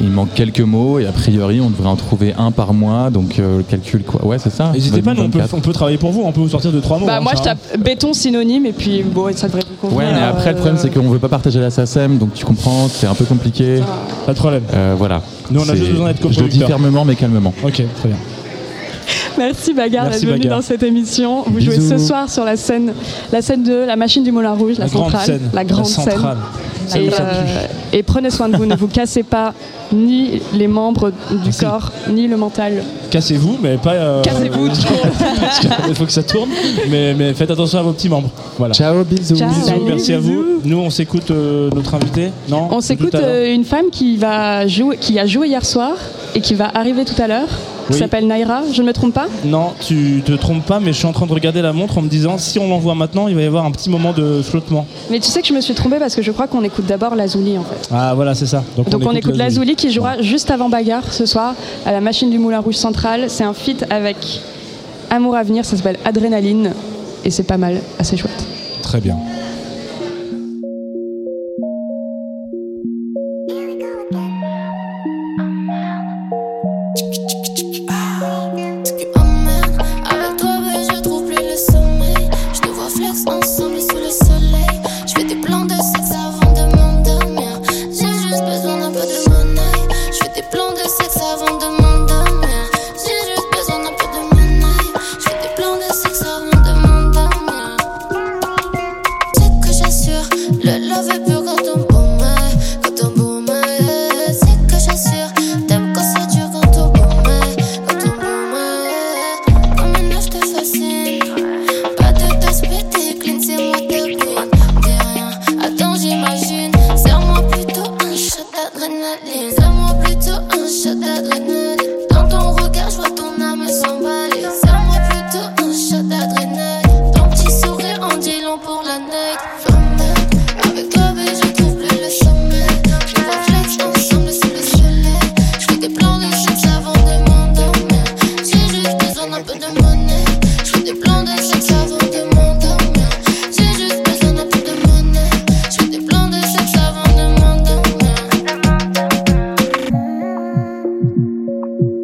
il 0.00 0.10
manque 0.10 0.32
quelques 0.34 0.60
mots 0.60 0.98
et 0.98 1.06
a 1.06 1.12
priori 1.12 1.60
on 1.60 1.70
devrait 1.70 1.88
en 1.88 1.96
trouver 1.96 2.34
un 2.36 2.50
par 2.50 2.72
mois. 2.72 3.10
Donc 3.10 3.38
euh, 3.38 3.58
le 3.58 3.62
calcul 3.62 4.02
quoi. 4.02 4.24
Ouais, 4.24 4.38
c'est 4.38 4.50
ça. 4.50 4.70
N'hésitez 4.72 5.02
pas, 5.02 5.14
nous, 5.14 5.22
on 5.22 5.26
peut, 5.26 5.38
2024. 5.38 5.54
on 5.54 5.60
peut 5.60 5.72
travailler 5.72 5.98
pour 5.98 6.12
vous, 6.12 6.22
on 6.24 6.32
peut 6.32 6.40
vous 6.40 6.48
sortir 6.48 6.72
de 6.72 6.80
trois 6.80 6.98
mots. 6.98 7.06
Bah, 7.06 7.18
hein, 7.18 7.20
moi, 7.20 7.32
je 7.34 7.40
hein. 7.40 7.56
tape 7.56 7.78
béton 7.78 8.12
synonyme 8.12 8.66
et 8.66 8.72
puis 8.72 9.02
bon, 9.02 9.34
ça 9.36 9.46
devrait 9.48 9.62
vous 9.68 9.88
convenir. 9.88 10.08
Ouais, 10.08 10.14
mais 10.14 10.22
après 10.22 10.50
le 10.50 10.56
problème 10.56 10.78
c'est 10.78 10.90
qu'on 10.90 11.08
veut 11.08 11.18
pas 11.18 11.28
partager 11.28 11.60
la 11.60 11.70
SACEM, 11.70 12.18
donc 12.18 12.34
tu 12.34 12.44
comprends, 12.44 12.88
c'est 12.88 13.06
un 13.06 13.14
peu 13.14 13.24
compliqué. 13.24 13.80
Pas 14.26 14.32
de 14.32 14.38
problème. 14.38 14.62
Euh, 14.72 14.94
voilà. 14.96 15.22
Nous, 15.50 15.60
on 15.60 15.68
a 15.68 15.74
juste 15.74 15.90
besoin 15.90 16.08
d'être 16.08 16.30
Je 16.30 16.40
le 16.40 16.48
dis 16.48 16.60
fermement 16.60 17.04
mais 17.04 17.16
calmement. 17.16 17.52
Ok, 17.62 17.82
très 17.96 18.08
bien. 18.08 18.16
Merci 19.38 19.72
Bagarre 19.74 20.10
d'être 20.10 20.24
venu 20.26 20.46
dans 20.46 20.62
cette 20.62 20.82
émission. 20.82 21.42
Vous 21.46 21.60
jouez 21.60 21.80
ce 21.80 21.98
soir 21.98 22.30
sur 22.30 22.44
la 22.44 22.56
scène, 22.56 22.92
la 23.32 23.42
scène 23.42 23.62
de 23.62 23.74
la 23.74 23.96
machine 23.96 24.22
du 24.22 24.32
Moulin 24.32 24.52
Rouge, 24.52 24.78
la, 24.78 24.84
La 24.86 24.90
grande 24.90 25.04
centrale, 25.10 25.26
scène. 25.26 25.50
la 25.52 25.64
grande 25.64 25.84
La 25.84 25.90
centrale. 25.90 26.36
scène. 26.86 27.02
Et, 27.02 27.08
euh, 27.08 27.66
et 27.92 28.02
prenez 28.02 28.30
soin 28.30 28.48
de 28.48 28.56
vous, 28.56 28.66
ne 28.66 28.74
vous 28.76 28.88
cassez 28.88 29.22
pas 29.22 29.54
ni 29.92 30.40
les 30.54 30.66
membres 30.66 31.12
du 31.44 31.50
corps, 31.52 31.92
ni 32.10 32.26
le 32.28 32.36
mental. 32.36 32.82
Cassez-vous, 33.10 33.58
mais 33.62 33.76
pas. 33.76 33.92
euh, 33.92 34.22
Cassez-vous 34.22 34.68
Parce 35.40 35.58
qu'il 35.60 35.94
faut 35.94 36.04
que 36.04 36.12
ça 36.12 36.22
tourne, 36.22 36.48
mais, 36.88 37.14
mais 37.14 37.32
faites 37.34 37.50
attention 37.50 37.78
à 37.78 37.82
vos 37.82 37.92
petits 37.92 38.08
membres. 38.08 38.30
Voilà. 38.58 38.74
Ciao, 38.74 39.02
bisous. 39.04 39.36
Ciao. 39.36 39.48
Bisous, 39.48 39.66
Salut, 39.66 39.80
merci 39.86 40.12
à 40.12 40.18
vous. 40.18 40.44
Nous, 40.64 40.78
on 40.78 40.90
s'écoute 40.90 41.30
euh, 41.30 41.70
notre 41.74 41.94
invité. 41.94 42.30
Non? 42.48 42.68
On 42.70 42.80
s'écoute 42.80 43.14
euh, 43.14 43.52
une 43.54 43.64
femme 43.64 43.86
qui, 43.92 44.16
va 44.16 44.66
jouer, 44.66 44.96
qui 44.96 45.18
a 45.18 45.26
joué 45.26 45.48
hier 45.48 45.64
soir 45.64 45.92
et 46.34 46.40
qui 46.40 46.54
va 46.54 46.70
arriver 46.74 47.04
tout 47.04 47.20
à 47.20 47.26
l'heure, 47.26 47.48
qui 47.88 47.94
Oui. 47.94 47.98
s'appelle 47.98 48.26
Naira, 48.28 48.62
je 48.72 48.82
ne 48.82 48.86
me 48.86 48.92
trompe 48.92 49.14
pas 49.14 49.19
Non, 49.44 49.72
tu 49.80 50.22
te 50.24 50.32
trompes 50.32 50.64
pas, 50.64 50.80
mais 50.80 50.92
je 50.92 50.98
suis 50.98 51.06
en 51.06 51.12
train 51.12 51.26
de 51.26 51.32
regarder 51.32 51.62
la 51.62 51.72
montre 51.72 51.98
en 51.98 52.02
me 52.02 52.08
disant 52.08 52.38
si 52.38 52.58
on 52.58 52.68
l'envoie 52.68 52.94
maintenant, 52.94 53.28
il 53.28 53.34
va 53.34 53.42
y 53.42 53.46
avoir 53.46 53.64
un 53.64 53.70
petit 53.70 53.90
moment 53.90 54.12
de 54.12 54.42
flottement. 54.42 54.86
Mais 55.10 55.18
tu 55.18 55.28
sais 55.28 55.40
que 55.40 55.48
je 55.48 55.54
me 55.54 55.60
suis 55.60 55.74
trompée 55.74 55.98
parce 55.98 56.14
que 56.14 56.22
je 56.22 56.30
crois 56.30 56.46
qu'on 56.46 56.62
écoute 56.64 56.86
d'abord 56.86 57.14
Lazuli 57.14 57.58
en 57.58 57.64
fait. 57.64 57.88
Ah 57.92 58.14
voilà, 58.14 58.34
c'est 58.34 58.46
ça. 58.46 58.64
Donc 58.76 58.86
on 59.04 59.12
écoute 59.12 59.36
Lazuli 59.36 59.76
qui 59.76 59.90
jouera 59.90 60.20
juste 60.22 60.50
avant 60.50 60.68
Bagarre 60.68 61.12
ce 61.12 61.26
soir 61.26 61.54
à 61.86 61.92
la 61.92 62.00
machine 62.00 62.30
du 62.30 62.38
Moulin 62.38 62.60
Rouge 62.60 62.76
Central. 62.76 63.26
C'est 63.28 63.44
un 63.44 63.54
feat 63.54 63.84
avec 63.90 64.16
Amour 65.10 65.34
à 65.36 65.42
venir, 65.42 65.64
ça 65.64 65.76
s'appelle 65.76 65.98
Adrénaline 66.04 66.72
et 67.24 67.30
c'est 67.30 67.42
pas 67.42 67.56
mal, 67.56 67.80
assez 67.98 68.16
chouette. 68.16 68.44
Très 68.82 69.00
bien. 69.00 69.16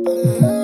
Música 0.07 0.56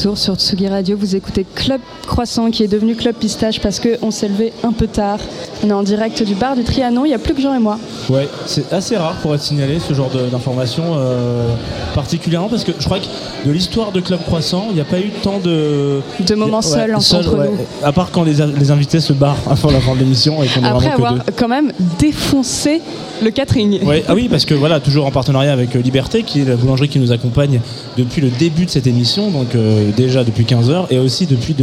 retour 0.00 0.16
sur 0.16 0.34
Tsugi 0.36 0.66
Radio, 0.66 0.96
vous 0.96 1.14
écoutez 1.14 1.44
Club 1.54 1.78
Croissant 2.20 2.50
qui 2.50 2.62
est 2.62 2.68
devenu 2.68 2.96
Club 2.96 3.14
Pistache 3.14 3.60
parce 3.60 3.80
qu'on 3.80 4.10
s'est 4.10 4.28
levé 4.28 4.52
un 4.62 4.72
peu 4.72 4.86
tard. 4.86 5.20
On 5.64 5.70
est 5.70 5.72
en 5.72 5.82
direct 5.82 6.22
du 6.22 6.34
bar 6.34 6.54
du 6.54 6.64
Trianon, 6.64 7.06
il 7.06 7.08
n'y 7.08 7.14
a 7.14 7.18
plus 7.18 7.32
que 7.32 7.40
Jean 7.40 7.54
et 7.54 7.58
moi. 7.58 7.78
Ouais, 8.10 8.28
c'est 8.44 8.70
assez 8.74 8.94
rare 8.94 9.14
pour 9.22 9.34
être 9.34 9.40
signalé 9.40 9.78
ce 9.78 9.94
genre 9.94 10.10
d'informations 10.30 10.84
euh, 10.96 11.48
particulièrement 11.94 12.48
parce 12.48 12.64
que 12.64 12.72
je 12.78 12.84
crois 12.84 12.98
que 12.98 13.06
de 13.46 13.50
l'histoire 13.50 13.90
de 13.90 14.00
Club 14.00 14.20
Croissant, 14.26 14.66
il 14.68 14.74
n'y 14.74 14.82
a 14.82 14.84
pas 14.84 14.98
eu 15.00 15.08
tant 15.22 15.38
de 15.38 16.02
De 16.20 16.34
moments 16.34 16.58
Ouais, 16.58 16.62
seuls 16.62 16.94
entre 16.94 17.02
seul, 17.02 17.26
ouais. 17.26 17.46
nous. 17.46 17.86
À 17.86 17.92
part 17.92 18.10
quand 18.10 18.22
les, 18.22 18.42
invités 18.70 19.00
se 19.00 19.14
barrent 19.14 19.38
avant 19.50 19.70
la 19.70 19.80
fin 19.80 19.94
de 19.94 20.00
l'émission 20.00 20.42
et 20.42 20.46
qu'on 20.46 20.60
est 20.62 20.66
Après 20.66 20.72
vraiment 20.72 20.90
que 20.90 20.94
avoir 20.96 21.14
deux. 21.14 21.32
quand 21.34 21.48
même 21.48 21.72
défoncé 21.98 22.82
le 23.22 23.30
catering. 23.30 23.82
Ouais, 23.84 24.04
ah 24.08 24.14
oui, 24.14 24.28
parce 24.28 24.44
que 24.44 24.54
voilà, 24.54 24.80
toujours 24.80 25.06
en 25.06 25.10
partenariat 25.10 25.52
avec 25.52 25.74
euh, 25.74 25.80
Liberté, 25.80 26.22
qui 26.22 26.42
est 26.42 26.44
la 26.44 26.56
boulangerie 26.56 26.88
qui 26.88 26.98
nous 26.98 27.12
accompagne 27.12 27.60
depuis 27.96 28.20
le 28.20 28.28
début 28.30 28.66
de 28.66 28.70
cette 28.70 28.86
émission, 28.86 29.30
donc 29.30 29.54
euh, 29.54 29.90
déjà 29.96 30.24
depuis 30.24 30.44
15 30.44 30.70
heures 30.70 30.86
et 30.90 30.98
aussi 30.98 31.26
depuis 31.26 31.54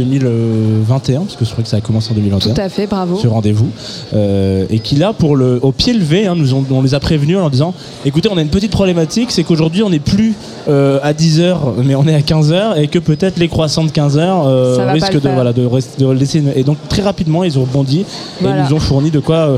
2021, 0.48 1.20
parce 1.20 1.36
que 1.36 1.44
je 1.44 1.50
crois 1.50 1.62
que 1.62 1.68
ça 1.70 1.76
a 1.76 1.80
commencé 1.80 2.10
en 2.10 2.14
2021. 2.14 2.54
Tout 2.54 2.60
à 2.60 2.68
fait, 2.68 2.86
bravo. 2.86 3.18
ce 3.20 3.26
rendez-vous 3.28 3.68
euh, 4.14 4.64
et 4.70 4.78
qui 4.80 4.96
là 4.96 5.12
pour 5.12 5.36
le 5.36 5.58
au 5.62 5.72
pied 5.72 5.92
levé 5.92 6.26
hein, 6.26 6.34
nous 6.36 6.54
ont- 6.54 6.64
on 6.70 6.82
les 6.82 6.94
a 6.94 7.00
prévenus 7.00 7.36
en 7.36 7.40
leur 7.40 7.50
disant 7.50 7.74
écoutez 8.04 8.28
on 8.32 8.36
a 8.36 8.42
une 8.42 8.48
petite 8.48 8.70
problématique 8.72 9.30
c'est 9.30 9.44
qu'aujourd'hui 9.44 9.82
on 9.82 9.90
n'est 9.90 9.98
plus 9.98 10.34
euh, 10.68 10.98
à 11.02 11.12
10h 11.12 11.56
mais 11.84 11.94
on 11.94 12.06
est 12.06 12.14
à 12.14 12.20
15h 12.20 12.78
et 12.80 12.88
que 12.88 12.98
peut-être 12.98 13.38
les 13.38 13.48
croissants 13.48 13.84
de 13.84 13.90
15h 13.90 14.18
euh, 14.18 14.92
risquent 14.92 15.20
de 15.20 15.28
voilà 15.28 15.52
de, 15.52 15.68
de 15.98 16.10
laisser 16.10 16.38
une- 16.38 16.52
et 16.54 16.62
donc 16.64 16.78
très 16.88 17.02
rapidement 17.02 17.44
ils 17.44 17.58
ont 17.58 17.62
rebondi 17.62 18.04
Voilà. 18.40 18.56
et 18.56 18.60
ils 18.60 18.64
nous 18.70 18.76
ont 18.76 18.80
fourni 18.80 19.10
de 19.10 19.20
quoi 19.20 19.56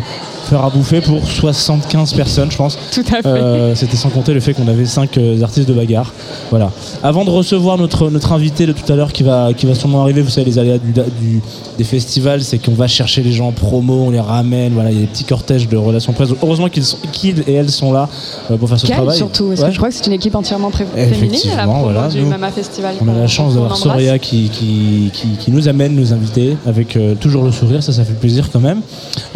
faire 0.51 0.65
à 0.65 0.71
bouffer 0.71 1.01
pour 1.01 1.25
75 1.27 2.13
personnes 2.15 2.51
je 2.51 2.57
pense 2.57 2.77
Tout 2.93 3.01
à 3.13 3.23
fait. 3.23 3.27
Euh, 3.27 3.75
c'était 3.75 3.97
sans 3.97 4.11
compter 4.11 4.35
le 4.35 4.41
fait 4.41 4.53
qu'on 4.55 4.69
avait 4.69 4.85
5 4.85 5.19
artistes 5.43 5.69
de 5.69 5.75
bagarre 5.75 6.13
voilà 6.51 6.71
avant 7.03 7.25
de 7.25 7.31
recevoir 7.31 7.79
notre 7.79 8.11
notre 8.11 8.33
invité 8.33 8.67
de 8.67 8.73
tout 8.73 8.91
à 8.93 8.97
l'heure 8.97 9.13
qui 9.13 9.23
va 9.23 9.53
qui 9.57 9.67
va 9.67 9.75
sûrement 9.75 10.03
arriver 10.03 10.23
vous 10.23 10.31
savez 10.31 10.47
les 10.47 10.59
aléas 10.59 10.79
du, 10.79 10.93
du- 10.93 11.41
des 11.79 11.85
festivals 11.85 12.43
c'est 12.43 12.59
qu'on 12.59 12.73
va 12.75 12.87
chercher 12.89 13.23
les 13.23 13.33
gens 13.33 13.49
en 13.49 13.53
promo 13.53 14.05
on 14.07 14.11
les 14.11 14.21
ramène 14.21 14.73
voilà 14.75 14.91
il 14.91 14.97
y 14.97 14.99
a 14.99 15.03
des 15.03 15.07
petits 15.07 15.25
cortèges 15.25 15.69
de 15.69 15.77
relations 15.77 16.13
presse 16.13 16.31
heureusement 16.43 16.69
qu'ils 16.69 16.85
qu'ils 17.13 17.41
et 17.47 17.55
elles 17.55 17.71
sont 17.71 17.93
là 17.93 18.09
euh, 18.51 18.57
pour 18.57 18.69
faire 18.69 18.79
ce 18.81 18.87
Quelle 18.87 18.97
travail 18.97 19.17
surtout, 19.17 19.49
parce 19.49 19.61
Ouais. 19.61 19.67
que 19.69 19.73
je 19.73 19.77
crois 19.79 19.89
que 19.91 19.95
c'est 19.95 20.07
une 20.07 20.13
équipe 20.13 20.35
entièrement 20.35 20.71
féminine 20.71 21.41
à 21.53 21.57
la 21.59 21.67
voilà, 21.67 22.09
du 22.09 22.21
nous, 22.21 22.29
Mama 22.29 22.51
Festival. 22.51 22.95
on 23.01 23.09
a 23.09 23.15
la 23.15 23.27
chance 23.27 23.55
d'avoir. 23.55 23.77
Soria 23.77 24.19
qui, 24.19 24.49
qui, 24.51 25.11
qui, 25.13 25.29
qui 25.39 25.51
nous 25.51 25.69
amène, 25.69 25.95
nous 25.95 26.13
inviter, 26.13 26.57
avec 26.67 26.97
euh, 26.97 27.15
toujours 27.15 27.45
le 27.45 27.53
sourire, 27.53 27.83
ça, 27.83 27.93
ça 27.93 28.05
fait 28.05 28.15
plaisir 28.15 28.49
quand 28.53 28.61
même. 28.61 28.81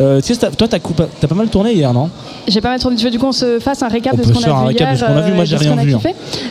Euh, 0.00 0.20
tu 0.20 0.34
sais, 0.34 0.46
coup- 1.06 1.10
t'as 1.20 1.28
pas 1.28 1.34
mal 1.34 1.48
tourné 1.48 1.72
hier, 1.72 1.92
non 1.92 2.10
J'ai 2.48 2.60
pas 2.60 2.70
mal 2.70 2.80
tourné. 2.80 2.96
Tu 2.96 3.04
veux 3.04 3.10
du 3.10 3.18
coup 3.18 3.26
on 3.26 3.32
se 3.32 3.58
fasse 3.58 3.82
un 3.82 3.88
récap 3.88 4.14
On 4.14 4.16
de 4.16 4.22
ce 4.22 4.32
qu'on 4.32 4.40
a 4.40 4.42
qu'on 5.06 5.16
a 5.16 5.20
vu. 5.22 5.32
Moi, 5.32 5.42
euh, 5.42 5.44
j'ai 5.46 5.56
rien 5.56 5.76
vu, 5.76 5.94
hein. 5.94 6.00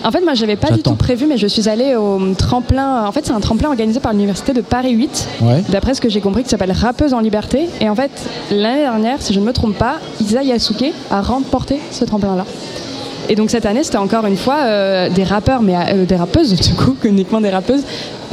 En 0.04 0.12
fait, 0.12 0.22
moi, 0.22 0.34
j'avais 0.34 0.56
pas 0.56 0.68
du 0.72 0.82
tout 0.82 0.96
prévu, 0.96 1.26
mais 1.28 1.38
je 1.38 1.48
suis 1.48 1.70
allée 1.70 1.96
au 1.96 2.20
tremplin. 2.38 3.06
En 3.06 3.12
fait, 3.12 3.26
c'est 3.26 3.32
un 3.34 3.40
tremplin 3.40 3.70
organisé 3.70 4.00
par 4.00 4.12
l'université 4.14 4.54
de 4.54 4.62
Paris 4.62 4.92
8. 4.92 5.28
Ouais. 5.42 5.64
D'après 5.70 5.94
ce 5.94 6.02
que 6.02 6.10
j'ai 6.10 6.22
compris, 6.22 6.44
qui 6.44 6.50
s'appelle 6.50 6.72
Rappeuse 6.72 7.14
en 7.14 7.20
liberté. 7.20 7.70
Et 7.82 7.90
en 7.90 7.96
fait, 7.96 8.12
l'année 8.52 8.82
dernière, 8.82 9.22
si 9.22 9.34
je 9.34 9.40
ne 9.40 9.46
me 9.46 9.54
trompe 9.54 9.78
pas, 9.78 9.96
Isa 10.22 10.44
Yasuke 10.44 10.94
a 11.12 11.22
remporté 11.22 11.80
ce 11.92 12.06
tremplin-là. 12.06 12.46
Et 13.30 13.36
donc 13.36 13.50
cette 13.50 13.66
année, 13.66 13.84
c'était 13.84 13.98
encore 13.98 14.26
une 14.26 14.38
fois 14.38 14.58
euh, 14.64 15.10
des 15.10 15.24
rappeurs, 15.24 15.62
mais 15.62 15.76
euh, 15.76 16.06
des 16.06 16.16
rappeuses, 16.16 16.54
du 16.60 16.74
coup, 16.74 16.96
uniquement 17.04 17.42
des 17.42 17.50
rappeuses 17.50 17.84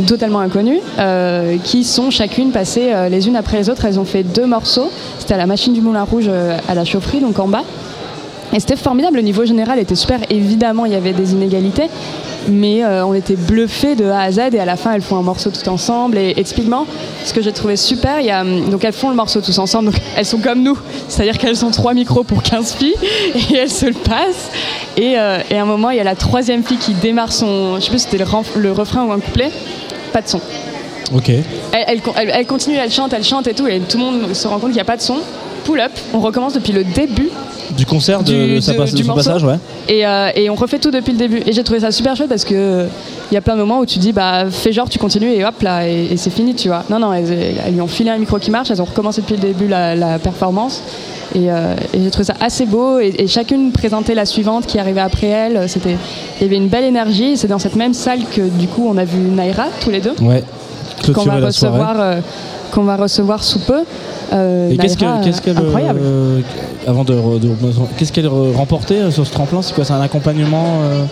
totalement 0.06 0.40
inconnues, 0.40 0.80
euh, 0.98 1.56
qui 1.62 1.84
sont 1.84 2.10
chacune 2.10 2.50
passées 2.50 2.92
les 3.10 3.28
unes 3.28 3.36
après 3.36 3.58
les 3.58 3.68
autres. 3.68 3.84
Elles 3.84 4.00
ont 4.00 4.04
fait 4.04 4.22
deux 4.22 4.46
morceaux. 4.46 4.90
C'était 5.18 5.34
à 5.34 5.36
la 5.38 5.46
machine 5.46 5.74
du 5.74 5.80
Moulin 5.80 6.04
Rouge 6.04 6.28
à 6.28 6.74
la 6.74 6.84
chaufferie, 6.84 7.20
donc 7.20 7.38
en 7.38 7.48
bas. 7.48 7.64
Et 8.52 8.58
c'était 8.58 8.76
formidable, 8.76 9.16
le 9.16 9.22
niveau 9.22 9.44
général 9.44 9.78
était 9.78 9.94
super. 9.94 10.20
Évidemment, 10.30 10.86
il 10.86 10.92
y 10.92 10.96
avait 10.96 11.12
des 11.12 11.32
inégalités, 11.32 11.88
mais 12.48 12.84
euh, 12.84 13.04
on 13.04 13.14
était 13.14 13.36
bluffés 13.36 13.94
de 13.96 14.04
A 14.06 14.20
à 14.20 14.30
Z. 14.32 14.38
Et 14.52 14.58
à 14.58 14.64
la 14.64 14.76
fin, 14.76 14.92
elles 14.92 15.02
font 15.02 15.16
un 15.16 15.22
morceau 15.22 15.50
tout 15.50 15.68
ensemble. 15.68 16.18
Et, 16.18 16.34
et 16.36 16.44
typiquement, 16.44 16.86
ce 17.24 17.32
que 17.32 17.42
j'ai 17.42 17.52
trouvé 17.52 17.76
super, 17.76 18.20
il 18.20 18.26
y 18.26 18.30
a, 18.30 18.42
hum, 18.42 18.68
donc 18.70 18.84
elles 18.84 18.92
font 18.92 19.10
le 19.10 19.16
morceau 19.16 19.40
tous 19.40 19.58
ensemble. 19.58 19.86
Donc 19.92 20.00
elles 20.16 20.26
sont 20.26 20.38
comme 20.38 20.62
nous, 20.62 20.78
c'est-à-dire 21.08 21.38
qu'elles 21.38 21.64
ont 21.64 21.70
trois 21.70 21.94
micros 21.94 22.24
pour 22.24 22.42
15 22.42 22.74
filles 22.74 22.94
et 23.50 23.56
elles 23.56 23.70
se 23.70 23.86
le 23.86 23.92
passent. 23.94 24.50
Et, 24.96 25.18
euh, 25.18 25.38
et 25.50 25.56
à 25.56 25.62
un 25.62 25.66
moment, 25.66 25.90
il 25.90 25.96
y 25.96 26.00
a 26.00 26.04
la 26.04 26.14
troisième 26.16 26.62
fille 26.64 26.78
qui 26.78 26.94
démarre 26.94 27.32
son, 27.32 27.76
je 27.76 27.80
sais 27.82 27.90
plus 27.90 27.98
si 28.00 28.08
c'était 28.10 28.24
le, 28.56 28.72
refrain 28.72 29.04
ou 29.04 29.12
un 29.12 29.20
couplet, 29.20 29.50
pas 30.12 30.22
de 30.22 30.28
son. 30.28 30.40
Ok. 31.14 31.28
Elle, 31.28 31.44
elle, 31.72 32.00
elle- 32.16 32.32
elle 32.34 32.46
continue, 32.46 32.76
elle 32.76 32.90
chante, 32.90 33.12
elle 33.12 33.24
chante 33.24 33.46
et 33.48 33.54
tout, 33.54 33.66
et 33.66 33.80
tout 33.80 33.98
le 33.98 34.04
monde 34.04 34.34
se 34.34 34.46
rend 34.46 34.54
compte 34.58 34.70
qu'il 34.70 34.74
n'y 34.74 34.80
a 34.80 34.84
pas 34.84 34.96
de 34.96 35.02
son. 35.02 35.16
Pull 35.64 35.80
up, 35.80 35.92
on 36.14 36.20
recommence 36.20 36.54
depuis 36.54 36.72
le 36.72 36.84
début 36.84 37.28
Du 37.76 37.86
concert 37.86 38.22
de, 38.22 38.32
Du- 38.32 38.54
de 38.56 38.60
sa 38.60 38.72
du 38.72 39.04
son 39.04 39.14
passage, 39.14 39.44
ouais. 39.44 39.56
et, 39.88 40.06
euh, 40.06 40.30
et 40.34 40.50
on 40.50 40.54
refait 40.54 40.78
tout 40.78 40.90
depuis 40.90 41.12
le 41.12 41.18
début. 41.18 41.42
Et 41.46 41.52
j'ai 41.52 41.62
trouvé 41.62 41.80
ça 41.80 41.90
super 41.92 42.16
chouette 42.16 42.28
parce 42.28 42.44
que 42.44 42.86
il 43.30 43.34
y 43.34 43.36
a 43.36 43.40
plein 43.40 43.54
de 43.54 43.60
moments 43.60 43.78
où 43.78 43.86
tu 43.86 43.98
dis 44.00 44.12
bah 44.12 44.46
fais 44.50 44.72
genre 44.72 44.88
tu 44.88 44.98
continues 44.98 45.30
et 45.32 45.44
hop 45.44 45.62
là 45.62 45.86
et, 45.86 46.08
et 46.10 46.16
c'est 46.16 46.30
fini 46.30 46.54
tu 46.54 46.68
vois. 46.68 46.82
Non 46.90 46.98
non 46.98 47.12
elles, 47.12 47.32
elles 47.64 47.74
lui 47.74 47.80
ont 47.80 47.86
filé 47.86 48.10
un 48.10 48.18
micro 48.18 48.38
qui 48.38 48.50
marche, 48.50 48.70
elles 48.70 48.82
ont 48.82 48.86
recommencé 48.86 49.20
depuis 49.20 49.36
le 49.36 49.40
début 49.42 49.68
la, 49.68 49.94
la 49.94 50.18
performance 50.18 50.82
et, 51.36 51.48
euh, 51.50 51.74
et 51.94 52.02
j'ai 52.02 52.10
trouvé 52.10 52.24
ça 52.24 52.34
assez 52.40 52.66
beau 52.66 52.98
et, 52.98 53.14
et 53.18 53.28
chacune 53.28 53.70
présentait 53.70 54.16
la 54.16 54.26
suivante 54.26 54.66
qui 54.66 54.80
arrivait 54.80 55.00
après 55.00 55.28
elle. 55.28 55.68
C'était 55.68 55.96
il 56.40 56.44
y 56.44 56.46
avait 56.46 56.56
une 56.56 56.66
belle 56.68 56.84
énergie. 56.84 57.36
C'est 57.36 57.46
dans 57.46 57.60
cette 57.60 57.76
même 57.76 57.94
salle 57.94 58.20
que 58.34 58.40
du 58.40 58.66
coup 58.66 58.88
on 58.88 58.98
a 58.98 59.04
vu 59.04 59.18
Naira 59.18 59.66
tous 59.80 59.90
les 59.90 60.00
deux 60.00 60.14
Ouais. 60.22 60.42
qu'on 61.14 61.22
va 61.24 61.36
recevoir 61.46 61.94
euh, 62.00 62.20
qu'on 62.70 62.82
va 62.84 62.96
recevoir 62.96 63.42
sous 63.44 63.58
peu. 63.60 63.80
Euh, 64.32 64.70
Et 64.70 64.76
qu'est-ce 64.76 64.96
qu'elle 64.96 65.56
euh, 65.58 65.66
incroyable. 65.66 66.00
euh, 66.02 66.40
avant 66.86 67.04
de, 67.04 67.14
de- 67.14 67.50
qu'est-ce 67.98 68.12
qu'elle 68.12 68.26
euh, 68.26 68.52
remportait 68.54 68.94
euh, 69.00 69.10
sur 69.10 69.26
ce 69.26 69.32
tremplin? 69.32 69.62
C'est 69.62 69.74
quoi 69.74 69.84
C'est 69.84 69.92
un 69.92 70.00
accompagnement 70.00 70.80
euh, 70.82 71.04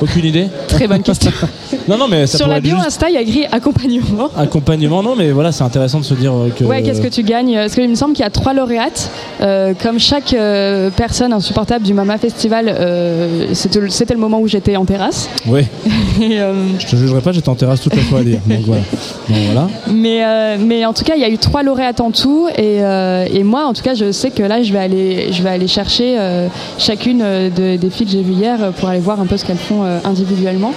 Aucune 0.00 0.24
idée 0.24 0.48
Très 0.68 0.86
bonne 0.86 1.02
question. 1.02 1.30
Non 1.88 1.96
non 1.98 2.08
mais 2.08 2.26
ça 2.26 2.38
Sur 2.38 2.48
la 2.48 2.58
bio 2.60 2.74
juste 2.76 2.86
Insta, 2.88 3.08
il 3.08 3.14
y 3.14 3.16
a 3.16 3.20
écrit 3.20 3.44
accompagnement. 3.50 4.28
accompagnement 4.36 5.02
non 5.04 5.14
mais 5.16 5.30
voilà 5.30 5.52
c'est 5.52 5.62
intéressant 5.62 6.00
de 6.00 6.04
se 6.04 6.14
dire 6.14 6.32
euh, 6.32 6.48
que 6.50 6.64
Ouais, 6.64 6.82
qu'est-ce 6.82 7.00
que 7.00 7.06
tu 7.08 7.22
gagnes 7.22 7.54
Parce 7.54 7.74
qu'il 7.74 7.88
me 7.88 7.94
semble 7.94 8.12
qu'il 8.14 8.24
y 8.24 8.26
a 8.26 8.30
trois 8.30 8.54
lauréates. 8.54 9.10
Euh, 9.40 9.72
comme 9.80 9.98
chaque 10.00 10.32
euh, 10.32 10.90
personne 10.90 11.32
insupportable 11.32 11.84
du 11.84 11.94
Mama 11.94 12.18
Festival, 12.18 12.66
euh, 12.68 13.46
c'était 13.54 14.14
le- 14.14 14.20
moment 14.20 14.40
où 14.40 14.48
j'étais 14.48 14.76
en 14.76 14.84
terrasse. 14.84 15.28
Ouais. 15.46 15.66
Et, 16.20 16.38
Je 16.78 16.86
te 16.86 16.96
jugerai 16.96 17.20
pas, 17.20 17.32
j'étais 17.32 17.48
en 17.48 17.54
terrasse 17.54 17.80
toute 17.80 17.94
la 17.94 18.02
fois 18.02 18.20
à 18.20 18.22
dire. 18.24 18.40
Donc 18.46 18.60
voilà. 18.64 18.82
Donc 19.28 19.38
voilà. 19.52 19.68
mais, 19.92 20.56
mais 20.58 20.84
en 20.86 20.92
tout 20.92 21.04
cas, 21.04 21.14
il 21.16 21.20
y 21.20 21.24
a 21.24 21.28
eu 21.28 21.38
trois 21.38 21.62
lauréates 21.62 22.00
en 22.00 22.10
tout. 22.10 22.48
Et, 22.56 22.78
et 22.78 23.44
moi, 23.44 23.66
en 23.66 23.74
tout 23.74 23.82
cas, 23.82 23.94
je 23.94 24.10
sais 24.12 24.30
que 24.30 24.42
là, 24.42 24.62
je 24.62 24.72
vais 24.72 24.78
aller, 24.78 25.28
je 25.32 25.42
vais 25.42 25.50
aller 25.50 25.68
chercher 25.68 26.16
chacune 26.78 27.18
de- 27.18 27.76
des 27.76 27.90
filles 27.90 28.06
que 28.06 28.12
j'ai 28.12 28.22
vues 28.22 28.32
hier 28.32 28.58
pour 28.78 28.88
aller 28.88 29.00
voir 29.00 29.20
un 29.20 29.26
peu 29.26 29.36
ce 29.36 29.44
qu'elles 29.44 29.56
font 29.58 29.84
individuellement. 30.04 30.72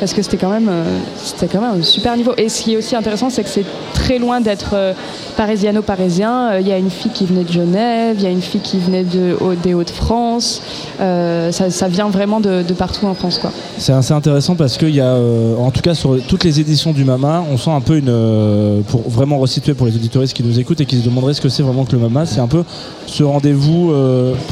Parce 0.00 0.14
que 0.14 0.22
c'était 0.22 0.38
quand, 0.38 0.48
même, 0.48 0.68
euh, 0.70 0.98
c'était 1.22 1.46
quand 1.46 1.60
même 1.60 1.78
un 1.78 1.82
super 1.82 2.16
niveau. 2.16 2.32
Et 2.38 2.48
ce 2.48 2.62
qui 2.62 2.72
est 2.72 2.78
aussi 2.78 2.96
intéressant, 2.96 3.28
c'est 3.28 3.42
que 3.42 3.50
c'est 3.50 3.66
très 3.92 4.18
loin 4.18 4.40
d'être 4.40 4.70
euh, 4.72 4.94
parisiano-parisien. 5.36 6.52
Euh, 6.52 6.60
Il 6.62 6.66
y 6.66 6.72
a 6.72 6.78
une 6.78 6.88
fille 6.88 7.10
qui 7.12 7.26
venait 7.26 7.44
de 7.44 7.52
Genève, 7.52 8.16
il 8.18 8.24
y 8.24 8.26
a 8.26 8.30
une 8.30 8.40
fille 8.40 8.62
qui 8.62 8.78
venait 8.78 9.04
des 9.04 9.74
Hauts-de-France. 9.74 10.62
Ça, 10.98 11.88
vient 11.88 12.08
vraiment 12.08 12.40
de, 12.40 12.62
partout 12.72 13.06
en 13.06 13.12
France. 13.12 13.38
Quoi. 13.38 13.52
C'est 13.76 13.92
assez 13.92 14.14
intéressant 14.14 14.54
parce 14.54 14.78
qu'il 14.78 14.94
y 14.94 15.02
a, 15.02 15.16
en 15.58 15.70
tout 15.70 15.82
cas 15.82 15.94
sur 15.94 16.16
toutes 16.26 16.44
les 16.44 16.60
éditions 16.60 16.92
du 16.92 17.04
Mama, 17.04 17.44
on 17.50 17.58
sent 17.58 17.70
un 17.70 17.80
peu 17.80 17.98
une, 17.98 18.82
pour 18.88 19.02
vraiment 19.08 19.38
resituer 19.38 19.74
pour 19.74 19.86
les 19.86 19.94
auditoristes 19.94 20.34
qui 20.34 20.42
nous 20.42 20.58
écoutent 20.58 20.80
et 20.80 20.86
qui 20.86 20.96
se 20.96 21.04
demanderaient 21.04 21.34
ce 21.34 21.40
que 21.40 21.48
c'est 21.50 21.62
vraiment 21.62 21.84
que 21.84 21.92
le 21.92 21.98
Mama, 21.98 22.24
c'est 22.24 22.40
un 22.40 22.46
peu 22.46 22.64
ce 23.06 23.22
rendez-vous 23.22 23.92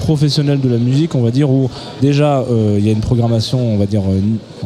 professionnel 0.03 0.61
de 0.61 0.69
la 0.69 0.79
musique, 0.79 1.15
on 1.15 1.23
va 1.23 1.31
dire, 1.31 1.51
où 1.51 1.71
déjà 2.03 2.45
il 2.51 2.85
y 2.85 2.89
a 2.91 2.93
une 2.93 3.01
programmation, 3.01 3.75
on 3.75 3.79
va 3.79 3.87
dire, 3.87 4.03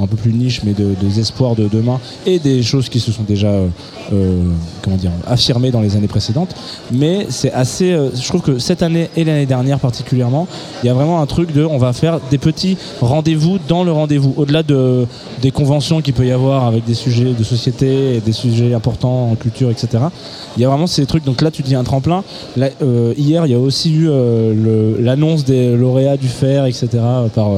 un 0.00 0.06
peu 0.06 0.16
plus 0.16 0.32
niche, 0.32 0.62
mais 0.64 0.71
des 0.74 1.20
espoirs 1.20 1.54
de 1.54 1.68
demain 1.68 2.00
et 2.26 2.38
des 2.38 2.62
choses 2.62 2.88
qui 2.88 3.00
se 3.00 3.12
sont 3.12 3.22
déjà 3.22 3.48
euh, 3.48 3.68
euh, 4.12 4.42
comment 4.82 4.96
dire 4.96 5.10
affirmées 5.26 5.70
dans 5.70 5.80
les 5.80 5.96
années 5.96 6.08
précédentes. 6.08 6.54
Mais 6.90 7.26
c'est 7.30 7.52
assez, 7.52 7.92
euh, 7.92 8.10
je 8.14 8.26
trouve 8.28 8.42
que 8.42 8.58
cette 8.58 8.82
année 8.82 9.10
et 9.16 9.24
l'année 9.24 9.46
dernière 9.46 9.78
particulièrement, 9.78 10.46
il 10.82 10.86
y 10.86 10.90
a 10.90 10.94
vraiment 10.94 11.20
un 11.20 11.26
truc 11.26 11.52
de, 11.52 11.64
on 11.64 11.78
va 11.78 11.92
faire 11.92 12.20
des 12.30 12.38
petits 12.38 12.76
rendez-vous 13.00 13.58
dans 13.68 13.84
le 13.84 13.92
rendez-vous, 13.92 14.34
au-delà 14.36 14.62
de 14.62 15.06
des 15.40 15.50
conventions 15.50 16.00
qu'il 16.00 16.14
peut 16.14 16.26
y 16.26 16.32
avoir 16.32 16.66
avec 16.66 16.84
des 16.84 16.94
sujets 16.94 17.32
de 17.32 17.44
société 17.44 18.16
et 18.16 18.20
des 18.20 18.32
sujets 18.32 18.74
importants 18.74 19.30
en 19.30 19.34
culture, 19.34 19.70
etc. 19.70 20.04
Il 20.56 20.62
y 20.62 20.64
a 20.64 20.68
vraiment 20.68 20.86
ces 20.86 21.06
trucs. 21.06 21.24
Donc 21.24 21.42
là, 21.42 21.50
tu 21.50 21.62
dis 21.62 21.74
un 21.74 21.84
tremplin. 21.84 22.22
Hier, 22.56 23.46
il 23.46 23.50
y 23.50 23.54
a 23.54 23.58
aussi 23.58 23.92
eu 23.92 24.08
l'annonce 25.00 25.44
des 25.44 25.76
lauréats 25.76 26.16
du 26.16 26.28
fer, 26.28 26.66
etc. 26.66 26.88
Par, 27.34 27.48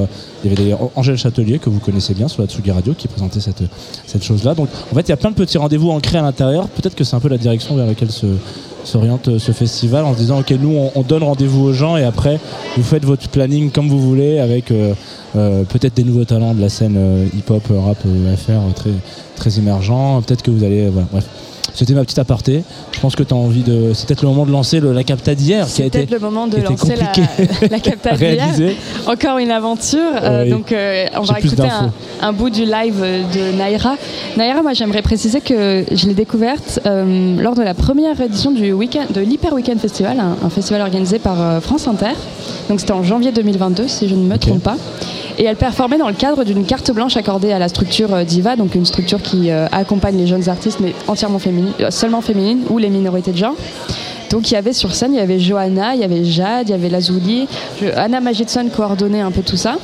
il 0.44 0.50
y 0.50 0.54
avait 0.54 0.62
d'ailleurs 0.62 0.90
Angèle 0.94 1.16
Châtelier, 1.16 1.58
que 1.58 1.70
vous 1.70 1.80
connaissez 1.80 2.14
bien 2.14 2.28
sur 2.28 2.42
la 2.42 2.48
Tsugi 2.48 2.70
Radio, 2.70 2.94
qui 2.94 3.08
présentait 3.08 3.40
cette, 3.40 3.62
cette 4.06 4.22
chose-là. 4.22 4.54
Donc 4.54 4.68
en 4.90 4.94
fait, 4.94 5.02
il 5.02 5.08
y 5.08 5.12
a 5.12 5.16
plein 5.16 5.30
de 5.30 5.36
petits 5.36 5.58
rendez-vous 5.58 5.90
ancrés 5.90 6.18
à 6.18 6.22
l'intérieur. 6.22 6.68
Peut-être 6.68 6.94
que 6.94 7.04
c'est 7.04 7.16
un 7.16 7.20
peu 7.20 7.28
la 7.28 7.38
direction 7.38 7.76
vers 7.76 7.86
laquelle 7.86 8.10
se 8.10 8.26
s'oriente 8.84 9.28
euh, 9.28 9.38
ce 9.38 9.52
festival 9.52 10.04
en 10.04 10.12
se 10.12 10.18
disant 10.18 10.40
ok 10.40 10.50
nous 10.60 10.76
on, 10.76 10.92
on 10.94 11.02
donne 11.02 11.22
rendez-vous 11.22 11.64
aux 11.64 11.72
gens 11.72 11.96
et 11.96 12.04
après 12.04 12.38
vous 12.76 12.82
faites 12.82 13.04
votre 13.04 13.28
planning 13.28 13.70
comme 13.70 13.88
vous 13.88 14.00
voulez 14.00 14.38
avec 14.38 14.70
euh, 14.70 14.94
euh, 15.36 15.64
peut-être 15.64 15.94
des 15.94 16.04
nouveaux 16.04 16.24
talents 16.24 16.54
de 16.54 16.60
la 16.60 16.68
scène 16.68 16.98
hip-hop 17.34 17.62
rap 17.70 17.98
FR 18.02 18.74
très 18.74 18.90
très 19.36 19.58
émergent 19.58 20.22
peut-être 20.26 20.42
que 20.42 20.50
vous 20.50 20.64
allez 20.64 20.88
voilà, 20.88 21.08
bref 21.10 21.26
c'était 21.74 21.92
ma 21.94 22.02
petite 22.02 22.18
aparté 22.18 22.62
je 22.92 23.00
pense 23.00 23.14
que 23.16 23.22
tu 23.22 23.34
as 23.34 23.36
envie 23.36 23.62
de 23.62 23.92
c'est 23.94 24.06
peut-être 24.06 24.22
le 24.22 24.28
moment 24.28 24.46
de 24.46 24.52
lancer 24.52 24.80
le, 24.80 24.92
la 24.92 25.04
capta 25.04 25.34
d'hier 25.34 25.66
qui 25.66 25.82
a 25.82 25.84
C'est 25.84 25.90
peut-être 25.90 26.10
le 26.10 26.18
moment 26.18 26.46
de 26.46 26.56
lancer 26.58 26.94
la, 26.96 27.06
compliqué 27.06 27.68
la 27.70 27.80
capta 27.80 28.10
d'hier. 28.16 28.72
Encore 29.06 29.38
une 29.38 29.50
aventure. 29.50 29.98
Euh, 30.22 30.44
Oui. 30.44 30.50
donc, 30.50 30.72
euh, 30.72 31.06
on 31.16 31.22
va 31.22 31.38
écouter 31.38 31.62
un, 31.62 31.92
un 32.22 32.32
bout 32.32 32.50
du 32.50 32.64
live 32.64 33.00
de 33.00 33.56
Naira. 33.56 33.96
Naira, 34.36 34.62
moi, 34.62 34.72
j'aimerais 34.72 35.02
préciser 35.02 35.40
que 35.40 35.84
je 35.90 36.06
l'ai 36.06 36.14
découverte 36.14 36.80
euh, 36.86 37.40
lors 37.40 37.54
de 37.54 37.62
la 37.62 37.74
première 37.74 38.20
édition 38.20 38.50
du 38.50 38.72
week-end, 38.72 39.04
de 39.12 39.20
l'Hyper 39.20 39.52
Weekend 39.52 39.78
Festival, 39.80 40.18
un, 40.20 40.36
un 40.44 40.50
festival 40.50 40.80
organisé 40.82 41.18
par 41.18 41.40
euh, 41.40 41.60
France 41.60 41.86
Inter. 41.88 42.12
Donc, 42.68 42.80
c'était 42.80 42.92
en 42.92 43.02
janvier 43.02 43.32
2022, 43.32 43.88
si 43.88 44.08
je 44.08 44.14
ne 44.14 44.24
me 44.26 44.36
trompe 44.38 44.62
pas. 44.62 44.76
Et 45.38 45.44
elle 45.44 45.56
performait 45.56 45.98
dans 45.98 46.08
le 46.08 46.14
cadre 46.14 46.44
d'une 46.44 46.64
carte 46.64 46.92
blanche 46.92 47.16
accordée 47.16 47.52
à 47.52 47.58
la 47.58 47.68
structure 47.68 48.14
euh, 48.14 48.24
Diva, 48.24 48.54
donc 48.54 48.74
une 48.74 48.86
structure 48.86 49.20
qui 49.20 49.50
euh, 49.50 49.66
accompagne 49.72 50.16
les 50.16 50.26
jeunes 50.26 50.48
artistes, 50.48 50.78
mais 50.80 50.94
entièrement 51.08 51.40
féminine, 51.40 51.72
euh, 51.80 51.90
seulement 51.90 52.20
féminine, 52.20 52.60
ou 52.70 52.78
les 52.78 52.88
minorités 52.88 53.32
de 53.32 53.36
genre. 53.36 53.56
Donc 54.30 54.50
il 54.50 54.54
y 54.54 54.56
avait 54.56 54.72
sur 54.72 54.94
scène, 54.94 55.12
il 55.12 55.16
y 55.16 55.20
avait 55.20 55.40
Johanna, 55.40 55.94
il 55.94 56.00
y 56.00 56.04
avait 56.04 56.24
Jade, 56.24 56.68
il 56.68 56.70
y 56.70 56.74
avait 56.74 56.88
Lazuli, 56.88 57.48
Anna 57.96 58.20
Magidson 58.20 58.68
coordonnait 58.74 59.20
un 59.20 59.30
peu 59.30 59.42
tout 59.42 59.56
ça. 59.56 59.76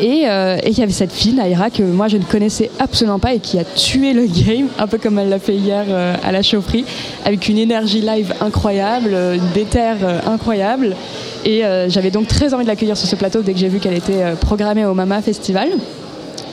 Et, 0.00 0.24
il 0.66 0.78
y 0.78 0.82
avait 0.82 0.92
cette 0.92 1.12
fille, 1.12 1.34
Naira, 1.34 1.70
que 1.70 1.82
moi 1.82 2.08
je 2.08 2.16
ne 2.16 2.24
connaissais 2.24 2.70
absolument 2.78 3.18
pas 3.18 3.34
et 3.34 3.40
qui 3.40 3.58
a 3.58 3.64
tué 3.64 4.12
le 4.14 4.26
game, 4.26 4.68
un 4.78 4.86
peu 4.86 4.96
comme 4.96 5.18
elle 5.18 5.28
l'a 5.28 5.38
fait 5.38 5.54
hier 5.54 5.84
à 6.22 6.32
la 6.32 6.42
chaufferie, 6.42 6.86
avec 7.26 7.48
une 7.48 7.58
énergie 7.58 8.00
live 8.00 8.32
incroyable, 8.40 9.10
une 9.12 9.52
déterre 9.52 9.98
incroyable. 10.26 10.96
Et 11.44 11.64
euh, 11.64 11.88
j'avais 11.90 12.10
donc 12.10 12.26
très 12.28 12.54
envie 12.54 12.64
de 12.64 12.68
l'accueillir 12.68 12.96
sur 12.96 13.06
ce 13.08 13.16
plateau 13.16 13.42
dès 13.42 13.52
que 13.52 13.58
j'ai 13.58 13.68
vu 13.68 13.78
qu'elle 13.78 13.94
était 13.94 14.22
euh, 14.22 14.34
programmée 14.34 14.84
au 14.86 14.94
Mama 14.94 15.20
Festival. 15.20 15.68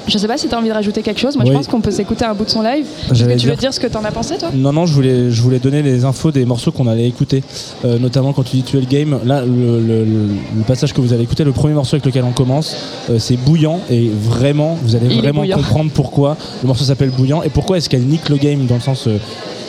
Je 0.08 0.18
sais 0.18 0.28
pas 0.28 0.36
si 0.36 0.48
tu 0.50 0.56
as 0.56 0.58
envie 0.58 0.68
de 0.68 0.74
rajouter 0.74 1.04
quelque 1.04 1.20
chose. 1.20 1.36
Moi, 1.36 1.46
je 1.46 1.52
pense 1.54 1.68
qu'on 1.68 1.80
peut 1.80 1.92
s'écouter 1.92 2.26
un 2.26 2.34
bout 2.34 2.44
de 2.44 2.50
son 2.50 2.64
live. 2.64 2.86
Est-ce 3.12 3.24
que 3.24 3.38
tu 3.38 3.48
veux 3.48 3.56
dire- 3.56 3.72
ce 3.72 3.80
que 3.80 3.86
tu 3.86 3.96
en 3.96 4.04
as 4.04 4.12
pensé, 4.12 4.36
toi? 4.38 4.50
Non, 4.54 4.74
non, 4.74 4.88
je 4.88 4.94
voulais, 4.94 5.30
je 5.30 5.42
voulais 5.44 5.60
donner 5.60 5.84
les 5.84 6.04
infos 6.06 6.32
des 6.32 6.44
morceaux 6.44 6.72
qu'on 6.72 6.88
allait 6.88 7.08
écouter, 7.08 7.44
Euh, 7.86 8.00
notamment 8.00 8.34
quand 8.34 8.42
tu 8.44 8.58
dis 8.58 8.64
tuer 8.64 8.80
le 8.80 8.88
game. 8.88 9.20
Là, 9.24 9.44
le, 9.46 9.80
le- 9.80 10.04
le- 10.04 10.64
passage 10.68 10.92
que 10.94 11.02
vous 11.02 11.14
allez 11.14 11.24
écouter, 11.24 11.44
le 11.44 11.52
premier 11.52 11.76
morceau 11.76 11.96
avec 11.96 12.06
lequel 12.06 12.24
on 12.24 12.32
commence, 12.32 12.76
euh, 13.12 13.20
c'est 13.20 13.38
Bouillant, 13.38 13.80
et 13.92 14.10
vraiment, 14.10 14.76
vous 14.84 14.96
allez 14.96 15.06
Il 15.12 15.20
vraiment 15.22 15.46
comprendre 15.48 15.92
pourquoi 15.94 16.36
le 16.64 16.68
morceau 16.68 16.84
s'appelle 16.84 17.12
Bouillant 17.12 17.44
et 17.44 17.50
pourquoi 17.50 17.78
est-ce 17.78 17.88
qu'elle 17.88 18.02
nique 18.06 18.28
le 18.30 18.38
game 18.38 18.66
dans 18.66 18.76
le 18.76 18.82
sens. 18.82 19.06
euh, 19.08 19.18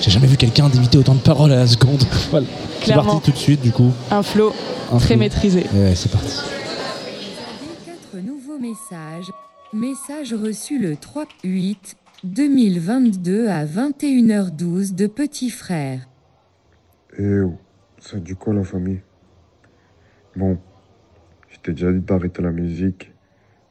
j'ai 0.02 0.10
jamais 0.10 0.26
vu 0.26 0.36
quelqu'un 0.36 0.68
d'imiter 0.68 0.98
autant 0.98 1.14
de 1.14 1.20
paroles 1.20 1.52
à 1.52 1.56
la 1.56 1.66
seconde. 1.68 2.02
voilà. 2.30 2.46
C'est 2.82 2.92
parti 2.94 3.20
tout 3.24 3.30
de 3.30 3.36
suite, 3.36 3.60
du 3.62 3.70
coup. 3.70 3.92
Un 4.10 4.22
flow 4.24 4.52
Un 4.92 4.98
très 4.98 5.14
flow. 5.14 5.18
maîtrisé. 5.18 5.64
Ouais, 5.72 5.94
c'est 5.94 6.10
parti. 6.10 6.40
Quatre 7.86 8.16
nouveaux 8.22 8.58
messages. 8.58 9.30
Message 9.72 10.34
reçu 10.34 10.80
le 10.80 10.96
3-8-2022 12.24 13.46
à 13.48 13.64
21h12 13.64 14.94
de 14.96 15.06
Petit 15.06 15.50
Frère. 15.50 16.00
Eh 17.18 17.40
oh, 17.40 17.56
ça 18.00 18.18
dit 18.18 18.34
quoi 18.34 18.54
la 18.54 18.64
famille 18.64 19.00
Bon, 20.34 20.58
je 21.48 21.58
t'ai 21.60 21.72
déjà 21.72 21.92
dit 21.92 22.00
d'arrêter 22.00 22.42
la 22.42 22.50
musique 22.50 23.12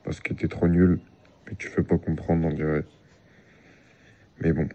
parce 0.06 0.22
que 0.22 0.34
t'es 0.34 0.48
trop 0.48 0.68
nul, 0.68 1.00
mais 1.46 1.56
tu 1.58 1.68
fais 1.68 1.84
pas 1.84 1.98
comprendre, 1.98 2.48
on 2.48 2.54
dirait. 2.54 2.86
Mais 4.42 4.54
bon. 4.54 4.68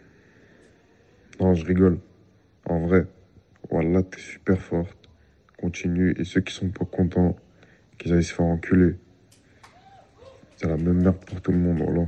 Non, 1.40 1.54
je 1.54 1.64
rigole. 1.66 1.98
En 2.68 2.86
vrai, 2.86 3.06
voilà, 3.70 4.02
t'es 4.02 4.20
super 4.20 4.60
forte. 4.60 4.96
Continue, 5.58 6.14
et 6.18 6.24
ceux 6.24 6.40
qui 6.40 6.54
sont 6.54 6.68
pas 6.68 6.84
contents, 6.84 7.36
qu'ils 7.98 8.12
aillent 8.12 8.24
se 8.24 8.34
faire 8.34 8.46
enculer. 8.46 8.96
C'est 10.56 10.68
la 10.68 10.76
même 10.76 11.02
merde 11.02 11.16
pour 11.26 11.40
tout 11.40 11.52
le 11.52 11.58
monde, 11.58 11.82
voilà. 11.82 12.06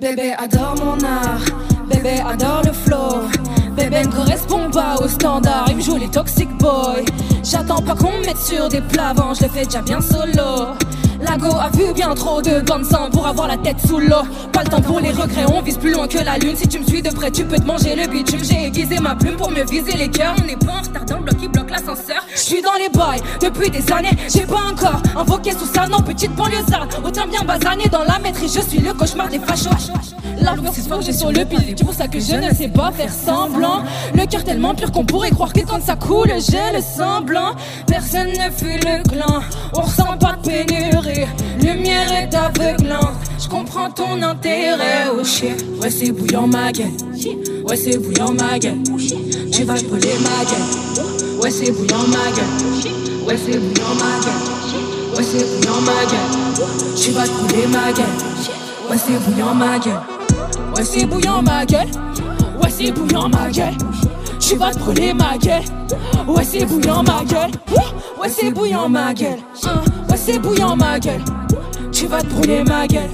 Bébé 0.00 0.34
adore 0.36 0.74
mon 0.84 1.04
art, 1.06 1.44
bébé 2.02 2.20
adore 2.26 2.62
le 2.64 2.72
flow. 2.72 3.28
Bébé 3.76 4.04
ne 4.04 4.12
correspond 4.12 4.70
pas 4.70 4.96
aux 4.96 5.08
standards, 5.08 5.66
il 5.68 5.76
me 5.76 5.82
joue 5.82 5.96
les 5.96 6.08
toxic 6.08 6.48
boys. 6.58 7.04
J'attends 7.42 7.82
pas 7.82 7.94
qu'on 7.94 8.12
me 8.12 8.26
mette 8.26 8.38
sur 8.38 8.68
des 8.68 8.80
plats 8.80 9.14
je 9.34 9.44
le 9.44 9.48
fais 9.48 9.64
déjà 9.64 9.82
bien 9.82 10.00
solo. 10.00 10.74
Lago 11.22 11.54
a 11.54 11.70
vu 11.70 11.92
bien 11.94 12.14
trop 12.14 12.42
de 12.42 12.62
sang 12.84 13.08
pour 13.10 13.26
avoir 13.26 13.46
la 13.46 13.56
tête 13.56 13.76
sous 13.86 13.98
l'eau. 13.98 14.22
Pas 14.52 14.64
le 14.64 14.68
temps 14.68 14.80
pour 14.80 14.98
les 15.00 15.12
regrets, 15.12 15.46
on 15.46 15.62
vise 15.62 15.78
plus 15.78 15.92
loin 15.92 16.08
que 16.08 16.18
la 16.18 16.36
lune. 16.36 16.56
Si 16.56 16.66
tu 16.66 16.80
me 16.80 16.84
suis 16.84 17.00
de 17.00 17.10
près, 17.10 17.30
tu 17.30 17.44
peux 17.44 17.56
te 17.56 17.64
manger 17.64 17.94
le 17.94 18.08
bitume. 18.08 18.40
J'ai 18.42 18.66
aiguisé 18.66 18.98
ma 18.98 19.14
plume 19.14 19.36
pour 19.36 19.50
mieux 19.50 19.64
viser 19.64 19.96
les 19.96 20.08
cœurs. 20.08 20.34
On 20.42 20.44
n'est 20.44 20.56
pas 20.56 20.72
en 20.72 20.82
retard 20.82 21.04
dans 21.04 21.18
le 21.18 21.22
bloc 21.24 21.36
qui 21.36 21.48
bloque 21.48 21.70
l'ascenseur. 21.70 22.26
Je 22.34 22.40
suis 22.40 22.62
dans 22.62 22.74
les 22.74 22.88
bails 22.88 23.22
depuis 23.40 23.70
des 23.70 23.92
années, 23.92 24.16
j'ai 24.28 24.46
pas 24.46 24.62
encore 24.70 25.00
invoqué 25.16 25.52
sous 25.52 25.66
ça, 25.66 25.86
non, 25.86 26.00
petite 26.00 26.34
banlieusarde. 26.34 26.92
Autant 27.04 27.26
bien 27.28 27.42
basané 27.42 27.84
dans 27.90 28.04
la 28.04 28.18
maîtrise, 28.18 28.54
je 28.54 28.60
suis 28.68 28.78
le 28.80 28.92
cauchemar 28.92 29.28
des 29.28 29.38
fachos. 29.38 29.70
C'est 30.72 30.88
fort, 30.88 31.02
j'ai 31.02 31.12
sur 31.12 31.30
le 31.30 31.44
pilier. 31.44 31.74
C'est 31.76 31.84
pour 31.84 31.94
ça 31.94 32.08
que 32.08 32.18
je 32.18 32.34
ne 32.34 32.52
sais 32.52 32.68
pas 32.68 32.90
faire 32.90 33.12
semblant. 33.12 33.84
Le 34.14 34.26
cœur 34.26 34.42
tellement 34.42 34.74
pur 34.74 34.90
qu'on 34.90 35.04
pourrait 35.04 35.30
croire 35.30 35.52
que 35.52 35.60
quand 35.60 35.80
ça 35.80 35.94
coule, 35.94 36.32
j'ai 36.38 36.76
le 36.76 36.82
semblant. 36.82 37.54
Personne 37.86 38.28
ne 38.28 38.50
fuit 38.50 38.78
le 38.78 39.08
clan, 39.08 39.40
on 39.74 39.82
ressent 39.82 40.16
pas 40.18 40.36
de 40.42 40.48
pénurie. 40.48 41.11
Lumière 41.60 42.12
est 42.12 42.34
aveuglante, 42.34 43.16
je 43.38 43.48
comprends 43.48 43.90
ton 43.90 44.20
intérêt. 44.22 45.06
Oh 45.12 45.24
shit, 45.24 45.64
ouais, 45.80 45.90
c'est 45.90 46.12
bouillant 46.12 46.46
ma 46.46 46.72
gueule. 46.72 46.90
Ouais, 47.64 47.76
c'est 47.76 47.98
bouillant 47.98 48.32
ma 48.32 48.58
gueule. 48.58 48.82
Tu 49.52 49.64
vas 49.64 49.74
brûler 49.74 50.16
ma 50.22 50.44
gueule. 50.44 51.40
Ouais, 51.40 51.50
c'est 51.50 51.70
bouillant 51.70 52.06
ma 52.08 52.30
gueule. 52.36 53.26
Ouais, 53.26 53.36
c'est 53.36 53.58
bouillant 53.58 53.94
ma 53.94 54.12
gueule. 54.24 55.16
Ouais, 55.16 55.22
c'est 55.22 55.44
bouillant 55.44 55.80
ma 55.82 56.04
gueule. 56.10 56.96
Tu 56.96 57.10
vas 57.10 57.26
brûler 57.26 57.66
ma 57.66 57.92
gueule. 57.92 58.06
Ouais, 58.90 58.96
c'est 58.98 59.18
bouillant 59.24 59.54
ma 59.54 59.78
gueule. 59.78 60.00
Ouais, 60.76 60.84
c'est 60.84 61.06
bouillant 61.06 61.42
ma 61.42 61.64
gueule. 61.64 61.88
Ouais, 62.60 62.70
c'est 62.70 62.90
bouillant 62.92 63.28
ma 63.28 63.50
gueule. 63.50 63.74
Tu 64.42 64.56
vas 64.56 64.72
te 64.72 64.78
brûler 64.80 65.14
ma 65.14 65.38
gueule. 65.38 65.62
Ouais, 66.26 66.42
c'est 66.44 66.66
bouillant 66.66 67.04
ma 67.04 67.22
gueule. 67.24 67.52
Ouais, 68.20 68.28
c'est 68.28 68.50
bouillant 68.50 68.88
ma 68.88 69.14
gueule. 69.14 69.38
Ouais, 70.10 70.16
c'est 70.16 70.40
bouillant 70.40 70.74
ma 70.74 70.98
gueule. 70.98 71.22
Tu 71.92 72.06
vas 72.06 72.22
te 72.22 72.26
brûler 72.26 72.64
ma 72.64 72.88
gueule. 72.88 73.10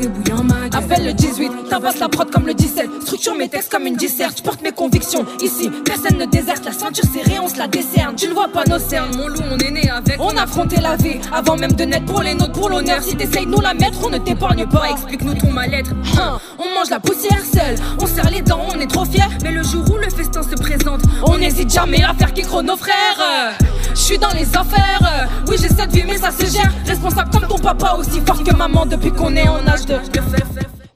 C'est 0.00 0.08
bouillant 0.08 0.44
ma. 0.44 0.54
Appelle 0.76 1.06
le 1.06 1.12
18, 1.12 1.68
tabasse 1.70 1.98
la 1.98 2.08
prod 2.08 2.30
comme 2.30 2.46
le 2.46 2.54
17. 2.54 2.88
Structure 3.02 3.34
mes 3.34 3.48
textes 3.48 3.70
comme 3.72 3.86
une 3.86 3.96
disserte. 3.96 4.38
Je 4.38 4.42
porte 4.42 4.62
mes 4.62 4.70
convictions 4.70 5.24
ici. 5.40 5.70
Personne 5.84 6.18
ne 6.18 6.26
déserte. 6.26 6.64
La 6.64 6.72
ceinture 6.72 7.04
serrée, 7.12 7.38
on 7.40 7.48
se 7.48 7.58
la 7.58 7.66
décerne. 7.66 8.14
Tu 8.14 8.28
ne 8.28 8.32
vois 8.34 8.48
pas 8.48 8.64
nos 8.64 8.78
cernes, 8.78 9.16
mon 9.16 9.26
loup, 9.28 9.40
on 9.50 9.58
est 9.58 9.70
né 9.70 9.90
avec. 9.90 10.20
On 10.20 10.36
a 10.36 10.42
affronté 10.42 10.80
la 10.80 10.96
vie 10.96 11.18
avant 11.32 11.56
même 11.56 11.72
de 11.72 11.84
naître 11.84 12.04
pour 12.06 12.22
les 12.22 12.34
nôtres, 12.34 12.52
pour 12.52 12.68
l'honneur. 12.68 13.02
Si 13.02 13.16
t'essayes 13.16 13.46
de 13.46 13.50
nous 13.50 13.60
la 13.60 13.74
mettre, 13.74 13.98
on 14.04 14.10
ne 14.10 14.18
t'épargne 14.18 14.66
pas. 14.66 14.90
Explique-nous 14.90 15.34
ton 15.34 15.50
mal-être. 15.50 15.90
Hein, 16.18 16.38
On 16.58 16.78
mange 16.78 16.90
la 16.90 17.00
poussière 17.00 17.42
seule. 17.52 17.76
On 18.00 18.06
serre 18.06 18.30
les 18.30 18.42
dents, 18.42 18.66
on 18.72 18.78
est 18.78 18.86
trop 18.86 19.04
fiers. 19.04 19.22
Mais 19.42 19.50
le 19.50 19.62
jour 19.64 19.84
où 19.90 19.96
le 19.96 20.10
festin 20.10 20.42
se 20.42 20.54
présente, 20.54 21.00
on 21.24 21.38
n'hésite 21.38 21.72
jamais 21.72 22.04
à 22.04 22.14
faire 22.14 22.32
qu'écre 22.32 22.62
nos 22.62 22.76
frères. 22.76 23.56
Je 23.90 24.00
suis 24.00 24.18
dans 24.18 24.30
les 24.30 24.46
affaires. 24.56 25.28
Oui, 25.48 25.56
j'ai 25.60 25.68
cette 25.68 25.90
vie, 25.90 26.04
mais 26.06 26.18
ça 26.18 26.30
se 26.30 26.46
gère. 26.46 26.72
Responsable 26.86 27.30
comme 27.30 27.48
ton 27.48 27.58
papa, 27.58 27.96
aussi 27.98 28.20
fort 28.24 28.44
que 28.44 28.54
maman 28.54 28.86
depuis 28.86 29.10
qu'on 29.10 29.34
est 29.34 29.48
en 29.48 29.66
âge 29.66 29.86
de. 29.88 29.98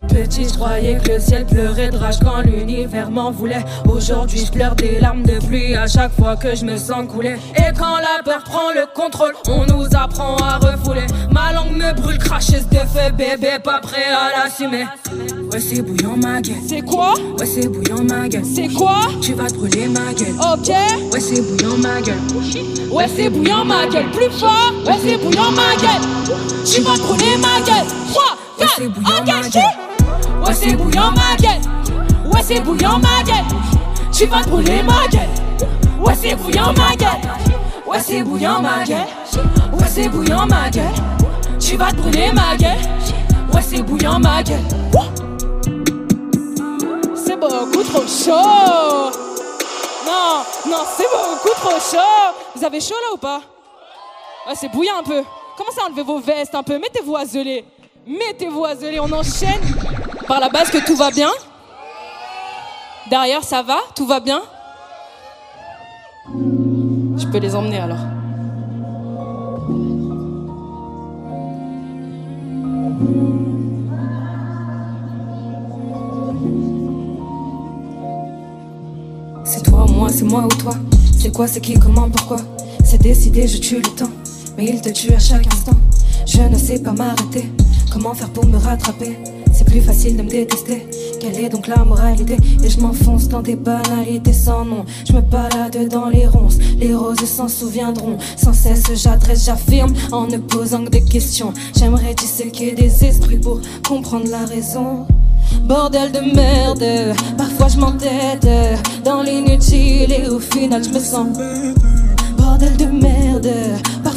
Petit, 0.08 0.44
je 0.44 0.54
croyais 0.54 0.98
que 1.02 1.12
le 1.12 1.20
ciel 1.20 1.46
pleurait 1.46 1.88
de 1.88 1.96
rage 1.96 2.18
quand 2.22 2.42
l'univers 2.42 3.10
m'en 3.10 3.30
voulait. 3.30 3.64
Aujourd'hui, 3.88 4.44
je 4.44 4.52
pleure 4.52 4.74
des 4.74 5.00
larmes 5.00 5.22
de 5.22 5.38
pluie 5.46 5.74
à 5.74 5.86
chaque 5.86 6.12
fois 6.12 6.36
que 6.36 6.54
je 6.54 6.66
me 6.66 6.76
sens 6.76 7.06
couler. 7.08 7.36
Et 7.56 7.72
quand 7.78 7.96
la 7.96 8.22
peur 8.22 8.44
prend 8.44 8.70
le 8.74 8.86
contrôle, 8.94 9.32
on 9.48 9.64
nous 9.64 9.86
apprend 9.94 10.36
à 10.36 10.58
refouler. 10.58 11.06
Ma 11.30 11.52
langue 11.54 11.76
me 11.76 11.94
brûle, 11.94 12.18
cracheuse 12.18 12.68
de 12.68 12.78
feu, 12.78 13.10
bébé, 13.16 13.58
pas 13.64 13.80
prêt 13.80 14.04
à 14.04 14.44
l'assumer. 14.44 14.84
Ouais, 15.50 15.60
c'est 15.60 15.80
bouillant 15.80 16.16
ma 16.16 16.42
gueule. 16.42 16.56
C'est 16.68 16.82
quoi? 16.82 17.14
Ouais, 17.38 17.46
c'est 17.46 17.68
bouillant 17.68 18.04
ma 18.04 18.28
gueule. 18.28 18.44
C'est 18.44 18.68
quoi? 18.68 19.00
Tu 19.22 19.32
vas 19.32 19.48
te 19.48 19.54
brûler 19.54 19.88
ma 19.88 20.12
gueule. 20.12 20.34
Ok. 20.40 20.68
Ouais, 21.12 21.20
c'est 21.20 21.40
bouillant 21.40 21.78
ma 21.78 22.02
gueule. 22.02 22.20
Ouais, 22.90 23.06
c'est 23.16 23.30
bouillant 23.30 23.64
ma 23.64 23.86
gueule. 23.86 24.10
Plus 24.10 24.30
fort? 24.30 24.72
Ouais, 24.86 24.98
c'est 25.02 25.16
bouillant 25.16 25.52
ma 25.52 25.74
gueule. 25.80 26.36
Tu 26.66 26.82
vas 26.82 26.94
te 26.94 27.00
brûler 27.00 27.36
ma 27.38 27.64
gueule. 27.64 27.86
3, 28.10 28.22
4, 28.62 29.20
engagé. 29.20 29.60
Ouais, 30.44 30.54
c'est 30.54 30.74
bouillant 30.76 31.12
ma 31.12 31.36
gueule. 31.36 31.60
Ouais, 32.26 32.42
c'est 32.42 32.60
bouillant 32.60 32.98
ma. 32.98 33.08
Tu 34.12 34.26
vas 34.26 34.42
brûler 34.42 34.82
ma 34.82 35.08
gueule. 35.08 35.28
Ouais, 36.00 36.14
c'est 36.14 36.34
bouillant 36.34 36.72
ma 36.72 36.94
gueule. 36.96 37.08
Ouais, 37.86 38.00
c'est 38.00 38.22
bouillant 38.22 38.60
ma 38.60 38.84
gueule. 38.84 39.06
Ouais, 39.72 39.88
c'est 39.88 40.08
bouillant 40.08 40.46
ma. 40.46 40.70
Tu 41.58 41.76
vas 41.76 41.92
brûler 41.92 42.30
ma 42.32 42.56
gueule. 42.56 42.78
Ouais, 43.52 43.62
c'est 43.62 43.82
bouillant 43.82 44.18
ma 44.18 44.42
gueule. 44.42 44.60
C'est 47.14 47.36
beaucoup 47.36 47.82
trop 47.82 48.06
chaud. 48.06 49.10
Non, 50.06 50.42
non, 50.68 50.84
c'est 50.96 51.08
beaucoup 51.10 51.54
trop 51.60 51.78
chaud. 51.80 52.34
Vous 52.54 52.64
avez 52.64 52.80
chaud 52.80 52.94
là 53.02 53.14
ou 53.14 53.16
pas? 53.16 53.40
Ouais, 54.46 54.54
c'est 54.54 54.68
bouillant 54.68 54.98
un 55.00 55.02
peu. 55.02 55.22
Commencez 55.56 55.80
à 55.80 55.86
enlever 55.86 56.02
vos 56.02 56.18
vestes 56.18 56.54
un 56.54 56.62
peu? 56.62 56.78
Mettez-vous 56.78 57.16
à 57.16 57.24
zeler. 57.24 57.64
Mettez-vous 58.06 58.64
à 58.64 58.74
zeler. 58.74 58.98
On 59.00 59.12
enchaîne 59.12 59.60
par 60.26 60.40
la 60.40 60.48
base 60.48 60.70
que 60.70 60.84
tout 60.84 60.96
va 60.96 61.10
bien. 61.10 61.30
Derrière, 63.10 63.44
ça 63.44 63.62
va 63.62 63.78
Tout 63.94 64.06
va 64.06 64.20
bien 64.20 64.42
Je 66.34 67.26
peux 67.30 67.38
les 67.38 67.54
emmener 67.54 67.78
alors. 67.78 67.98
C'est 79.44 79.62
toi 79.62 79.84
ou 79.84 79.92
moi, 79.92 80.08
c'est 80.08 80.24
moi 80.24 80.44
ou 80.44 80.48
toi? 80.48 80.74
C'est 81.18 81.32
quoi, 81.32 81.46
c'est 81.46 81.60
qui, 81.60 81.74
comment, 81.74 82.08
pourquoi? 82.10 82.38
C'est 82.84 83.00
décidé, 83.00 83.46
je 83.46 83.58
tue 83.58 83.76
le 83.76 83.82
temps. 83.82 84.10
Mais 84.56 84.64
il 84.66 84.80
te 84.80 84.88
tue 84.88 85.12
à 85.12 85.18
chaque 85.18 85.46
instant. 85.46 85.76
Je 86.26 86.42
ne 86.42 86.56
sais 86.56 86.82
pas 86.82 86.92
m'arrêter. 86.92 87.50
Comment 87.92 88.14
faire 88.14 88.30
pour 88.30 88.46
me 88.46 88.56
rattraper? 88.56 89.18
C'est 89.52 89.66
plus 89.66 89.82
facile 89.82 90.16
de 90.16 90.22
me 90.22 90.30
détester. 90.30 90.86
Quelle 91.20 91.38
est 91.38 91.50
donc 91.50 91.66
la 91.66 91.84
moralité? 91.84 92.38
Et 92.64 92.70
je 92.70 92.80
m'enfonce 92.80 93.28
dans 93.28 93.42
des 93.42 93.54
banalités 93.54 94.32
sans 94.32 94.64
nom. 94.64 94.86
Je 95.06 95.12
me 95.12 95.20
balade 95.20 95.88
dans 95.90 96.08
les 96.08 96.26
ronces. 96.26 96.56
Les 96.78 96.94
roses 96.94 97.24
s'en 97.26 97.48
souviendront. 97.48 98.16
Sans 98.38 98.54
cesse, 98.54 98.84
j'adresse, 98.94 99.44
j'affirme 99.44 99.92
en 100.10 100.26
ne 100.26 100.38
posant 100.38 100.84
que 100.84 100.90
des 100.90 101.04
questions. 101.04 101.52
J'aimerais 101.76 102.14
disséquer 102.14 102.72
des 102.72 103.04
esprits 103.04 103.38
pour 103.38 103.60
comprendre 103.86 104.30
la 104.30 104.46
raison. 104.46 105.06
Bordel 105.64 106.12
de 106.12 106.34
merde, 106.34 107.14
parfois 107.36 107.68
je 107.68 107.76
m'entête 107.76 108.48
dans 109.04 109.22
l'inutile 109.22 110.10
et 110.10 110.28
au 110.28 110.38
final 110.40 110.82
je 110.82 110.88
me 110.88 110.98
sens. 110.98 111.36
Bordel 112.38 112.74
de 112.78 112.86
merde, 112.86 113.50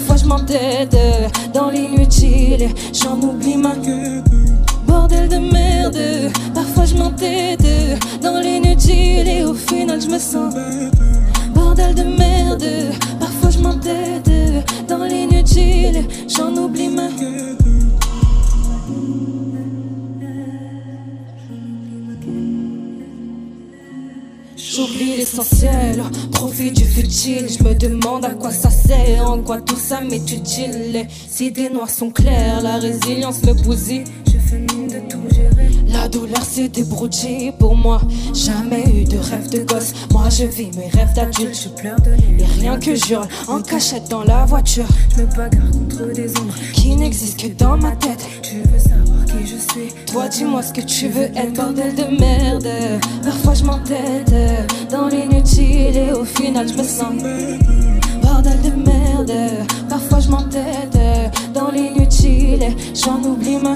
parfois 0.05 0.23
je 0.23 0.29
m'entête 0.29 0.97
dans 1.51 1.69
l'inutile. 1.71 2.69
J'en 2.93 3.19
oublie 3.21 3.57
ma 3.57 3.73
Bordel 4.85 5.27
de 5.27 5.37
merde, 5.37 6.31
parfois 6.53 6.85
je 6.85 6.95
m'entête 6.95 7.65
dans 8.21 8.39
l'inutile 8.39 9.27
et 9.27 9.43
au 9.43 9.55
final 9.55 9.99
je 9.99 10.07
me 10.07 10.19
sens. 10.19 10.53
Bordel 11.55 11.95
de 11.95 12.03
merde, 12.03 12.65
parfois 13.19 13.49
je 13.49 13.57
m'entête 13.59 14.29
dans 14.87 15.03
l'inutile. 15.05 16.05
J'en 16.27 16.55
oublie 16.55 16.89
ma 16.89 17.07
J'oublie 24.75 25.15
l'essentiel, 25.15 26.03
profite 26.31 26.75
du 26.75 26.83
futile. 26.83 27.47
Je 27.47 27.63
me 27.63 27.73
demande 27.75 28.25
à 28.25 28.31
quoi 28.31 28.51
ça 28.51 28.69
sert, 28.69 29.25
en 29.25 29.39
quoi 29.39 29.61
tout 29.61 29.77
ça 29.77 30.01
m'est 30.01 30.29
utile. 30.33 30.91
Les 30.91 31.07
idées 31.45 31.69
noires 31.69 31.89
sont 31.89 32.09
claires, 32.09 32.61
la 32.61 32.77
résilience 32.77 33.41
me 33.43 33.53
bousille. 33.53 34.03
Je 34.27 34.37
fais 34.37 34.59
mine 34.59 34.87
de 34.87 34.99
tout 35.09 35.21
gérer. 35.33 35.69
La 35.87 36.09
douleur 36.09 36.43
s'est 36.43 36.67
débrouillée 36.67 37.53
pour 37.57 37.77
moi. 37.77 38.01
Jamais 38.33 38.83
eu 38.93 39.05
de 39.05 39.17
rêve 39.17 39.49
de 39.49 39.59
gosse. 39.59 39.93
Moi 40.11 40.27
je 40.29 40.43
vis 40.43 40.71
mes 40.77 40.89
rêves 40.89 41.13
d'adulte. 41.15 41.57
Je 41.63 41.69
pleure 41.69 42.01
de. 42.01 42.11
Et 42.41 42.45
rien 42.59 42.77
que 42.77 42.95
j'hurle 42.95 43.29
en 43.47 43.61
cachette 43.61 44.09
dans 44.09 44.25
la 44.25 44.43
voiture. 44.43 44.87
Je 45.15 45.21
me 45.21 45.27
bagarre 45.27 45.71
contre 45.71 46.11
des 46.13 46.29
ombres 46.37 46.53
qui 46.73 46.97
n'existent 46.97 47.47
que 47.47 47.53
dans 47.53 47.77
ma 47.77 47.91
tête. 47.91 48.25
Tu 48.41 48.57
veux 48.57 49.04
Toi 50.07 50.27
dis-moi 50.27 50.61
ce 50.61 50.73
que 50.73 50.81
tu 50.81 51.07
veux 51.07 51.29
être, 51.35 51.53
bordel 51.53 51.95
de 51.95 52.19
merde. 52.19 52.67
Parfois 53.23 53.53
je 53.53 53.63
m'entête 53.63 54.33
dans 54.89 55.07
l'inutile 55.07 55.97
et 55.97 56.11
au 56.11 56.25
final 56.25 56.67
je 56.67 56.73
me 56.73 56.83
sens. 56.83 57.13
Bordel 58.21 58.61
de 58.61 58.89
merde, 58.89 59.33
parfois 59.89 60.19
je 60.19 60.29
m'entête 60.29 60.97
dans 61.53 61.71
l'inutile 61.71 62.75
j'en 62.93 63.21
oublie 63.23 63.57
ma 63.57 63.75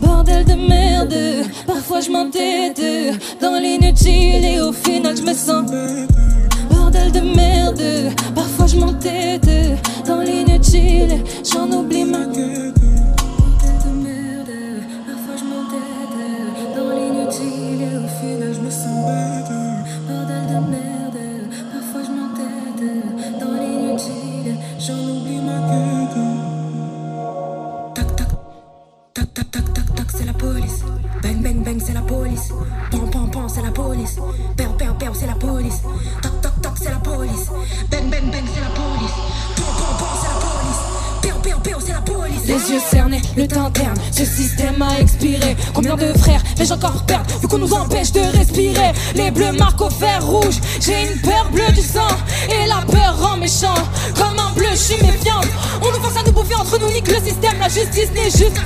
Bordel 0.00 0.44
de 0.44 0.54
merde, 0.68 1.46
parfois 1.66 2.00
je 2.00 2.10
m'entête 2.10 2.82
dans 3.40 3.58
l'inutile 3.60 4.44
et 4.44 4.60
au 4.60 4.72
final 4.72 5.16
je 5.16 5.22
me 5.22 5.34
sens. 5.34 5.70
Bordel 6.70 7.12
de 7.12 7.20
merde, 7.20 7.82
parfois 8.34 8.66
je 8.66 8.76
m'entête 8.76 9.50
dans 10.06 10.20
l'inutile 10.20 11.24
j'en 11.44 11.70
oublie 11.70 12.04
ma 12.04 12.26
et 17.32 17.96
au 17.96 18.08
final 18.08 18.54
Tac 27.94 28.16
tac 28.16 28.28
Tac 29.14 29.34
tac 29.34 29.50
tac 29.50 29.72
tac 29.72 29.94
tac 29.94 30.06
c'est 30.10 30.24
la 30.24 30.32
police. 30.32 30.82
Bang 31.22 31.42
bang 31.42 31.62
bang 31.62 31.78
c'est 31.78 31.92
la 31.92 32.00
police. 32.00 32.52
Pan 32.90 33.06
pan 33.12 33.26
pan 33.28 33.48
c'est 33.48 33.62
la 33.62 33.70
police. 33.70 34.18
Père 34.56 34.76
père 34.76 34.96
père 34.96 35.14
c'est 35.14 35.26
la 35.26 35.34
police. 35.34 35.82
Tac 36.22 36.40
tac 36.40 36.49
Les 42.70 42.76
yeux 42.76 42.82
cernés, 42.88 43.22
le 43.36 43.48
teint 43.48 43.68
terne 43.72 43.96
Ce 44.12 44.24
système 44.24 44.80
a 44.80 45.00
expiré. 45.00 45.56
Combien 45.74 45.96
de 45.96 46.12
frères 46.18 46.40
vais-je 46.56 46.72
encore 46.72 47.02
perdre 47.04 47.26
Vu 47.40 47.48
qu'on 47.48 47.58
nous 47.58 47.72
empêche 47.72 48.12
de 48.12 48.20
respirer? 48.20 48.92
Les 49.16 49.32
bleus 49.32 49.50
marquent 49.52 49.80
au 49.80 49.90
fer 49.90 50.24
rouge. 50.24 50.60
J'ai 50.80 51.10
une 51.10 51.20
peur 51.20 51.50
bleue 51.52 51.72
du 51.72 51.80
sang 51.80 52.06
Et 52.48 52.68
la 52.68 52.82
peur 52.86 53.18
rend 53.20 53.38
méchant. 53.38 53.74
Comme 54.14 54.38
un 54.38 54.52
bleu 54.52 54.68
je 54.70 54.76
suis 54.76 55.02
méfiante. 55.02 55.48
On 55.82 55.86
nous 55.86 56.00
force 56.00 56.16
à 56.16 56.22
nous 56.22 56.32
bouffer 56.32 56.54
entre 56.54 56.78
nous 56.78 56.92
Nique 56.92 57.08
le 57.08 57.14
système, 57.14 57.58
la 57.58 57.68
justice 57.68 58.12
n'est 58.12 58.30
juste 58.30 58.60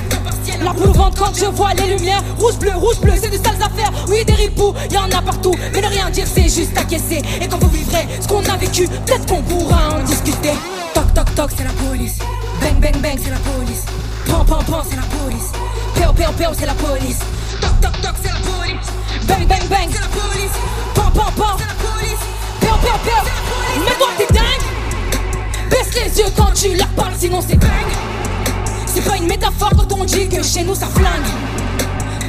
la 0.63 0.73
boule 0.73 0.95
ventre 0.95 1.17
quand 1.17 1.35
je 1.35 1.45
vois 1.45 1.73
les 1.73 1.97
lumières. 1.97 2.21
Rouge, 2.39 2.57
bleu, 2.59 2.71
rouge, 2.75 2.99
bleu, 3.01 3.13
c'est 3.19 3.29
de 3.29 3.43
sales 3.43 3.61
affaires. 3.61 3.91
Oui, 4.07 4.23
des 4.23 4.33
ripoux, 4.33 4.73
y 4.91 4.97
en 4.97 5.09
a 5.09 5.21
partout. 5.21 5.55
Mais 5.73 5.81
ne 5.81 5.87
rien 5.87 6.09
dire, 6.11 6.27
c'est 6.31 6.43
juste 6.43 6.77
acquiescer. 6.77 7.21
Et 7.41 7.47
quand 7.47 7.57
vous 7.57 7.69
vivrez 7.69 8.07
ce 8.21 8.27
qu'on 8.27 8.43
a 8.45 8.55
vécu 8.55 8.87
Peut-être 8.87 9.25
qu'on 9.25 9.41
pourra 9.41 9.95
en 9.95 10.03
discuter. 10.03 10.53
Toc, 10.93 11.13
toc, 11.13 11.35
toc, 11.35 11.49
c'est 11.57 11.63
la 11.63 11.71
police 11.71 12.19
Bang, 12.61 12.79
bang, 12.79 13.01
bang, 13.01 13.17
c'est 13.21 13.31
la 13.31 13.37
police. 13.37 13.85
Pan, 14.25 14.45
pan, 14.45 14.63
pan, 14.63 14.81
c'est 14.89 14.95
la 14.95 15.03
police. 15.03 15.51
Péo, 15.95 16.11
péo, 16.13 16.29
péo, 16.37 16.49
c'est 16.53 16.65
la 16.65 16.73
police. 16.73 17.19
Toc, 17.61 17.81
toc, 17.81 18.01
toc, 18.01 18.15
c'est 18.21 18.33
la 18.33 18.39
police. 18.39 18.87
Bang, 19.27 19.45
bang, 19.47 19.67
bang, 19.69 19.89
c'est 19.91 20.01
la 20.01 20.07
police. 20.07 20.55
Pan, 20.93 21.11
pan, 21.13 21.31
pan, 21.35 21.57
c'est 21.57 21.65
la 21.65 21.89
police. 21.89 22.23
Péo, 22.59 22.73
péo, 22.81 22.93
péo 23.03 23.31
Mais 23.85 23.95
toi, 23.97 24.07
t'es 24.17 24.33
dingue. 24.33 25.69
Baisse 25.69 25.93
les 25.95 26.19
yeux 26.19 26.31
quand 26.35 26.51
tu 26.53 26.75
leur 26.75 26.87
parles, 26.89 27.13
sinon 27.17 27.41
c'est 27.45 27.57
bang. 27.57 27.69
C'est 28.85 29.03
pas 29.03 29.17
une 29.17 29.27
métaphore 29.27 29.71
quand 29.77 29.91
on 29.97 30.05
dit 30.05 30.29
que 30.29 30.41
chez 30.41 30.63
nous 30.63 30.75
ça 30.75 30.87
flingue. 30.87 31.31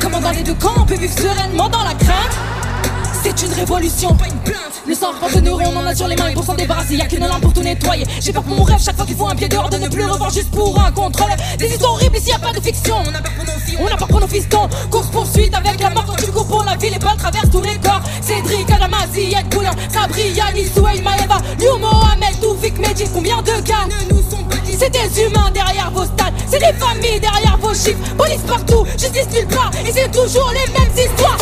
Comment 0.01 0.20
dans 0.20 0.31
les 0.31 0.43
deux 0.43 0.55
camps 0.55 0.74
on 0.77 0.85
peut 0.85 0.97
vivre 0.97 1.16
sereinement 1.16 1.68
dans 1.68 1.83
la 1.83 1.95
crainte 1.95 2.37
C'est 3.27 3.45
une 3.45 3.55
révolution, 3.55 4.14
pas 4.14 4.27
une 4.27 4.39
plainte. 4.39 4.83
Le 4.87 4.95
sang 4.95 5.11
de 5.35 5.41
neurones, 5.41 5.74
on 5.74 5.81
en 5.81 5.87
a 5.87 5.97
sur 5.97 6.07
les 6.07 6.14
mains, 6.14 6.33
pour 6.33 6.45
s'en 6.45 6.55
débarrasser. 6.55 6.95
Y'a 6.95 7.07
qu'une 7.07 7.27
lampe 7.27 7.41
pour 7.41 7.53
tout 7.53 7.61
nettoyer. 7.61 8.07
J'ai 8.20 8.33
peur 8.33 8.45
pour 8.45 8.57
mon 8.57 8.62
rêve 8.62 8.81
chaque 8.81 8.95
fois 8.95 9.05
qu'il 9.05 9.16
faut 9.16 9.27
un 9.27 9.35
pied 9.35 9.49
dehors 9.49 9.68
de 9.68 9.79
ne 9.79 9.89
plus 9.89 10.05
le 10.05 10.12
revoir 10.12 10.31
juste 10.31 10.53
pour 10.53 10.81
un 10.81 10.93
contrôle. 10.93 11.33
Des 11.59 11.66
histoires 11.66 11.95
horribles 11.95 12.16
ici, 12.16 12.31
y 12.31 12.33
a 12.35 12.39
pas 12.39 12.53
de 12.53 12.61
fiction. 12.61 12.95
On 13.05 13.12
a 13.12 13.20
peur 13.20 13.33
pour 13.35 13.45
nos 13.45 13.57
on 13.81 13.87
a 13.93 13.97
peur 13.97 14.07
pour 14.07 14.20
nos 14.20 14.29
fistons. 14.29 14.68
Course 14.93 15.09
poursuite 15.09 15.53
avec 15.57 15.81
la 15.81 15.91
mort 15.91 16.05
quand 16.07 16.14
tu 16.14 16.31
cours 16.31 16.47
pour 16.47 16.62
la 16.62 16.77
vie, 16.77 16.89
les 16.89 17.01
balles 17.01 17.16
traversent 17.16 17.51
tous 17.51 17.62
les 17.62 17.77
corps. 17.79 18.01
Cédric, 18.20 18.70
Adamazi, 18.70 19.35
Ed 19.35 19.49
Boulan, 19.51 19.72
Nisouel, 20.55 21.03
Maeva, 21.03 21.39
Liu, 21.59 21.81
Mohamed, 21.81 22.41
Toufik, 22.41 22.79
Medjid. 22.79 23.09
Combien 23.12 23.43
de 23.43 23.61
cas 23.62 23.87
ne 23.89 24.14
nous 24.14 24.22
sont 24.31 24.45
pas 24.45 24.57
C'est 24.79 24.91
des 24.91 25.22
humains 25.22 25.51
derrière 25.53 25.91
vos 25.91 26.05
stades, 26.05 26.33
c'est 26.49 26.61
des 26.61 26.79
familles 26.79 27.18
derrière 27.18 27.59
vos 27.61 27.74
chiffres. 27.74 27.99
Police 28.16 28.43
partout, 28.47 28.87
justice 28.97 29.27
nulle 29.35 29.49
part, 29.49 29.72
et 29.85 29.91
c'est 29.93 30.12
toujours 30.12 30.53
les 30.53 30.72
mêmes 30.72 30.93
histoires. 30.97 31.39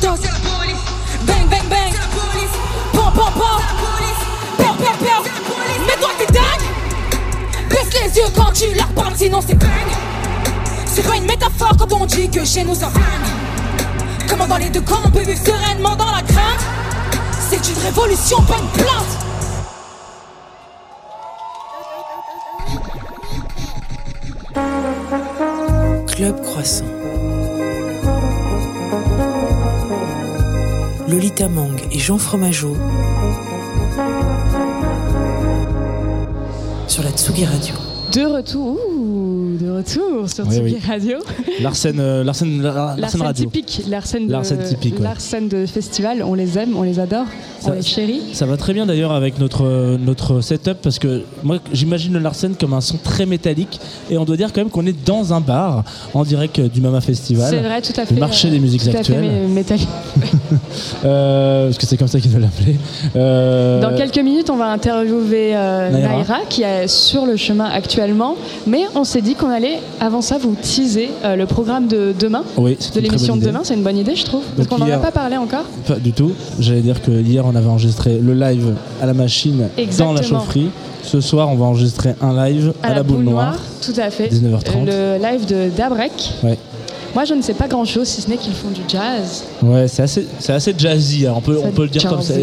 Bang 0.00 0.16
bang 1.26 1.68
bang. 1.68 1.92
Pam 2.92 3.12
pam 3.12 3.32
pam. 3.32 3.60
Père, 4.56 4.76
père, 4.76 4.96
père. 4.98 5.22
Mais 5.86 5.96
toi 6.00 6.10
t'es 6.18 6.32
dingue. 6.32 6.66
Baisse 7.68 7.92
les 8.02 8.16
yeux 8.16 8.28
quand 8.36 8.52
tu 8.52 8.72
leur 8.74 8.88
parles, 8.88 9.14
sinon 9.16 9.40
c'est 9.44 9.56
bang. 9.56 9.68
C'est 10.86 11.02
pas 11.06 11.16
une 11.16 11.26
métaphore 11.26 11.76
quand 11.78 11.92
on 11.92 12.06
dit 12.06 12.30
que 12.30 12.44
chez 12.44 12.64
nous 12.64 12.74
ça 12.74 12.88
flingue. 12.90 14.28
Comment 14.28 14.46
dans 14.46 14.58
les 14.58 14.70
deux 14.70 14.82
camps 14.82 15.00
on 15.04 15.10
peut 15.10 15.22
vivre 15.22 15.44
sereinement 15.44 15.96
dans 15.96 16.12
la 16.12 16.22
crainte? 16.22 16.64
C'est 17.50 17.68
une 17.68 17.78
révolution, 17.82 18.40
pas 18.42 18.58
une 18.58 18.68
plainte. 18.68 19.18
Club 26.06 26.42
Croissant. 26.42 26.97
Lolita 31.08 31.48
Mang 31.48 31.80
et 31.90 31.98
Jean 31.98 32.18
Fromageau 32.18 32.76
sur 36.86 37.02
la 37.02 37.10
Tsugi 37.10 37.46
Radio. 37.46 37.74
De 38.12 38.26
retour, 38.26 38.78
retour 39.78 40.28
sur 40.28 40.46
Oui, 40.48 40.60
oui. 40.62 40.76
Radio. 40.86 41.18
Larsen, 41.60 41.98
euh, 41.98 42.24
Larsen, 42.24 42.62
Lar- 42.62 42.96
Larsen 42.96 43.22
Radio. 43.22 43.44
typique, 43.46 43.82
Larsen 43.88 44.26
de, 44.26 44.32
Larsen 44.32 44.58
typique, 44.62 44.96
ouais. 44.98 45.02
Larsen 45.04 45.48
de 45.48 45.66
festival, 45.66 46.22
on 46.22 46.34
les 46.34 46.58
aime, 46.58 46.76
on 46.76 46.82
les 46.82 46.98
adore, 47.00 47.26
on 47.64 47.72
les 47.72 47.82
chérit. 47.82 48.20
Ça 48.32 48.46
va 48.46 48.56
très 48.56 48.72
bien 48.74 48.86
d'ailleurs 48.86 49.12
avec 49.12 49.38
notre, 49.38 49.64
euh, 49.64 49.96
notre 49.98 50.40
setup 50.40 50.78
parce 50.82 50.98
que 50.98 51.22
moi 51.42 51.58
j'imagine 51.72 52.12
le 52.12 52.18
Larsen 52.20 52.54
comme 52.58 52.72
un 52.74 52.80
son 52.80 52.96
très 52.98 53.26
métallique 53.26 53.80
et 54.10 54.18
on 54.18 54.24
doit 54.24 54.36
dire 54.36 54.52
quand 54.52 54.60
même 54.60 54.70
qu'on 54.70 54.86
est 54.86 55.04
dans 55.06 55.32
un 55.32 55.40
bar 55.40 55.84
en 56.14 56.24
direct 56.24 56.60
du 56.60 56.80
Mama 56.80 57.00
Festival. 57.00 57.48
C'est 57.50 57.60
vrai, 57.60 57.80
tout 57.82 57.98
à 58.00 58.04
fait. 58.06 58.14
Le 58.14 58.20
marché 58.20 58.48
euh, 58.48 58.50
des 58.52 58.58
musiques 58.60 58.82
tout 58.82 58.88
à 58.88 58.92
fait 58.92 58.98
actuelles. 58.98 59.24
mé- 59.24 59.48
métallique. 59.48 59.88
Euh, 61.04 61.66
parce 61.66 61.78
que 61.78 61.86
c'est 61.86 61.96
comme 61.96 62.08
ça 62.08 62.18
qu'ils 62.18 62.30
veulent 62.30 62.42
l'appeler. 62.42 62.76
Euh, 63.16 63.80
Dans 63.80 63.94
quelques 63.94 64.18
minutes, 64.18 64.50
on 64.50 64.56
va 64.56 64.66
interviewer 64.66 65.52
euh, 65.54 65.90
Naira. 65.90 66.16
Naira. 66.16 66.38
qui 66.48 66.62
est 66.62 66.88
sur 66.88 67.26
le 67.26 67.36
chemin 67.36 67.66
actuellement. 67.66 68.36
Mais 68.66 68.82
on 68.94 69.04
s'est 69.04 69.20
dit 69.20 69.34
qu'on 69.34 69.50
allait, 69.50 69.67
avant 70.00 70.20
ça, 70.20 70.38
vous 70.38 70.54
teaser 70.60 71.10
euh, 71.24 71.36
le 71.36 71.46
programme 71.46 71.88
de 71.88 72.14
demain, 72.18 72.44
Oui, 72.56 72.76
de 72.94 73.00
l'émission 73.00 73.36
de 73.36 73.44
demain. 73.44 73.60
C'est 73.64 73.74
une 73.74 73.82
bonne 73.82 73.96
idée, 73.96 74.16
je 74.16 74.24
trouve. 74.24 74.42
Parce 74.56 74.68
qu'on 74.68 74.78
n'en 74.78 74.90
a 74.90 74.98
pas 74.98 75.10
parlé 75.10 75.36
encore. 75.36 75.64
Pas 75.86 75.96
du 75.96 76.12
tout. 76.12 76.32
J'allais 76.58 76.80
dire 76.80 77.02
que 77.02 77.10
hier 77.10 77.44
on 77.46 77.54
avait 77.54 77.68
enregistré 77.68 78.18
le 78.18 78.34
live 78.34 78.74
à 79.02 79.06
la 79.06 79.14
machine 79.14 79.68
dans 79.98 80.12
la 80.12 80.22
chaufferie. 80.22 80.70
Ce 81.02 81.20
soir 81.20 81.48
on 81.48 81.54
va 81.54 81.66
enregistrer 81.66 82.14
un 82.20 82.34
live 82.48 82.72
à, 82.82 82.94
la, 82.94 83.02
boule 83.02 83.22
noire. 83.22 83.56
Tout 83.80 83.98
à 83.98 84.10
fait. 84.10 84.28
19h30. 84.28 84.84
Le 84.84 85.16
live 85.22 85.46
de 85.46 85.70
Dabrek. 85.74 86.12
Ouais. 86.42 86.58
Moi, 87.14 87.24
je 87.24 87.34
ne 87.34 87.42
sais 87.42 87.54
pas 87.54 87.68
grand-chose, 87.68 88.06
si 88.06 88.20
ce 88.20 88.28
n'est 88.28 88.36
qu'ils 88.36 88.52
font 88.52 88.70
du 88.70 88.82
jazz. 88.86 89.44
Ouais, 89.62 89.88
c'est 89.88 90.02
assez, 90.02 90.26
c'est 90.38 90.52
assez 90.52 90.74
jazzy. 90.76 91.26
hein. 91.26 91.32
On 91.36 91.40
peut, 91.40 91.58
on 91.64 91.70
peut 91.72 91.82
le 91.82 91.88
dire 91.88 92.08
comme 92.08 92.22
ça. 92.22 92.34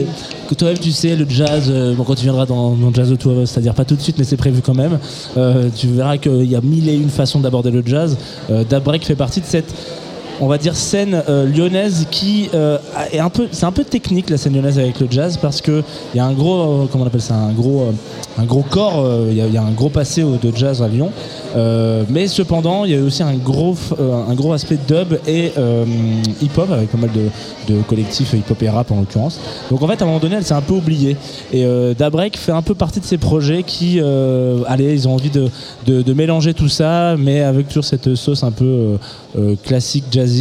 Que 0.49 0.53
toi-même, 0.55 0.77
tu 0.77 0.91
sais, 0.91 1.15
le 1.15 1.25
jazz, 1.27 1.65
euh, 1.69 1.93
bon, 1.95 2.03
quand 2.03 2.15
tu 2.15 2.23
viendras 2.23 2.45
dans, 2.45 2.71
dans 2.71 2.93
Jazz 2.93 3.09
de 3.09 3.45
c'est-à-dire 3.45 3.73
pas 3.73 3.85
tout 3.85 3.95
de 3.95 4.01
suite, 4.01 4.17
mais 4.19 4.23
c'est 4.25 4.37
prévu 4.37 4.61
quand 4.61 4.75
même, 4.75 4.99
euh, 5.37 5.69
tu 5.75 5.87
verras 5.87 6.17
qu'il 6.17 6.45
y 6.45 6.55
a 6.55 6.61
mille 6.61 6.87
et 6.87 6.95
une 6.95 7.09
façons 7.09 7.39
d'aborder 7.39 7.71
le 7.71 7.81
jazz. 7.85 8.15
Euh, 8.51 8.63
Dabrek 8.63 9.03
fait 9.05 9.15
partie 9.15 9.41
de 9.41 9.45
cette. 9.45 9.73
On 10.41 10.47
va 10.47 10.57
dire 10.57 10.75
scène 10.75 11.23
euh, 11.29 11.45
lyonnaise 11.45 12.07
qui 12.11 12.49
euh, 12.53 12.77
est 13.13 13.19
un 13.19 13.29
peu, 13.29 13.47
c'est 13.51 13.65
un 13.65 13.71
peu 13.71 13.85
technique 13.85 14.29
la 14.29 14.37
scène 14.37 14.53
lyonnaise 14.53 14.77
avec 14.77 14.99
le 14.99 15.07
jazz 15.09 15.37
parce 15.41 15.61
que 15.61 15.81
il 16.13 16.17
y 16.17 16.19
a 16.19 16.25
un 16.25 16.33
gros, 16.33 16.59
euh, 16.83 16.85
comment 16.91 17.05
on 17.05 17.07
appelle 17.07 17.21
ça, 17.21 17.35
un 17.35 17.53
gros, 17.53 17.85
un 18.37 18.43
gros 18.43 18.63
corps, 18.69 19.05
il 19.29 19.37
y, 19.37 19.41
a- 19.57 19.61
un 19.61 19.71
gros 19.71 19.87
passé 19.89 20.23
de 20.23 20.51
jazz 20.55 20.81
à 20.81 20.89
Lyon, 20.89 21.09
mais 22.09 22.27
cependant 22.27 22.83
il 22.83 22.91
y 22.91 22.95
a 22.95 23.01
aussi 23.01 23.23
un 23.23 23.35
gros, 23.35 23.75
un 23.97 24.33
gros 24.35 24.51
aspect 24.51 24.77
dub 24.85 25.17
et 25.25 25.53
euh, 25.57 25.85
hip-hop 26.41 26.69
avec 26.69 26.89
pas 26.91 26.97
mal 26.97 27.11
de, 27.13 27.73
de 27.73 27.81
collectifs 27.83 28.33
hip-hop 28.33 28.61
et 28.61 28.69
rap 28.69 28.91
en 28.91 28.99
l'occurrence. 28.99 29.39
Donc 29.71 29.81
en 29.81 29.87
fait 29.87 30.01
à 30.01 30.03
un 30.03 30.07
moment 30.07 30.19
donné 30.19 30.35
elle 30.35 30.43
s'est 30.43 30.53
un 30.53 30.61
peu 30.61 30.73
oubliée 30.73 31.15
et 31.53 31.65
Dabrek 31.97 32.35
fait 32.37 32.51
un 32.51 32.61
peu 32.61 32.75
partie 32.75 32.99
de 32.99 33.05
ces 33.05 33.17
projets 33.17 33.63
qui, 33.63 34.01
allez, 34.67 34.93
ils 34.93 35.07
ont 35.07 35.13
envie 35.13 35.29
de, 35.29 35.47
de, 35.85 36.01
de 36.01 36.13
mélanger 36.13 36.53
tout 36.53 36.67
ça, 36.69 37.15
mais 37.17 37.41
avec 37.41 37.69
toujours 37.69 37.85
cette 37.85 38.15
sauce 38.15 38.43
un 38.43 38.51
peu 38.51 38.65
euh, 38.65 38.97
euh, 39.37 39.55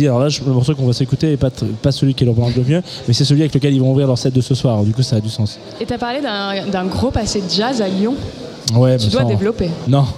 Alors 0.06 0.20
là, 0.20 0.28
le 0.46 0.52
morceau 0.52 0.74
qu'on 0.74 0.86
va 0.86 0.92
s'écouter 0.92 1.28
n'est 1.28 1.36
pas, 1.36 1.50
celui 1.92 2.14
qui 2.14 2.24
leur 2.24 2.34
branche 2.34 2.54
le 2.56 2.64
mieux, 2.64 2.82
mais 3.06 3.14
c'est 3.14 3.24
celui 3.24 3.42
avec 3.42 3.54
lequel 3.54 3.74
ils 3.74 3.80
vont 3.80 3.90
ouvrir 3.92 4.06
leur 4.06 4.18
set 4.18 4.32
de 4.34 4.40
ce 4.40 4.54
soir. 4.54 4.82
Du 4.82 4.92
coup, 4.92 5.02
ça 5.02 5.16
a 5.16 5.20
du 5.20 5.28
sens. 5.28 5.58
Et 5.80 5.86
tu 5.86 5.92
as 5.92 5.98
parlé 5.98 6.20
d'un 6.20 6.84
gros 6.86 7.10
passé 7.10 7.40
de 7.40 7.50
jazz 7.50 7.80
à 7.80 7.88
Lyon. 7.88 8.14
Ouais, 8.74 8.96
tu 8.96 9.06
mais 9.06 9.12
dois 9.12 9.22
ça, 9.22 9.26
développer. 9.28 9.68
Non. 9.88 10.04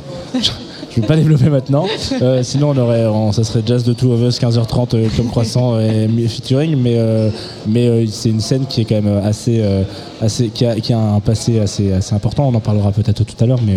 Je 0.97 1.03
vais 1.03 1.07
pas 1.09 1.17
développer 1.17 1.51
maintenant. 1.51 1.85
Euh, 2.23 2.43
sinon, 2.43 2.71
on 2.71 2.79
aurait, 2.79 3.05
on- 3.05 3.31
ça 3.31 3.45
serait 3.45 3.61
Jazz 3.67 3.85
de 3.85 3.93
Two 3.93 4.13
of 4.13 4.21
Us 4.23 4.41
15h30 4.41 4.95
euh, 4.95 5.09
comme 5.15 5.29
croissant 5.29 5.79
et 5.79 6.09
featuring. 6.27 6.75
Mais, 6.75 6.95
euh, 6.97 7.29
mais 7.67 7.87
euh, 7.87 8.07
c'est 8.11 8.31
une 8.31 8.41
scène 8.41 8.65
qui 8.67 8.81
est 8.81 8.85
quand 8.87 9.03
même 9.03 9.21
assez, 9.23 9.63
assez 10.23 10.49
qui, 10.49 10.65
a, 10.65 10.75
qui 10.77 10.95
a 10.95 10.99
un 10.99 11.21
passé 11.21 11.61
assez, 11.61 11.93
assez 11.93 12.15
important. 12.15 12.49
On 12.49 12.55
en 12.55 12.61
parlera 12.61 12.93
peut-être 12.93 13.25
tout 13.25 13.45
à 13.45 13.47
l'heure, 13.47 13.61
mais, 13.67 13.77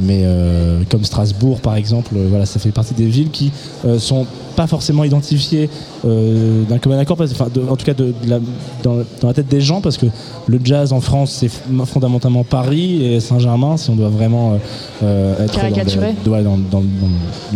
mais 0.00 0.22
euh, 0.24 0.80
comme 0.90 1.04
Strasbourg 1.04 1.60
par 1.60 1.76
exemple, 1.76 2.12
euh, 2.16 2.26
voilà, 2.28 2.46
ça 2.46 2.58
fait 2.58 2.70
partie 2.70 2.94
des 2.94 3.06
villes 3.06 3.30
qui 3.30 3.52
euh, 3.84 3.98
sont 3.98 4.26
pas 4.56 4.66
forcément 4.68 5.02
identifiées 5.02 5.68
euh, 6.04 6.62
d'un 6.68 6.78
commun 6.78 6.98
accord, 6.98 7.16
parce- 7.16 7.32
enfin, 7.32 7.48
de- 7.52 7.62
en 7.68 7.74
tout 7.76 7.84
cas 7.84 7.94
de, 7.94 8.14
de 8.24 8.30
la- 8.30 8.38
dans, 8.84 8.98
dans 9.20 9.26
la 9.28 9.34
tête 9.34 9.48
des 9.48 9.60
gens, 9.60 9.80
parce 9.80 9.96
que 9.96 10.06
le 10.46 10.60
jazz 10.62 10.92
en 10.92 11.00
France, 11.00 11.32
c'est 11.40 11.50
fondamentalement 11.86 12.44
Paris 12.44 13.04
et 13.04 13.18
Saint-Germain, 13.20 13.76
si 13.76 13.90
on 13.90 13.96
doit 13.96 14.10
vraiment 14.10 14.54
être 15.02 15.46
dans, 15.54 15.60
Caricaturé. 15.60 16.14
le- 16.24 16.30
ouais, 16.30 16.42
dans, 16.44 16.82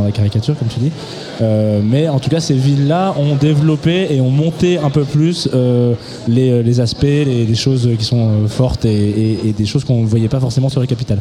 la 0.04 0.10
caricature, 0.10 0.58
comme 0.58 0.68
tu 0.68 0.80
dis. 0.80 0.90
Mais 1.84 2.08
en 2.08 2.18
tout 2.18 2.30
cas, 2.30 2.40
ces 2.40 2.54
villes-là 2.54 3.14
ont 3.18 3.36
développé 3.36 4.08
et 4.10 4.20
ont 4.20 4.30
monté 4.30 4.78
un 4.78 4.90
peu 4.90 5.04
plus 5.04 5.48
les, 6.26 6.62
les 6.62 6.80
aspects, 6.80 7.02
les, 7.02 7.46
les 7.46 7.54
choses 7.54 7.88
qui 7.98 8.04
sont 8.04 8.48
fortes 8.48 8.84
et, 8.84 8.90
et- 9.10 9.48
et 9.48 9.52
des 9.52 9.66
choses 9.66 9.84
qu'on 9.84 10.02
ne 10.02 10.06
voyait 10.06 10.28
pas 10.28 10.40
forcément 10.40 10.68
sur 10.68 10.80
les 10.80 10.86
capitales. 10.88 11.20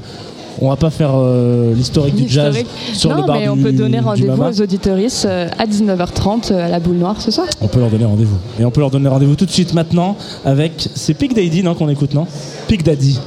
On 0.62 0.70
va 0.70 0.76
pas 0.76 0.90
faire 0.90 1.12
euh, 1.14 1.74
l'historique 1.74 2.16
du 2.16 2.28
jazz 2.28 2.58
sur 2.94 3.12
non, 3.12 3.18
le 3.18 3.28
bar 3.28 3.38
mais 3.38 3.44
du, 3.44 3.50
on 3.50 3.58
peut 3.58 3.72
donner 3.72 4.00
rendez-vous 4.00 4.42
aux 4.42 4.62
auditoristes 4.62 5.26
euh, 5.26 5.48
à 5.58 5.66
19h30 5.66 6.52
euh, 6.52 6.66
à 6.66 6.70
la 6.70 6.80
boule 6.80 6.98
noire 6.98 7.22
ce 7.22 7.32
soir. 7.32 7.48
On 7.62 7.68
peut 7.68 7.80
leur 7.80 7.90
donner 7.90 8.06
rendez-vous. 8.06 8.38
Et 8.60 8.66
on 8.66 8.72
peut 8.72 8.80
leur 8.82 8.92
donner 8.92 9.08
rendez-vous 9.08 9.36
tout 9.36 9.46
de 9.46 9.52
suite 9.52 9.74
maintenant 9.74 10.18
avec. 10.46 10.90
C'est 10.96 11.14
Pic 11.14 11.34
Daddy, 11.36 11.64
non, 11.64 11.76
qu'on 11.76 11.90
écoute, 11.90 12.14
non? 12.14 12.28
Pic 12.68 12.84
Daddy. 12.84 13.20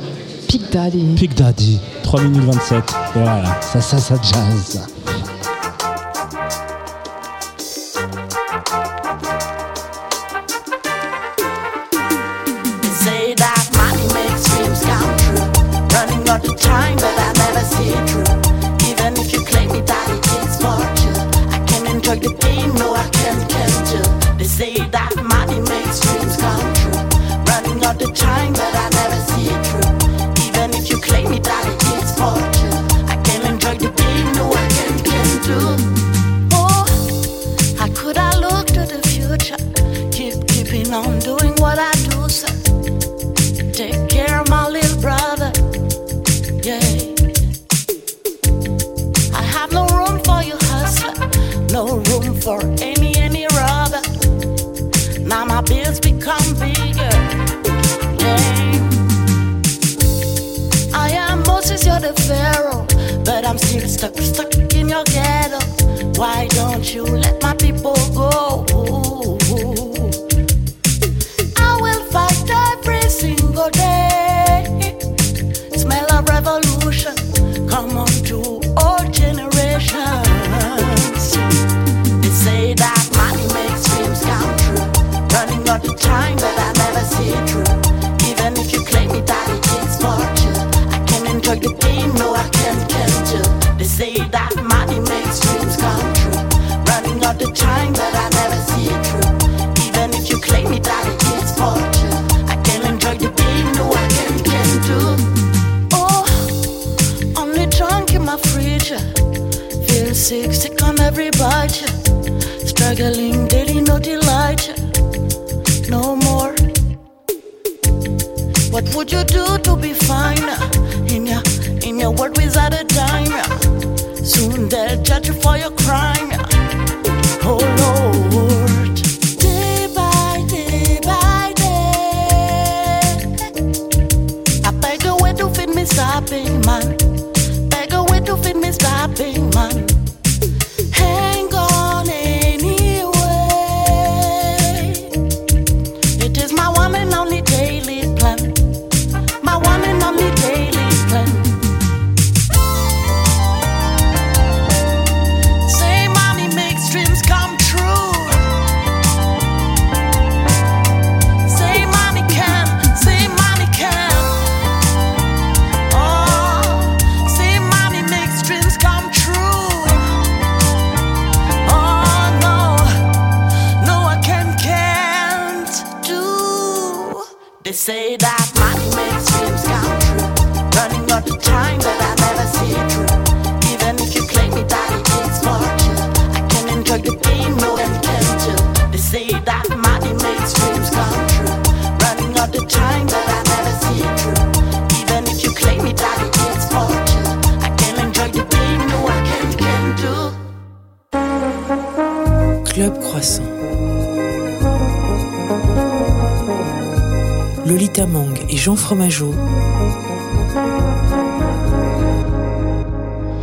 Pic 0.49 0.63
Daddy. 0.73 1.05
Pic 1.17 1.37
Daddy. 1.37 1.79
3 2.03 2.23
minutes 2.23 2.45
27. 2.45 2.79
Et 2.79 2.83
voilà. 3.15 3.61
Ça, 3.61 3.81
ça, 3.81 3.99
ça 3.99 4.17
jazz. 4.23 4.81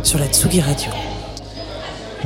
Sur 0.02 0.18
la 0.18 0.26
Tsugi 0.26 0.60
Radio. 0.60 0.90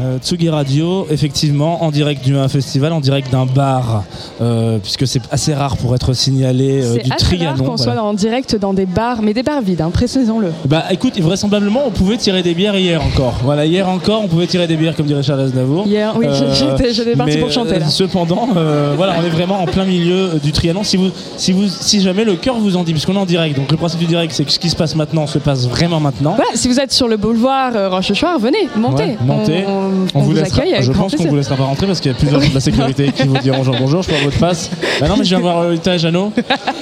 Euh, 0.00 0.18
Tsugi 0.18 0.48
Radio, 0.48 1.06
effectivement, 1.08 1.84
en 1.84 1.92
direct 1.92 2.24
du 2.24 2.34
festival, 2.48 2.92
en 2.92 2.98
direct 2.98 3.30
d'un 3.30 3.46
bar, 3.46 4.02
euh, 4.40 4.78
puisque 4.78 5.06
c'est 5.06 5.20
assez 5.30 5.54
rare 5.54 5.76
pour 5.76 5.94
être 5.94 6.12
signalé 6.12 6.82
euh, 6.82 6.94
C'est 6.94 7.02
du 7.04 7.12
assez 7.12 7.24
rare 7.24 7.54
Trianon. 7.54 7.56
qu'on 7.64 7.76
voilà. 7.76 7.92
soit 7.94 8.02
en 8.02 8.14
direct 8.14 8.56
dans 8.56 8.72
des 8.74 8.86
bars, 8.86 9.22
mais 9.22 9.34
des 9.34 9.42
bars 9.42 9.60
vides, 9.62 9.80
hein, 9.80 9.90
précisons-le. 9.92 10.52
Bah 10.66 10.84
écoute, 10.90 11.18
vraisemblablement, 11.20 11.82
on 11.86 11.90
pouvait 11.90 12.16
tirer 12.16 12.42
des 12.42 12.54
bières 12.54 12.76
hier 12.76 13.02
encore. 13.02 13.34
Voilà, 13.44 13.66
hier 13.66 13.88
encore, 13.88 14.22
on 14.24 14.28
pouvait 14.28 14.46
tirer 14.46 14.66
des 14.66 14.76
bières, 14.76 14.96
comme 14.96 15.06
dirait 15.06 15.22
Charles 15.22 15.40
Aznavour. 15.40 15.86
Hier, 15.86 16.14
oui, 16.16 16.26
j'étais- 16.54 16.92
j'étais 16.94 17.16
parti 17.16 17.36
pour 17.38 17.50
chanter, 17.50 17.78
là. 17.78 17.86
euh, 17.86 17.88
Cependant, 17.90 18.48
euh, 18.56 18.94
voilà, 18.96 19.14
on 19.20 19.24
est 19.24 19.30
vraiment 19.30 19.60
en 19.60 19.66
plein 19.66 19.84
milieu 19.84 20.30
euh, 20.34 20.38
du 20.42 20.52
Trianon. 20.52 20.82
Si, 20.82 20.96
vous, 20.96 21.10
si, 21.36 21.52
vous, 21.52 21.66
si 21.68 22.00
jamais 22.00 22.24
le 22.24 22.34
cœur 22.36 22.56
vous 22.58 22.76
en 22.76 22.84
dit, 22.84 22.92
puisqu'on 22.92 23.14
est 23.14 23.18
en 23.18 23.26
direct, 23.26 23.56
donc 23.56 23.70
le 23.70 23.76
principe 23.76 24.00
du 24.00 24.06
direct, 24.06 24.32
c'est 24.32 24.44
que 24.44 24.50
ce 24.52 24.58
qui 24.58 24.70
se 24.70 24.76
passe 24.76 24.94
maintenant 24.96 25.26
se 25.26 25.38
passe 25.38 25.66
vraiment 25.68 26.00
maintenant. 26.00 26.34
Voilà, 26.36 26.50
si 26.54 26.68
vous 26.68 26.78
êtes 26.80 26.92
sur 26.92 27.08
le 27.08 27.16
boulevard 27.16 27.72
euh, 27.76 27.88
Rochechouart, 27.88 28.38
venez, 28.38 28.68
montez. 28.76 29.02
Ouais, 29.04 29.16
montez. 29.26 29.64
On, 29.66 29.70
on- 29.72 29.82
On 30.14 30.18
on 30.18 30.20
vous 30.20 30.26
vous 30.30 30.32
laissera- 30.32 30.58
accueille 30.60 30.74
avec 30.74 30.84
je 30.84 30.92
pense 30.92 31.14
qu'on 31.14 31.24
vous 31.24 31.36
laissera 31.36 31.56
pas 31.56 31.64
rentrer 31.64 31.86
parce 31.86 32.00
qu'il 32.00 32.10
y 32.10 32.14
a 32.14 32.18
plusieurs 32.18 32.40
de 32.48 32.54
la 32.54 32.60
sécurité 32.60 33.10
qui 33.12 33.26
vous 33.26 33.38
diront 33.38 33.58
bonjour, 33.58 33.76
bonjour, 33.78 34.02
je 34.02 34.10
prends 34.22 34.30
votre 34.30 34.38
passe. 34.40 34.70
Bah 35.00 35.08
non, 35.08 35.16
mais 35.16 35.24
je 35.24 35.28
viens 35.30 35.40
voir 35.40 35.62
Lolita 35.64 35.94
et 35.94 35.98
Jeannot. 35.98 36.32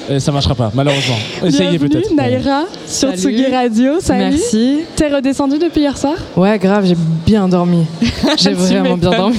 Et 0.09 0.21
ça 0.21 0.33
marchera 0.33 0.55
pas, 0.55 0.71
malheureusement. 0.75 1.17
Essayez 1.45 1.71
Bienvenue, 1.79 1.89
peut-être. 1.91 2.15
Naïra 2.15 2.65
sur 2.87 3.09
Salut. 3.11 3.21
Tsugi 3.21 3.47
Radio. 3.47 4.01
Salut. 4.01 4.21
Merci. 4.37 4.81
T'es 4.97 5.09
redescendue 5.09 5.59
depuis 5.59 5.81
hier 5.83 5.97
soir? 5.97 6.15
Ouais, 6.37 6.59
grave, 6.59 6.85
j'ai 6.87 6.97
bien 7.27 7.49
dormi. 7.49 7.87
J'ai 8.37 8.53
vraiment 8.53 8.97
bien 8.97 9.11
dormi. 9.11 9.39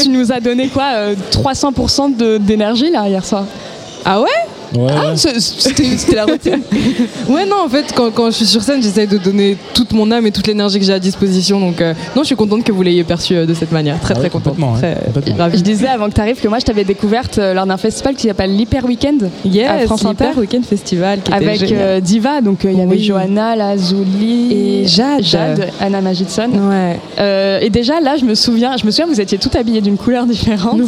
tu 0.00 0.08
nous 0.08 0.30
as 0.32 0.40
donné 0.40 0.68
quoi 0.68 0.84
euh, 0.94 1.14
300% 1.32 2.16
de- 2.16 2.38
d'énergie 2.38 2.90
là 2.90 3.08
hier 3.08 3.24
soir? 3.24 3.44
Ah 4.04 4.20
ouais? 4.20 4.28
Ouais, 4.76 4.86
Ah, 4.90 5.12
c'était 5.16 6.14
la 6.14 6.24
routine. 6.26 6.60
ouais, 7.28 7.46
non, 7.46 7.56
en 7.64 7.68
fait, 7.68 7.92
quand, 7.94 8.10
quand 8.12 8.26
je 8.26 8.36
suis 8.36 8.46
sur 8.46 8.62
scène, 8.62 8.82
j'essaye 8.82 9.06
de 9.08 9.18
donner 9.18 9.56
toute 9.74 9.92
mon 9.92 10.10
âme 10.10 10.26
et 10.26 10.30
toute 10.30 10.46
l'énergie 10.46 10.78
que 10.78 10.84
j'ai 10.84 10.92
à 10.92 10.98
disposition. 10.98 11.58
Donc, 11.60 11.80
euh, 11.80 11.92
non, 12.14 12.22
je 12.22 12.26
suis 12.26 12.36
contente 12.36 12.62
que 12.64 12.70
vous 12.72 12.82
l'ayez 12.82 13.02
perçu 13.04 13.34
euh, 13.34 13.46
de 13.46 13.54
cette 13.54 13.72
manière. 13.72 13.98
Très, 14.00 14.12
Ah 14.14 14.18
très 14.18 14.24
ouais, 14.24 14.30
contente. 14.30 14.56
ouais, 14.58 14.96
ravie. 15.38 15.58
Je 15.58 15.62
disais 15.62 15.88
avant 15.88 16.08
que 16.08 16.14
tu 16.14 16.20
arrives 16.20 16.40
que 16.40 16.48
moi 16.48 16.58
je 16.58 16.64
t'avais 16.64 16.84
découverte 16.84 17.38
euh, 17.38 17.52
lors 17.54 17.66
d'un 17.66 17.76
festival 17.76 18.14
qui 18.14 18.26
s'appelle 18.28 18.54
l'Hyper 18.56 18.84
Weekend 18.84 19.28
Yes, 19.44 19.68
à 19.70 19.78
France 19.80 20.04
Inter. 20.04 20.24
Hyper 20.24 20.38
Weekend 20.38 20.64
Festival 20.64 21.20
qui 21.22 21.32
était 21.32 21.44
Avec 21.44 21.58
génial. 21.60 21.78
euh, 21.80 22.00
Diva, 22.00 22.40
donc 22.40 22.64
euh, 22.64 22.70
il 22.72 22.78
y 22.78 22.82
avait 22.82 22.90
Oui. 22.96 23.02
Johanna, 23.02 23.56
Lazuli 23.56 24.52
Et 24.82 24.86
Jade. 24.86 25.22
Jade, 25.22 25.68
Anna 25.80 26.00
Magidson. 26.00 26.50
Ouais. 26.70 26.98
Euh, 27.18 27.58
et 27.60 27.70
déjà 27.70 28.00
là, 28.00 28.16
je 28.16 28.24
me 28.24 28.34
souviens, 28.34 28.76
je 28.76 28.86
me 28.86 28.90
souviens, 28.90 29.06
vous 29.06 29.20
étiez 29.20 29.38
toutes 29.38 29.56
habillées 29.56 29.80
d'une 29.80 29.96
couleur 29.96 30.26
différente. 30.26 30.78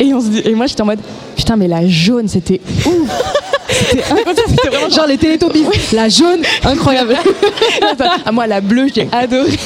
Et, 0.00 0.14
on 0.14 0.20
se 0.20 0.28
dit- 0.28 0.42
et 0.44 0.54
moi 0.54 0.66
j'étais 0.66 0.82
en 0.82 0.86
mode, 0.86 1.00
putain, 1.36 1.56
mais 1.56 1.68
la 1.68 1.86
jaune, 1.86 2.28
c'était 2.28 2.60
ouf. 2.86 3.17
C'était 3.78 4.02
c'était 4.48 4.68
vraiment 4.68 4.90
Genre 4.90 5.06
les 5.06 5.18
Télétobies. 5.18 5.66
La 5.92 6.08
jaune, 6.08 6.42
incroyable. 6.64 7.16
ah, 8.24 8.32
moi, 8.32 8.46
la 8.46 8.60
bleue, 8.60 8.88
j'ai 8.94 9.08
adoré. 9.12 9.58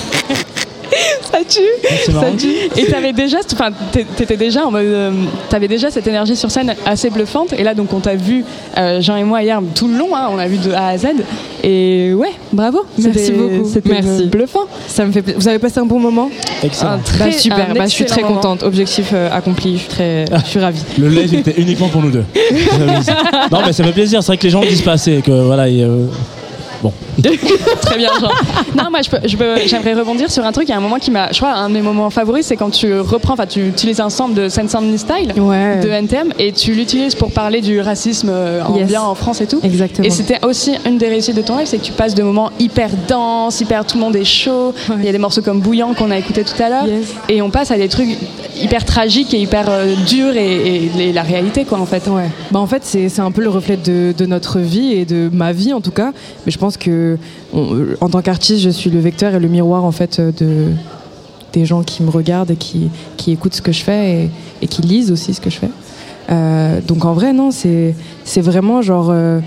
Ça 1.33 1.39
tue, 1.49 1.61
c'est 2.05 2.13
ça 2.13 2.27
tue. 2.39 2.53
Et 2.77 2.85
t'avais 2.87 3.13
déjà, 3.13 3.39
enfin, 3.53 3.71
t'é- 3.93 4.05
t'étais 4.05 4.37
déjà 4.37 4.67
en 4.67 4.71
mode, 4.71 4.83
euh, 4.85 5.11
t'avais 5.49 5.69
déjà 5.69 5.91
cette 5.91 6.07
énergie 6.07 6.37
sur 6.37 6.51
scène 6.51 6.75
assez 6.85 7.09
bluffante. 7.11 7.53
Et 7.55 7.63
là, 7.63 7.75
donc, 7.75 7.93
on 7.95 8.01
t'a 8.01 8.15
vu, 8.15 8.45
euh, 8.77 9.01
Jean 9.01 9.17
et 9.17 9.25
moi 9.25 9.43
hier, 9.43 9.61
tout 9.75 9.89
le 9.89 9.97
long, 9.97 10.15
hein, 10.15 10.29
on 10.31 10.37
l'a 10.37 10.47
vu 10.49 10.59
de 10.59 10.73
A 10.73 10.89
à 10.89 10.99
Z. 10.99 11.07
Et 11.65 12.13
ouais, 12.13 12.33
bravo. 12.53 12.85
Merci 12.99 13.33
beaucoup. 13.33 13.69
C'était 13.73 13.89
Merci. 14.03 14.27
bluffant. 14.27 14.67
Ça 14.87 15.05
me 15.07 15.13
fait 15.13 15.23
Vous 15.37 15.49
avez 15.49 15.59
passé 15.59 15.79
un 15.81 15.87
bon 15.87 15.99
moment? 16.01 16.31
Excellent. 16.63 16.93
Un 16.93 16.99
très- 16.99 17.31
Bah, 17.31 17.33
super, 17.33 17.71
un 17.71 17.75
bah, 17.75 17.85
je 17.87 17.91
suis 17.91 18.05
très 18.05 18.23
moment. 18.23 18.35
contente. 18.37 18.63
Objectif 18.63 19.11
euh, 19.15 19.29
accompli, 19.33 19.75
je 19.75 19.79
suis, 19.79 19.89
très, 19.89 20.25
je 20.45 20.49
suis 20.51 20.61
ravie. 20.61 20.83
Le 20.99 21.09
lait 21.09 21.25
était 21.25 21.55
uniquement 21.61 21.89
pour 21.89 22.03
nous 22.03 22.11
deux. 22.11 22.25
Non, 23.51 23.59
mais 23.65 23.73
ça 23.73 23.85
fait 23.85 23.93
plaisir. 23.93 24.23
C'est 24.23 24.29
vrai 24.29 24.37
que 24.37 24.45
les 24.45 24.51
gens 24.51 24.61
disent 24.61 24.83
pas 24.83 24.93
assez. 24.93 25.13
et 25.19 25.23
Que, 25.23 25.31
voilà, 25.31 25.65
euh, 25.65 26.07
Bon. 26.83 26.93
Très 27.83 27.97
bien, 27.97 28.11
Jean. 28.21 28.29
Non, 28.77 28.91
moi, 28.91 29.01
je 29.03 29.11
peux- 29.11 29.27
je 29.29 29.37
peux- 29.37 29.57
j'aimerais 29.67 29.95
rebondir 29.95 30.31
sur 30.31 30.45
un 30.45 30.53
truc. 30.53 30.67
Il 30.69 30.71
y 30.73 30.75
a 30.75 30.79
un 30.79 30.81
moment 30.81 30.97
qui 30.99 31.11
m'a. 31.11 31.31
Je 31.31 31.37
crois, 31.39 31.53
un 31.53 31.69
de 31.69 31.75
mes 31.75 31.83
moments 31.83 32.11
favoris, 32.11 32.47
c'est 32.47 32.57
quand 32.57 32.71
tu 32.71 32.99
reprends, 32.99 33.35
enfin, 33.35 33.47
tu 33.47 33.67
utilises 33.69 34.01
un 34.01 34.11
sample 34.11 34.35
de 34.35 34.49
Sense 34.49 34.75
and 34.75 34.97
Style 34.97 35.29
de 35.37 35.89
NTM 35.89 36.33
et 36.39 36.53
tu 36.53 36.73
l'utilises 36.73 37.15
pour 37.15 37.31
parler 37.31 37.61
du 37.61 37.81
racisme 37.81 38.29
euh, 38.31 38.61
Yes. 38.75 38.83
ambiant 38.85 39.05
en 39.05 39.15
France 39.15 39.41
et 39.41 39.47
tout. 39.47 39.61
Exactement. 39.63 40.07
Et 40.07 40.11
c'était 40.11 40.45
aussi 40.45 40.73
une 40.87 40.99
des 40.99 41.09
réussites 41.09 41.37
de 41.37 41.43
ton 41.43 41.57
live, 41.59 41.67
c'est 41.67 41.79
que 41.79 41.85
tu 41.85 41.93
passes 41.93 42.15
de 42.15 42.23
moments 42.23 42.51
hyper 42.59 42.89
denses, 43.09 43.61
hyper 43.61 43.85
tout 43.87 43.97
le 43.99 44.03
monde 44.05 44.17
est 44.17 44.25
chaud. 44.25 44.75
Il 44.99 45.05
y 45.05 45.09
a 45.09 45.13
des 45.13 45.19
morceaux 45.19 45.43
comme 45.43 45.61
Bouillant 45.61 45.95
qu'on 45.95 46.11
a 46.11 46.19
écouté 46.19 46.43
tout 46.45 46.61
à 46.63 46.69
l'heure. 46.69 46.87
Et 47.29 47.43
on 47.43 47.51
passe 47.51 47.71
à 47.71 47.77
des 47.77 47.89
trucs 47.89 48.17
hyper 48.61 48.85
tragiques 48.85 49.33
et 49.35 49.39
hyper 49.39 49.67
euh, 49.69 49.95
durs 50.09 50.37
et, 50.37 50.57
et- 50.97 51.09
et 51.09 51.13
la 51.13 51.23
réalité, 51.23 51.65
quoi, 51.65 51.79
en 51.79 51.87
fait. 51.87 52.07
Ouais. 52.09 52.29
Bah 52.51 52.59
en 52.61 52.67
fait, 52.67 52.83
c'est 52.85 53.09
c'est 53.09 53.21
un 53.23 53.31
peu 53.31 53.43
le 53.43 53.49
reflet 53.49 53.77
de, 53.77 54.13
de 54.17 54.27
notre 54.27 54.59
vie 54.59 54.93
et 54.93 55.05
de 55.05 55.31
ma 55.33 55.53
vie 55.53 55.73
en 55.73 55.81
tout 55.81 55.91
cas. 55.91 56.13
Mais 56.47 56.53
je 56.53 56.59
pense 56.59 56.72
que 56.77 57.19
on- 57.53 57.87
en 58.01 58.09
tant 58.09 58.23
qu'artiste, 58.23 58.63
je 58.63 58.71
suis 58.71 58.91
le 58.91 59.01
vecteur 59.01 59.35
et 59.35 59.41
le 59.41 59.49
miroir 59.49 59.85
en 59.85 59.93
fait 59.93 60.21
de 60.21 60.69
des 61.53 61.67
gens 61.67 61.83
qui 61.83 62.03
me 62.03 62.09
regardent 62.09 62.51
et 62.53 62.57
qui, 62.57 62.89
qui 63.19 63.31
écoutent 63.31 63.53
ce 63.55 63.61
que 63.61 63.73
je 63.73 63.83
fais 63.83 64.31
et, 64.63 64.67
qui 64.69 64.81
lisent 64.81 65.13
aussi 65.13 65.35
ce 65.35 65.41
que 65.43 65.51
je 65.51 65.59
fais. 65.59 65.69
Euh, 66.31 66.81
donc 66.81 67.05
en 67.05 67.13
vrai, 67.13 67.35
non, 67.35 67.51
c'est 67.51 67.95
vraiment 68.41 68.81
genre 68.81 69.09
euh, 69.11 69.39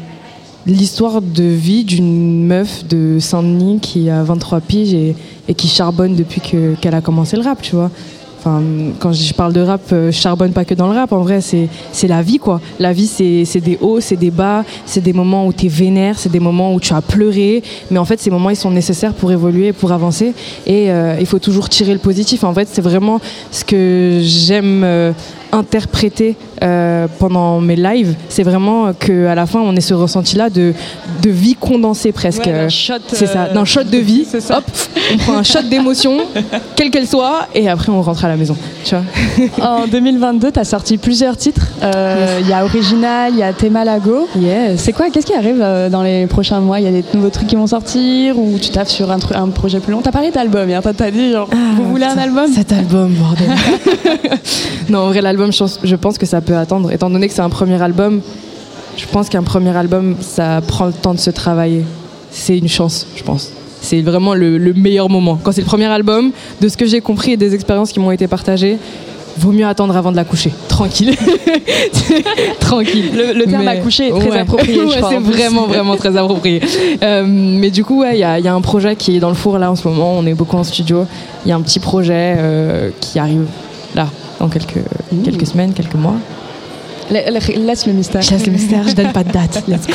l'histoire 0.67 1.19
de 1.21 1.43
vie 1.43 1.83
d'une 1.83 2.45
meuf 2.45 2.85
de 2.87 3.17
Saint-Denis 3.19 3.79
qui 3.79 4.11
a 4.11 4.21
23 4.23 4.61
piges 4.61 4.93
et, 4.93 5.15
qui 5.55 5.67
charbonne 5.67 6.15
depuis 6.15 6.41
que- 6.41 6.75
qu'elle 6.75 6.93
a 6.93 7.01
commencé 7.01 7.37
le 7.37 7.41
rap, 7.43 7.59
tu 7.61 7.75
vois. 7.75 7.89
Quand 8.99 9.11
je 9.11 9.33
parle 9.33 9.53
de 9.53 9.61
rap, 9.61 9.81
euh, 9.91 10.11
je 10.11 10.17
charbonne 10.17 10.51
pas 10.51 10.65
que 10.65 10.75
dans 10.75 10.87
le 10.87 10.93
rap. 10.93 11.11
En 11.11 11.21
vrai, 11.21 11.39
c'est 11.41 12.07
la 12.07 12.21
vie, 12.21 12.37
quoi. 12.37 12.61
La 12.79 12.93
vie, 12.93 13.07
c'est 13.07 13.43
c'est 13.43 13.59
des 13.59 13.79
hauts, 13.81 13.99
c'est 13.99 14.15
des 14.15 14.29
bas, 14.29 14.63
c'est 14.85 15.01
des 15.01 15.13
moments 15.13 15.47
où 15.47 15.53
tu 15.53 15.65
es 15.65 15.69
vénère, 15.69 16.19
c'est 16.19 16.31
des 16.31 16.39
moments 16.39 16.73
où 16.75 16.79
tu 16.79 16.93
as 16.93 17.01
pleuré. 17.01 17.63
Mais 17.89 17.97
en 17.97 18.05
fait, 18.05 18.19
ces 18.19 18.29
moments, 18.29 18.51
ils 18.51 18.55
sont 18.55 18.69
nécessaires 18.69 19.13
pour 19.13 19.31
évoluer, 19.31 19.73
pour 19.73 19.91
avancer. 19.91 20.33
Et 20.67 20.91
euh, 20.91 21.17
il 21.19 21.25
faut 21.25 21.39
toujours 21.39 21.69
tirer 21.69 21.93
le 21.93 21.99
positif. 21.99 22.43
En 22.43 22.53
fait, 22.53 22.67
c'est 22.71 22.83
vraiment 22.83 23.19
ce 23.49 23.65
que 23.65 24.19
j'aime 24.21 24.83
euh, 24.83 25.11
interpréter 25.55 26.35
euh, 26.63 27.07
pendant 27.19 27.59
mes 27.59 27.75
lives. 27.75 28.15
C'est 28.29 28.43
vraiment 28.43 28.93
que 28.93 29.27
à 29.27 29.35
la 29.35 29.45
fin, 29.45 29.59
on 29.59 29.75
ait 29.75 29.81
ce 29.81 29.93
ressenti-là 29.93 30.49
de, 30.49 30.73
de 31.21 31.29
vie 31.29 31.55
condensée 31.55 32.11
presque. 32.11 32.45
Ouais, 32.45 32.67
c'est 32.69 33.25
ça, 33.25 33.45
euh, 33.45 33.53
d'un 33.53 33.65
shot 33.65 33.83
de 33.83 33.97
vie. 33.97 34.25
c'est 34.29 34.41
ça. 34.41 34.59
Hop, 34.59 34.65
on 35.13 35.17
prend 35.17 35.33
un 35.37 35.43
shot 35.43 35.63
d'émotion, 35.63 36.17
quelle 36.75 36.91
qu'elle 36.91 37.07
soit, 37.07 37.47
et 37.53 37.69
après 37.69 37.91
on 37.91 38.01
rentre 38.01 38.25
à 38.25 38.27
la 38.27 38.37
maison. 38.37 38.55
Tu 38.83 38.95
vois 38.95 39.03
En 39.67 39.87
2022, 39.87 40.51
tu 40.51 40.59
as 40.59 40.63
sorti 40.63 40.97
plusieurs 40.97 41.37
titres. 41.37 41.67
Euh, 41.83 42.39
Il 42.41 42.47
y 42.47 42.53
a 42.53 42.63
Original, 42.63 43.31
il 43.33 43.39
y 43.39 43.43
a 43.43 43.53
Temalago. 43.53 44.27
Yes. 44.39 44.81
C'est 44.81 44.93
quoi 44.93 45.09
Qu'est-ce 45.09 45.25
qui 45.25 45.33
arrive 45.33 45.61
euh, 45.61 45.89
dans 45.89 46.03
les 46.03 46.27
prochains 46.27 46.59
mois? 46.59 46.79
Il 46.79 46.85
y 46.85 46.87
a 46.87 46.91
des 46.91 47.03
nouveaux 47.13 47.29
trucs 47.29 47.47
qui 47.47 47.55
vont 47.55 47.67
sortir 47.67 48.37
ou 48.37 48.57
tu 48.59 48.69
taffes 48.69 48.89
sur 48.89 49.11
un, 49.11 49.19
projet 49.49 49.79
plus 49.79 49.91
long? 49.91 50.01
T'as 50.01 50.11
parlé 50.11 50.31
d'album 50.31 50.69
toi 50.81 50.93
t'as 50.93 51.11
dit 51.11 51.31
genre, 51.31 51.49
vous 51.77 51.89
voulez 51.89 52.05
un 52.05 52.17
album? 52.17 52.47
Cet 52.53 52.71
album, 52.71 53.13
bordel. 53.13 53.49
non, 54.89 54.99
en 54.99 55.07
vrai, 55.07 55.21
l'album, 55.21 55.44
je 55.51 55.59
pense- 55.59 55.79
je 55.83 55.95
pense 55.95 56.17
que 56.17 56.25
ça 56.25 56.41
peut 56.41 56.55
attendre. 56.57 56.91
Étant 56.91 57.09
donné 57.09 57.27
que 57.27 57.33
c'est 57.33 57.41
un 57.41 57.49
premier 57.49 57.81
album, 57.81 58.21
je 58.97 59.05
pense 59.07 59.29
qu'un 59.29 59.43
premier 59.43 59.75
album, 59.75 60.15
ça 60.21 60.61
prend 60.65 60.85
le 60.85 60.93
temps 60.93 61.13
de 61.13 61.19
se 61.19 61.29
travailler. 61.29 61.83
C'est 62.31 62.57
une 62.57 62.67
chance, 62.69 63.07
je 63.15 63.23
pense. 63.23 63.51
C'est 63.81 64.01
vraiment 64.01 64.33
le, 64.33 64.57
le 64.57 64.73
meilleur 64.73 65.09
moment. 65.09 65.37
Quand 65.41 65.51
c'est 65.51 65.61
le 65.61 65.67
premier 65.67 65.85
album, 65.85 66.31
de 66.61 66.67
ce 66.69 66.75
que 66.77 66.85
j'ai 66.85 67.01
compris 67.01 67.31
et 67.33 67.37
des 67.37 67.53
expériences 67.53 67.91
qui 67.91 67.99
m'ont 67.99 68.11
été 68.11 68.27
partagées, 68.27 68.77
vaut 69.37 69.51
mieux 69.51 69.65
attendre 69.67 69.95
avant 69.95 70.11
de 70.11 70.15
la 70.15 70.23
coucher. 70.23 70.51
Tranquille. 70.67 71.13
Tranquille. 72.59 73.11
Le, 73.13 73.33
le 73.37 73.45
terme 73.45 73.67
accoucher 73.67 74.07
est 74.07 74.11
très 74.11 74.29
ouais. 74.31 74.39
approprié, 74.39 74.79
Ouais, 74.83 74.95
c'est 75.09 75.19
vraiment, 75.19 75.67
vraiment 75.67 75.95
très 75.97 76.15
approprié. 76.17 76.61
Euh, 77.03 77.23
mais 77.27 77.69
du 77.69 77.83
coup, 77.83 78.01
ouais, 78.01 78.15
il 78.15 78.19
y, 78.19 78.23
a- 78.23 78.39
il 78.39 78.45
y 78.45 78.47
a 78.47 78.53
un 78.53 78.61
projet 78.61 78.95
qui 78.95 79.15
est 79.17 79.19
dans 79.19 79.29
le 79.29 79.35
four 79.35 79.57
là 79.57 79.71
en 79.71 79.75
ce 79.75 79.87
moment. 79.87 80.15
On 80.17 80.25
est 80.25 80.33
beaucoup 80.33 80.57
en 80.57 80.63
studio. 80.63 81.05
Il 81.45 81.49
y 81.49 81.51
a 81.51 81.55
un 81.55 81.61
petit 81.61 81.79
projet 81.79 82.35
euh, 82.37 82.89
qui 83.01 83.19
arrive 83.19 83.45
là 83.93 84.07
quelques, 84.49 84.83
quelques 85.23 85.47
semaines, 85.47 85.73
quelques 85.73 85.95
mois. 85.95 86.15
La- 87.11 87.29
la- 87.29 87.39
Laisse 87.39 87.85
le 87.85 87.93
mystère. 87.93 88.21
Je 88.21 88.31
laisse 88.31 88.45
le 88.45 88.51
mystère, 88.51 88.87
je 88.87 88.93
donne 88.95 89.11
pas 89.11 89.23
de 89.23 89.31
date. 89.31 89.63
Let's 89.67 89.85
go. 89.87 89.93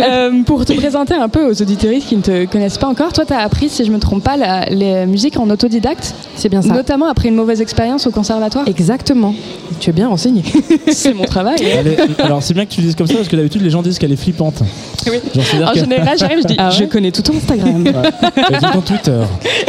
Euh, 0.00 0.42
pour 0.44 0.64
te 0.64 0.72
présenter 0.74 1.14
un 1.14 1.28
peu 1.28 1.46
aux 1.50 1.62
auditeurs 1.62 1.94
qui 2.06 2.16
ne 2.16 2.22
te 2.22 2.44
connaissent 2.46 2.76
pas 2.78 2.86
encore, 2.88 3.12
toi, 3.12 3.24
tu 3.24 3.32
as 3.32 3.38
appris, 3.40 3.68
si 3.70 3.84
je 3.84 3.90
me 3.90 3.98
trompe 3.98 4.22
pas, 4.22 4.36
la, 4.36 4.66
les 4.66 5.06
musiques 5.06 5.38
en 5.38 5.48
autodidacte. 5.48 6.14
C'est 6.36 6.48
bien 6.48 6.60
ça. 6.62 6.72
Notamment 6.74 7.06
après 7.08 7.28
une 7.28 7.34
mauvaise 7.34 7.60
expérience 7.60 8.06
au 8.06 8.10
conservatoire. 8.10 8.66
Exactement. 8.68 9.34
Tu 9.80 9.90
es 9.90 9.92
bien 9.92 10.08
renseigné. 10.08 10.42
C'est 10.92 11.14
mon 11.14 11.24
travail. 11.24 11.56
Est- 11.62 12.20
alors 12.20 12.42
c'est 12.42 12.54
bien 12.54 12.66
que 12.66 12.70
tu 12.72 12.80
le 12.80 12.86
dises 12.88 12.96
comme 12.96 13.06
ça 13.06 13.14
parce 13.14 13.28
que 13.28 13.36
d'habitude 13.36 13.62
les 13.62 13.70
gens 13.70 13.82
disent 13.82 13.98
qu'elle 13.98 14.12
est 14.12 14.16
flippante. 14.16 14.62
Oui. 15.06 15.18
Genre, 15.34 15.68
En 15.68 15.72
que- 15.72 15.78
général, 15.80 16.16
j'arrive, 16.18 16.38
je 16.42 16.46
dis, 16.48 16.54
Ah 16.58 16.68
ouais 16.68 16.74
je 16.78 16.84
connais 16.84 17.10
tout 17.10 17.22
ton 17.22 17.34
Instagram. 17.36 17.84
Et 17.86 17.92
tout 18.60 18.70
ton 18.72 18.80
Twitter. 18.82 19.20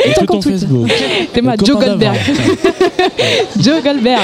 Et, 0.06 0.14
tout 0.14 0.26
ton 0.26 0.42
Facebook. 0.42 0.92
T'es 1.34 1.42
ma 1.42 1.56
Le 1.56 1.66
Joe 1.66 1.80
Goldberg. 1.80 2.18
Joe 3.60 3.82
Goldberg. 3.84 4.22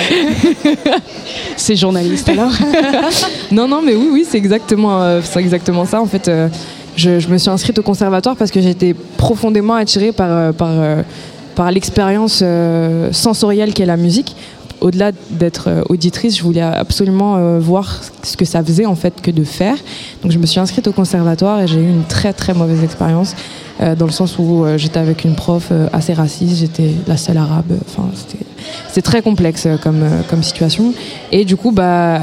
C'est 1.55 1.75
journaliste 1.75 2.08
alors. 2.27 2.51
non, 3.51 3.67
non, 3.67 3.81
mais 3.81 3.95
oui, 3.95 4.09
oui, 4.11 4.25
c'est 4.27 4.37
exactement, 4.37 5.01
euh, 5.01 5.21
c'est 5.23 5.39
exactement 5.39 5.85
ça. 5.85 6.01
En 6.01 6.05
fait, 6.05 6.27
euh, 6.27 6.47
je, 6.95 7.19
je 7.19 7.27
me 7.27 7.37
suis 7.37 7.49
inscrite 7.49 7.77
au 7.79 7.83
conservatoire 7.83 8.35
parce 8.35 8.51
que 8.51 8.61
j'étais 8.61 8.93
profondément 9.17 9.75
attirée 9.75 10.11
par, 10.11 10.29
euh, 10.31 10.51
par, 10.51 10.69
par 11.55 11.71
l'expérience 11.71 12.43
sensorielle 13.11 13.73
qu'est 13.73 13.85
la 13.85 13.97
musique. 13.97 14.35
Au-delà 14.81 15.11
d'être 15.29 15.67
euh, 15.67 15.81
auditrice, 15.89 16.37
je 16.37 16.43
voulais 16.43 16.61
absolument 16.61 17.35
euh, 17.35 17.59
voir 17.59 18.01
ce 18.23 18.37
que 18.37 18.45
ça 18.45 18.63
faisait 18.63 18.85
en 18.85 18.95
fait 18.95 19.21
que 19.21 19.29
de 19.29 19.43
faire. 19.43 19.75
Donc 20.23 20.31
je 20.31 20.37
me 20.37 20.45
suis 20.45 20.59
inscrite 20.59 20.87
au 20.87 20.93
conservatoire 20.93 21.61
et 21.61 21.67
j'ai 21.67 21.79
eu 21.79 21.89
une 21.89 22.05
très 22.05 22.31
très 22.31 22.53
mauvaise 22.53 22.83
expérience 22.83 23.35
euh, 23.81 23.95
dans 23.95 24.05
le 24.05 24.11
sens 24.11 24.37
où 24.39 24.65
j'étais 24.77 24.99
avec 24.99 25.25
une 25.25 25.35
prof 25.35 25.71
assez 25.91 26.13
raciste, 26.13 26.57
j'étais 26.57 26.91
la 27.07 27.17
seule 27.17 27.37
arabe. 27.37 27.71
Enfin, 27.87 28.09
c'était 28.13 28.45
c'est 28.91 29.01
très 29.01 29.21
complexe 29.21 29.67
comme, 29.81 30.03
comme 30.29 30.43
situation. 30.43 30.93
Et 31.31 31.45
du 31.45 31.55
coup, 31.55 31.71
bah, 31.71 32.21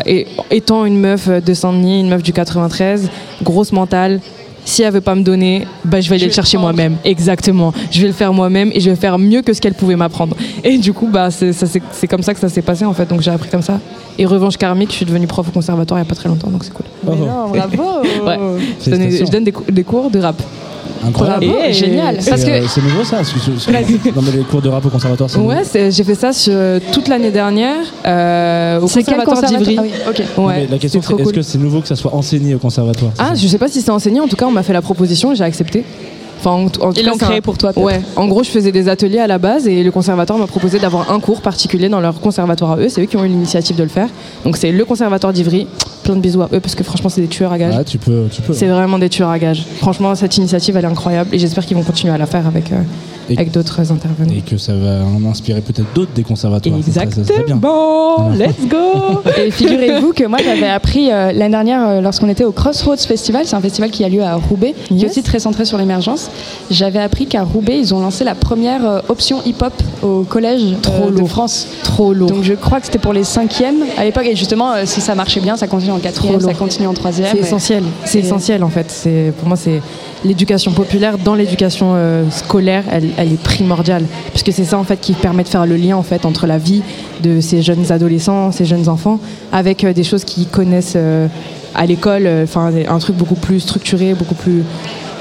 étant 0.50 0.84
une 0.84 1.00
meuf 1.00 1.28
de 1.28 1.54
Saint-Denis, 1.54 2.00
une 2.00 2.08
meuf 2.08 2.22
du 2.22 2.32
93, 2.32 3.08
grosse 3.42 3.72
mentale, 3.72 4.20
si 4.66 4.82
elle 4.82 4.92
veut 4.92 5.00
pas 5.00 5.14
me 5.14 5.22
donner, 5.22 5.66
bah, 5.84 6.00
je 6.02 6.10
vais 6.10 6.16
aller 6.16 6.26
le 6.26 6.32
chercher 6.32 6.58
moi-même. 6.58 6.96
Exactement. 7.04 7.72
Je 7.90 8.02
vais 8.02 8.08
le 8.08 8.12
faire 8.12 8.32
moi-même 8.34 8.70
et 8.74 8.80
je 8.80 8.90
vais 8.90 8.96
faire 8.96 9.16
mieux 9.18 9.40
que 9.40 9.54
ce 9.54 9.60
qu'elle 9.62 9.72
pouvait 9.74 9.96
m'apprendre. 9.96 10.36
Et 10.64 10.76
du 10.76 10.92
coup, 10.92 11.06
bah, 11.06 11.28
c'est 11.30 12.08
comme 12.08 12.22
ça 12.22 12.34
que 12.34 12.40
ça 12.40 12.48
s'est 12.50 12.62
passé 12.62 12.84
en 12.84 12.92
fait. 12.92 13.06
Donc 13.08 13.22
j'ai 13.22 13.30
appris 13.30 13.48
comme 13.48 13.62
ça. 13.62 13.80
Et 14.18 14.26
revanche 14.26 14.56
karmique, 14.56 14.90
je 14.90 14.96
suis 14.96 15.06
devenue 15.06 15.26
prof 15.26 15.46
au 15.48 15.50
conservatoire 15.52 15.98
il 16.00 16.02
n'y 16.02 16.06
a 16.06 16.08
pas 16.08 16.14
très 16.14 16.28
longtemps, 16.28 16.48
donc 16.50 16.64
c'est 16.64 16.72
cool. 16.72 16.86
Mais 17.04 17.14
non, 17.16 17.48
bravo. 17.48 18.00
Ouais. 18.26 18.38
Je 18.84 18.90
donne, 18.90 19.10
je 19.10 19.30
donne 19.30 19.44
des, 19.44 19.52
cou- 19.52 19.64
des 19.70 19.84
cours 19.84 20.10
de 20.10 20.18
rap. 20.18 20.42
Incroyable. 21.06 21.46
Bravo. 21.46 21.72
génial. 21.72 22.16
C'est 22.20 22.30
Parce 22.30 22.44
que- 22.44 22.50
euh, 22.50 22.66
c'est 22.68 22.82
nouveau 22.82 23.04
ça 23.04 23.22
sur- 23.24 23.40
sur- 23.40 23.72
les 24.32 24.42
cours 24.42 24.62
de 24.62 24.68
rap 24.68 24.84
au 24.84 24.88
conservatoire 24.88 25.28
c'est 25.30 25.38
Ouais, 25.38 25.62
c'est- 25.64 25.90
j'ai 25.90 26.04
fait 26.04 26.14
ça 26.14 26.32
sur, 26.32 26.52
toute 26.92 27.08
l'année 27.08 27.30
dernière 27.30 27.76
euh, 28.06 28.80
au 28.80 28.88
C'est 28.88 29.02
quel 29.02 29.16
conservatoire 29.16 29.40
conservatoire 29.42 29.84
d'Ivry. 29.84 29.92
Ah 29.96 30.10
oui, 30.10 30.10
ok. 30.20 30.22
nouveau. 30.36 30.46
Ouais, 30.48 30.54
Mais 30.56 30.66
la 30.70 30.78
question 30.78 31.00
c'est 31.02 31.08
est-ce 31.14 31.22
cool. 31.24 31.32
que 31.32 31.42
c'est 31.42 31.58
nouveau 31.58 31.80
que 31.80 31.88
ça 31.88 31.96
soit 31.96 32.14
enseigné 32.14 32.54
au 32.54 32.58
conservatoire? 32.58 33.12
Ah, 33.18 33.32
je 33.34 33.46
sais 33.46 33.58
pas 33.58 33.68
si 33.68 33.80
c'est 33.82 33.90
enseigné. 33.90 34.20
En 34.20 34.28
tout 34.28 34.36
cas, 34.36 34.46
on 34.46 34.50
m'a 34.52 34.62
fait 34.62 34.72
la 34.72 34.82
proposition 34.82 35.32
et 35.32 35.36
j'ai 35.36 35.44
accepté. 35.44 35.84
Enfin, 36.46 36.68
en, 36.80 36.92
Ils 36.92 37.04
l'ont 37.06 37.16
créé 37.16 37.38
un- 37.38 37.40
pour 37.40 37.58
toi. 37.58 37.72
Ouais. 37.76 38.00
En 38.14 38.28
gros, 38.28 38.44
je 38.44 38.50
faisais 38.50 38.70
des 38.70 38.88
ateliers 38.88 39.18
à 39.18 39.26
la 39.26 39.38
base 39.38 39.66
et 39.66 39.82
le 39.82 39.90
conservatoire 39.90 40.38
m'a 40.38 40.46
proposé 40.46 40.78
d'avoir 40.78 41.10
un 41.10 41.18
cours 41.18 41.40
particulier 41.40 41.88
dans 41.88 42.00
leur 42.00 42.20
conservatoire 42.20 42.72
à 42.72 42.76
eux. 42.78 42.88
C'est 42.88 43.02
eux 43.02 43.06
qui 43.06 43.16
ont 43.16 43.24
eu 43.24 43.28
l'initiative 43.28 43.74
de 43.76 43.82
le 43.82 43.88
faire. 43.88 44.08
Donc 44.44 44.56
c'est 44.56 44.70
le 44.70 44.84
conservatoire 44.84 45.32
d'Ivry. 45.32 45.66
Plein 46.04 46.14
de 46.14 46.20
bisous 46.20 46.42
à 46.42 46.48
eux 46.52 46.60
parce 46.60 46.76
que 46.76 46.84
franchement, 46.84 47.08
c'est 47.08 47.20
des 47.20 47.26
tueurs 47.26 47.50
à 47.52 47.58
gages. 47.58 47.74
Ah, 47.76 47.82
tu 47.84 47.98
peux, 47.98 48.26
tu 48.30 48.42
peux. 48.42 48.52
C'est 48.52 48.66
vraiment 48.68 48.98
des 48.98 49.08
tueurs 49.08 49.30
à 49.30 49.38
gages. 49.40 49.64
Franchement, 49.78 50.14
cette 50.14 50.36
initiative, 50.36 50.76
elle 50.76 50.84
est 50.84 50.88
incroyable 50.88 51.30
et 51.34 51.38
j'espère 51.38 51.66
qu'ils 51.66 51.76
vont 51.76 51.82
continuer 51.82 52.12
à 52.14 52.18
la 52.18 52.26
faire 52.26 52.46
avec, 52.46 52.70
euh, 52.70 52.76
Et- 53.28 53.36
avec 53.36 53.50
d'autres 53.52 53.92
intervenants. 53.92 54.32
Et 54.36 54.40
que 54.40 54.56
ça 54.56 54.74
va 54.74 55.00
en 55.04 55.24
inspirer 55.28 55.60
peut-être 55.60 55.92
d'autres 55.94 56.12
des 56.14 56.22
conservatoires. 56.22 56.78
Très- 56.80 56.92
ça 57.10 57.24
serait 57.24 57.44
bien. 57.44 57.56
Bon, 57.56 58.30
let's 58.30 58.68
go 58.68 59.20
Et 59.44 59.50
figurez-vous 59.50 60.12
que 60.12 60.24
moi 60.26 60.38
j'avais 60.44 60.68
appris 60.68 61.10
euh, 61.10 61.32
l'année 61.32 61.50
dernière 61.50 61.88
euh, 61.88 62.00
lorsqu'on 62.00 62.28
était 62.28 62.44
au 62.44 62.52
Crossroads 62.52 62.96
Festival, 62.98 63.42
c'est 63.46 63.56
un 63.56 63.60
festival 63.60 63.90
qui 63.90 64.04
a 64.04 64.08
lieu 64.08 64.22
à 64.22 64.36
Roubaix, 64.36 64.74
qui 64.86 65.02
est 65.02 65.08
aussi 65.10 65.22
très 65.22 65.38
centré 65.38 65.64
sur 65.64 65.78
l'émergence. 65.78 66.30
J'avais 66.70 66.98
appris 67.00 67.26
qu'à 67.26 67.42
Roubaix 67.42 67.78
ils 67.78 67.94
ont 67.94 68.00
lancé 68.00 68.24
la 68.24 68.34
première 68.34 68.84
euh, 68.88 69.00
option 69.08 69.38
hip-hop 69.44 69.72
au 70.02 70.22
collège 70.22 70.62
Trop 70.82 71.04
euh, 71.06 71.10
de 71.10 71.18
lourd. 71.18 71.28
France. 71.28 71.66
Trop 71.82 72.12
lourd. 72.12 72.30
Donc 72.30 72.42
je 72.42 72.54
crois 72.54 72.80
que 72.80 72.86
c'était 72.86 72.98
pour 72.98 73.12
les 73.12 73.24
cinquièmes 73.24 73.84
à 73.98 74.04
l'époque 74.04 74.26
et 74.26 74.36
justement 74.36 74.72
euh, 74.72 74.82
si 74.84 75.00
ça 75.00 75.14
marchait 75.14 75.40
bien 75.40 75.56
ça 75.56 75.66
continue 75.66 75.92
en 75.92 75.98
quatrième, 75.98 76.38
Trop 76.38 76.48
ça 76.48 76.54
continue 76.54 76.86
en 76.88 76.94
troisième. 76.94 77.28
C'est 77.32 77.38
et- 77.38 77.40
essentiel. 77.42 77.82
C'est 78.04 78.18
et- 78.18 78.22
essentiel 78.22 78.62
en 78.64 78.68
fait. 78.70 78.86
C'est 78.90 79.32
pour 79.38 79.48
moi 79.48 79.56
c'est 79.56 79.80
l'éducation 80.26 80.72
populaire 80.72 81.18
dans 81.18 81.34
l'éducation 81.34 81.92
euh, 81.94 82.28
scolaire, 82.30 82.84
elle, 82.90 83.04
est 83.18 83.42
primordiale 83.42 84.04
puisque 84.30 84.52
c'est 84.52 84.64
ça 84.64 84.78
en 84.78 84.84
fait 84.84 85.00
qui 85.00 85.12
permet 85.12 85.42
de 85.42 85.48
faire 85.48 85.66
le 85.66 85.76
lien 85.76 85.96
entre 85.96 86.46
la 86.46 86.58
vie 86.58 86.82
de 87.22 87.40
ces 87.40 87.62
jeunes 87.62 87.90
adolescents, 87.90 88.52
ces 88.52 88.64
jeunes 88.64 88.88
enfants, 88.88 89.20
avec 89.52 89.84
euh, 89.84 89.92
des 89.92 90.04
choses 90.04 90.24
qu'ils 90.24 90.48
connaissent 90.48 90.94
euh, 90.96 91.28
à 91.74 91.86
l'école. 91.86 92.26
un 92.26 92.98
truc 92.98 93.16
beaucoup 93.16 93.34
plus 93.34 93.60
structuré, 93.60 94.14
beaucoup 94.14 94.34
plus 94.34 94.62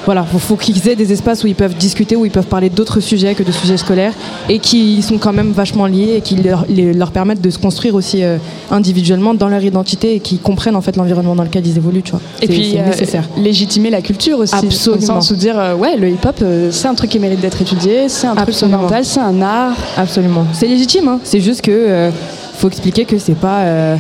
voilà, 0.06 0.24
faut, 0.24 0.38
faut 0.40 0.56
qu'ils 0.56 0.88
aient 0.88 0.96
des 0.96 1.12
espaces 1.12 1.44
où 1.44 1.48
ils 1.48 1.56
peuvent 1.56 1.76
discuter, 1.76 2.16
où 2.16 2.26
ils 2.26 2.32
peuvent 2.32 2.46
parler 2.46 2.70
d'autres 2.70 3.00
sujets 3.00 3.34
que 3.34 3.44
de 3.44 3.52
sujets 3.52 3.78
scolaires 3.78 4.14
et 4.50 4.60
qui 4.60 5.02
sont 5.02 5.18
quand 5.18 5.34
même 5.34 5.52
vachement 5.52 5.88
liés 5.88 6.14
et 6.18 6.22
qui 6.22 6.36
leur, 6.36 6.66
les- 6.70 6.94
leur 6.94 7.12
permettent 7.12 7.42
de 7.42 7.50
se 7.50 7.58
construire 7.58 7.96
aussi 7.96 8.24
euh, 8.24 8.38
individuellement 8.72 9.34
dans 9.34 9.48
leur 9.48 9.64
identité 9.64 10.16
et 10.16 10.20
qui 10.20 10.38
comprennent 10.38 10.76
en 10.76 10.82
fait 10.82 10.96
l'environnement 10.96 11.36
dans 11.36 11.44
lequel 11.44 11.66
ils 11.66 11.78
évoluent, 11.78 12.04
tu 12.04 12.12
vois. 12.12 12.22
Et 12.42 12.48
puis 12.48 12.72
c'est 12.74 12.80
euh, 12.82 12.86
nécessaire. 12.86 13.24
légitimer 13.38 13.90
la 13.90 14.02
culture 14.02 14.38
aussi. 14.40 14.54
Absolument. 14.56 15.02
Au 15.04 15.06
sens 15.08 15.32
où 15.32 15.36
dire 15.36 15.58
euh, 15.60 15.76
ouais 15.76 15.98
le 15.98 16.10
hip-hop 16.10 16.44
c'est 16.72 16.88
un 16.88 16.94
truc 16.96 17.10
qui 17.10 17.20
mérite 17.20 17.40
d'être 17.42 17.62
étudié, 17.62 18.08
c'est 18.08 18.28
un 18.28 18.36
truc 18.36 18.54
fondamental, 18.56 19.04
c'est 19.06 19.20
un 19.20 19.42
art. 19.42 19.76
Absolument. 19.98 20.46
C'est 20.54 20.68
légitime, 20.68 21.08
hein. 21.08 21.20
c'est 21.24 21.40
juste 21.42 21.62
que 21.62 22.10
faut 22.58 22.68
expliquer 22.68 23.06
que 23.06 23.18
c'est 23.18 23.34
pas. 23.36 23.98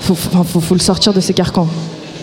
faut, 0.00 0.14
faut, 0.14 0.42
faut- 0.44 0.60
faut 0.60 0.74
le 0.74 0.80
sortir 0.80 1.12
de 1.12 1.20
ses 1.20 1.34
carcans. 1.34 1.68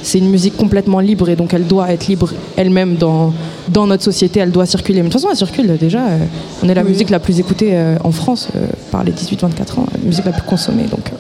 C'est 0.04 0.18
une 0.20 0.30
musique 0.30 0.58
complètement 0.58 1.00
libre 1.00 1.30
et 1.30 1.36
donc 1.36 1.54
elle 1.54 1.66
doit 1.68 1.92
être 1.92 2.08
libre 2.08 2.32
elle-même 2.58 2.96
dans, 2.96 3.34
dans 3.70 3.86
notre 3.88 4.04
société, 4.04 4.40
elle 4.40 4.52
doit 4.52 4.66
circuler. 4.66 5.02
Mais 5.02 5.08
de 5.10 5.14
toute 5.14 5.22
façon, 5.22 5.30
elle 5.32 5.38
circule 5.38 5.78
déjà. 5.78 6.00
euh, 6.08 6.18
on 6.64 6.70
est 6.70 6.74
la 6.74 6.84
Oui. 6.84 6.90
musique 6.90 7.10
la 7.10 7.20
plus 7.20 7.40
écoutée 7.40 7.70
euh, 7.74 7.96
en 8.04 8.12
France 8.12 8.50
euh, 8.56 8.66
par 8.92 9.04
les 9.04 9.12
18-24 9.12 9.80
ans, 9.80 9.86
la 9.94 10.00
musique 10.06 10.26
la 10.26 10.32
plus 10.32 10.42
consommée. 10.44 10.84
Donc, 10.84 11.12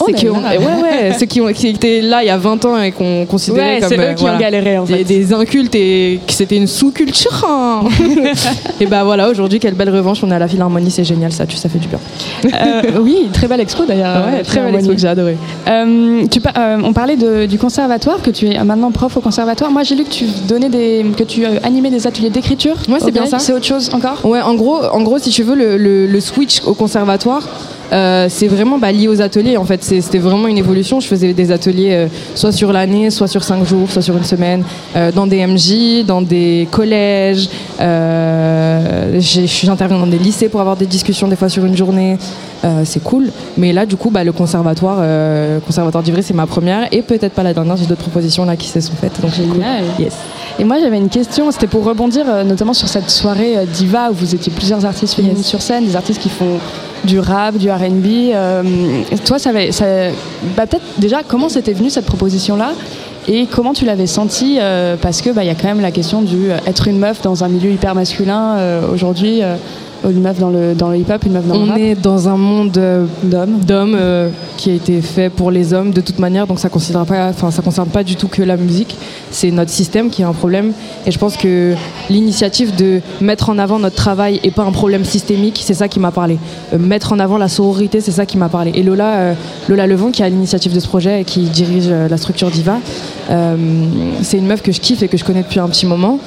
Oh 0.00 0.04
c'est 0.06 0.12
là 0.12 0.18
que 0.20 0.26
là. 0.26 0.32
on- 0.34 0.42
ouais, 0.64 0.82
ouais, 0.82 1.12
ceux 1.18 1.26
qui, 1.26 1.40
ont, 1.40 1.52
qui 1.52 1.68
étaient 1.68 2.00
là 2.00 2.22
il 2.22 2.26
y 2.26 2.30
a 2.30 2.36
20 2.36 2.64
ans 2.64 2.80
et 2.82 2.92
qu'on 2.92 3.26
considérait 3.26 3.76
Ouais, 3.76 3.80
comme 3.88 3.98
eux 4.00 4.04
euh, 4.04 4.14
qui 4.14 4.24
ont 4.24 4.36
galéré, 4.38 4.78
en 4.78 4.84
des, 4.84 4.94
fait. 4.98 5.04
des 5.04 5.32
incultes 5.32 5.74
et 5.74 6.20
que 6.26 6.32
c'était 6.32 6.56
une 6.56 6.66
sous-culture. 6.66 7.44
hein. 7.48 7.82
et 8.80 8.86
bah 8.86 9.04
voilà, 9.04 9.28
aujourd'hui, 9.28 9.58
quelle 9.60 9.74
belle 9.74 9.90
revanche. 9.90 10.22
On 10.22 10.30
est 10.30 10.34
à 10.34 10.38
la 10.38 10.48
Philharmonie, 10.48 10.90
c'est 10.90 11.04
génial, 11.04 11.32
ça, 11.32 11.46
tu, 11.46 11.56
ça 11.56 11.68
fait 11.68 11.78
du 11.78 11.88
bien. 11.88 11.98
Euh, 12.46 12.82
oui, 13.00 13.28
très 13.32 13.46
belle 13.48 13.60
expo 13.60 13.84
d'ailleurs. 13.84 14.26
Ouais, 14.26 14.40
euh, 14.40 14.44
très 14.44 14.60
belle 14.60 14.74
expo 14.76 14.92
que 14.92 14.98
j'ai 14.98 15.08
adoré. 15.08 15.36
Euh, 15.68 16.26
tu 16.30 16.40
euh, 16.56 16.78
on 16.84 16.92
parlait 16.92 17.16
de- 17.16 17.46
du 17.46 17.58
conservatoire, 17.58 18.20
que 18.22 18.30
tu 18.30 18.46
es 18.48 18.62
maintenant 18.64 18.90
prof 18.90 19.16
au 19.16 19.20
conservatoire. 19.20 19.70
Moi, 19.70 19.82
j'ai 19.82 19.94
lu 19.94 20.04
que 20.04 20.10
tu 20.10 20.24
donnais 20.48 20.68
des, 20.68 21.04
que 21.16 21.22
tu 21.24 21.44
animais 21.62 21.90
des 21.90 22.06
ateliers 22.06 22.30
d'écriture. 22.30 22.76
Ouais, 22.88 22.98
c'est 23.00 23.10
bien 23.12 23.26
ça. 23.26 23.38
C'est 23.38 23.52
autre 23.52 23.64
chose 23.66 23.90
encore? 23.92 24.24
Ouais, 24.24 24.40
en 24.40 24.54
gros, 24.54 24.78
en 24.92 25.02
gros, 25.02 25.18
si 25.18 25.30
tu 25.30 25.42
veux, 25.42 25.54
le, 25.54 25.76
le- 25.76 26.06
le 26.06 26.20
switch 26.20 26.62
au 26.66 26.74
conservatoire, 26.74 27.42
c'est 28.28 28.48
vraiment 28.48 28.78
bah, 28.78 28.90
lié 28.92 29.08
aux 29.08 29.20
ateliers. 29.20 29.43
En 29.56 29.64
fait, 29.64 29.84
c'était 29.84 30.18
vraiment 30.18 30.48
une 30.48 30.58
évolution. 30.58 31.00
Je 31.00 31.06
faisais 31.06 31.32
des 31.34 31.52
ateliers 31.52 31.92
euh, 31.92 32.06
soit 32.34 32.52
sur 32.52 32.72
l'année, 32.72 33.10
soit 33.10 33.28
sur 33.28 33.44
cinq 33.44 33.64
jours, 33.64 33.90
soit 33.90 34.02
sur 34.02 34.16
une 34.16 34.24
semaine, 34.24 34.64
euh, 34.96 35.12
dans 35.12 35.26
des 35.26 35.46
MJ, 35.46 36.04
dans 36.06 36.22
des 36.22 36.66
collèges. 36.70 37.48
Euh, 37.80 39.20
J'interviens 39.20 39.98
dans 39.98 40.06
des 40.06 40.18
lycées 40.18 40.48
pour 40.48 40.60
avoir 40.60 40.76
des 40.76 40.86
discussions 40.86 41.28
des 41.28 41.36
fois 41.36 41.48
sur 41.48 41.64
une 41.64 41.76
journée. 41.76 42.16
Euh, 42.64 42.82
c'est 42.84 43.02
cool. 43.02 43.30
Mais 43.58 43.72
là, 43.72 43.84
du 43.84 43.96
coup, 43.96 44.10
bah, 44.10 44.24
le 44.24 44.32
conservatoire, 44.32 45.04
conservatoire 45.66 46.02
d'Ivry, 46.02 46.22
c'est 46.22 46.34
ma 46.34 46.46
première 46.46 46.88
et 46.92 47.02
peut-être 47.02 47.34
pas 47.34 47.42
la 47.42 47.52
dernière. 47.52 47.76
J'ai 47.76 47.86
d'autres 47.86 48.02
propositions 48.02 48.44
là 48.46 48.56
qui 48.56 48.68
se 48.68 48.80
sont 48.80 48.94
faites. 48.98 49.20
Donc 49.20 49.32
cool. 49.34 49.62
Yes. 49.98 50.14
Et 50.58 50.64
moi, 50.64 50.78
j'avais 50.80 50.96
une 50.98 51.10
question. 51.10 51.50
C'était 51.50 51.66
pour 51.66 51.84
rebondir 51.84 52.24
notamment 52.44 52.72
sur 52.72 52.88
cette 52.88 53.10
soirée 53.10 53.56
diva 53.72 54.10
où 54.10 54.14
vous 54.14 54.34
étiez 54.34 54.52
plusieurs 54.52 54.84
artistes 54.86 55.14
féminines 55.14 55.42
sur 55.42 55.60
scène, 55.60 55.84
des 55.84 55.96
artistes 55.96 56.20
qui 56.20 56.30
font 56.30 56.58
du 57.04 57.20
rap, 57.20 57.56
du 57.56 57.70
R&B. 57.70 58.32
euh, 58.34 58.62
toi, 59.24 59.38
ça, 59.38 59.52
bah, 59.52 60.66
peut-être 60.66 60.84
déjà 60.98 61.22
comment 61.26 61.48
c'était 61.48 61.72
venu 61.72 61.90
cette 61.90 62.06
proposition-là? 62.06 62.72
Et 63.26 63.46
comment 63.46 63.72
tu 63.72 63.84
l'avais 63.84 64.06
senti 64.06 64.58
euh, 64.60 64.96
Parce 65.00 65.22
que 65.22 65.30
bah, 65.30 65.44
il 65.44 65.46
y 65.46 65.50
a 65.50 65.54
quand 65.54 65.68
même 65.68 65.80
la 65.80 65.90
question 65.90 66.22
du 66.22 66.50
euh, 66.50 66.58
être 66.66 66.88
une 66.88 66.98
meuf 66.98 67.22
dans 67.22 67.42
un 67.44 67.48
milieu 67.48 67.70
hyper 67.70 67.94
masculin 67.94 68.58
aujourd'hui. 68.92 69.42
Une 70.10 70.20
meuf 70.20 70.38
dans 70.38 70.50
le, 70.50 70.74
dans 70.74 70.90
le 70.90 70.98
hip-hop, 70.98 71.24
une 71.24 71.32
meuf 71.32 71.46
dans 71.46 71.54
le 71.54 71.60
On 71.60 71.66
rap. 71.66 71.78
est 71.78 71.94
dans 71.94 72.28
un 72.28 72.36
monde 72.36 72.76
euh, 72.76 73.06
d'hommes 73.22 73.96
euh, 73.98 74.28
qui 74.56 74.70
a 74.70 74.74
été 74.74 75.00
fait 75.00 75.30
pour 75.30 75.50
les 75.50 75.72
hommes 75.72 75.92
de 75.92 76.00
toute 76.00 76.18
manière, 76.18 76.46
donc 76.46 76.58
ça 76.58 76.68
ne 76.68 77.04
pas, 77.04 77.28
enfin 77.28 77.50
ça 77.50 77.62
concerne 77.62 77.88
pas 77.88 78.04
du 78.04 78.16
tout 78.16 78.28
que 78.28 78.42
la 78.42 78.56
musique. 78.56 78.96
C'est 79.30 79.50
notre 79.50 79.70
système 79.70 80.10
qui 80.10 80.22
a 80.22 80.28
un 80.28 80.32
problème, 80.32 80.72
et 81.06 81.10
je 81.10 81.18
pense 81.18 81.36
que 81.36 81.74
l'initiative 82.10 82.74
de 82.76 83.00
mettre 83.20 83.50
en 83.50 83.58
avant 83.58 83.78
notre 83.78 83.96
travail 83.96 84.40
et 84.42 84.50
pas 84.50 84.64
un 84.64 84.72
problème 84.72 85.04
systémique, 85.04 85.60
c'est 85.64 85.74
ça 85.74 85.88
qui 85.88 86.00
m'a 86.00 86.10
parlé. 86.10 86.38
Euh, 86.72 86.78
mettre 86.78 87.12
en 87.12 87.18
avant 87.18 87.38
la 87.38 87.48
sororité, 87.48 88.00
c'est 88.00 88.12
ça 88.12 88.26
qui 88.26 88.36
m'a 88.38 88.48
parlé. 88.48 88.72
Et 88.74 88.82
Lola, 88.82 89.34
Lola 89.68 89.86
Levent, 89.86 90.10
qui 90.10 90.22
a 90.22 90.28
l'initiative 90.28 90.74
de 90.74 90.80
ce 90.80 90.88
projet 90.88 91.22
et 91.22 91.24
qui 91.24 91.40
dirige 91.42 91.88
la 91.88 92.16
structure 92.16 92.50
Diva, 92.50 92.78
c'est 94.22 94.38
une 94.38 94.46
meuf 94.46 94.62
que 94.62 94.72
je 94.72 94.80
kiffe 94.80 95.02
et 95.02 95.08
que 95.08 95.16
je 95.16 95.24
connais 95.24 95.42
depuis 95.42 95.60
un 95.60 95.68
petit 95.68 95.86
moment. 95.86 96.18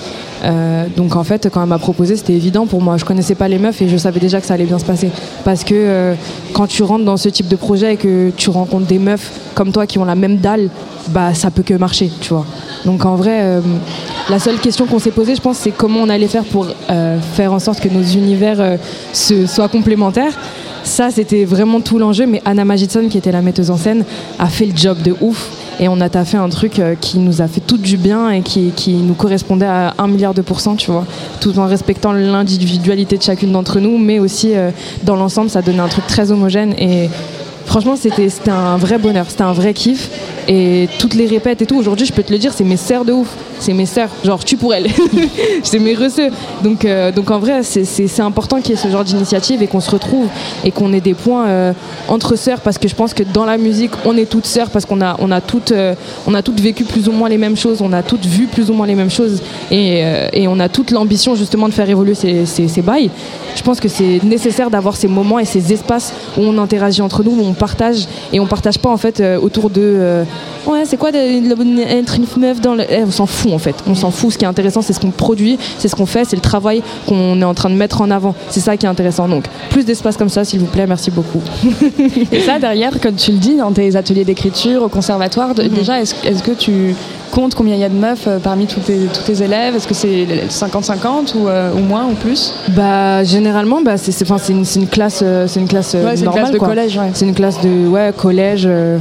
Euh, 0.43 0.85
donc 0.95 1.15
en 1.15 1.23
fait, 1.23 1.49
quand 1.51 1.61
elle 1.61 1.69
m'a 1.69 1.79
proposé, 1.79 2.15
c'était 2.15 2.33
évident 2.33 2.65
pour 2.65 2.81
moi. 2.81 2.97
Je 2.97 3.05
connaissais 3.05 3.35
pas 3.35 3.47
les 3.47 3.57
meufs 3.57 3.81
et 3.81 3.89
je 3.89 3.97
savais 3.97 4.19
déjà 4.19 4.39
que 4.39 4.47
ça 4.47 4.53
allait 4.53 4.65
bien 4.65 4.79
se 4.79 4.85
passer. 4.85 5.09
Parce 5.43 5.63
que 5.63 5.73
euh, 5.73 6.13
quand 6.53 6.67
tu 6.67 6.83
rentres 6.83 7.05
dans 7.05 7.17
ce 7.17 7.29
type 7.29 7.47
de 7.47 7.55
projet 7.55 7.93
et 7.93 7.97
que 7.97 8.31
tu 8.35 8.49
rencontres 8.49 8.85
des 8.85 8.99
meufs 8.99 9.31
comme 9.55 9.71
toi 9.71 9.87
qui 9.87 9.97
ont 9.99 10.05
la 10.05 10.15
même 10.15 10.37
dalle, 10.37 10.69
bah 11.09 11.33
ça 11.33 11.51
peut 11.51 11.63
que 11.63 11.73
marcher, 11.73 12.11
tu 12.21 12.29
vois. 12.29 12.45
Donc 12.85 13.05
en 13.05 13.15
vrai, 13.15 13.39
euh, 13.41 13.61
la 14.29 14.39
seule 14.39 14.59
question 14.59 14.85
qu'on 14.85 14.99
s'est 14.99 15.11
posée, 15.11 15.35
je 15.35 15.41
pense, 15.41 15.57
c'est 15.57 15.71
comment 15.71 16.01
on 16.01 16.09
allait 16.09 16.27
faire 16.27 16.43
pour 16.43 16.67
faire 17.33 17.53
en 17.53 17.59
sorte 17.59 17.79
que 17.79 17.89
nos 17.89 18.03
univers 18.03 18.77
se, 19.13 19.45
soient 19.47 19.69
complémentaires. 19.69 20.37
Ça, 20.83 21.09
c'était 21.11 21.43
vraiment 21.43 21.81
tout 21.81 21.99
l'enjeu. 21.99 22.25
Mais 22.25 22.41
Anna 22.45 22.63
Magidson, 22.63 23.07
qui 23.09 23.17
était 23.17 23.31
la 23.31 23.41
metteuse 23.41 23.71
en 23.71 23.77
scène, 23.77 24.05
a 24.39 24.47
fait 24.47 24.65
le 24.65 24.75
job 24.75 25.01
de 25.01 25.15
ouf. 25.21 25.49
Et 25.79 25.87
on 25.87 26.01
a 26.01 26.09
taffé 26.09 26.37
un 26.37 26.49
truc 26.49 26.79
euh, 26.79 26.95
qui 26.99 27.19
nous 27.19 27.41
a 27.41 27.47
fait 27.47 27.61
tout 27.61 27.77
du 27.77 27.97
bien 27.97 28.31
et 28.31 28.41
qui, 28.41 28.71
qui 28.75 28.93
nous 28.93 29.13
correspondait 29.13 29.67
à 29.67 29.93
un 29.99 30.07
milliard 30.07 30.33
de 30.33 30.41
pourcents, 30.41 30.75
tu 30.75 30.89
vois. 30.89 31.05
Tout 31.39 31.59
en 31.59 31.67
respectant 31.67 32.13
l'individualité 32.13 33.17
de 33.17 33.23
chacune 33.23 33.51
d'entre 33.51 33.79
nous, 33.79 33.97
mais 33.99 34.19
aussi 34.19 34.55
euh, 34.55 34.71
dans 35.03 35.15
l'ensemble, 35.15 35.49
ça 35.49 35.61
donnait 35.61 35.79
un 35.79 35.87
truc 35.87 36.07
très 36.07 36.31
homogène. 36.31 36.73
Et 36.79 37.09
franchement, 37.65 37.95
c'était 37.95 38.27
un 38.49 38.77
vrai 38.77 38.97
bonheur, 38.97 39.25
c'était 39.29 39.43
un 39.43 39.53
vrai 39.53 39.73
kiff. 39.73 40.09
Et 40.47 40.89
toutes 40.97 41.13
les 41.13 41.27
répètes 41.27 41.61
et 41.61 41.67
tout, 41.67 41.77
aujourd'hui, 41.77 42.07
je 42.07 42.13
peux 42.13 42.23
te 42.23 42.31
le 42.31 42.39
dire, 42.39 42.53
c'est 42.53 42.63
mes 42.63 42.77
sœurs 42.77 43.05
de 43.05 43.13
ouf. 43.13 43.27
C'est 43.59 43.73
mes 43.73 43.85
sœurs, 43.85 44.09
genre, 44.23 44.43
tu 44.45 44.55
pour 44.55 44.73
elles. 44.73 44.87
c'est 45.63 45.79
mes 45.79 45.95
receux. 45.95 46.29
Donc, 46.63 46.85
euh, 46.85 47.11
donc 47.11 47.31
en 47.31 47.39
vrai, 47.39 47.63
c'est- 47.63 48.19
important 48.19 48.57
qu'il 48.61 48.71
y 48.71 48.73
ait 48.73 48.81
ce 48.81 48.87
genre 48.87 49.03
d'initiative 49.03 49.61
et 49.61 49.67
qu'on 49.67 49.79
se 49.79 49.91
retrouve 49.91 50.27
et 50.63 50.71
qu'on 50.71 50.91
ait 50.93 51.01
des 51.01 51.13
points 51.13 51.47
euh, 51.47 51.73
entre 52.07 52.35
sœurs 52.35 52.61
parce 52.61 52.77
que 52.77 52.87
je 52.87 52.95
pense 52.95 53.13
que 53.13 53.23
dans 53.23 53.45
la 53.45 53.57
musique, 53.57 53.91
on 54.05 54.15
est 54.17 54.25
toutes 54.29 54.45
sœurs 54.45 54.69
parce 54.69 54.85
qu'on 54.85 55.01
a, 55.01 55.15
on 55.19 55.31
a, 55.31 55.41
toutes, 55.41 55.71
euh, 55.71 55.93
a 56.33 56.41
toutes 56.41 56.59
vécu 56.59 56.83
plus 56.83 57.07
ou 57.07 57.11
moins 57.11 57.29
les 57.29 57.37
mêmes 57.37 57.55
choses, 57.57 57.81
on 57.81 57.93
a 57.93 58.01
toutes 58.03 58.25
vu 58.25 58.47
plus 58.47 58.69
ou 58.69 58.73
moins 58.73 58.87
les 58.87 58.95
mêmes 58.95 59.09
choses 59.11 59.41
et, 59.71 60.03
et 60.33 60.47
on 60.47 60.59
a 60.59 60.69
toute 60.69 60.91
l'ambition 60.91 61.35
justement 61.35 61.67
de 61.67 61.73
faire 61.73 61.89
évoluer 61.89 62.15
ces, 62.15 62.45
ces, 62.45 62.67
ces 62.67 62.81
bails. 62.81 63.09
Je 63.55 63.61
pense 63.61 63.79
que 63.79 63.87
c'est 63.87 64.23
nécessaire 64.23 64.69
d'avoir 64.69 64.95
ces 64.95 65.07
moments 65.07 65.39
et 65.39 65.45
ces 65.45 65.71
espaces 65.73 66.13
où 66.37 66.41
on 66.41 66.57
interagit 66.57 67.01
entre 67.01 67.23
nous, 67.23 67.31
où 67.31 67.43
on 67.45 67.53
partage 67.53 68.07
et 68.33 68.39
on 68.39 68.45
partage 68.47 68.77
pas 68.79 68.89
en 68.89 68.97
fait 68.97 69.21
autour 69.41 69.69
de 69.69 70.23
ouais 70.67 70.83
c'est 70.85 70.97
quoi 70.97 71.11
de- 71.11 71.17
de- 71.17 71.81
être 71.81 72.15
une 72.15 72.25
meuf 72.41 72.61
dans 72.61 72.75
le 72.75 72.83
Eh, 72.89 73.03
on 73.05 73.11
s'en 73.11 73.25
fout 73.25 73.51
en 73.53 73.57
fait. 73.59 73.75
On 73.87 73.95
s'en 73.95 74.11
fout. 74.11 74.31
Ce 74.33 74.37
qui 74.37 74.45
est 74.45 74.47
intéressant 74.47 74.81
c'est 74.81 74.93
ce 74.93 74.99
qu'on 74.99 75.11
produit 75.11 75.57
c'est 75.79 75.87
ce 75.87 75.95
qu'on 75.95 76.05
fait 76.05 76.25
c'est 76.25 76.35
le 76.35 76.41
travail 76.41 76.81
qu'on 77.07 77.39
est 77.41 77.45
en 77.45 77.53
train 77.53 77.69
de 77.69 77.75
mettre 77.75 78.01
en 78.01 78.11
avant. 78.11 78.35
C'est 78.49 78.59
ça 78.59 78.77
qui 78.77 78.85
est 78.85 78.89
intéressant 78.89 79.27
donc. 79.27 79.45
Plus 79.69 79.85
d'espace 79.85 80.17
comme 80.17 80.29
ça 80.29 80.43
s'il 80.45 80.59
vous 80.59 80.65
plaît 80.65 80.85
merci 80.87 81.11
beaucoup. 81.11 81.41
Et 82.31 82.39
ça, 82.41 82.59
derrière, 82.59 82.99
comme 83.01 83.15
tu 83.15 83.31
le 83.31 83.37
dis, 83.37 83.55
dans 83.55 83.71
tes 83.71 83.95
ateliers 83.95 84.25
d'écriture 84.25 84.83
au 84.83 84.89
conservatoire, 84.89 85.53
de- 85.55 85.63
déjà, 85.63 86.01
est-ce 86.01 86.43
que 86.43 86.51
tu 86.51 86.95
comptes 87.31 87.55
combien 87.55 87.75
il 87.75 87.81
y 87.81 87.83
a 87.83 87.89
de 87.89 87.95
meufs 87.95 88.27
euh, 88.27 88.39
parmi 88.39 88.65
tous 88.67 88.79
tes, 88.81 88.97
tous 89.13 89.23
tes 89.31 89.43
élèves? 89.43 89.75
Est-ce 89.75 89.87
que 89.87 89.93
c'est 89.93 90.25
50-50 90.49 91.35
ou, 91.35 91.47
euh, 91.47 91.71
ou 91.73 91.79
moins 91.79 92.05
ou 92.05 92.13
plus? 92.13 92.53
Bah 92.69 93.23
généralement 93.23 93.81
bah 93.81 93.97
c'est 93.97 94.11
une, 94.49 94.87
classe 94.87 95.21
euh, 95.23 95.47
c'est 95.47 95.59
une 95.59 95.67
classe 95.67 95.93
Ouais, 95.93 96.01
c'est 96.15 96.19
une 96.19 96.25
normale 96.25 96.43
classe 96.43 96.51
de 96.53 96.57
quoi. 96.57 96.67
collège, 96.69 96.97
ouais. 96.97 97.09
C'est 97.13 97.25
une 97.25 97.33
classe 97.35 97.61
de 97.61 97.87
ouais 97.87 98.11
collège 98.15 98.63
euh, 98.65 98.97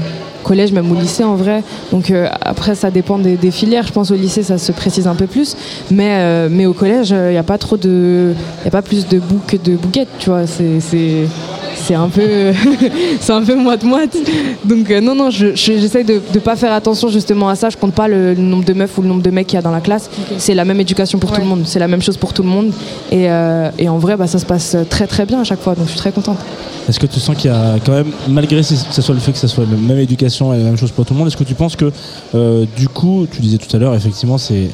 collège 0.47 0.73
même 0.73 0.91
au 0.91 0.95
lycée 0.95 1.25
en 1.25 1.35
vrai. 1.35 1.63
Donc 1.91 2.11
euh, 2.11 2.29
après 2.41 2.75
ça 2.75 2.91
dépend 2.91 3.19
des, 3.19 3.51
filières. 3.51 3.87
Je 3.87 3.93
pense 3.93 4.11
au 4.11 4.15
lycée 4.15 4.43
ça 4.43 4.59
se 4.59 4.73
précise 4.73 5.07
un 5.07 5.15
peu 5.15 5.27
plus, 5.27 5.57
mais 5.91 6.19
euh, 6.21 6.67
au 6.67 6.73
collège 6.73 7.11
il 7.11 7.31
n'y 7.31 7.37
a 7.37 7.43
pas 7.43 7.59
trop 7.59 7.77
de 7.77 8.33
il 8.65 8.69
a 8.69 8.71
pas 8.71 8.83
plus 8.83 9.09
de 9.09 9.19
boucs 9.19 9.47
que 9.47 9.57
de 9.57 9.77
bouquettes 9.77 10.09
tu 10.19 10.31
vois. 10.31 10.47
C'est 10.47 11.27
c'est 11.77 11.95
un 11.95 12.09
peu 12.09 12.53
c'est 13.21 13.33
un 13.33 13.43
peu 13.43 13.55
moite 13.55 13.85
moite. 13.85 14.17
Donc 14.65 14.91
euh, 14.91 15.01
non 15.01 15.15
non 15.15 15.31
je- 15.31 15.55
je- 15.55 15.79
j'essaye 15.79 16.05
de 16.05 16.21
ne 16.35 16.39
pas 16.41 16.57
faire 16.57 16.73
attention 16.73 17.09
justement 17.09 17.49
à 17.49 17.55
ça. 17.55 17.71
Je 17.71 17.77
compte 17.77 17.93
pas 17.95 18.09
le, 18.09 18.35
le 18.35 18.43
nombre 18.43 18.65
de 18.65 18.73
meufs 18.73 18.97
ou 18.99 19.03
le 19.03 19.09
nombre 19.09 19.23
de 19.23 19.31
mecs 19.31 19.47
qu'il 19.47 19.57
y 19.57 19.59
a 19.59 19.63
dans 19.63 19.71
la 19.71 19.81
classe. 19.81 20.11
C'est 20.39 20.55
la 20.55 20.65
même 20.65 20.81
éducation 20.81 21.19
pour 21.19 21.33
tout 21.33 21.41
le 21.41 21.47
monde. 21.47 21.63
C'est 21.67 21.79
la 21.79 21.89
même 21.89 22.03
chose 22.03 22.17
pour 22.17 22.33
tout 22.33 22.43
le 22.43 22.49
monde. 22.49 22.73
Et, 23.13 23.31
euh, 23.31 23.71
et 23.79 23.89
en 23.89 23.99
vrai 23.99 24.17
bah, 24.17 24.27
ça 24.27 24.39
se 24.39 24.47
passe 24.47 24.77
très 24.91 25.07
très 25.07 25.27
bien 25.27 25.41
à 25.41 25.45
chaque 25.45 25.61
fois. 25.61 25.75
Donc 25.75 25.85
je 25.87 25.91
suis 25.91 25.99
très 26.01 26.13
contente. 26.13 26.39
Est-ce 26.89 27.01
que 27.01 27.07
tu 27.07 27.21
sens 27.21 27.37
qu'il 27.37 27.51
y 27.51 27.55
a 27.55 27.75
quand 27.85 27.93
même, 27.93 28.13
malgré 28.29 28.57
que 28.61 28.63
ce 28.63 29.03
soit 29.03 29.15
le 29.15 29.21
fait 29.21 29.33
que 29.33 29.39
ce 29.39 29.49
soit 29.49 29.65
la 29.71 29.77
même 29.77 29.99
éducation 29.99 30.55
et 30.55 30.59
la 30.59 30.65
même 30.65 30.77
chose 30.77 30.93
pour 30.93 31.05
tout 31.05 31.15
le 31.15 31.19
monde, 31.19 31.29
est-ce 31.29 31.37
que 31.37 31.43
tu 31.45 31.55
penses 31.55 31.75
que 31.77 31.91
euh, 32.35 32.65
du 32.77 32.89
coup, 32.89 33.27
tu 33.31 33.41
disais 33.41 33.59
tout 33.59 33.75
à 33.75 33.81
l'heure, 33.81 33.95
effectivement, 33.95 34.39
c'est 34.39 34.69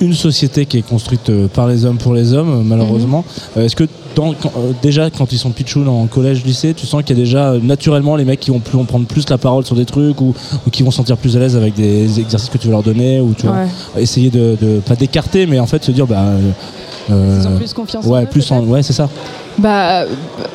une 0.00 0.12
société 0.14 0.66
qui 0.66 0.78
est 0.78 0.82
construite 0.88 1.30
par 1.52 1.66
les 1.68 1.84
hommes 1.84 1.98
pour 1.98 2.14
les 2.14 2.32
hommes, 2.34 2.62
malheureusement. 2.64 3.24
Euh, 3.56 3.64
Est-ce 3.64 3.74
que 3.76 3.84
dans- 4.14 4.32
quand- 4.34 4.52
euh, 4.56 4.72
déjà, 4.82 5.10
quand 5.10 5.32
ils 5.32 5.38
sont 5.38 5.50
pitchouns 5.50 5.86
en 5.88 6.06
collège, 6.06 6.44
lycée, 6.44 6.74
tu 6.74 6.86
sens 6.86 7.02
qu'il 7.02 7.16
y 7.16 7.20
a 7.20 7.22
déjà 7.24 7.52
euh, 7.52 7.60
naturellement 7.62 8.16
les 8.16 8.24
mecs 8.24 8.40
qui 8.40 8.50
vont, 8.50 8.58
plus, 8.60 8.76
vont 8.76 8.84
prendre 8.84 9.06
plus 9.06 9.28
la 9.28 9.38
parole 9.38 9.64
sur 9.64 9.76
des 9.76 9.84
trucs 9.84 10.20
ou, 10.20 10.34
ou 10.66 10.70
qui 10.70 10.82
vont 10.82 10.90
se 10.90 10.96
sentir 10.98 11.16
plus 11.16 11.36
à 11.36 11.40
l'aise 11.40 11.56
avec 11.56 11.74
des 11.74 12.20
exercices 12.20 12.48
que 12.50 12.58
tu 12.58 12.66
veux 12.66 12.72
leur 12.72 12.82
donner 12.82 13.20
ou 13.20 13.34
tu 13.34 13.46
vois, 13.46 13.56
Ouais. 13.56 14.02
essayer 14.02 14.30
de, 14.30 14.56
de- 14.60 14.80
pas 14.80 14.96
d'écarter, 14.96 15.46
mais 15.46 15.58
en 15.58 15.66
fait 15.66 15.82
se 15.84 15.90
dire 15.90 16.06
bah. 16.06 16.20
euh, 16.20 16.38
euh, 17.10 17.40
Ils 17.42 17.48
ont 17.48 17.56
plus 17.58 17.72
confiance 17.72 18.06
en 18.06 18.10
Ouais, 18.10 18.22
eux, 18.22 18.26
plus 18.26 18.50
en, 18.50 18.64
ouais, 18.64 18.82
c'est 18.82 18.92
ça. 18.94 19.08
Bah 19.58 20.00
euh, 20.02 20.06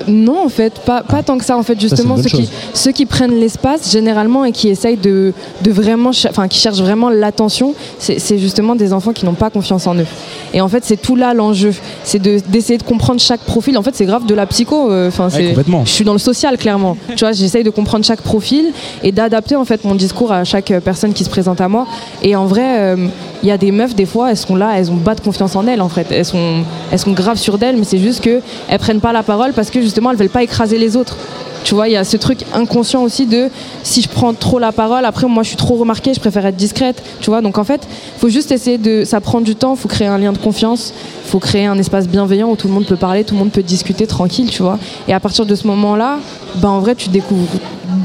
non 0.08 0.44
en 0.46 0.50
fait, 0.50 0.74
pas, 0.80 1.04
pas 1.04 1.24
tant 1.24 1.38
que 1.38 1.46
ça 1.46 1.58
en 1.58 1.64
fait. 1.64 1.80
Justement, 1.80 2.18
ceux 2.18 2.24
qui, 2.30 2.50
ceux 2.74 2.92
qui 2.92 3.06
prennent 3.06 3.40
l'espace 3.40 3.92
généralement 3.92 4.44
et 4.46 4.52
qui 4.52 4.68
essayent 4.70 4.98
de, 4.98 5.34
de 5.62 5.72
vraiment, 5.72 6.10
enfin 6.30 6.48
qui 6.48 6.60
cherchent 6.60 6.82
vraiment 6.82 7.10
l'attention, 7.10 7.74
c'est 7.98 8.38
justement 8.38 8.76
des 8.76 8.92
enfants 8.94 9.14
qui 9.14 9.26
n'ont 9.26 9.34
pas 9.34 9.50
confiance 9.50 9.88
en 9.88 9.96
eux. 9.96 10.06
Et 10.54 10.62
en 10.62 10.68
fait, 10.68 10.84
c'est 10.84 10.98
tout 10.98 11.16
là 11.16 11.34
l'enjeu, 11.34 11.74
c'est 12.04 12.20
de- 12.20 12.40
d'essayer 12.48 12.78
de, 12.78 12.84
comprendre 12.84 13.20
chaque 13.22 13.42
profil. 13.42 13.78
En 13.78 13.84
fait, 13.84 13.96
c'est 13.96 14.06
grave 14.06 14.26
de 14.26 14.34
la 14.34 14.46
psycho. 14.48 14.90
euh, 14.92 15.08
Enfin, 15.10 15.30
complètement. 15.30 15.86
je 15.86 15.92
suis 15.92 16.04
dans 16.06 16.14
le 16.14 16.20
social 16.20 16.58
clairement. 16.58 16.98
tu 17.16 17.20
vois, 17.24 17.32
j'essaye 17.32 17.64
de 17.64 17.70
comprendre 17.70 18.04
chaque 18.04 18.22
profil 18.22 18.72
et 19.04 19.12
d'adapter 19.12 19.56
en 19.56 19.66
fait 19.66 19.84
mon 19.86 19.96
discours 19.96 20.32
à 20.32 20.44
chaque 20.44 20.72
euh, 20.72 20.80
personne 20.80 21.14
qui 21.14 21.24
se 21.24 21.30
présente 21.30 21.62
à 21.62 21.68
moi. 21.68 21.88
Et 22.22 22.36
en 22.36 22.46
vrai, 22.48 22.80
euh, 22.80 23.08
il 23.44 23.48
y 23.48 23.52
a 23.52 23.58
des 23.58 23.72
meufs 23.72 23.96
des 23.96 24.06
fois, 24.06 24.32
elles 24.32 24.38
sont 24.38 24.56
là, 24.56 24.72
elles 24.76 24.92
ont 24.92 24.98
pas 24.98 25.16
de 25.16 25.22
confiance 25.22 25.56
en 25.56 25.66
elles 25.68 25.82
en 25.82 25.90
fait. 25.90 26.08
Elles 26.12 26.26
sont, 26.26 26.64
elles 26.92 27.00
sont 27.00 27.12
graves 27.12 27.38
sur 27.38 27.58
d'elles, 27.58 27.78
mais 27.78 27.86
c'est 27.86 28.00
juste 28.00 28.22
que 28.22 28.42
elles 28.68 28.80
prennent 28.90 29.02
pas 29.02 29.14
la 29.14 29.22
parole 29.22 29.54
parce 29.54 29.70
que 29.70 29.82
justement 29.84 30.10
elles 30.10 30.18
veulent 30.18 30.30
pas 30.30 30.42
écraser 30.42 30.80
les 30.80 30.98
autres. 30.98 31.16
Tu 31.64 31.76
vois, 31.76 31.90
il 31.90 31.92
y 31.92 31.96
a 31.96 32.04
ce 32.04 32.18
truc 32.18 32.40
inconscient 32.56 33.04
aussi 33.04 33.28
de 33.28 33.50
si 33.84 34.02
je 34.02 34.10
prends 34.10 34.34
trop 34.34 34.58
la 34.58 34.72
parole, 34.72 35.06
après 35.06 35.28
moi 35.28 35.44
je 35.44 35.50
suis 35.50 35.58
trop 35.58 35.76
remarquée, 35.76 36.12
je 36.16 36.20
préfère 36.20 36.44
être 36.48 36.56
discrète. 36.56 37.04
Tu 37.22 37.30
vois, 37.30 37.42
donc 37.42 37.60
en 37.60 37.64
fait, 37.64 37.88
faut 38.18 38.30
juste 38.30 38.52
essayer 38.52 38.80
de. 38.80 39.04
Ça 39.04 39.22
prend 39.22 39.42
du 39.42 39.56
temps, 39.56 39.76
faut 39.76 39.88
créer 39.90 40.08
un 40.08 40.18
lien 40.18 40.32
de 40.32 40.40
confiance, 40.40 40.92
faut 41.26 41.38
créer 41.38 41.68
un 41.68 41.78
espace 41.78 42.08
bienveillant 42.08 42.50
où 42.50 42.56
tout 42.56 42.68
le 42.68 42.74
monde 42.74 42.88
peut 42.88 42.96
parler, 42.96 43.24
tout 43.24 43.36
le 43.36 43.40
monde 43.42 43.52
peut 43.52 43.62
discuter 43.62 44.08
tranquille, 44.08 44.50
tu 44.50 44.64
vois. 44.64 44.80
Et 45.08 45.14
à 45.14 45.20
partir 45.20 45.46
de 45.46 45.54
ce 45.54 45.68
moment-là, 45.68 46.18
ben 46.56 46.70
en 46.70 46.80
vrai, 46.80 46.96
tu 46.96 47.10
découvres 47.10 47.60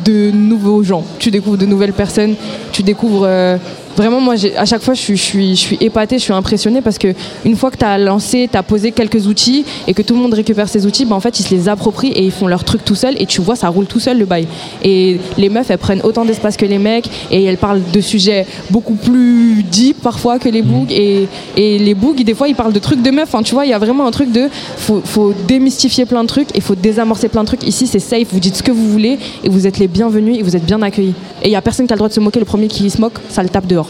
de 0.05 0.32
nouveaux 0.32 0.82
gens, 0.82 1.02
tu 1.19 1.31
découvres 1.31 1.56
de 1.56 1.65
nouvelles 1.65 1.94
personnes, 1.94 2.35
tu 2.73 2.82
découvres. 2.82 3.24
euh, 3.24 3.56
Vraiment, 3.97 4.21
moi, 4.21 4.35
à 4.57 4.65
chaque 4.65 4.83
fois, 4.83 4.95
je 4.95 5.01
suis, 5.01 5.16
je 5.16 5.23
suis, 5.23 5.51
je 5.55 5.61
suis 5.61 5.79
épatée, 5.81 6.19
je 6.19 6.25
suis 6.25 6.33
impressionnée 6.33 6.81
parce 6.81 6.99
que 6.99 7.15
une 7.45 7.55
fois 7.55 7.71
que 7.71 7.77
tu 7.77 7.85
as 7.85 7.97
lancé, 7.97 8.49
tu 8.51 8.59
as 8.59 8.62
posé 8.65 8.91
quelques 8.91 9.29
outils 9.29 9.65
et 9.87 9.95
que 9.95 10.03
tout 10.03 10.15
le 10.15 10.21
monde 10.21 10.35
récupère 10.35 10.69
ces 10.69 10.85
outils, 10.85 11.05
ben, 11.05 11.15
en 11.15 11.21
fait, 11.21 11.39
ils 11.39 11.45
se 11.45 11.55
les 11.55 11.69
approprient 11.69 12.11
et 12.11 12.25
ils 12.25 12.33
font 12.33 12.49
leur 12.49 12.65
truc 12.65 12.85
tout 12.85 12.97
seul 12.97 13.15
et 13.21 13.27
tu 13.27 13.41
vois, 13.41 13.55
ça 13.55 13.69
roule 13.69 13.87
tout 13.87 14.01
seul 14.01 14.19
le 14.19 14.25
bail. 14.25 14.49
Et 14.83 15.21
les 15.39 15.49
meufs, 15.49 15.71
elles 15.71 15.79
prennent 15.79 16.03
autant 16.03 16.25
d'espace 16.25 16.57
que 16.57 16.66
les 16.66 16.79
mecs 16.79 17.09
et 17.31 17.45
elles 17.45 17.57
parlent 17.57 17.83
de 17.93 18.01
sujets 18.01 18.47
beaucoup 18.71 18.95
plus 18.95 19.62
deep 19.62 20.03
parfois 20.03 20.41
que 20.41 20.49
les 20.49 20.62
bougs. 20.62 20.91
Et, 20.91 21.29
et 21.57 21.79
les 21.79 21.95
bougs, 21.95 22.21
des 22.21 22.35
fois, 22.35 22.49
ils 22.49 22.57
parlent 22.57 22.73
de 22.73 22.81
trucs 22.81 23.01
de 23.01 23.11
meufs. 23.12 23.29
Enfin, 23.29 23.45
tu 23.45 23.55
vois, 23.55 23.65
il 23.65 23.71
y 23.71 23.75
a 23.75 23.79
vraiment 23.79 24.07
un 24.07 24.11
truc 24.11 24.33
de 24.33 24.49
faut, 24.77 25.03
faut 25.05 25.33
démystifier 25.47 26.05
plein 26.05 26.23
de 26.23 26.29
trucs 26.29 26.49
et 26.57 26.61
faut 26.61 26.75
désamorcer 26.75 27.29
plein 27.29 27.43
de 27.43 27.47
trucs. 27.47 27.65
Ici, 27.65 27.87
c'est 27.87 28.01
safe, 28.01 28.27
vous 28.33 28.41
dites 28.41 28.57
ce 28.57 28.62
que 28.65 28.73
vous 28.73 28.91
voulez 28.91 29.19
et 29.45 29.49
vous 29.49 29.69
êtes 29.69 29.79
les 29.79 29.87
bienvenus 29.87 30.37
et 30.37 30.43
vous 30.43 30.57
êtes 30.57 30.65
bien 30.65 30.83
accueillis. 30.83 31.15
Et 31.43 31.49
il 31.49 31.53
y 31.53 31.57
a 31.57 31.62
personne 31.62 31.87
qui 31.87 31.93
a 31.93 31.97
le 31.97 31.99
droit 31.99 32.09
de 32.09 32.15
se 32.15 32.21
moquer. 32.21 32.41
Le 32.41 32.45
premier 32.45 32.66
qui 32.66 32.91
se 32.91 33.01
moque, 33.01 33.19
ça 33.29 33.43
le 33.43 33.49
tape 33.49 33.66
dehors. 33.69 33.84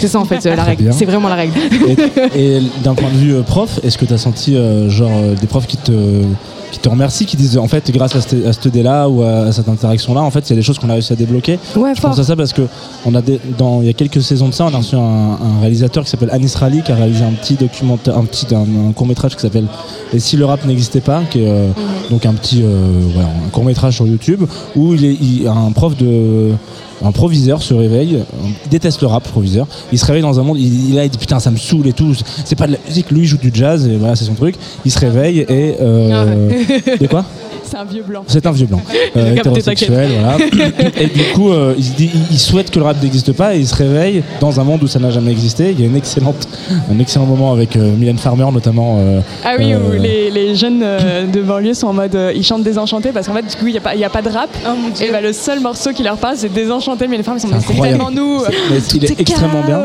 C'est 0.00 0.08
ça 0.08 0.18
en 0.20 0.24
fait 0.24 0.44
euh, 0.46 0.54
la 0.56 0.64
règle. 0.64 0.92
C'est 0.92 1.04
vraiment 1.06 1.28
la 1.28 1.34
règle. 1.36 1.52
Et, 2.34 2.56
et 2.56 2.62
d'un 2.84 2.94
point 2.94 3.08
de 3.10 3.16
vue 3.16 3.34
euh, 3.34 3.42
prof, 3.42 3.80
est-ce 3.82 3.98
que 3.98 4.04
tu 4.04 4.12
as 4.14 4.18
senti 4.18 4.56
euh, 4.56 4.88
genre 4.88 5.10
des 5.40 5.46
profs 5.46 5.66
qui 5.66 5.76
te 5.76 5.92
qui 6.72 6.78
te 6.78 6.88
remercient, 6.88 7.26
qui 7.26 7.36
disent 7.36 7.58
en 7.58 7.68
fait 7.68 7.90
grâce 7.90 8.16
à 8.16 8.22
cette, 8.22 8.46
à 8.46 8.52
cette 8.54 8.64
idée-là 8.64 9.06
ou 9.06 9.22
à, 9.22 9.52
cette 9.52 9.68
interaction-là, 9.68 10.22
en 10.22 10.30
fait, 10.30 10.40
il 10.48 10.50
y 10.50 10.52
a 10.54 10.56
des 10.56 10.62
choses 10.62 10.78
qu'on 10.78 10.88
a 10.88 10.94
réussi 10.94 11.12
à 11.12 11.16
débloquer? 11.16 11.58
Ouais, 11.76 11.94
Je 11.94 12.00
pense 12.00 12.18
à 12.18 12.24
ça 12.24 12.34
parce 12.34 12.54
que 12.54 12.62
on 13.04 13.14
a 13.14 13.20
des- 13.20 13.38
dans 13.58 13.82
il 13.82 13.88
y 13.88 13.90
a 13.90 13.92
quelques 13.92 14.22
saisons 14.22 14.48
de 14.48 14.54
ça, 14.54 14.64
on 14.64 14.74
a 14.74 14.78
reçu 14.78 14.94
un, 14.96 14.98
un 15.00 15.60
réalisateur 15.60 16.02
qui 16.02 16.08
s'appelle 16.08 16.30
Anis 16.32 16.54
Rali 16.54 16.80
qui 16.82 16.90
a 16.90 16.94
réalisé 16.94 17.24
un 17.24 17.32
petit 17.32 17.56
documentaire, 17.56 18.16
un 18.16 18.24
petit 18.24 18.46
un, 18.54 18.92
court 18.92 19.06
métrage 19.06 19.36
qui 19.36 19.42
s'appelle 19.42 19.66
Et 20.14 20.18
si 20.18 20.38
le 20.38 20.46
rap 20.46 20.64
n'existait 20.64 21.02
pas, 21.02 21.20
qui 21.30 21.40
est 21.40 21.46
euh, 21.48 21.68
donc 22.08 22.24
un 22.24 22.32
petit 22.32 22.62
euh, 22.64 23.00
voilà, 23.12 23.28
un 23.28 23.50
court 23.50 23.64
métrage 23.66 23.96
sur 23.96 24.06
YouTube 24.06 24.44
où 24.74 24.94
il 24.94 25.04
est 25.04 25.16
il- 25.20 25.46
un 25.48 25.72
prof 25.72 25.94
de 25.94 26.52
un 27.04 27.12
proviseur 27.12 27.62
se 27.62 27.74
réveille, 27.74 28.18
il 28.64 28.70
déteste 28.70 29.00
le 29.00 29.06
rap, 29.08 29.24
proviseur. 29.24 29.66
Il 29.92 29.98
se 29.98 30.06
réveille 30.06 30.22
dans 30.22 30.38
un 30.38 30.42
monde, 30.42 30.58
il, 30.58 30.94
il 30.94 31.10
dit 31.10 31.18
putain, 31.18 31.40
ça 31.40 31.50
me 31.50 31.56
saoule 31.56 31.86
et 31.86 31.92
tout. 31.92 32.14
C'est 32.44 32.56
pas 32.56 32.66
de 32.66 32.72
la 32.72 32.78
musique, 32.86 33.10
lui 33.10 33.20
il 33.20 33.26
joue 33.26 33.38
du 33.38 33.50
jazz 33.52 33.86
et 33.86 33.96
voilà, 33.96 34.16
c'est 34.16 34.24
son 34.24 34.34
truc. 34.34 34.56
Il 34.84 34.90
se 34.90 34.98
réveille 34.98 35.40
et. 35.40 35.76
Euh, 35.80 36.64
de 37.00 37.06
quoi? 37.06 37.24
C'est 37.72 37.78
un 37.78 37.84
vieux 37.84 38.02
blanc. 38.02 38.22
c'est 38.26 38.46
un 38.46 38.52
vieux 38.52 38.66
blanc, 38.66 38.80
euh, 39.16 39.34
hétérosexuel, 39.34 40.10
voilà. 40.20 40.36
Et 41.00 41.06
du 41.06 41.22
coup, 41.34 41.50
euh, 41.50 41.74
il, 41.78 41.84
se 41.84 41.92
dit- 41.92 42.10
il- 42.14 42.20
il 42.32 42.38
souhaite 42.38 42.70
que 42.70 42.78
le 42.78 42.84
rap 42.84 43.02
n'existe 43.02 43.32
pas 43.32 43.54
et 43.54 43.60
il 43.60 43.66
se 43.66 43.74
réveille 43.74 44.22
dans 44.40 44.60
un 44.60 44.64
monde 44.64 44.82
où 44.82 44.86
ça 44.86 44.98
n'a 44.98 45.10
jamais 45.10 45.30
existé. 45.30 45.70
Il 45.72 45.80
y 45.80 45.84
a 45.84 45.86
une 45.86 45.96
excellente, 45.96 46.48
un 46.90 46.98
excellent 46.98 47.26
moment 47.26 47.52
avec 47.52 47.76
euh, 47.76 47.92
Mylène 47.96 48.18
Farmer 48.18 48.46
notamment. 48.52 48.98
euh, 49.00 49.20
Ah 49.44 49.54
oui, 49.58 49.72
euh, 49.72 49.78
où 49.78 49.92
les, 50.02 50.30
les 50.30 50.54
jeunes 50.54 50.82
euh, 50.82 51.26
de 51.26 51.40
banlieue 51.42 51.74
sont 51.74 51.88
en 51.88 51.92
mode 51.92 52.14
euh, 52.14 52.32
ils 52.34 52.44
chantent 52.44 52.62
désenchanté 52.64 53.10
parce 53.12 53.26
qu'en 53.26 53.34
fait 53.34 53.42
du 53.42 53.56
coup 53.56 53.66
il 53.66 53.72
n'y 53.72 53.78
a, 53.78 53.80
pas- 53.80 53.94
il 53.94 54.00
y 54.00 54.04
a 54.04 54.10
pas 54.10 54.22
de 54.22 54.28
rap 54.28 54.50
et 55.00 55.10
bah, 55.10 55.20
le 55.20 55.32
seul 55.32 55.60
morceau 55.60 55.90
qui 55.92 56.02
leur 56.02 56.16
parle 56.16 56.36
c'est 56.36 56.52
désenchanté 56.52 57.06
mais 57.08 57.16
les 57.16 57.22
femmes 57.22 57.36
ils 57.38 57.40
sont 57.40 57.48
mais 57.48 57.56
c'est 57.66 57.80
tellement 57.80 58.10
nous 58.10 58.40
C'est- 58.44 58.52
mais 58.70 58.78
il 58.94 59.04
est 59.04 59.20
extrêmement 59.20 59.62
bien. 59.66 59.80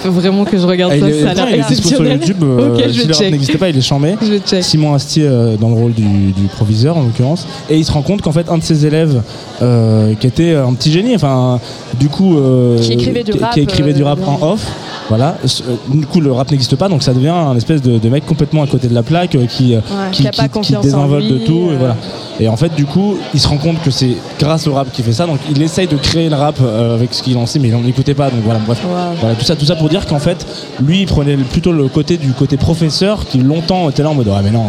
Faut 0.00 0.10
vraiment 0.10 0.44
que 0.44 0.56
je 0.58 0.66
regarde 0.66 0.92
Ah, 0.96 1.00
ça, 1.00 1.08
il 1.08 1.14
est, 1.14 1.22
ça 1.22 1.30
a 1.30 1.34
l'air 1.34 1.70
est 1.70 1.74
sur. 1.74 2.04
YouTube. 2.04 2.42
euh, 2.42 2.76
si 2.92 3.06
le 3.06 3.12
rap 3.14 3.22
n'existait 3.30 3.58
pas, 3.58 3.68
il 3.68 3.76
est 3.76 3.80
chambé. 3.80 4.14
Simon 4.60 4.94
Astier 4.94 5.26
euh, 5.26 5.56
dans 5.56 5.68
le 5.68 5.74
rôle 5.74 5.92
du, 5.92 6.02
du 6.32 6.46
proviseur 6.54 6.96
en 7.02 7.06
l'occurrence. 7.06 7.46
Et 7.68 7.76
il 7.76 7.84
se 7.84 7.92
rend 7.92 8.02
compte 8.02 8.22
qu'en 8.22 8.32
fait 8.32 8.48
un 8.50 8.58
de 8.58 8.62
ses 8.62 8.86
élèves 8.86 9.20
euh, 9.60 10.14
qui 10.14 10.26
était 10.26 10.54
un 10.54 10.72
petit 10.74 10.90
génie, 10.90 11.14
enfin 11.14 11.60
du 11.98 12.08
coup 12.08 12.38
euh, 12.38 12.78
Qui 12.78 12.92
écrivait 12.94 13.22
du 13.24 13.32
qui- 13.32 13.38
rap, 13.38 13.52
qui 13.54 13.60
écrivait 13.60 13.92
du 13.92 14.02
euh, 14.02 14.06
rap 14.06 14.18
en 14.26 14.38
off. 14.52 14.66
Voilà, 15.08 15.36
euh, 15.44 15.74
du 15.92 16.06
coup 16.06 16.20
le 16.20 16.32
rap 16.32 16.50
n'existe 16.50 16.76
pas, 16.76 16.88
donc 16.88 17.02
ça 17.02 17.12
devient 17.12 17.28
un 17.28 17.56
espèce 17.56 17.82
de, 17.82 17.98
de 17.98 18.08
mec 18.08 18.24
complètement 18.24 18.62
à 18.62 18.66
côté 18.66 18.88
de 18.88 18.94
la 18.94 19.02
plaque 19.02 19.34
euh, 19.34 19.46
qui, 19.46 19.74
euh, 19.74 19.80
qui, 20.10 20.22
qui 20.22 20.28
a 20.28 20.32
pas 20.32 20.48
désinvolte 20.80 21.26
de 21.28 21.38
tout. 21.38 21.68
Et, 21.70 21.74
euh. 21.74 21.76
voilà. 21.78 21.96
et 22.40 22.48
en 22.48 22.56
fait, 22.56 22.74
du 22.74 22.86
coup, 22.86 23.16
il 23.34 23.40
se 23.40 23.48
rend 23.48 23.58
compte 23.58 23.82
que 23.82 23.90
c'est 23.90 24.16
grâce 24.38 24.66
au 24.66 24.72
rap 24.74 24.90
qu'il 24.92 25.04
fait 25.04 25.12
ça. 25.12 25.26
Donc 25.26 25.38
il 25.50 25.60
essaye 25.60 25.86
de 25.86 25.96
créer 25.96 26.28
le 26.30 26.36
rap 26.36 26.56
euh, 26.62 26.94
avec 26.94 27.12
ce 27.14 27.22
qu'il 27.22 27.36
en 27.36 27.46
sait, 27.46 27.58
mais 27.58 27.68
il 27.68 27.74
n'en 27.74 27.84
écoutait 27.86 28.14
pas. 28.14 28.30
Donc 28.30 28.40
voilà, 28.44 28.60
bref. 28.66 28.80
Voilà, 29.20 29.34
tout 29.34 29.44
ça, 29.44 29.56
tout 29.56 29.66
ça 29.66 29.76
pour 29.76 29.88
dire 29.88 30.06
qu'en 30.06 30.18
fait, 30.18 30.46
lui, 30.82 31.00
il 31.02 31.06
prenait 31.06 31.36
plutôt 31.36 31.72
le 31.72 31.88
côté 31.88 32.16
du 32.16 32.32
côté 32.32 32.56
professeur 32.56 33.26
qui 33.26 33.38
longtemps 33.38 33.90
était 33.90 34.02
là 34.02 34.10
en 34.10 34.14
mode 34.14 34.28
ah 34.34 34.40
mais 34.42 34.50
non, 34.50 34.62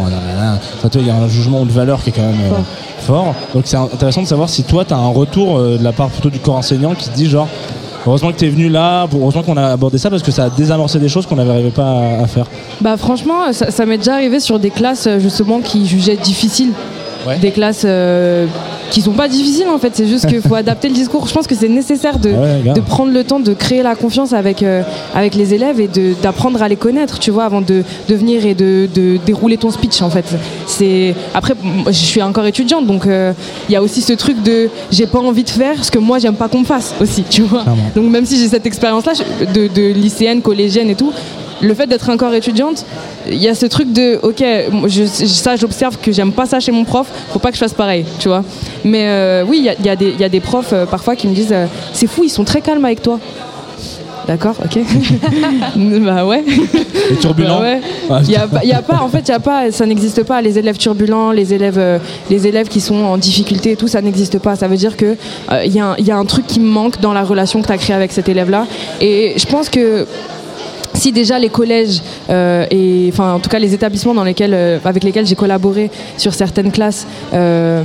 il 0.94 1.06
y 1.06 1.10
a 1.10 1.16
un 1.16 1.28
jugement 1.28 1.64
de 1.64 1.70
valeur 1.72 2.02
qui 2.02 2.10
est 2.10 2.12
quand 2.12 2.22
même 2.26 2.52
euh, 2.52 2.56
fort. 3.00 3.34
Donc 3.54 3.64
c'est 3.66 3.76
intéressant 3.76 4.22
de 4.22 4.26
savoir 4.26 4.48
si 4.48 4.64
toi, 4.64 4.84
tu 4.84 4.94
as 4.94 4.98
un 4.98 5.08
retour 5.08 5.58
euh, 5.58 5.78
de 5.78 5.84
la 5.84 5.92
part 5.92 6.08
plutôt 6.08 6.30
du 6.30 6.38
corps 6.38 6.56
enseignant 6.56 6.94
qui 6.94 7.08
te 7.08 7.14
dit 7.14 7.28
genre 7.28 7.48
heureusement 8.06 8.32
que 8.32 8.38
tu 8.38 8.46
es 8.46 8.48
venu 8.48 8.68
là, 8.68 9.06
heureusement 9.14 9.42
qu'on 9.42 9.56
a 9.56 9.68
abordé 9.68 9.98
ça 9.98 10.10
parce 10.10 10.22
que 10.22 10.30
ça 10.30 10.44
a 10.44 10.50
désamorcé 10.50 10.98
des 10.98 11.08
choses 11.08 11.26
qu'on 11.26 11.36
n'arrivait 11.36 11.70
pas 11.70 12.18
à, 12.22 12.26
faire. 12.26 12.46
Bah 12.80 12.96
franchement, 12.96 13.52
ça, 13.52 13.70
ça 13.70 13.86
m'est 13.86 13.98
déjà 13.98 14.14
arrivé 14.14 14.40
sur 14.40 14.58
des 14.58 14.70
classes 14.70 15.06
euh, 15.06 15.18
justement 15.18 15.60
qui 15.60 15.86
jugeaient 15.86 16.16
difficiles. 16.16 16.72
Des 17.40 17.52
classes 17.52 17.84
euh, 17.86 18.46
qui 18.94 19.00
sont 19.00 19.12
pas 19.12 19.26
difficiles 19.26 19.66
en 19.68 19.78
fait, 19.78 19.90
c'est 19.94 20.06
juste 20.06 20.26
qu'il 20.26 20.40
faut 20.40 20.54
adapter 20.64 20.88
le 20.88 20.94
discours. 20.94 21.26
Je 21.26 21.34
pense 21.34 21.48
que 21.48 21.56
c'est 21.56 21.68
nécessaire 21.68 22.18
de, 22.20 22.30
ouais, 22.30 22.72
de 22.72 22.80
prendre 22.80 23.12
le 23.12 23.24
temps 23.24 23.40
de 23.40 23.52
créer 23.52 23.82
la 23.82 23.96
confiance 23.96 24.32
avec, 24.32 24.62
euh, 24.62 24.82
avec 25.14 25.34
les 25.34 25.52
élèves 25.52 25.80
et 25.80 25.90
d'apprendre 26.22 26.62
à 26.62 26.68
les 26.68 26.76
connaître, 26.76 27.18
tu 27.18 27.32
vois, 27.32 27.44
avant 27.44 27.60
de, 27.60 27.82
de 28.08 28.14
venir 28.14 28.46
et 28.46 28.54
de, 28.54 28.88
de 28.94 29.18
dérouler 29.26 29.56
ton 29.56 29.72
speech 29.72 30.00
en 30.00 30.10
fait. 30.10 30.24
C'est 30.66 31.14
Après, 31.34 31.54
je 31.88 31.92
suis 31.92 32.22
encore 32.22 32.46
étudiante 32.46 32.86
donc 32.86 33.06
euh, 33.06 33.32
il 33.68 33.72
y 33.72 33.76
a 33.76 33.82
aussi 33.82 34.00
ce 34.00 34.12
truc 34.12 34.40
de 34.44 34.70
j'ai 34.92 35.06
pas 35.08 35.18
envie 35.18 35.42
de 35.44 35.50
faire 35.50 35.84
ce 35.84 35.90
que 35.90 35.98
moi 35.98 36.20
j'aime 36.20 36.36
pas 36.36 36.46
qu'on 36.48 36.60
me 36.60 36.64
fasse 36.64 36.94
aussi, 37.00 37.24
tu 37.28 37.42
vois. 37.42 37.64
Donc 37.96 38.08
même 38.10 38.24
si 38.26 38.38
j'ai 38.38 38.48
cette 38.48 38.66
expérience 38.66 39.04
là 39.06 39.12
de, 39.52 39.66
de 39.66 39.92
lycéenne, 39.92 40.40
collégienne 40.40 40.88
et 40.88 40.94
tout, 40.94 41.12
le 41.60 41.74
fait 41.74 41.86
d'être 41.86 42.08
encore 42.10 42.34
étudiante, 42.34 42.84
il 43.28 43.36
y 43.42 43.48
a 43.48 43.54
ce 43.54 43.66
truc 43.66 43.92
de 43.92 44.18
ok, 44.22 44.42
je, 44.88 45.04
ça 45.04 45.56
j'observe 45.56 45.96
que 45.98 46.12
j'aime 46.12 46.32
pas 46.32 46.46
ça 46.46 46.60
chez 46.60 46.72
mon 46.72 46.84
prof, 46.84 47.06
faut 47.32 47.38
pas 47.38 47.50
que 47.50 47.54
je 47.56 47.60
fasse 47.60 47.74
pareil, 47.74 48.04
tu 48.18 48.28
vois. 48.28 48.44
Mais 48.84 49.04
euh, 49.06 49.44
oui, 49.46 49.58
il 49.64 49.82
y 49.82 49.86
y 49.86 49.88
a 49.90 49.96
des- 49.96 50.10
il 50.10 50.20
y 50.20 50.24
a 50.24 50.28
des 50.28 50.40
profs 50.40 50.72
euh, 50.72 50.84
parfois 50.86 51.16
qui 51.16 51.26
me 51.28 51.34
disent 51.34 51.52
euh, 51.52 51.66
c'est 51.92 52.06
fou, 52.06 52.22
ils 52.24 52.28
sont 52.30 52.44
très 52.44 52.60
calmes 52.60 52.84
avec 52.84 53.02
toi. 53.02 53.18
D'accord, 54.26 54.54
ok. 54.64 54.78
bah 56.00 56.24
ouais. 56.24 56.42
Les 57.10 57.16
turbulents. 57.16 57.58
Bah 57.58 57.62
ouais. 57.64 57.80
Ah, 58.10 58.20
Il 58.24 58.30
y 58.30 58.36
a, 58.36 58.46
pas- 58.46 58.60
il 58.62 58.68
y 58.70 58.72
a 58.72 58.80
pas, 58.80 59.00
en 59.02 59.08
fait, 59.08 59.20
il 59.20 59.28
y 59.28 59.34
a 59.34 59.38
pas, 59.40 59.70
ça 59.70 59.84
n'existe 59.84 60.22
pas. 60.22 60.40
Les 60.40 60.58
élèves 60.58 60.78
turbulents, 60.78 61.30
les 61.30 61.52
élèves, 61.52 61.78
euh, 61.78 61.98
les 62.30 62.46
élèves 62.46 62.68
qui 62.68 62.80
sont 62.80 62.94
en 62.96 63.18
difficulté 63.18 63.72
et 63.72 63.76
tout, 63.76 63.86
ça 63.86 64.00
n'existe 64.00 64.38
pas. 64.38 64.56
Ça 64.56 64.66
veut 64.66 64.76
dire 64.78 64.96
que 64.96 65.14
euh, 65.52 65.64
il 65.66 65.74
y, 65.74 65.78
a 65.80 65.88
un- 65.90 65.96
il 65.98 66.06
y 66.06 66.10
a 66.10 66.16
un 66.16 66.24
truc 66.24 66.46
qui 66.46 66.58
me 66.58 66.66
manque 66.68 67.00
dans 67.02 67.12
la 67.12 67.22
relation 67.22 67.60
que 67.60 67.66
tu 67.66 67.72
as 67.72 67.76
créée 67.76 67.94
avec 67.96 68.12
cet 68.12 68.28
élève-là. 68.30 68.66
Et 69.02 69.34
je 69.36 69.44
pense 69.44 69.68
que 69.68 70.06
si 70.94 71.12
déjà 71.12 71.38
les 71.38 71.48
collèges 71.48 72.00
euh, 72.30 72.66
et 72.70 73.08
enfin 73.12 73.34
en 73.34 73.40
tout 73.40 73.50
cas 73.50 73.58
les 73.58 73.74
établissements 73.74 74.14
dans 74.14 74.24
lesquels 74.24 74.54
euh, 74.54 74.78
avec 74.84 75.04
lesquels 75.04 75.26
j'ai 75.26 75.34
collaboré 75.34 75.90
sur 76.16 76.34
certaines 76.34 76.72
classes 76.72 77.06
euh, 77.32 77.82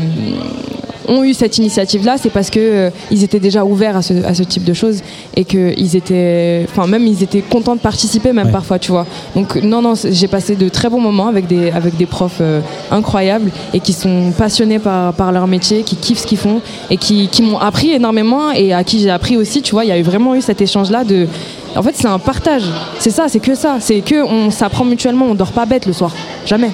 ont 1.10 1.24
eu 1.24 1.34
cette 1.34 1.58
initiative 1.58 2.06
là 2.06 2.18
c'est 2.18 2.30
parce 2.30 2.50
que 2.50 2.60
euh, 2.60 2.90
ils 3.12 3.24
étaient 3.24 3.40
déjà 3.40 3.66
ouverts 3.66 3.98
à 3.98 4.02
ce, 4.02 4.14
à 4.24 4.34
ce 4.34 4.44
type 4.44 4.64
de 4.64 4.74
choses 4.74 5.02
et 5.36 5.44
que 5.44 5.74
ils 5.78 5.96
étaient 5.96 6.66
enfin 6.70 6.88
même 6.88 7.06
ils 7.06 7.24
étaient 7.24 7.42
contents 7.42 7.76
de 7.76 7.82
participer 7.82 8.32
même 8.32 8.52
parfois 8.52 8.80
tu 8.80 8.92
vois 8.92 9.06
donc 9.36 9.56
non 9.58 9.82
non 9.82 9.94
j'ai 9.96 10.28
passé 10.28 10.56
de 10.56 10.70
très 10.70 10.90
bons 10.90 11.02
moments 11.02 11.28
avec 11.28 11.48
des 11.48 11.72
avec 11.72 11.98
des 11.98 12.06
profs 12.06 12.40
euh, 12.42 12.62
incroyables 12.92 13.52
et 13.74 13.80
qui 13.80 13.94
sont 13.94 14.32
passionnés 14.38 14.80
par 14.80 15.14
par 15.14 15.32
leur 15.32 15.48
métier 15.48 15.84
qui 15.84 15.96
kiffent 15.96 16.20
ce 16.20 16.28
qu'ils 16.28 16.38
font 16.38 16.62
et 16.90 16.98
qui, 16.98 17.28
qui 17.28 17.42
m'ont 17.42 17.58
appris 17.58 17.92
énormément 17.92 18.52
et 18.52 18.74
à 18.74 18.84
qui 18.84 19.00
j'ai 19.00 19.10
appris 19.10 19.38
aussi 19.38 19.62
tu 19.62 19.72
vois 19.72 19.86
il 19.86 19.90
y 19.90 19.92
a 19.92 19.98
eu 19.98 20.04
vraiment 20.04 20.36
eu 20.36 20.42
cet 20.42 20.62
échange 20.62 20.90
là 20.92 21.04
de 21.04 21.28
en 21.76 21.84
fait, 21.84 21.96
c'est 21.96 22.08
un 22.08 22.20
partage. 22.20 22.64
C'est 22.98 23.12
ça, 23.12 23.28
c'est 23.28 23.40
que 23.40 23.56
ça. 23.56 23.78
C'est 23.80 24.02
que 24.02 24.24
on 24.24 24.50
s'apprend 24.52 24.86
mutuellement. 24.86 25.28
On 25.28 25.36
dort 25.36 25.52
pas 25.52 25.66
bête 25.66 25.86
le 25.86 25.94
soir. 25.94 26.12
Jamais. 26.46 26.72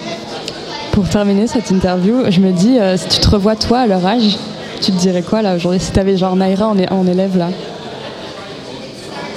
Pour 0.96 1.10
terminer 1.10 1.46
cette 1.46 1.72
interview, 1.72 2.20
je 2.30 2.40
me 2.40 2.54
dis, 2.54 2.80
euh, 2.80 2.96
si 2.96 3.10
tu 3.10 3.20
te 3.20 3.30
revois 3.30 3.58
toi 3.58 3.80
à 3.80 3.86
leur 3.86 4.06
âge, 4.06 4.38
tu 4.80 4.94
te 4.94 4.98
dirais 4.98 5.24
quoi 5.24 5.42
là 5.42 5.58
aujourd'hui? 5.58 5.82
Si 5.82 5.92
t'avais 5.92 6.16
genre 6.16 6.38
Naira 6.38 6.70
en, 6.70 7.06
élève 7.06 7.38
là? 7.38 7.50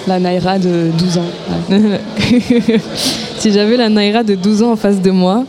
La 0.07 0.21
Naira 0.21 0.61
de 0.61 0.93
12 0.97 1.19
ans. 1.19 1.25
ouais. 1.71 2.01
si 3.39 3.51
j'avais 3.51 3.77
la 3.77 3.89
Naira 3.89 4.23
de 4.23 4.37
12 4.37 4.63
ans 4.63 4.71
en 4.71 4.77
face 4.77 5.03
de 5.03 5.11
moi, 5.11 5.43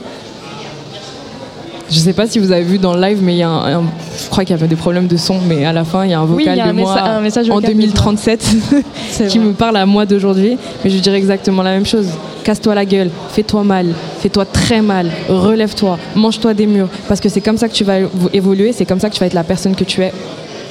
je 1.92 1.98
sais 1.98 2.14
pas 2.14 2.28
si 2.28 2.40
vous 2.40 2.52
avez 2.52 2.64
vu 2.64 2.78
dans 2.78 2.94
le 2.94 3.02
live, 3.02 3.20
mais 3.22 3.34
il 3.34 3.38
y 3.40 3.44
a 3.44 3.50
un, 3.50 3.80
un- 3.80 3.84
je 4.24 4.30
crois 4.30 4.44
qu'il 4.44 4.56
y 4.56 4.60
avait 4.60 4.68
des 4.68 4.76
problèmes 4.76 5.08
de 5.08 5.18
son, 5.18 5.40
mais 5.48 5.66
à 5.66 5.74
la 5.74 5.84
fin, 5.84 6.06
il 6.06 6.12
y 6.12 6.14
a 6.14 6.20
un 6.20 6.24
Oui, 6.24 6.44
vocal 6.44 6.54
il 6.56 6.58
y 6.58 6.62
a 6.62 6.66
un 6.66 6.68
de 6.68 6.74
moi 6.74 6.94
messa- 6.96 7.06
un 7.18 7.22
message 7.22 7.50
en 7.50 7.56
vocal 7.56 7.70
de 7.72 7.76
2037 7.76 8.48
qui 9.30 9.40
me 9.40 9.54
parle 9.54 9.78
à 9.78 9.86
moi 9.86 10.06
d'aujourd'hui. 10.06 10.58
Mais 10.84 10.90
je 10.90 11.00
dirais 11.00 11.18
exactement 11.18 11.64
la 11.64 11.72
même 11.72 11.86
chose. 11.86 12.08
Casse-toi 12.44 12.74
la 12.76 12.86
gueule, 12.86 13.10
fais-toi 13.32 13.64
mal, 13.64 13.88
fais-toi 14.20 14.46
très 14.46 14.82
mal, 14.82 15.10
relève-toi, 15.28 15.98
mange-toi 16.16 16.54
des 16.54 16.66
murs, 16.68 16.88
parce 17.08 17.20
que 17.20 17.28
c'est 17.30 17.42
comme 17.42 17.58
ça 17.58 17.68
que 17.68 17.74
tu 17.74 17.84
vas 17.84 18.00
évo- 18.02 18.30
évoluer, 18.34 18.72
c'est 18.72 18.86
comme 18.86 19.00
ça 19.00 19.10
que 19.10 19.16
tu 19.16 19.20
vas 19.20 19.26
être 19.28 19.34
la 19.34 19.44
personne 19.44 19.76
que 19.76 19.84
tu 19.84 20.02
es 20.02 20.12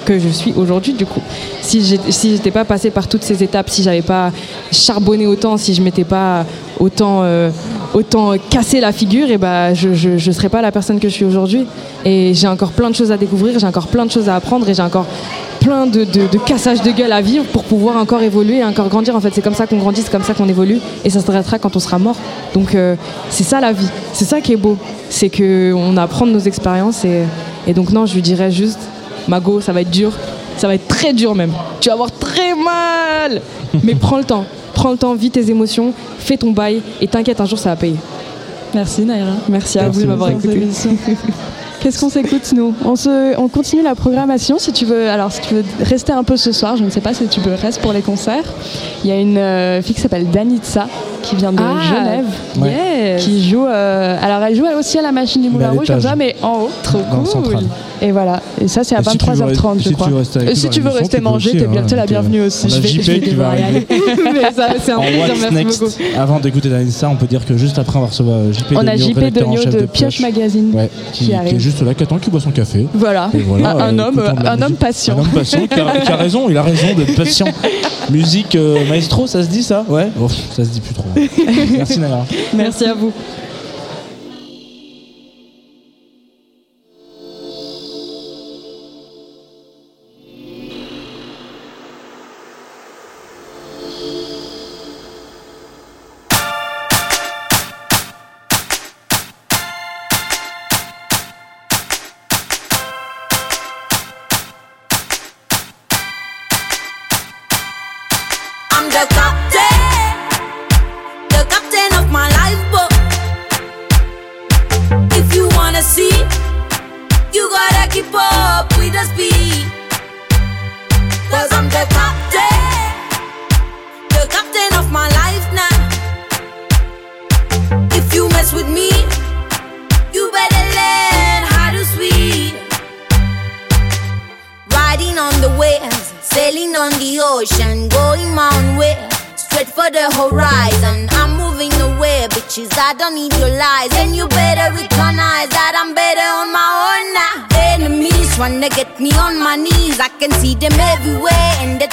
que 0.05 0.19
je 0.19 0.29
suis 0.29 0.55
aujourd'hui 0.57 0.95
du 0.95 1.05
coup. 1.05 1.21
Si 1.61 1.85
j'étais 1.85 2.11
si 2.11 2.31
j'étais 2.31 2.51
pas 2.51 2.65
passée 2.65 2.91
par 2.91 3.07
toutes 3.09 3.23
ces 3.23 3.43
étapes, 3.43 3.69
si 3.69 3.83
j'avais 3.83 4.01
pas 4.01 4.33
charbonné 4.73 5.27
autant, 5.27 5.59
si 5.59 5.75
je 5.75 5.83
m'étais 5.83 6.05
pas 6.05 6.47
autant 6.81 7.21
euh, 7.25 7.51
autant 7.95 8.35
cassé 8.51 8.81
la 8.81 8.93
figure, 8.93 9.31
et 9.31 9.39
ben 9.39 9.75
je, 9.75 9.95
je 9.95 10.31
serais 10.31 10.49
pas 10.49 10.63
la 10.63 10.73
personne 10.73 11.01
que 11.01 11.09
je 11.09 11.15
suis 11.15 11.25
aujourd'hui. 11.25 11.67
Et 12.05 12.33
j'ai 12.35 12.47
encore 12.47 12.73
plein 12.73 12.91
de 12.91 12.95
choses 12.95 13.13
à 13.13 13.17
découvrir, 13.17 13.59
j'ai 13.59 13.67
encore 13.67 13.89
plein 13.89 14.07
de 14.07 14.11
choses 14.11 14.29
à 14.29 14.37
apprendre 14.37 14.69
et 14.69 14.75
j'ai 14.75 14.83
encore 14.83 15.07
plein 15.61 15.87
de, 15.87 16.05
de, 16.05 16.29
de 16.31 16.39
cassages 16.39 16.83
de 16.83 16.91
gueule 16.93 17.13
à 17.13 17.21
vivre 17.21 17.45
pour 17.47 17.65
pouvoir 17.65 17.97
encore 17.97 18.23
évoluer 18.23 18.59
et 18.59 18.65
encore 18.65 18.89
grandir. 18.89 19.17
En 19.17 19.21
fait, 19.21 19.31
c'est 19.35 19.43
comme 19.43 19.55
ça 19.55 19.67
qu'on 19.67 19.79
grandit, 19.79 20.03
c'est 20.03 20.13
comme 20.13 20.23
ça 20.23 20.35
qu'on 20.35 20.49
évolue 20.49 20.79
et 21.05 21.11
ça 21.11 21.21
s'arrêtera 21.21 21.59
quand 21.59 21.75
on 21.75 21.81
sera 21.81 21.99
mort. 21.99 22.17
Donc 22.55 22.75
euh, 22.75 22.95
c'est 23.31 23.45
ça 23.45 23.61
la 23.61 23.73
vie, 23.73 23.89
c'est 24.13 24.25
ça 24.25 24.41
qui 24.41 24.53
est 24.53 24.57
beau, 24.57 24.77
c'est 25.11 25.29
que 25.29 25.73
on 25.75 25.97
apprend 25.97 26.27
de 26.27 26.33
nos 26.33 26.39
expériences 26.39 27.05
et, 27.05 27.25
et 27.67 27.75
donc 27.75 27.91
non, 27.91 28.07
je 28.07 28.15
lui 28.15 28.23
dirais 28.23 28.51
juste, 28.51 28.79
Mago, 29.27 29.61
ça 29.61 29.73
va 29.73 29.81
être 29.81 29.91
dur, 29.91 30.13
ça 30.57 30.69
va 30.69 30.75
être 30.75 30.87
très 30.87 31.13
dur 31.13 31.35
même. 31.35 31.53
Tu 31.81 31.89
vas 31.89 31.95
avoir 31.95 32.13
très 32.13 32.55
mal, 32.55 33.43
mais 33.83 33.95
prends 33.95 34.19
le 34.19 34.25
temps, 34.25 34.45
prends 34.79 34.93
le 34.93 34.97
temps, 34.97 35.13
vis 35.15 35.31
tes 35.31 35.51
émotions, 35.51 35.93
fais 36.21 36.37
ton 36.37 36.53
bail 36.53 36.81
et 37.01 37.09
t'inquiète, 37.09 37.41
un 37.41 37.47
jour 37.47 37.59
ça 37.59 37.71
va 37.71 37.77
payer. 37.77 37.97
Merci 38.75 39.03
Naira. 39.03 39.33
Merci 39.49 39.79
à 39.81 39.89
vous 39.89 40.03
de 40.03 40.07
m'avoir 40.07 40.31
écouté. 40.31 40.69
Qu'est-ce 41.81 42.01
qu'on 42.01 42.09
s'écoute 42.09 42.53
nous? 42.57 42.75
On, 42.85 42.97
se, 42.97 43.39
on 43.39 43.47
continue 43.49 43.83
la 43.83 43.95
programmation 43.95 44.59
si 44.59 44.73
tu 44.73 44.85
veux. 44.85 45.09
Alors 45.09 45.31
si 45.31 45.41
tu 45.43 45.55
veux 45.55 45.65
rester 45.85 46.13
un 46.13 46.25
peu 46.25 46.37
ce 46.37 46.51
soir, 46.53 46.77
je 46.77 46.83
ne 46.85 46.91
sais 46.91 47.01
pas 47.01 47.15
si 47.15 47.27
tu 47.29 47.41
peux 47.41 47.53
rester 47.55 47.81
pour 47.81 47.93
les 47.93 48.01
concerts. 48.03 48.45
Il 49.05 49.11
y 49.11 49.13
a 49.13 49.17
une 49.17 49.37
euh, 49.39 49.81
fille 49.83 49.95
qui 49.95 50.01
s'appelle 50.01 50.29
Danitza 50.29 50.87
qui 51.23 51.37
vient 51.37 51.53
de 51.53 51.59
Ah, 51.61 51.81
Genève, 51.89 52.25
yes. 52.65 53.25
qui 53.25 53.49
joue. 53.49 53.65
euh, 53.67 54.17
alors 54.21 54.43
elle 54.43 54.57
joue 54.57 54.67
elle 54.67 54.77
aussi 54.77 54.99
à 54.99 55.03
la 55.03 55.13
machine 55.13 55.41
du 55.43 55.51
Moulin 55.51 55.71
Rouge 55.71 55.87
comme 55.87 55.97
l'étage. 55.97 56.11
ça, 56.11 56.17
mais 56.17 56.35
en 56.43 56.63
haut, 56.63 56.71
trop 56.83 56.99
cool. 57.11 57.27
central. 57.27 57.65
Et 58.01 58.13
voilà. 58.13 58.41
Et 58.61 58.69
ça 58.69 58.85
c'est 58.85 58.95
à 58.95 59.01
Et 59.01 59.05
si 59.05 59.19
tu 59.19 59.27
veux 59.27 59.33
23h30 59.35 59.55
re- 59.55 59.79
je 59.79 59.83
si 59.83 59.89
tu 59.89 59.95
crois. 59.95 60.09
veux 60.09 60.17
rester 60.17 60.39
avec 60.41 60.51
Et 60.51 60.55
si 60.55 60.69
tu 60.69 60.81
veux 60.81 60.91
rester 60.91 61.21
manger, 61.21 61.51
t'es 61.53 61.67
bien, 61.67 61.83
hein, 61.83 61.87
la 61.91 61.97
donc, 61.97 61.99
euh, 62.01 62.07
bienvenue 62.07 62.41
aussi. 62.43 62.67
on 62.67 62.73
a 62.73 62.77
Je 62.77 62.81
vais- 62.81 62.89
JP 62.89 63.03
je 63.35 63.41
aller. 63.41 63.87
Mais 64.35 64.53
ça, 64.55 64.69
c'est 64.83 64.93
un 64.93 64.99
plaisir, 64.99 65.51
merci 65.53 65.79
beaucoup. 65.81 65.93
avant 66.17 66.41
d'écouter 66.41 66.69
Danissa, 66.69 67.09
on 67.09 67.17
peut 67.17 67.27
dire 67.27 67.45
que 67.45 67.57
juste 67.57 67.79
après 67.79 67.99
on 67.99 68.03
va 68.03 68.09
recevoir 68.09 68.37
euh, 68.39 68.53
JP 68.53 68.73
On 68.77 68.87
a 68.87 68.97
JP 68.97 69.19
de 69.19 69.87
Pioche 69.87 70.21
Magazine 70.21 70.73
qui, 71.13 71.33
est 71.33 71.59
juste 71.59 71.83
là, 71.83 71.95
qui 71.95 72.03
attend, 72.05 72.19
qui 72.19 72.31
boit 72.31 72.41
son 72.41 72.51
café. 72.51 72.87
Voilà, 72.95 73.31
un, 73.35 73.79
un 73.81 73.99
euh, 73.99 74.09
homme, 74.09 74.23
un 74.45 74.63
homme 74.63 74.75
patient. 74.75 75.17
Un 75.17 75.21
homme 75.21 75.29
patient 75.29 75.67
qui 75.67 75.81
a, 76.13 76.17
raison, 76.17 76.49
il 76.49 76.57
a 76.57 76.63
raison 76.63 76.95
d'être 76.97 77.15
patient. 77.17 77.47
Musique 78.11 78.57
maestro, 78.89 79.27
ça 79.27 79.43
se 79.43 79.49
dit 79.49 79.63
ça? 79.63 79.85
Ouais 79.89 80.09
Oh, 80.21 80.29
Ça 80.29 80.65
se 80.65 80.71
dit 80.71 80.81
plus 80.81 80.95
trop. 80.95 81.09
Merci 81.77 81.99
Naya. 81.99 82.25
Merci 82.55 82.85
à 82.85 82.95
vous. 82.95 83.13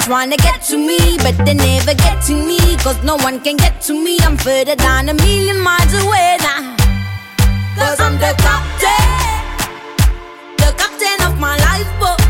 To 0.06 0.36
get 0.36 0.62
to 0.62 0.78
me, 0.78 1.18
but 1.18 1.36
they 1.44 1.54
never 1.54 1.92
get 1.92 2.22
to 2.22 2.32
me, 2.32 2.76
cause 2.76 3.02
no 3.02 3.16
one 3.16 3.40
can 3.40 3.56
get 3.56 3.80
to 3.80 3.92
me. 3.92 4.16
I'm 4.22 4.36
further 4.36 4.76
down 4.76 5.08
a 5.08 5.14
million 5.14 5.58
miles 5.58 5.92
away 5.94 6.36
now. 6.42 6.76
Cause 7.74 7.98
I'm 7.98 8.14
the 8.14 8.32
captain, 8.38 9.58
the 10.58 10.72
captain 10.78 11.18
of 11.26 11.40
my 11.40 11.56
lifeboat. 11.66 12.20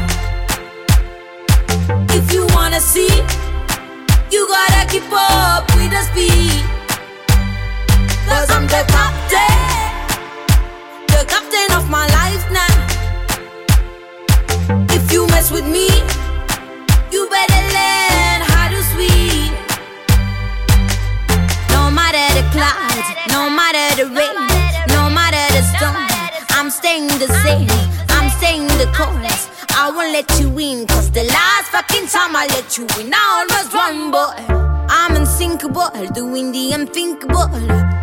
If 2.16 2.32
you 2.32 2.46
wanna 2.54 2.80
see, 2.80 3.12
you 4.30 4.48
gotta 4.48 4.88
keep 4.88 5.04
up 5.12 5.68
with 5.76 5.90
the 5.90 6.02
speed. 6.08 6.64
Cause 8.26 8.50
I'm 8.50 8.66
the 8.66 8.84
captain, 8.88 9.52
the 11.08 11.26
captain 11.28 11.76
of 11.76 11.90
my 11.90 12.06
life 12.20 12.50
now. 12.50 12.74
If 14.94 15.12
you 15.12 15.26
mess 15.26 15.50
with 15.50 15.66
me, 15.66 15.90
better 17.30 17.62
learn 17.76 18.40
how 18.52 18.66
to 18.68 18.80
swim. 18.92 19.52
No 21.74 21.90
matter 21.90 22.24
the 22.38 22.44
clouds, 22.54 23.08
no 23.34 23.50
matter 23.50 23.86
the 24.00 24.06
rain, 24.18 24.36
no 24.96 25.10
matter 25.10 25.44
the 25.56 25.62
storm, 25.74 26.06
I'm 26.56 26.70
staying 26.70 27.08
the 27.18 27.28
same. 27.44 27.68
I'm 28.10 28.30
staying 28.38 28.66
the 28.82 28.88
course. 28.96 29.48
I 29.78 29.90
won't 29.90 30.12
let 30.12 30.28
you 30.40 30.48
in, 30.58 30.86
cause 30.86 31.10
the 31.10 31.24
last 31.24 31.66
fucking 31.70 32.06
time 32.08 32.34
I 32.34 32.46
let 32.46 32.78
you 32.78 32.84
in, 33.00 33.12
I 33.12 33.22
almost 33.38 33.74
won, 33.74 34.10
boy. 34.10 34.64
I'm 34.88 35.16
unsinkable, 35.16 35.90
doing 36.14 36.52
the 36.52 36.72
unthinkable, 36.72 37.50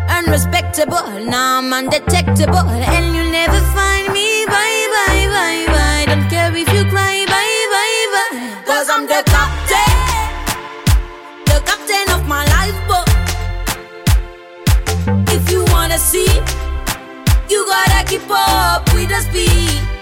unrespectable. 0.08 1.02
Now 1.24 1.58
I'm 1.58 1.72
undetectable, 1.72 2.68
and 2.94 3.16
you'll 3.16 3.32
never 3.32 3.60
find 3.74 4.12
me. 4.12 4.46
Bye, 4.46 4.86
bye, 4.94 5.26
bye, 5.34 5.66
bye. 5.74 6.04
Don't 6.06 6.28
care 6.30 6.54
if 6.54 6.72
you 6.72 6.88
cry. 6.90 7.03
Cause 8.66 8.88
I'm 8.88 9.06
the 9.06 9.22
captain, 9.26 9.94
the 11.44 11.60
captain 11.66 12.08
of 12.14 12.26
my 12.26 12.44
lifeboat. 12.56 13.08
If 15.28 15.50
you 15.50 15.64
wanna 15.68 15.98
see, 15.98 16.26
you 17.50 17.66
gotta 17.66 18.04
keep 18.06 18.22
up 18.30 18.90
with 18.94 19.10
the 19.10 19.20
speed. 19.20 19.93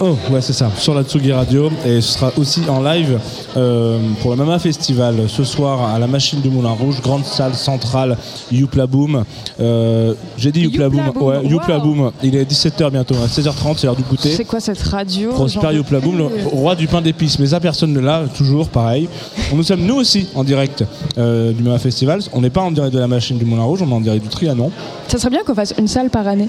Oh 0.00 0.16
ouais 0.30 0.40
c'est 0.40 0.52
ça, 0.52 0.70
sur 0.76 0.94
la 0.94 1.02
Tsugi 1.02 1.32
Radio 1.32 1.70
et 1.84 2.00
ce 2.00 2.12
sera 2.18 2.32
aussi 2.36 2.62
en 2.68 2.82
live 2.82 3.18
euh, 3.56 3.98
pour 4.20 4.30
le 4.30 4.36
Mama 4.36 4.58
Festival 4.58 5.28
ce 5.28 5.44
soir 5.44 5.94
à 5.94 5.98
la 5.98 6.06
Machine 6.06 6.40
du 6.40 6.50
Moulin 6.50 6.70
Rouge, 6.70 7.00
grande 7.02 7.24
salle 7.24 7.54
centrale 7.54 8.16
Youpla 8.50 8.86
Boom. 8.86 9.24
Euh, 9.60 10.14
J'ai 10.36 10.52
dit 10.52 10.60
Youpla 10.62 10.88
Boom, 10.88 11.10
Boom, 11.12 11.22
ouais, 11.22 11.38
wow. 11.38 11.48
Youpla 11.48 11.78
Boom. 11.78 12.10
Il 12.22 12.36
est 12.36 12.50
17h 12.50 12.90
bientôt, 12.90 13.14
à 13.16 13.26
16h30, 13.26 13.76
c'est 13.76 13.86
l'heure 13.86 13.96
du 13.96 14.02
goûter. 14.02 14.30
C'est 14.30 14.44
quoi 14.44 14.60
cette 14.60 14.82
radio 14.82 15.30
Prosper 15.30 15.60
J'en 15.62 15.68
peux 15.68 15.74
Youpla 15.76 16.00
Boom, 16.00 16.18
le 16.18 16.26
roi 16.52 16.74
du 16.74 16.86
pain 16.86 17.00
d'épices. 17.00 17.38
Mais 17.38 17.46
ça, 17.46 17.60
personne 17.60 17.92
ne 17.92 18.00
l'a, 18.00 18.24
toujours 18.36 18.68
pareil. 18.68 19.08
Nous 19.52 19.62
sommes 19.62 19.82
nous 19.82 19.96
aussi 19.96 20.28
en 20.34 20.44
direct 20.44 20.84
euh, 21.18 21.52
du 21.52 21.62
Mama 21.62 21.78
Festival. 21.78 22.20
On 22.32 22.40
n'est 22.40 22.50
pas 22.50 22.62
en 22.62 22.70
direct 22.70 22.94
de 22.94 22.98
la 22.98 23.08
Machine 23.08 23.38
du 23.38 23.44
Moulin 23.44 23.62
Rouge, 23.62 23.82
on 23.82 23.90
est 23.90 23.94
en 23.94 24.00
direct 24.00 24.22
du 24.22 24.28
Trianon. 24.28 24.70
Ça 25.08 25.18
serait 25.18 25.30
bien 25.30 25.42
qu'on 25.44 25.54
fasse 25.54 25.74
une 25.78 25.88
salle 25.88 26.10
par 26.10 26.26
année. 26.26 26.48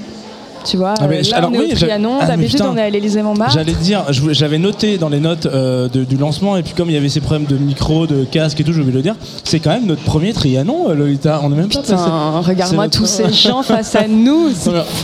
Tu 0.63 0.77
vois, 0.77 0.93
Ah, 0.99 1.07
mais 1.07 1.19
euh, 1.19 1.23
je- 1.23 1.31
là, 1.31 1.37
alors 1.37 1.49
on 1.49 1.53
est 1.53 1.57
oui, 1.59 1.65
au 1.65 1.69
j'ai- 1.75 1.85
Trianon, 1.87 2.17
ah, 2.21 2.27
d'habitude, 2.27 2.57
putain. 2.59 2.69
on 2.73 2.77
est 2.77 2.81
à 2.81 2.89
l'Élysée-Montmartre. 2.89 3.53
J'allais 3.53 3.73
te 3.73 3.81
dire, 3.81 4.03
j'avais 4.09 4.57
noté 4.59 4.97
dans 4.97 5.09
les 5.09 5.19
notes 5.19 5.45
euh, 5.47 5.87
de- 5.89 6.03
du 6.03 6.17
lancement, 6.17 6.57
et 6.57 6.63
puis 6.63 6.73
comme 6.73 6.89
il 6.89 6.93
y 6.93 6.97
avait 6.97 7.09
ces 7.09 7.19
problèmes 7.21 7.45
de 7.47 7.57
micro, 7.57 8.05
de 8.07 8.23
casque 8.25 8.59
et 8.59 8.63
tout, 8.63 8.73
je 8.73 8.81
vais 8.81 8.91
le 8.91 9.01
dire, 9.01 9.15
c'est 9.43 9.59
quand 9.59 9.71
même 9.71 9.85
notre 9.85 10.03
premier 10.03 10.33
Trianon, 10.33 10.89
euh, 10.89 10.93
Lolita. 10.93 11.39
On 11.43 11.49
n'est 11.49 11.55
même 11.55 11.69
pas 11.69 11.81
Putain, 11.81 11.95
passé- 11.95 12.47
regarde-moi 12.49 12.87
tous 12.89 13.05
ces 13.05 13.31
gens 13.33 13.63
face 13.63 13.95
à 13.95 14.07
nous. 14.07 14.49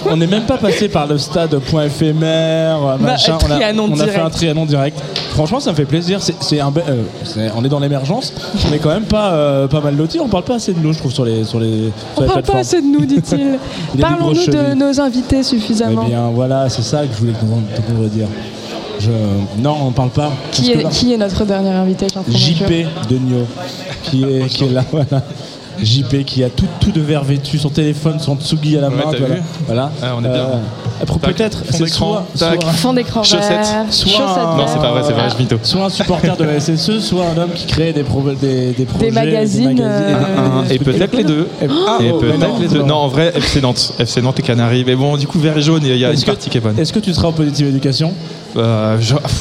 On 0.09 0.17
n'est 0.17 0.27
même 0.27 0.43
pas 0.45 0.57
passé 0.57 0.89
par 0.89 1.07
le 1.07 1.17
stade 1.17 1.57
point 1.59 1.85
éphémère, 1.85 2.77
euh, 2.85 2.97
machin. 2.97 3.37
on 3.41 3.51
a, 3.51 3.55
Trianon 3.55 3.89
on 3.91 3.99
a 3.99 4.07
fait 4.07 4.19
un 4.19 4.29
trianon 4.29 4.65
direct. 4.65 4.99
Franchement, 5.31 5.59
ça 5.59 5.71
me 5.71 5.75
fait 5.75 5.85
plaisir. 5.85 6.19
C'est, 6.21 6.59
un, 6.59 6.71
euh, 6.87 7.49
on 7.55 7.63
est 7.63 7.69
dans 7.69 7.79
l'émergence. 7.79 8.33
On 8.69 8.73
est 8.73 8.79
quand 8.79 8.89
même 8.89 9.03
pas, 9.03 9.31
euh, 9.33 9.67
pas 9.67 9.81
mal 9.81 9.95
lotis. 9.95 10.19
On 10.19 10.27
parle 10.27 10.43
pas 10.43 10.55
assez 10.55 10.73
de 10.73 10.79
nous, 10.79 10.93
je 10.93 10.97
trouve, 10.99 11.11
sur 11.11 11.25
les, 11.25 11.43
sur 11.43 11.59
les, 11.59 11.91
sur 12.15 12.17
On 12.17 12.21
les 12.21 12.27
parle 12.27 12.41
pas 12.43 12.57
assez 12.57 12.81
de 12.81 12.87
nous, 12.87 13.05
dit-il. 13.05 13.57
Parlons-nous 13.99 14.45
de 14.47 14.73
nos 14.73 14.99
invités 14.99 15.43
suffisamment. 15.47 16.03
Eh 16.05 16.09
bien, 16.09 16.27
voilà, 16.29 16.69
c'est 16.69 16.81
ça 16.81 17.05
que 17.05 17.13
je 17.13 17.19
voulais 17.19 17.33
t'entendre 17.33 18.07
dire. 18.09 18.27
Je... 18.99 19.11
Non, 19.61 19.75
on 19.87 19.91
parle 19.91 20.09
pas. 20.09 20.31
Qui 20.51 20.71
est, 20.71 20.81
là- 20.83 20.89
qui 20.89 21.13
est 21.13 21.17
notre 21.17 21.45
dernier 21.45 21.69
invité 21.69 22.07
JP 22.07 22.71
de 23.09 23.17
Nio, 23.17 23.45
qui 24.03 24.23
est, 24.23 24.47
qui 24.47 24.63
est 24.65 24.69
là, 24.69 24.83
voilà. 24.91 25.23
JP 25.81 26.23
qui 26.25 26.43
a 26.43 26.49
tout, 26.49 26.65
tout 26.79 26.91
de 26.91 27.01
verre 27.01 27.23
vêtu, 27.23 27.57
son 27.57 27.69
téléphone, 27.69 28.19
son 28.19 28.35
tsugi 28.37 28.77
à 28.77 28.81
la 28.81 28.89
main. 28.89 29.03
voilà. 29.17 29.35
voilà. 29.65 29.91
Ah, 30.01 30.13
on 30.17 30.23
est 30.23 30.29
bien. 30.29 30.47
après, 31.01 31.19
Tac, 31.19 31.35
peut-être, 31.35 31.57
fond 31.59 31.65
c'est 31.71 31.83
d'écran, 31.85 32.25
soit, 32.35 32.71
Fond 32.73 32.93
d'écran 32.93 33.23
Chaussettes. 33.23 33.67
Soit 33.89 34.11
chaussettes 34.11 34.37
un- 34.37 34.57
Non, 34.57 34.65
c'est 34.67 34.79
pas 34.79 34.91
vrai, 34.91 35.01
c'est 35.05 35.13
vrai, 35.13 35.29
je 35.31 35.37
mytho. 35.41 35.57
soit 35.63 35.85
un 35.85 35.89
supporter 35.89 36.35
de 36.37 36.43
la 36.43 36.59
SSE, 36.59 36.99
soit 36.99 37.25
un 37.35 37.37
homme 37.41 37.51
qui 37.53 37.65
crée 37.67 37.93
des, 37.93 38.03
pro- 38.03 38.21
des, 38.41 38.71
des 38.73 38.85
projets, 38.85 39.11
magazines, 39.11 39.79
euh, 39.81 40.13
Un, 40.37 40.59
un, 40.59 40.63
et 40.69 40.79
peut-être 40.79 41.15
les 41.15 41.23
deux. 41.23 41.47
Et, 41.61 41.67
ah, 41.69 41.97
Et 42.01 42.11
oh, 42.11 42.17
peut-être 42.19 42.39
non, 42.39 42.59
les 42.59 42.67
deux. 42.67 42.83
non. 42.83 42.95
En 42.95 43.07
vrai, 43.07 43.31
FC 43.35 43.61
Nantes. 43.61 43.93
FC 43.99 44.21
Nantes 44.21 44.39
et 44.39 44.43
Canaries. 44.43 44.83
Mais 44.85 44.95
bon, 44.95 45.17
du 45.17 45.27
coup, 45.27 45.39
vert 45.39 45.57
et 45.57 45.61
jaune, 45.61 45.81
il 45.83 45.95
y 45.97 46.05
a 46.05 46.09
Est-ce 46.09 46.19
une 46.21 46.25
que- 46.25 46.31
partie 46.31 46.49
qui 46.49 46.57
est 46.57 46.61
bonne. 46.61 46.77
Est-ce 46.79 46.91
que 46.93 46.99
tu 46.99 47.13
seras 47.13 47.27
en 47.27 47.33
positive 47.33 47.67
éducation 47.67 48.13
Euh, 48.57 48.97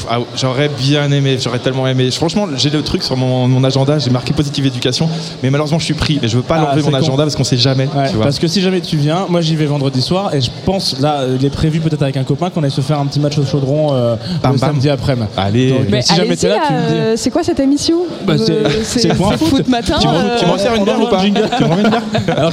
ah, 0.09 0.19
J'aurais 0.35 0.69
bien 0.69 1.11
aimé, 1.11 1.37
j'aurais 1.41 1.59
tellement 1.59 1.87
aimé. 1.87 2.09
Franchement, 2.11 2.47
j'ai 2.55 2.69
le 2.69 2.81
truc 2.81 3.03
sur 3.03 3.17
mon, 3.17 3.47
mon 3.47 3.63
agenda, 3.63 3.97
j'ai 3.99 4.09
marqué 4.11 4.33
positive 4.33 4.65
éducation, 4.65 5.09
mais 5.43 5.49
malheureusement, 5.49 5.79
je 5.79 5.85
suis 5.85 5.93
pris. 5.93 6.19
Mais 6.21 6.27
je 6.27 6.37
veux 6.37 6.43
pas 6.43 6.55
Ah, 6.57 6.61
l'enlever 6.61 6.83
mon 6.83 6.91
con. 6.91 6.97
agenda 6.97 7.23
parce 7.23 7.35
qu'on 7.35 7.43
sait 7.43 7.57
jamais. 7.57 7.87
Ouais, 7.95 8.09
tu 8.09 8.15
vois. 8.15 8.25
parce 8.25 8.39
que 8.39 8.47
si 8.47 8.61
jamais 8.61 8.81
tu 8.81 8.97
viens, 8.97 9.25
moi 9.29 9.41
j'y 9.41 9.55
vais 9.55 9.65
vendredi 9.65 10.01
soir 10.01 10.33
et 10.33 10.41
je 10.41 10.49
pense 10.65 10.99
là, 10.99 11.23
il 11.39 11.45
est 11.45 11.49
prévu 11.49 11.79
peut-être 11.79 12.01
avec 12.03 12.17
un 12.17 12.23
copain 12.23 12.49
qu'on 12.49 12.63
aille 12.63 12.71
se 12.71 12.81
faire 12.81 12.99
un 12.99 13.05
petit 13.05 13.19
match 13.19 13.37
au 13.37 13.45
chaudron 13.45 13.93
euh, 13.93 14.15
Bam, 14.43 14.53
le 14.53 14.59
bam. 14.59 14.69
samedi 14.69 14.89
après-midi. 14.89 15.27
Allez. 15.37 15.69
Donc, 15.71 15.79
Mais 15.89 16.01
si 16.01 16.09
jamais 16.15 16.27
allez-y, 16.29 16.37
t'es 16.41 16.47
là, 16.49 16.59
me 16.71 16.75
euh, 16.75 17.15
c'est 17.17 17.29
quoi 17.31 17.43
cette 17.43 17.59
émission 17.59 18.01
Bah, 18.25 18.35
c'est- 18.37 18.83
c'est 18.83 19.13
point 19.15 19.35
foot. 19.37 19.67
matin. 19.67 19.95
Tu 19.99 20.07
euh, 20.07 20.47
m'en 20.47 20.57
sers 20.57 20.73
une 20.75 20.81
on 20.81 20.85
bière 20.85 20.99
ou 20.99 21.07
pas 21.07 21.19
avoir 21.19 21.21
un 21.21 21.25
jingle. 21.25 21.49
Tu 21.57 21.63
m'en 21.63 21.75
mets 21.75 21.81
une 21.83 21.89
bière 21.89 22.01
Alors, 22.37 22.51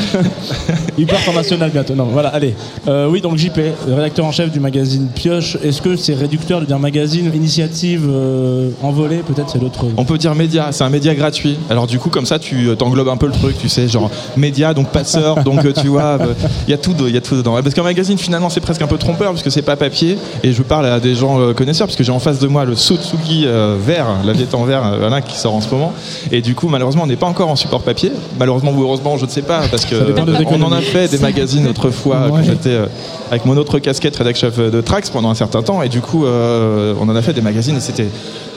il 0.98 1.06
part 1.06 1.18
en 1.28 1.32
national 1.32 1.70
bientôt. 1.70 1.94
Non, 1.94 2.04
voilà, 2.12 2.28
allez. 2.30 2.54
Oui, 2.86 3.20
donc 3.20 3.36
JP, 3.36 3.58
rédacteur 3.88 4.24
en 4.26 4.32
chef 4.32 4.50
du 4.50 4.60
magazine 4.60 5.08
Pioche. 5.14 5.56
Est-ce 5.62 5.82
que 5.82 5.96
c'est 5.96 6.14
réducteur 6.14 6.53
de 6.60 6.66
dire 6.66 6.78
magazine, 6.78 7.30
initiative 7.34 8.06
euh, 8.08 8.70
envolée 8.82 9.18
Peut-être 9.26 9.50
c'est 9.50 9.60
l'autre. 9.60 9.84
On 9.96 10.04
peut 10.04 10.18
dire 10.18 10.34
média, 10.34 10.68
c'est 10.72 10.84
un 10.84 10.88
média 10.90 11.14
gratuit. 11.14 11.56
Alors 11.70 11.86
du 11.86 11.98
coup, 11.98 12.10
comme 12.10 12.26
ça, 12.26 12.38
tu 12.38 12.68
euh, 12.68 12.74
t'englobes 12.74 13.08
un 13.08 13.16
peu 13.16 13.26
le 13.26 13.32
truc, 13.32 13.56
tu 13.58 13.68
sais, 13.68 13.88
genre 13.88 14.10
média, 14.36 14.74
donc 14.74 14.88
passeur, 14.88 15.42
donc 15.44 15.64
euh, 15.64 15.72
tu 15.72 15.88
vois, 15.88 16.18
euh, 16.20 16.34
il 16.66 16.70
y 16.70 16.74
a 16.74 16.78
tout, 16.78 16.94
il 17.06 17.14
y 17.14 17.16
a 17.16 17.20
tout 17.20 17.36
dedans. 17.36 17.54
Parce 17.62 17.74
qu'un 17.74 17.82
magazine, 17.82 18.18
finalement, 18.18 18.50
c'est 18.50 18.60
presque 18.60 18.82
un 18.82 18.86
peu 18.86 18.98
trompeur, 18.98 19.30
parce 19.32 19.42
que 19.42 19.50
c'est 19.50 19.62
pas 19.62 19.76
papier. 19.76 20.16
Et 20.42 20.52
je 20.52 20.62
parle 20.62 20.86
à 20.86 21.00
des 21.00 21.14
gens 21.14 21.52
connaisseurs, 21.54 21.86
parce 21.86 21.96
que 21.96 22.04
j'ai 22.04 22.12
en 22.12 22.18
face 22.18 22.38
de 22.38 22.46
moi 22.48 22.64
le 22.64 22.76
Sotsugi 22.76 23.44
euh, 23.46 23.76
vert, 23.80 24.06
la 24.24 24.32
viette 24.32 24.54
en 24.54 24.64
vert, 24.64 24.82
voilà, 24.98 25.20
qui 25.22 25.36
sort 25.38 25.54
en 25.54 25.60
ce 25.60 25.68
moment. 25.70 25.92
Et 26.32 26.42
du 26.42 26.54
coup, 26.54 26.68
malheureusement, 26.68 27.02
on 27.04 27.06
n'est 27.06 27.16
pas 27.16 27.26
encore 27.26 27.48
en 27.48 27.56
support 27.56 27.82
papier. 27.82 28.12
Malheureusement 28.38 28.72
ou 28.72 28.82
heureusement, 28.82 29.16
je 29.16 29.24
ne 29.26 29.30
sais 29.30 29.42
pas, 29.42 29.62
parce 29.70 29.84
que 29.84 29.94
on 30.50 30.62
en 30.62 30.72
a 30.72 30.80
fait 30.80 31.08
des 31.08 31.18
magazines 31.18 31.66
autrefois 31.68 32.26
quand 32.28 32.34
Ouais. 32.36 32.42
j'étais 32.44 32.70
euh, 32.70 32.86
avec 33.30 33.44
mon 33.46 33.56
autre 33.56 33.78
casquette 33.78 34.16
rédac 34.16 34.36
chef 34.36 34.58
de 34.58 34.80
Trax 34.80 35.10
pendant 35.10 35.30
un 35.30 35.34
certain 35.34 35.62
temps. 35.62 35.82
Et 35.82 35.88
du 35.88 36.00
coup, 36.00 36.24
euh, 36.24 36.43
on 37.00 37.08
en 37.08 37.16
a 37.16 37.22
fait 37.22 37.32
des 37.32 37.40
magazines 37.40 37.76
et 37.76 37.80
c'était 37.80 38.08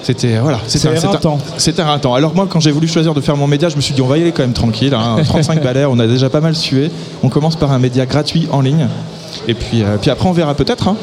c'était 0.04 0.38
voilà, 0.38 0.60
c'était 0.68 0.88
un- 0.88 0.92
c'était 0.96 1.28
un- 1.28 1.38
c'était 1.58 1.82
éreintant. 1.82 2.14
Alors 2.14 2.34
moi, 2.36 2.48
quand 2.50 2.60
j'ai 2.60 2.72
voulu 2.72 2.88
choisir 2.88 3.14
de 3.14 3.22
faire 3.22 3.36
mon 3.36 3.48
média, 3.48 3.68
je 3.70 3.76
me 3.76 3.82
suis 3.82 3.94
dit 3.94 4.02
on 4.02 4.08
va 4.08 4.18
y 4.18 4.22
aller 4.22 4.32
quand 4.32 4.44
même 4.44 4.54
tranquille. 4.54 4.94
hein. 4.94 5.18
35 5.26 5.62
balais, 5.64 5.86
on 5.86 6.00
a 6.00 6.08
déjà 6.08 6.30
pas 6.30 6.40
mal 6.42 6.56
sué. 6.56 6.92
On 7.24 7.30
commence 7.30 7.56
par 7.56 7.72
un 7.72 7.80
média 7.80 8.06
gratuit 8.06 8.48
en 8.52 8.62
ligne. 8.62 8.88
Et 9.48 9.54
puis, 9.54 9.82
euh, 9.84 9.98
puis 10.02 10.10
après, 10.12 10.28
on 10.28 10.34
verra 10.34 10.54
peut-être. 10.56 10.88
hein. 10.88 10.96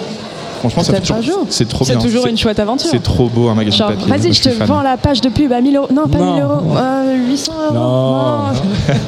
Franchement, 0.71 0.83
ça 0.83 0.93
fait 0.95 1.01
toujours. 1.01 1.23
jour. 1.23 1.47
C'est 1.51 1.69
trop 1.69 1.85
C'est 1.85 1.93
bien. 1.95 2.03
toujours 2.03 2.25
C'est- 2.25 2.31
une 2.31 2.39
chouette 2.39 2.59
aventure. 2.59 2.89
C'est 2.91 3.03
trop 3.03 3.29
beau 3.29 3.49
un 3.49 3.55
magazine 3.55 3.79
Genre, 3.79 3.89
papier. 3.93 4.07
Vas-y, 4.09 4.33
je 4.33 4.43
te 4.43 4.49
vends 4.65 4.83
la 4.83 4.97
page 4.97 5.21
de 5.21 5.29
pub 5.29 5.53
à 5.53 5.61
1000 5.61 5.77
euros. 5.77 5.89
Non, 5.95 6.07
pas 6.09 6.19
Non. 6.19 6.35
1000 6.35 6.43
euros, 6.43 6.77
euh, 6.77 7.17
800 7.29 7.53
euros. 7.67 7.75
Non. 7.75 8.39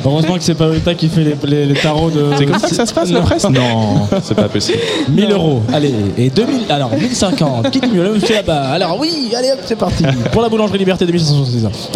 Heureusement 0.04 0.34
que 0.36 0.42
c'est 0.42 0.54
pas 0.54 0.66
Lolita 0.66 0.94
qui 0.94 1.08
fait 1.08 1.24
les, 1.24 1.36
les- 1.44 1.66
les 1.66 1.74
tarots 1.74 2.10
de. 2.10 2.26
C'est 2.38 2.46
comme 2.46 2.58
ça 2.58 2.68
que 2.68 2.74
ça 2.74 2.86
se 2.86 2.92
passe 2.94 3.10
la 3.10 3.20
Non. 3.20 3.24
presse 3.26 3.44
Non, 3.48 4.08
c'est 4.22 4.34
pas 4.34 4.48
possible. 4.48 4.78
1000 5.08 5.30
euros. 5.32 5.62
Allez, 5.72 5.94
et 6.16 6.30
2000. 6.30 6.70
Alors, 6.70 6.90
1050. 6.92 7.70
Qui 7.70 7.80
dit 7.80 7.88
mieux, 7.88 8.02
le 8.04 8.12
monsieur 8.14 8.34
là-bas 8.34 8.70
Alors, 8.72 8.98
oui, 9.00 9.32
allez 9.36 9.50
hop, 9.52 9.58
c'est 9.64 9.76
parti. 9.76 10.04
Pour 10.32 10.42
la 10.42 10.48
boulangerie 10.48 10.78
Liberté 10.78 11.06
2566. 11.06 11.90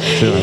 Allez. 0.00 0.16
C'est 0.20 0.26
vrai. 0.26 0.42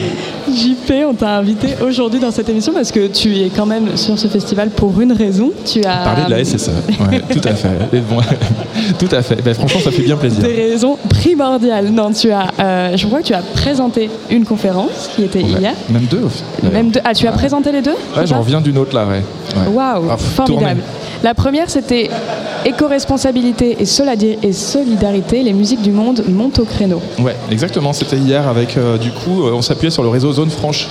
JP, 0.54 0.94
on 1.10 1.14
t'a 1.14 1.38
invité 1.38 1.70
aujourd'hui 1.86 2.20
dans 2.20 2.32
cette 2.32 2.48
émission 2.50 2.72
parce 2.74 2.92
que 2.92 3.08
tu 3.08 3.36
es 3.40 3.50
quand 3.56 3.66
même 3.66 3.98
sur 3.98 4.18
ce 4.18 4.28
festival 4.28 4.70
pour 4.70 5.00
une 5.02 5.12
raison. 5.12 5.52
Tu 5.66 5.80
as 5.84 5.98
Parler 6.04 6.26
de 6.26 6.32
la 6.32 6.44
SSE. 6.46 6.70
Ouais, 7.00 7.20
tout 7.32 7.42
à 7.48 7.54
fait. 7.56 7.70
Et 7.94 8.00
bon, 8.00 8.18
tout 9.00 9.10
à 9.16 9.22
fait. 9.22 9.42
Ben, 9.44 9.54
franchement, 9.54 9.80
ça 9.84 9.92
fait 9.92 10.04
bien 10.04 10.16
plaisir. 10.18 10.44
des 10.44 10.54
raisons 10.72 10.98
primordiales. 11.10 11.90
Non, 11.90 12.12
tu 12.12 12.32
as, 12.32 12.48
euh, 12.60 12.96
je 12.98 13.08
crois 13.08 13.22
que 13.22 13.28
tu 13.28 13.34
as 13.34 13.42
présenté 13.42 14.10
une 14.30 14.46
conférence 14.46 15.10
qui 15.16 15.24
était 15.24 15.44
Ouais. 15.44 15.60
hier. 15.60 15.74
Même 15.90 16.04
deux. 16.06 16.28
Même 16.72 16.92
deux. 16.92 17.02
Ah, 17.04 17.14
tu 17.14 17.28
as 17.28 17.32
présenté 17.32 17.72
les 17.72 17.82
deux 17.82 17.96
Ouais, 18.16 18.26
j'en 18.28 18.40
reviens 18.40 18.62
d'une 18.62 18.78
autre 18.78 18.96
là, 18.96 19.06
ouais. 19.06 19.24
Ouais. 19.56 19.74
Waouh, 19.74 20.06
Ah, 20.12 20.18
formidable. 20.18 20.82
La 21.24 21.34
première, 21.34 21.70
c'était 21.70 22.10
éco-responsabilité 22.66 23.78
et, 23.80 23.86
solidarité. 23.86 25.44
Les 25.44 25.54
musiques 25.54 25.82
du 25.82 25.92
monde 25.92 26.24
montent 26.28 26.60
au 26.60 26.66
créneau. 26.66 27.02
Ouais, 27.20 27.36
exactement. 27.52 27.94
C'était 27.94 28.18
hier 28.18 28.48
avec, 28.48 28.78
euh, 28.78 28.98
du 28.98 29.12
coup, 29.12 29.46
euh, 29.46 29.54
on 29.54 29.62
s'appuyait 29.62 29.92
sur 29.92 30.04
le 30.04 30.10
réseau 30.10 30.32
Zone 30.34 30.50
Franche. 30.50 30.88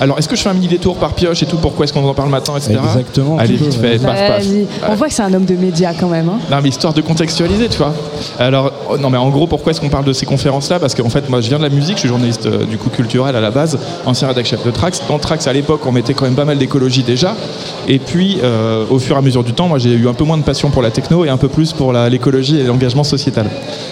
Alors, 0.00 0.18
est-ce 0.18 0.28
que 0.28 0.36
je 0.36 0.42
fais 0.42 0.48
un 0.48 0.54
mini 0.54 0.68
détour 0.68 0.96
par 0.96 1.14
pioche 1.14 1.42
et 1.42 1.46
tout? 1.46 1.56
Pourquoi 1.56 1.84
est-ce 1.84 1.92
qu'on 1.92 2.06
en 2.06 2.14
parle 2.14 2.30
maintenant, 2.30 2.56
etc. 2.56 2.78
Exactement, 2.84 3.38
Allez, 3.38 3.56
vite 3.56 3.78
ouais. 3.82 3.98
fait, 3.98 4.04
paf, 4.04 4.28
paf. 4.28 4.44
On 4.88 4.94
voit 4.94 5.08
que 5.08 5.14
c'est 5.14 5.22
un 5.22 5.32
homme 5.34 5.44
de 5.44 5.54
médias 5.54 5.94
quand 5.98 6.08
même. 6.08 6.28
hein. 6.28 6.38
Non, 6.50 6.58
mais 6.62 6.68
histoire 6.68 6.92
de 6.92 7.00
contextualiser, 7.00 7.68
tu 7.68 7.78
vois. 7.78 7.92
Alors, 8.38 8.72
oh, 8.90 8.98
non, 8.98 9.10
mais 9.10 9.18
en 9.18 9.28
gros, 9.30 9.46
pourquoi 9.46 9.70
est-ce 9.72 9.80
qu'on 9.80 9.88
parle 9.88 10.04
de 10.04 10.12
ces 10.12 10.26
conférences-là? 10.26 10.78
Parce 10.78 10.94
qu'en 10.94 11.08
fait, 11.08 11.28
moi, 11.28 11.40
je 11.40 11.48
viens 11.48 11.58
de 11.58 11.62
la 11.64 11.68
musique, 11.70 11.96
je 11.96 12.00
suis 12.00 12.08
journaliste 12.08 12.46
euh, 12.46 12.64
du 12.64 12.78
coup 12.78 12.90
culturel 12.90 13.34
à 13.36 13.40
la 13.40 13.50
base, 13.50 13.78
ancien 14.04 14.28
rédac 14.28 14.46
chef 14.46 14.64
de 14.64 14.70
Trax. 14.70 15.02
Dans 15.08 15.18
Trax, 15.18 15.46
à 15.46 15.52
l'époque, 15.52 15.80
on 15.86 15.92
mettait 15.92 16.14
quand 16.14 16.24
même 16.24 16.34
pas 16.34 16.44
mal 16.44 16.58
d'écologie 16.58 17.02
déjà. 17.02 17.34
Et 17.88 17.98
puis, 17.98 18.38
euh, 18.42 18.84
au 18.90 18.98
fur 18.98 19.16
et 19.16 19.18
à 19.18 19.22
mesure 19.22 19.44
du 19.44 19.52
temps, 19.52 19.65
moi, 19.68 19.78
j'ai 19.78 19.92
eu 19.94 20.08
un 20.08 20.14
peu 20.14 20.24
moins 20.24 20.38
de 20.38 20.42
passion 20.42 20.70
pour 20.70 20.82
la 20.82 20.90
techno 20.90 21.24
et 21.24 21.28
un 21.28 21.36
peu 21.36 21.48
plus 21.48 21.72
pour 21.72 21.92
la- 21.92 22.08
l'écologie 22.08 22.58
et 22.60 22.64
l'engagement 22.64 23.04
sociétal. 23.04 23.46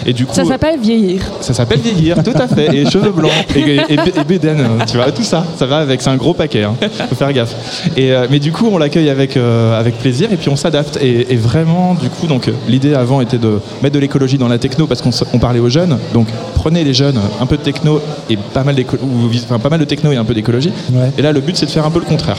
Et 0.05 0.13
du 0.13 0.25
coup, 0.25 0.33
Ça 0.35 0.45
s'appelle 0.45 0.79
vieillir. 0.79 1.21
ça 1.41 1.53
s'appelle 1.53 1.79
vieillir, 1.79 2.21
tout 2.23 2.31
à 2.35 2.47
fait. 2.47 2.75
Et 2.75 2.89
cheveux 2.89 3.11
blancs, 3.11 3.31
et, 3.55 3.59
et, 3.59 3.93
et, 3.93 4.23
bédaine, 4.27 4.63
tu 4.87 4.97
vois, 4.97 5.11
tout 5.11 5.23
ça, 5.23 5.45
ça 5.57 5.65
va 5.65 5.77
avec, 5.77 6.01
c'est 6.01 6.09
un 6.09 6.15
gros 6.17 6.33
paquet, 6.33 6.63
hein. 6.63 6.75
faut 7.09 7.15
faire 7.15 7.31
gaffe. 7.33 7.55
Et, 7.97 8.11
euh, 8.11 8.27
mais 8.29 8.39
du 8.39 8.51
coup, 8.51 8.67
on 8.71 8.77
l'accueille 8.77 9.09
avec, 9.09 9.37
euh, 9.37 9.79
avec 9.79 9.97
plaisir 9.97 10.31
et 10.31 10.37
puis 10.37 10.49
on 10.49 10.55
s'adapte. 10.55 10.97
Et, 11.01 11.33
et 11.33 11.35
vraiment, 11.35 11.93
du 11.95 12.09
coup, 12.09 12.27
donc 12.27 12.49
l'idée 12.67 12.93
avant 12.93 13.21
était 13.21 13.37
de 13.37 13.59
mettre 13.81 13.95
de 13.95 13.99
l'écologie 13.99 14.37
dans 14.37 14.47
la 14.47 14.57
techno 14.57 14.87
parce 14.87 15.01
qu'on 15.01 15.39
parlait 15.39 15.59
aux 15.59 15.69
jeunes. 15.69 15.97
Donc 16.13 16.27
prenez 16.55 16.83
les 16.83 16.93
jeunes, 16.93 17.19
un 17.41 17.45
peu 17.45 17.57
de 17.57 17.61
techno 17.63 18.01
et 18.29 18.37
pas 18.37 18.63
mal, 18.63 18.75
ou, 19.01 19.27
enfin, 19.33 19.59
pas 19.59 19.69
mal 19.69 19.79
de 19.79 19.85
techno 19.85 20.11
et 20.11 20.15
un 20.17 20.25
peu 20.25 20.33
d'écologie. 20.33 20.71
Ouais. 20.91 21.11
Et 21.17 21.21
là, 21.21 21.31
le 21.31 21.41
but, 21.41 21.55
c'est 21.57 21.65
de 21.65 21.71
faire 21.71 21.85
un 21.85 21.91
peu 21.91 21.99
le 21.99 22.05
contraire. 22.05 22.37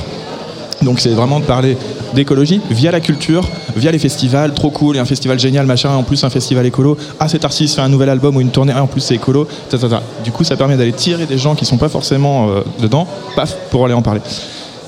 Donc 0.87 1.01
c'est 1.01 1.11
vraiment 1.11 1.41
de 1.41 1.45
parler 1.45 1.77
d'écologie 2.15 2.61
via 2.71 2.93
la 2.93 3.01
culture, 3.01 3.43
via 3.75 3.91
les 3.91 3.99
festivals, 3.99 4.55
trop 4.55 4.71
cool, 4.71 4.97
et 4.97 5.01
un 5.01 5.05
festival 5.05 5.37
génial, 5.37 5.67
machin, 5.67 5.91
en 5.91 6.05
plus 6.05 6.23
un 6.23 6.31
festival 6.31 6.65
écolo. 6.65 6.97
Ah 7.19 7.27
cet 7.27 7.45
artiste 7.45 7.75
fait 7.75 7.81
un 7.81 7.89
nouvel 7.89 8.09
album 8.09 8.37
ou 8.37 8.41
une 8.41 8.51
tournée, 8.51 8.73
ah, 8.75 8.85
en 8.85 8.87
plus 8.87 9.01
c'est 9.01 9.17
écolo. 9.17 9.49
ta, 9.69 9.79
ta, 9.79 9.89
ta. 9.89 10.03
Du 10.23 10.31
coup 10.31 10.45
ça 10.45 10.57
permet 10.57 10.77
d'aller 10.77 10.93
tirer 10.93 11.27
des 11.27 11.39
gens 11.39 11.57
qui 11.57 11.65
sont 11.65 11.77
pas 11.77 11.89
forcément 11.89 12.49
euh, 12.49 12.61
dedans, 12.81 13.09
paf, 13.35 13.57
pour 13.71 13.85
aller 13.85 13.95
en 13.95 14.03
parler. 14.03 14.21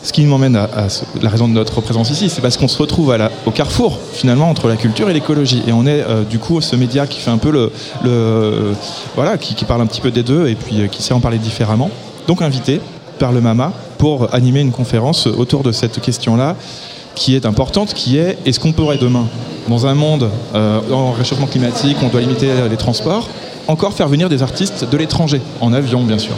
Ce 0.04 0.12
qui 0.12 0.24
m'emmène 0.24 0.54
à, 0.54 0.68
la 1.20 1.28
raison 1.30 1.48
de 1.48 1.52
notre 1.52 1.80
présence 1.80 2.10
ici, 2.10 2.28
c'est 2.28 2.42
parce 2.42 2.56
qu'on 2.56 2.68
se 2.68 2.78
retrouve 2.78 3.18
au 3.44 3.50
carrefour 3.50 3.98
finalement 4.12 4.48
entre 4.48 4.68
la 4.68 4.76
culture 4.76 5.10
et 5.10 5.12
l'écologie. 5.12 5.64
Et 5.66 5.72
on 5.72 5.84
est 5.84 6.04
euh, 6.08 6.22
du 6.22 6.38
coup 6.38 6.60
ce 6.60 6.76
média 6.76 7.08
qui 7.08 7.18
fait 7.18 7.32
un 7.32 7.38
peu 7.38 7.50
le, 7.50 7.72
voilà, 9.16 9.36
qui, 9.36 9.56
qui 9.56 9.64
parle 9.64 9.80
un 9.80 9.86
petit 9.86 10.00
peu 10.00 10.12
des 10.12 10.22
deux 10.22 10.46
et 10.46 10.54
puis 10.54 10.82
euh, 10.82 10.86
qui 10.86 11.02
sait 11.02 11.12
en 11.12 11.18
parler 11.18 11.38
différemment. 11.38 11.90
Donc 12.28 12.40
invité 12.40 12.80
par 13.18 13.32
le 13.32 13.40
MAMA 13.40 13.72
pour 13.98 14.32
animer 14.32 14.60
une 14.60 14.70
conférence 14.70 15.26
autour 15.26 15.62
de 15.62 15.72
cette 15.72 16.00
question-là 16.00 16.56
qui 17.14 17.34
est 17.34 17.44
importante, 17.44 17.94
qui 17.94 18.16
est 18.16 18.38
est-ce 18.46 18.60
qu'on 18.60 18.72
pourrait 18.72 18.98
demain, 18.98 19.26
dans 19.68 19.86
un 19.86 19.94
monde 19.94 20.30
euh, 20.54 20.80
en 20.92 21.12
réchauffement 21.12 21.46
climatique, 21.46 21.96
on 22.02 22.08
doit 22.08 22.20
limiter 22.20 22.48
les 22.70 22.76
transports, 22.76 23.28
encore 23.66 23.92
faire 23.92 24.08
venir 24.08 24.28
des 24.28 24.42
artistes 24.42 24.86
de 24.90 24.96
l'étranger, 24.96 25.40
en 25.60 25.72
avion 25.72 26.04
bien 26.04 26.18
sûr? 26.18 26.34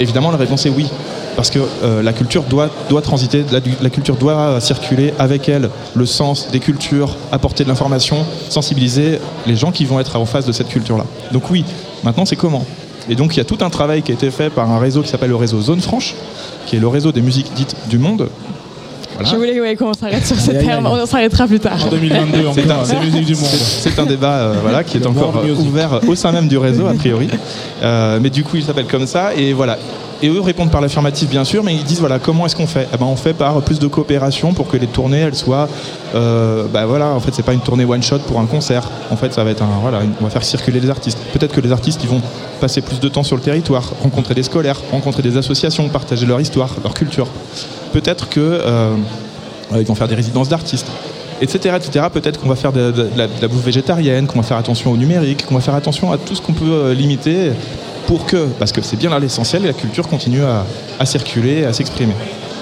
Évidemment, 0.00 0.30
la 0.32 0.36
réponse 0.36 0.66
est 0.66 0.70
oui. 0.70 0.86
Parce 1.36 1.50
que 1.50 1.58
euh, 1.58 2.00
la 2.00 2.12
culture 2.12 2.44
doit, 2.44 2.70
transiter, 3.02 3.44
la, 3.50 3.58
la 3.82 3.90
culture 3.90 4.14
doit 4.14 4.60
circuler 4.60 5.12
avec 5.18 5.48
elle 5.48 5.68
le 5.94 6.06
sens 6.06 6.48
des 6.52 6.60
cultures, 6.60 7.16
apporter 7.32 7.64
de 7.64 7.68
l'information, 7.68 8.18
sensibiliser 8.48 9.18
les 9.44 9.56
gens 9.56 9.72
qui 9.72 9.84
vont 9.84 9.98
être 9.98 10.16
en 10.16 10.26
face 10.26 10.46
de 10.46 10.52
cette 10.52 10.68
culture-là. 10.68 11.04
Donc 11.32 11.50
oui, 11.50 11.64
maintenant 12.04 12.24
c'est 12.24 12.36
comment? 12.36 12.64
Et 13.08 13.14
donc 13.14 13.34
il 13.34 13.38
y 13.38 13.40
a 13.40 13.44
tout 13.44 13.58
un 13.60 13.70
travail 13.70 14.02
qui 14.02 14.12
a 14.12 14.14
été 14.14 14.30
fait 14.30 14.50
par 14.50 14.70
un 14.70 14.78
réseau 14.78 15.02
qui 15.02 15.08
s'appelle 15.08 15.30
le 15.30 15.36
réseau 15.36 15.60
Zone 15.60 15.80
Franche, 15.80 16.14
qui 16.66 16.76
est 16.76 16.80
le 16.80 16.88
réseau 16.88 17.12
des 17.12 17.20
musiques 17.22 17.52
dites 17.54 17.74
du 17.88 17.98
monde, 17.98 18.28
Voilà. 19.16 19.30
Je 19.30 19.36
voulais 19.36 19.60
ouais, 19.60 19.76
qu'on 19.76 19.92
s'arrête 19.92 20.26
sur 20.26 20.36
ce 20.40 20.50
terme, 20.50 20.86
on 20.86 21.06
s'arrêtera 21.06 21.46
plus 21.46 21.60
tard. 21.60 21.78
C'est 22.54 22.70
un- 22.70 22.84
c'est 22.84 22.98
musique 23.00 23.24
du 23.26 23.34
monde. 23.36 23.44
c'est- 23.44 23.98
un 23.98 24.06
débat 24.06 24.32
euh, 24.38 24.54
voilà, 24.60 24.82
qui 24.82 24.96
est 24.96 25.06
encore 25.06 25.34
ouvert 25.60 26.00
au 26.08 26.14
sein 26.16 26.32
même 26.32 26.48
du 26.48 26.58
réseau, 26.58 26.86
a 26.86 26.94
priori. 26.94 27.28
Euh, 27.82 28.18
mais 28.20 28.30
du 28.30 28.42
coup, 28.42 28.56
il 28.56 28.64
s'appelle 28.64 28.86
comme 28.86 29.06
ça. 29.06 29.32
Et 29.36 29.52
voilà. 29.52 29.78
Et 30.22 30.28
eux 30.28 30.40
répondent 30.40 30.70
par 30.70 30.80
l'affirmative, 30.80 31.28
bien 31.28 31.44
sûr, 31.44 31.62
mais 31.62 31.74
ils 31.74 31.84
disent 31.84 32.00
voilà, 32.00 32.18
comment 32.18 32.46
est-ce 32.46 32.56
qu'on 32.56 32.66
fait? 32.66 32.88
Eh 32.94 32.96
ben, 32.96 33.06
On 33.06 33.16
fait 33.16 33.34
par 33.34 33.60
plus 33.62 33.78
de 33.78 33.86
coopération 33.86 34.54
pour 34.54 34.68
que 34.68 34.76
les 34.76 34.86
tournées, 34.86 35.20
elles 35.20 35.34
soient. 35.34 35.68
euh, 36.14 36.64
bah 36.72 36.86
voilà, 36.86 37.08
en 37.08 37.20
fait, 37.20 37.32
c'est 37.34 37.42
pas 37.42 37.52
une 37.52 37.60
tournée 37.60 37.84
one-shot 37.84 38.20
pour 38.20 38.40
un 38.40 38.46
concert. 38.46 38.88
En 39.10 39.16
fait, 39.16 39.34
ça 39.34 39.44
va 39.44 39.50
être 39.50 39.62
un. 39.62 39.68
Voilà, 39.82 40.00
on 40.20 40.24
va 40.24 40.30
faire 40.30 40.44
circuler 40.44 40.80
les 40.80 40.88
artistes. 40.90 41.18
Peut-être 41.32 41.52
que 41.54 41.60
les 41.60 41.72
artistes, 41.72 42.00
ils 42.04 42.08
vont 42.08 42.22
passer 42.60 42.80
plus 42.80 43.00
de 43.00 43.08
temps 43.08 43.22
sur 43.22 43.36
le 43.36 43.42
territoire, 43.42 43.84
rencontrer 44.02 44.34
des 44.34 44.44
scolaires, 44.44 44.80
rencontrer 44.90 45.22
des 45.22 45.36
associations, 45.36 45.88
partager 45.88 46.24
leur 46.26 46.40
histoire, 46.40 46.74
leur 46.82 46.94
culture. 46.94 47.26
Peut-être 47.92 48.28
que. 48.28 48.40
euh, 48.40 48.94
ils 49.76 49.86
vont 49.86 49.94
faire 49.94 50.08
des 50.08 50.14
résidences 50.14 50.48
d'artistes, 50.48 50.86
etc. 51.40 51.76
etc. 51.76 52.06
Peut-être 52.12 52.38
qu'on 52.38 52.48
va 52.48 52.54
faire 52.54 52.72
de 52.72 52.92
la 53.16 53.48
bouffe 53.48 53.64
végétarienne, 53.64 54.26
qu'on 54.26 54.38
va 54.38 54.44
faire 54.46 54.58
attention 54.58 54.92
au 54.92 54.96
numérique, 54.96 55.46
qu'on 55.46 55.54
va 55.56 55.60
faire 55.60 55.74
attention 55.74 56.12
à 56.12 56.18
tout 56.18 56.34
ce 56.34 56.42
qu'on 56.42 56.52
peut 56.52 56.64
euh, 56.70 56.94
limiter 56.94 57.50
pour 58.16 58.26
que, 58.26 58.46
parce 58.60 58.70
que 58.70 58.80
c'est 58.80 58.96
bien 58.96 59.10
là 59.10 59.18
l'essentiel, 59.18 59.64
la 59.64 59.72
culture 59.72 60.06
continue 60.06 60.42
à, 60.44 60.64
à 61.00 61.04
circuler, 61.04 61.64
à 61.64 61.72
s'exprimer. 61.72 62.14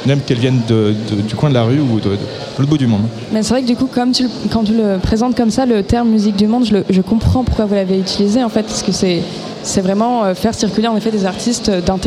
Même 0.07 0.21
qu'elle 0.21 0.39
vienne 0.39 0.61
de- 0.67 0.95
de- 1.11 1.21
du 1.21 1.35
coin 1.35 1.51
de 1.51 1.55
la 1.55 1.63
rue 1.65 1.79
ou 1.79 2.01
de, 2.01 2.09
de 2.09 2.19
l'autre 2.59 2.71
bout 2.71 2.79
du 2.79 2.87
monde. 2.87 3.03
Mais 3.33 3.43
c'est 3.43 3.51
vrai 3.51 3.61
que 3.63 3.67
du 3.67 3.77
coup, 3.77 3.87
comme 3.87 4.13
tu 4.13 4.23
le- 4.25 4.31
quand 4.51 4.65
tu 4.65 4.73
le 4.73 4.99
présentes 4.99 5.37
comme 5.37 5.51
ça, 5.51 5.67
le 5.67 5.83
terme 5.83 6.09
musique 6.09 6.37
du 6.37 6.47
monde, 6.47 6.65
je, 6.65 6.73
le- 6.73 6.85
je 6.89 7.03
comprends 7.03 7.45
pourquoi 7.45 7.67
vous 7.67 7.75
l'avez 7.75 7.99
utilisé 7.99 8.43
en 8.43 8.49
fait, 8.49 8.63
parce 8.63 8.83
que 8.83 8.93
c'est 8.93 9.21
c'est 9.63 9.81
vraiment 9.83 10.25
euh, 10.25 10.35
faire 10.35 10.55
circuler 10.55 10.89
en 10.89 10.97
effet 10.97 11.11
des 11.13 11.25
artistes 11.27 11.71
d'un 11.87 11.99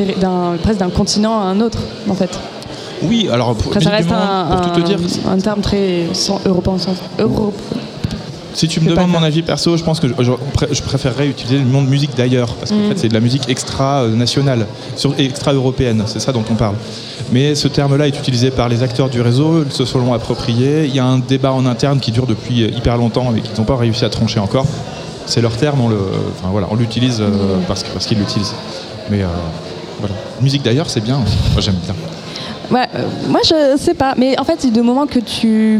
presque 0.63 0.79
d'un 0.79 0.89
continent 0.89 1.39
à 1.39 1.43
un 1.43 1.61
autre 1.61 1.77
en 2.09 2.15
fait. 2.15 2.31
Oui, 3.03 3.29
alors 3.31 3.53
pour, 3.55 3.67
Après, 3.71 3.79
ça 3.85 3.91
reste 3.91 4.11
un, 4.11 4.45
pour 4.57 4.61
tout 4.61 4.81
te 4.81 4.85
dire, 4.85 4.97
un- 5.27 5.33
un 5.33 5.37
terme 5.37 5.61
très 5.61 6.07
sans- 6.13 6.41
européen, 6.45 6.77
sans- 6.79 6.95
euro- 7.19 7.53
Si 8.55 8.67
tu 8.67 8.79
me 8.79 8.89
demandes 8.89 9.09
mon 9.11 9.21
avis 9.23 9.41
perso, 9.41 9.75
je 9.77 9.83
pense 9.83 9.99
que 9.99 10.07
je, 10.07 10.13
je 10.19 10.31
pré- 10.53 10.69
je 10.71 10.81
préférerais 10.81 11.27
utiliser 11.27 11.57
le 11.57 11.65
nom 11.65 11.81
de 11.83 11.89
musique 11.89 12.11
d'ailleurs, 12.15 12.53
parce 12.55 12.71
qu'en 12.71 12.77
Mm. 12.77 12.89
fait 12.89 12.97
c'est 12.99 13.09
de 13.09 13.13
la 13.13 13.19
musique 13.19 13.49
extra-nationale, 13.49 14.65
extra-européenne, 15.17 16.03
c'est 16.07 16.19
ça 16.19 16.31
dont 16.31 16.43
on 16.49 16.55
parle. 16.55 16.75
Mais 17.31 17.53
ce 17.55 17.67
terme-là 17.67 18.07
est 18.07 18.17
utilisé 18.17 18.51
par 18.51 18.69
les 18.69 18.81
acteurs 18.83 19.09
du 19.09 19.21
réseau, 19.21 19.63
ils 19.65 19.71
se 19.71 19.83
sont 19.85 19.99
l'ont 19.99 20.13
approprié. 20.13 20.85
Il 20.85 20.95
y 20.95 20.99
a 20.99 21.05
un 21.05 21.19
débat 21.19 21.51
en 21.51 21.65
interne 21.65 21.99
qui 21.99 22.11
dure 22.11 22.27
depuis 22.27 22.63
euh, 22.63 22.67
hyper 22.69 22.97
longtemps 22.97 23.33
et 23.35 23.41
qu'ils 23.41 23.57
n'ont 23.57 23.65
pas 23.65 23.75
réussi 23.75 24.05
à 24.05 24.09
trancher 24.09 24.39
encore. 24.39 24.65
C'est 25.25 25.41
leur 25.41 25.55
terme, 25.57 25.81
on 25.81 25.87
enfin, 25.87 26.49
voilà, 26.51 26.67
on 26.71 26.75
l'utilise 26.75 27.19
euh, 27.19 27.29
parce 27.67 27.83
parce 27.83 28.05
qu'ils 28.05 28.19
l'utilisent. 28.19 28.53
Mais 29.09 29.21
euh, 29.23 29.27
voilà, 29.99 30.13
musique 30.41 30.61
d'ailleurs, 30.63 30.89
c'est 30.89 31.01
bien. 31.01 31.17
Moi 31.17 31.61
j'aime 31.61 31.75
bien. 31.83 31.95
Euh, 32.71 32.85
moi 33.29 33.39
je 33.43 33.77
sais 33.77 33.93
pas, 33.93 34.13
mais 34.17 34.39
en 34.39 34.43
fait, 34.43 34.71
de 34.71 34.81
moment 34.81 35.05
que 35.07 35.19
tu, 35.19 35.79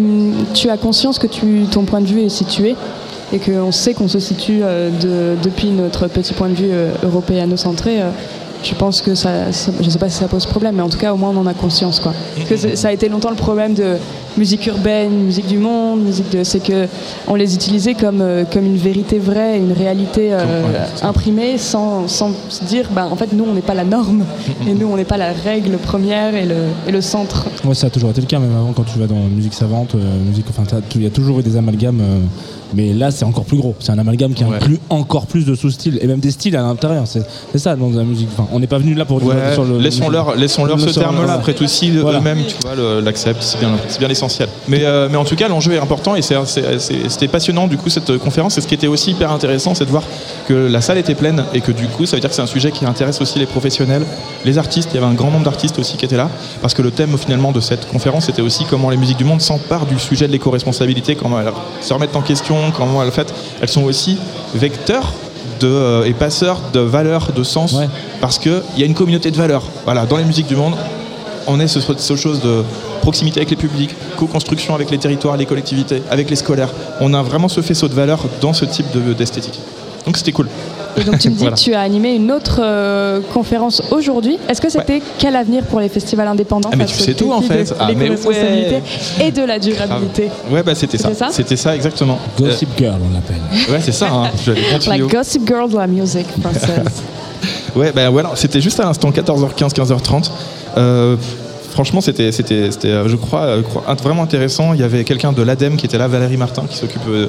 tu 0.53 0.69
as 0.69 0.77
conscience 0.77 1.19
que 1.19 1.27
tu, 1.27 1.65
ton 1.71 1.83
point 1.83 2.01
de 2.01 2.07
vue 2.07 2.21
est 2.21 2.29
situé 2.29 2.75
et 3.33 3.39
qu'on 3.39 3.71
sait 3.71 3.93
qu'on 3.93 4.07
se 4.07 4.19
situe 4.19 4.59
euh, 4.61 4.89
de- 4.89 5.35
depuis 5.43 5.69
notre 5.69 6.07
petit 6.07 6.33
point 6.33 6.49
de 6.49 6.53
vue 6.53 6.69
euh, 6.71 6.91
européano-centré, 7.03 8.01
je 8.65 8.73
pense 8.75 9.01
que 9.01 9.15
ça, 9.15 9.51
ça- 9.51 9.71
je 9.81 9.89
sais 9.89 9.99
pas 9.99 10.09
si 10.09 10.17
ça 10.17 10.27
pose 10.27 10.45
problème, 10.45 10.75
mais 10.75 10.81
en 10.81 10.89
tout 10.89 10.97
cas, 10.97 11.13
au 11.13 11.17
moins, 11.17 11.29
on 11.33 11.37
en 11.37 11.45
a 11.47 11.53
conscience, 11.53 11.99
quoi. 11.99 12.13
Parce 12.49 12.61
que 12.63 12.75
ça 12.75 12.87
a 12.89 12.91
été 12.91 13.07
longtemps 13.09 13.29
le 13.29 13.35
problème 13.35 13.73
de 13.73 13.97
musique 14.37 14.65
urbaine, 14.67 15.11
musique 15.25 15.47
du 15.47 15.57
monde, 15.57 16.01
musique 16.03 16.29
de, 16.31 16.43
c'est 16.43 16.59
que 16.59 16.87
on 17.27 17.35
les 17.35 17.55
utilisait 17.55 17.93
comme 17.93 18.19
euh, 18.21 18.43
comme 18.51 18.65
une 18.65 18.75
vérité 18.77 19.17
vraie, 19.17 19.57
une 19.57 19.71
réalité 19.71 20.29
euh, 20.33 20.63
imprimée, 21.03 21.57
sans, 21.57 22.07
sans 22.07 22.31
se 22.49 22.63
dire, 22.65 22.89
bah, 22.93 23.07
en 23.09 23.15
fait, 23.15 23.31
nous, 23.33 23.45
on 23.49 23.53
n'est 23.53 23.61
pas 23.61 23.73
la 23.75 23.85
norme 23.85 24.25
et 24.67 24.73
nous, 24.73 24.87
on 24.87 24.97
n'est 24.97 25.05
pas 25.05 25.17
la 25.17 25.31
règle 25.31 25.77
première 25.77 26.35
et 26.35 26.45
le, 26.45 26.55
et 26.87 26.91
le 26.91 27.01
centre. 27.01 27.45
Ouais, 27.63 27.75
ça 27.75 27.87
a 27.87 27.89
toujours 27.89 28.09
été 28.09 28.19
le 28.21 28.27
cas, 28.27 28.39
même 28.39 28.55
avant 28.55 28.73
quand 28.73 28.83
tu 28.83 28.99
vas 28.99 29.07
dans 29.07 29.15
musique 29.33 29.53
savante, 29.53 29.95
euh, 29.95 29.99
musique, 30.27 30.45
enfin, 30.49 30.63
il 30.95 31.03
y 31.03 31.07
a 31.07 31.09
toujours 31.09 31.39
eu 31.39 31.43
des 31.43 31.55
amalgames, 31.55 32.01
mais 32.73 32.93
là 32.93 33.11
c'est 33.11 33.25
encore 33.25 33.45
plus 33.45 33.57
gros. 33.57 33.75
C'est 33.79 33.91
un 33.91 33.99
amalgame 33.99 34.33
qui 34.33 34.43
inclut 34.43 34.79
encore 34.89 35.25
plus 35.27 35.45
de 35.45 35.55
sous-styles 35.55 35.99
et 36.01 36.07
même 36.07 36.19
des 36.19 36.31
styles 36.31 36.55
à 36.55 36.61
l'intérieur. 36.61 37.03
C'est 37.07 37.23
ça 37.57 37.75
dans 37.75 37.89
la 37.89 38.03
musique. 38.03 38.29
Enfin, 38.33 38.47
on 38.51 38.59
n'est 38.59 38.67
pas 38.67 38.77
venu 38.79 38.93
là 38.93 39.05
pour 39.05 39.23
Ouais, 39.23 39.53
sur 39.53 39.63
le. 39.63 39.77
laissons-leur, 39.79 40.35
laissons-leur 40.35 40.79
ce 40.79 40.85
Laissons-leur, 40.87 41.09
terme-là. 41.09 41.25
voilà. 41.25 41.39
Après 41.39 41.53
tout, 41.53 41.67
si 41.67 41.91
Voilà. 41.91 42.19
eux-mêmes, 42.19 42.39
tu 42.47 42.55
vois, 42.63 43.01
l'acceptent, 43.01 43.41
c'est 43.43 43.59
bien, 43.59 43.71
bien 43.99 44.07
l'essentiel. 44.07 44.49
Mais, 44.67 44.81
euh, 44.83 45.07
mais 45.09 45.17
en 45.17 45.25
tout 45.25 45.35
cas, 45.35 45.47
l'enjeu 45.47 45.73
est 45.73 45.79
important 45.79 46.15
et 46.15 46.21
c'était 46.21 47.27
passionnant 47.27 47.67
du 47.67 47.77
coup 47.77 47.89
cette 47.89 48.17
conférence. 48.17 48.57
Et 48.57 48.61
ce 48.61 48.67
qui 48.67 48.73
était 48.73 48.87
aussi 48.87 49.11
hyper 49.11 49.31
intéressant, 49.31 49.73
c'est 49.75 49.85
de 49.85 49.89
voir 49.91 50.03
que 50.47 50.53
la 50.53 50.81
salle 50.81 50.97
était 50.97 51.15
pleine 51.15 51.43
et 51.53 51.61
que 51.61 51.71
du 51.71 51.87
coup, 51.87 52.05
ça 52.05 52.15
veut 52.15 52.21
dire 52.21 52.29
que 52.29 52.35
c'est 52.35 52.41
un 52.41 52.45
sujet 52.47 52.71
qui 52.71 52.85
intéresse 52.85 53.21
aussi 53.21 53.39
les 53.39 53.45
professionnels, 53.45 54.03
les 54.43 54.57
artistes. 54.57 54.89
Il 54.93 54.95
y 54.95 54.97
avait 54.97 55.07
un 55.11 55.13
grand 55.15 55.31
nombre 55.31 55.45
d'artistes 55.45 55.79
aussi 55.79 55.97
qui 55.97 56.05
étaient 56.05 56.17
là 56.17 56.29
parce 56.61 56.73
que 56.73 56.81
le 56.81 56.91
thème 56.91 57.17
finalement 57.17 57.51
de 57.51 57.59
cette 57.59 57.87
conférence 57.87 58.25
c'était 58.25 58.41
aussi 58.41 58.65
comment 58.69 58.89
les 58.89 58.97
musiques 58.97 59.17
du 59.17 59.23
monde 59.23 59.41
s'emparent 59.41 59.85
du 59.85 59.99
sujet 59.99 60.27
de 60.27 60.31
l'éco-responsabilité, 60.31 61.15
comment 61.15 61.39
elles 61.39 61.51
se 61.81 61.93
remettent 61.93 62.15
en 62.15 62.21
question, 62.21 62.54
comment 62.75 63.01
elles, 63.01 63.09
en 63.09 63.11
fait, 63.11 63.33
elles 63.61 63.69
sont 63.69 63.83
aussi 63.83 64.17
vecteurs 64.53 65.11
de, 65.59 65.67
euh, 65.67 66.03
et 66.05 66.13
passeurs 66.13 66.59
de 66.73 66.79
valeurs, 66.79 67.31
de 67.35 67.43
sens, 67.43 67.73
parce 68.21 68.37
qu'il 68.39 68.61
y 68.77 68.83
a 68.83 68.85
une 68.85 68.93
communauté 68.93 69.31
de 69.31 69.37
valeurs. 69.37 69.63
Voilà, 69.85 70.05
dans 70.05 70.17
les 70.17 70.23
musiques 70.25 70.47
du 70.47 70.55
monde, 70.55 70.75
on 71.47 71.59
est 71.59 71.67
ce, 71.67 71.79
ce 71.79 72.15
chose 72.15 72.41
de 72.41 72.63
proximité 73.01 73.39
avec 73.39 73.51
les 73.51 73.55
publics, 73.55 73.91
co-construction 74.17 74.73
avec 74.75 74.89
les 74.89 74.97
territoires, 74.97 75.37
les 75.37 75.45
collectivités, 75.45 76.01
avec 76.09 76.29
les 76.29 76.35
scolaires. 76.35 76.69
On 77.01 77.13
a 77.13 77.21
vraiment 77.21 77.47
ce 77.47 77.61
faisceau 77.61 77.87
de 77.87 77.93
valeurs 77.93 78.23
dans 78.41 78.53
ce 78.53 78.65
type 78.65 78.87
de- 78.93 79.13
d'esthétique. 79.13 79.59
Donc 80.05 80.17
c'était 80.17 80.31
cool. 80.31 80.49
Et 80.97 81.03
donc 81.03 81.19
tu 81.19 81.29
me 81.29 81.33
dis 81.35 81.39
Voilà. 81.41 81.55
que 81.55 81.61
tu 81.61 81.73
as 81.73 81.81
animé 81.81 82.13
une 82.15 82.31
autre 82.31 82.59
euh, 82.63 83.19
conférence 83.33 83.81
aujourd'hui. 83.91 84.37
Est-ce 84.49 84.61
que 84.61 84.69
c'était 84.69 85.01
quel 85.17 85.35
avenir 85.35 85.63
pour 85.63 85.79
les 85.79 85.89
festivals 85.89 86.27
indépendants? 86.27 86.69
Ah, 86.71 86.75
mais 86.77 86.85
tu 86.85 86.95
sais 86.95 87.13
tout, 87.13 87.31
en 87.31 87.41
fait. 87.41 87.63
de 87.65 87.73
Ah, 87.79 87.87
mais 87.95 88.09
l'éco-responsabilité 88.09 88.81
et 89.23 89.31
de 89.31 89.41
la 89.43 89.53
Ah, 89.55 89.59
durabilité 89.59 90.29
ouais, 90.51 90.63
bah 90.63 90.75
c'était 90.75 90.97
ça. 90.97 91.09
C'était 91.09 91.19
ça? 91.19 91.27
C'était 91.31 91.55
ça, 91.57 91.75
exactement. 91.75 92.17
Gossip 92.39 92.69
Girl, 92.77 92.97
on 93.09 93.13
l'appelle. 93.13 93.37
Euh, 93.69 93.73
ouais, 93.73 93.79
c'est 93.81 93.91
ça. 93.91 94.09
Hein. 94.11 94.31
Je 94.45 94.51
vais 94.51 94.61
La 94.61 94.73
continuer. 94.77 95.07
Gossip 95.07 95.47
Girl 95.47 95.69
de 95.69 95.77
la 95.77 95.87
musique 95.87 96.27
française. 96.41 96.69
Ouais, 97.75 97.91
ben 97.93 98.09
voilà, 98.09 98.31
c'était 98.35 98.61
juste 98.61 98.79
à 98.79 98.83
l'instant 98.85 99.11
14h15, 99.11 99.73
15h30. 99.75 100.31
Euh, 100.77 101.17
franchement, 101.71 101.99
c'était, 101.99 102.31
c'était, 102.31 102.71
c'était, 102.71 102.87
euh, 102.87 103.09
je 103.09 103.17
crois, 103.17 103.41
euh, 103.41 103.61
int- 103.89 104.01
vraiment 104.01 104.23
intéressant. 104.23 104.73
Il 104.73 104.79
y 104.79 104.83
avait 104.83 105.03
quelqu'un 105.03 105.33
de 105.33 105.41
l'ADEME 105.43 105.75
qui 105.75 105.85
était 105.85 105.97
là, 105.97 106.07
Valérie 106.07 106.37
Martin, 106.37 106.63
qui 106.69 106.77
s'occupe 106.77 107.01
euh, 107.09 107.27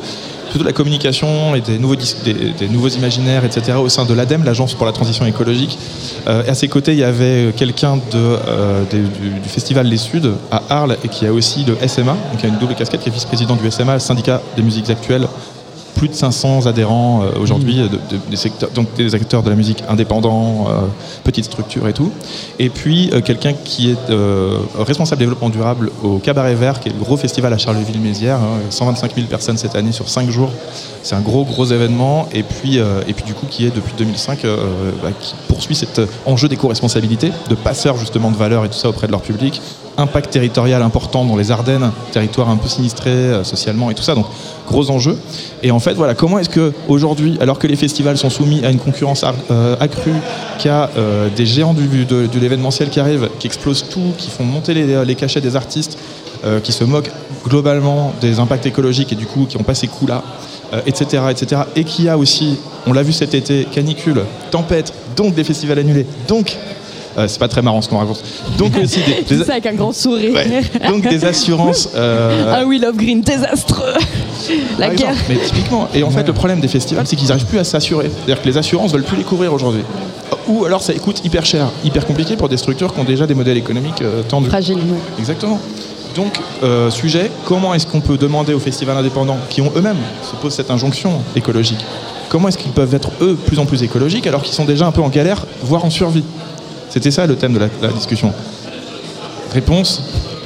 plutôt 0.48 0.60
de 0.60 0.68
la 0.68 0.72
communication 0.72 1.54
et 1.54 1.60
des 1.60 1.78
nouveaux, 1.78 2.88
imaginaires, 2.88 3.44
etc. 3.44 3.78
au 3.78 3.88
sein 3.88 4.04
de 4.04 4.14
l'ADEME, 4.14 4.44
l'Agence 4.44 4.74
pour 4.74 4.86
la 4.86 4.92
transition 4.92 5.26
écologique. 5.26 5.78
Euh, 6.26 6.50
à 6.50 6.54
ses 6.54 6.68
côtés, 6.68 6.92
il 6.92 6.98
y 6.98 7.04
avait 7.04 7.52
quelqu'un 7.56 7.98
euh, 8.14 8.84
du 8.84 9.48
Festival 9.48 9.86
Les 9.86 9.96
Suds 9.96 10.32
à 10.50 10.62
Arles 10.70 10.96
et 11.04 11.08
qui 11.08 11.26
a 11.26 11.32
aussi 11.32 11.64
le 11.64 11.76
SMA, 11.88 12.12
donc 12.12 12.42
il 12.42 12.46
a 12.46 12.48
une 12.48 12.58
double 12.58 12.74
casquette, 12.74 13.00
qui 13.00 13.08
est 13.08 13.12
vice-président 13.12 13.56
du 13.56 13.70
SMA, 13.70 13.94
le 13.94 14.00
syndicat 14.00 14.40
des 14.56 14.62
musiques 14.62 14.90
actuelles 14.90 15.26
plus 15.96 16.08
de 16.08 16.14
500 16.14 16.66
adhérents 16.66 17.22
euh, 17.22 17.40
aujourd'hui, 17.40 17.80
secteurs, 18.34 18.70
donc 18.70 18.94
des 18.94 19.14
acteurs 19.14 19.42
de 19.42 19.50
la 19.50 19.56
musique 19.56 19.82
indépendants, 19.88 20.66
euh, 20.68 20.86
petites 21.24 21.46
structures 21.46 21.88
et 21.88 21.94
tout. 21.94 22.12
Et 22.58 22.68
puis 22.68 23.10
euh, 23.12 23.20
quelqu'un 23.20 23.54
qui 23.54 23.90
est 23.90 24.10
euh, 24.10 24.58
responsable 24.78 25.18
développement 25.18 25.48
durable 25.48 25.90
au 26.02 26.18
Cabaret 26.18 26.54
Vert, 26.54 26.80
qui 26.80 26.90
est 26.90 26.92
le 26.92 26.98
gros 26.98 27.16
festival 27.16 27.52
à 27.52 27.58
Charleville-Mézières, 27.58 28.36
hein, 28.36 28.60
125 28.70 29.14
000 29.14 29.26
personnes 29.26 29.56
cette 29.56 29.74
année 29.74 29.92
sur 29.92 30.08
5 30.08 30.30
jours. 30.30 30.50
C'est 31.06 31.14
un 31.14 31.20
gros 31.20 31.44
gros 31.44 31.64
événement. 31.64 32.28
Et 32.32 32.42
puis, 32.42 32.80
euh, 32.80 33.00
et 33.06 33.12
puis 33.12 33.24
du 33.24 33.32
coup, 33.32 33.46
qui 33.46 33.64
est 33.64 33.74
depuis 33.74 33.94
2005, 33.96 34.44
euh, 34.44 34.56
bah, 35.00 35.10
qui 35.18 35.34
poursuit 35.46 35.76
cet 35.76 36.00
euh, 36.00 36.06
enjeu 36.24 36.48
d'éco-responsabilité, 36.48 37.30
de 37.48 37.54
passeurs 37.54 37.96
justement 37.96 38.32
de 38.32 38.36
valeurs 38.36 38.64
et 38.64 38.68
tout 38.68 38.74
ça 38.74 38.88
auprès 38.88 39.06
de 39.06 39.12
leur 39.12 39.22
public. 39.22 39.62
Impact 39.98 40.30
territorial 40.30 40.82
important 40.82 41.24
dans 41.24 41.36
les 41.36 41.50
Ardennes, 41.50 41.90
territoire 42.12 42.50
un 42.50 42.56
peu 42.56 42.68
sinistré 42.68 43.10
euh, 43.10 43.44
socialement 43.44 43.90
et 43.90 43.94
tout 43.94 44.02
ça. 44.02 44.14
Donc 44.14 44.26
gros 44.66 44.90
enjeu. 44.90 45.16
Et 45.62 45.70
en 45.70 45.78
fait, 45.78 45.94
voilà, 45.94 46.14
comment 46.14 46.38
est-ce 46.38 46.50
que 46.50 46.72
aujourd'hui, 46.88 47.38
alors 47.40 47.58
que 47.58 47.66
les 47.66 47.76
festivals 47.76 48.18
sont 48.18 48.30
soumis 48.30 48.64
à 48.64 48.70
une 48.70 48.78
concurrence 48.78 49.24
euh, 49.50 49.76
accrue, 49.80 50.12
qu'il 50.58 50.70
y 50.70 50.74
a 50.74 50.90
euh, 50.96 51.28
des 51.34 51.46
géants 51.46 51.74
du, 51.74 52.04
de, 52.04 52.28
l'événementiel 52.38 52.90
qui 52.90 53.00
arrivent, 53.00 53.28
qui 53.38 53.46
explosent 53.46 53.86
tout, 53.88 54.12
qui 54.18 54.28
font 54.30 54.44
monter 54.44 54.74
les, 54.74 55.14
cachets 55.14 55.40
des 55.40 55.56
artistes, 55.56 55.98
qui 56.62 56.70
se 56.70 56.84
moquent 56.84 57.10
globalement 57.46 58.12
des 58.20 58.38
impacts 58.38 58.66
écologiques 58.66 59.12
et 59.12 59.16
du 59.16 59.26
coup 59.26 59.46
qui 59.48 59.56
n'ont 59.56 59.64
pas 59.64 59.74
ces 59.74 59.88
coûts-là, 59.88 60.22
euh, 60.72 60.80
etc., 60.86 61.22
etc. 61.30 61.62
Et 61.76 61.84
qu'il 61.84 62.06
y 62.06 62.08
a 62.08 62.18
aussi, 62.18 62.56
on 62.86 62.92
l'a 62.92 63.02
vu 63.02 63.12
cet 63.12 63.34
été, 63.34 63.66
canicule, 63.70 64.22
tempête, 64.50 64.92
donc 65.16 65.34
des 65.34 65.44
festivals 65.44 65.78
annulés, 65.78 66.06
donc 66.26 66.56
euh, 67.18 67.28
c'est 67.28 67.38
pas 67.38 67.48
très 67.48 67.62
marrant 67.62 67.80
ce 67.82 67.88
qu'on 67.88 67.98
raconte. 67.98 68.22
Donc 68.58 68.72
aussi 68.82 69.00
des, 69.28 69.44
ça 69.44 69.52
avec 69.52 69.66
un 69.66 69.74
grand 69.74 69.92
sourire. 69.92 70.34
donc 70.88 71.08
des 71.08 71.24
assurances. 71.24 71.88
euh, 71.94 72.54
Ah 72.54 72.64
oui, 72.66 72.78
Love 72.78 72.96
Green, 72.96 73.20
désastreux. 73.20 73.94
La 74.78 74.88
par 74.88 74.96
guerre. 74.96 75.10
exemple. 75.10 75.24
Mais 75.28 75.36
typiquement, 75.36 75.88
et 75.94 76.02
en 76.02 76.10
fait, 76.10 76.26
le 76.26 76.32
problème 76.32 76.60
des 76.60 76.68
festivals, 76.68 77.06
c'est 77.06 77.16
qu'ils 77.16 77.28
n'arrivent 77.28 77.46
plus 77.46 77.58
à 77.58 77.64
s'assurer. 77.64 78.10
C'est-à-dire 78.14 78.42
que 78.42 78.48
les 78.48 78.58
assurances 78.58 78.92
veulent 78.92 79.02
plus 79.02 79.16
les 79.16 79.24
couvrir 79.24 79.52
aujourd'hui. 79.52 79.82
Ou 80.48 80.64
alors 80.64 80.82
ça 80.82 80.92
coûte 80.94 81.24
hyper 81.24 81.44
cher, 81.44 81.68
hyper 81.84 82.06
compliqué 82.06 82.36
pour 82.36 82.48
des 82.48 82.56
structures 82.56 82.92
qui 82.94 83.00
ont 83.00 83.04
déjà 83.04 83.26
des 83.26 83.34
modèles 83.34 83.56
économiques 83.56 84.02
euh, 84.02 84.22
tendus. 84.22 84.48
Fragile, 84.48 84.76
ouais. 84.76 84.98
Exactement. 85.18 85.58
Donc, 86.14 86.38
euh, 86.62 86.90
sujet, 86.90 87.30
comment 87.44 87.74
est-ce 87.74 87.86
qu'on 87.86 88.00
peut 88.00 88.16
demander 88.16 88.54
aux 88.54 88.58
festivals 88.58 88.96
indépendants, 88.96 89.36
qui 89.50 89.60
ont 89.60 89.70
eux-mêmes 89.76 89.98
se 90.22 90.34
posent 90.36 90.54
cette 90.54 90.70
injonction 90.70 91.20
écologique, 91.34 91.84
comment 92.30 92.48
est-ce 92.48 92.56
qu'ils 92.58 92.72
peuvent 92.72 92.94
être 92.94 93.10
eux 93.20 93.36
plus 93.46 93.58
en 93.58 93.66
plus 93.66 93.82
écologiques 93.82 94.26
alors 94.26 94.42
qu'ils 94.42 94.54
sont 94.54 94.64
déjà 94.64 94.86
un 94.86 94.92
peu 94.92 95.02
en 95.02 95.08
galère, 95.08 95.44
voire 95.62 95.84
en 95.84 95.90
survie? 95.90 96.24
C'était 96.90 97.10
ça 97.10 97.26
le 97.26 97.36
thème 97.36 97.52
de 97.54 97.58
la, 97.58 97.68
la 97.82 97.88
discussion. 97.88 98.32
Réponse 99.52 100.02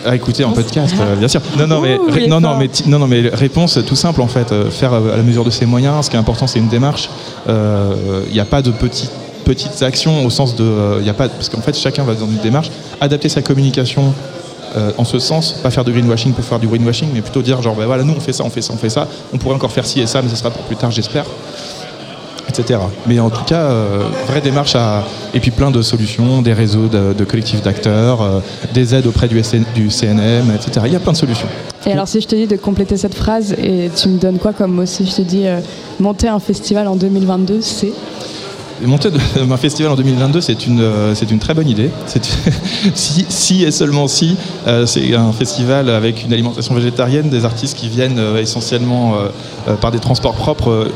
À 0.07 0.15
écouter 0.17 0.45
en 0.45 0.53
podcast, 0.53 0.95
euh, 1.01 1.15
bien 1.17 1.29
sûr. 1.29 1.41
Non, 1.59 1.67
non, 1.67 1.81
mais, 1.81 1.99
Ouh, 1.99 2.27
non, 2.29 2.41
non, 2.41 2.57
mais, 2.57 2.71
non, 2.87 2.99
non, 2.99 3.07
mais 3.07 3.29
réponse 3.33 3.79
tout 3.87 3.97
simple 3.97 4.23
en 4.23 4.27
fait. 4.29 4.51
euh, 4.53 4.71
faire 4.71 4.93
euh, 4.95 5.13
à 5.13 5.17
la 5.17 5.23
mesure 5.23 5.45
de 5.45 5.51
ses 5.51 5.67
moyens. 5.67 6.07
Ce 6.07 6.11
qui 6.11 6.17
est 6.17 6.19
important, 6.19 6.47
c'est 6.47 6.59
une 6.59 6.69
démarche. 6.69 7.09
Euh, 7.49 8.23
Il 8.29 8.33
n'y 8.33 8.41
a 8.41 8.45
pas 8.45 8.63
de 8.63 8.71
petites 8.71 9.11
petites 9.45 9.83
actions 9.83 10.25
au 10.25 10.31
sens 10.31 10.55
de. 10.57 10.63
euh, 10.65 10.99
Il 11.01 11.07
y 11.07 11.11
a 11.11 11.15
pas 11.15 11.29
parce 11.29 11.49
qu'en 11.49 11.61
fait, 11.61 11.77
chacun 11.77 12.05
va 12.05 12.15
dans 12.15 12.27
une 12.27 12.39
démarche. 12.39 12.71
Adapter 13.01 13.29
sa 13.29 13.43
communication. 13.43 14.13
euh, 14.77 14.93
en 14.99 15.05
ce 15.05 15.19
sens, 15.19 15.57
pas 15.65 15.71
faire 15.73 15.85
de 15.85 15.91
greenwashing 15.91 16.33
pour 16.33 16.45
faire 16.45 16.61
du 16.61 16.69
greenwashing, 16.69 17.09
mais 17.13 17.23
plutôt 17.23 17.43
dire 17.43 17.61
genre, 17.61 17.75
ben 17.75 17.87
voilà, 17.87 18.05
nous 18.05 18.15
on 18.17 18.21
fait 18.21 18.33
ça, 18.33 18.45
on 18.45 18.51
fait 18.51 18.63
ça, 18.63 18.73
on 18.73 18.77
fait 18.77 18.89
ça, 18.89 19.09
on 19.35 19.37
pourrait 19.39 19.57
encore 19.57 19.73
faire 19.73 19.85
ci 19.85 20.01
et 20.01 20.07
ça, 20.07 20.23
mais 20.23 20.29
ce 20.29 20.37
sera 20.37 20.51
pour 20.51 20.63
plus 20.63 20.77
tard, 20.77 20.93
j'espère 20.93 21.25
etc. 22.51 22.81
Mais 23.07 23.19
en 23.21 23.31
tout 23.31 23.45
cas, 23.45 23.63
euh, 23.63 24.03
vraie 24.27 24.41
démarche 24.41 24.75
à... 24.75 25.05
Et 25.33 25.41
puis 25.41 25.51
plein 25.51 25.71
de 25.71 25.81
solutions, 25.81 26.43
des 26.43 26.53
réseaux 26.53 26.89
de, 26.89 27.25
collectifs 27.25 27.63
d'acteurs, 27.63 28.23
euh, 28.23 28.41
des 28.75 28.95
aides 28.95 29.07
auprès 29.07 29.29
du 29.29 29.41
CNM, 29.91 30.51
etc. 30.55 30.87
Il 30.87 30.93
y 30.93 30.97
a 30.97 31.01
plein 31.01 31.13
de 31.13 31.17
solutions. 31.17 31.49
Et 31.87 31.93
alors, 31.93 32.09
si 32.09 32.21
je 32.21 32.29
te 32.29 32.35
dis 32.35 32.47
de 32.47 32.57
compléter 32.57 32.97
cette 32.97 33.15
phrase, 33.15 33.53
et 33.53 33.91
tu 33.97 34.09
me 34.09 34.19
donnes 34.19 34.39
quoi 34.39 34.53
comme 34.53 34.73
mot? 34.73 34.87
Si 34.87 35.07
je 35.07 35.17
te 35.17 35.23
dis 35.23 35.47
euh, 35.47 35.61
monter 35.99 36.29
un 36.29 36.39
festival 36.39 36.87
en 36.89 36.97
2022, 36.97 37.61
c'est? 37.63 37.93
Monter 38.85 39.11
un 39.39 39.57
festival 39.59 39.93
en 39.93 39.97
2022, 39.97 40.41
c'est 40.41 40.67
une, 40.67 40.81
euh, 40.81 41.15
c'est 41.15 41.31
une 41.31 41.39
très 41.39 41.55
bonne 41.55 41.69
idée. 41.69 41.91
Si, 42.95 43.65
et 43.65 43.71
seulement 43.71 44.09
si, 44.09 44.37
euh, 44.67 44.87
c'est 44.87 45.15
un 45.15 45.33
festival 45.33 45.91
avec 45.91 46.25
une 46.25 46.33
alimentation 46.33 46.75
végétarienne, 46.75 47.29
des 47.29 47.45
artistes 47.45 47.77
qui 47.77 47.89
viennent 47.89 48.19
euh, 48.19 48.41
essentiellement 48.41 49.15
par 49.81 49.91
des 49.91 49.99
transports 49.99 50.35
propres 50.35 50.89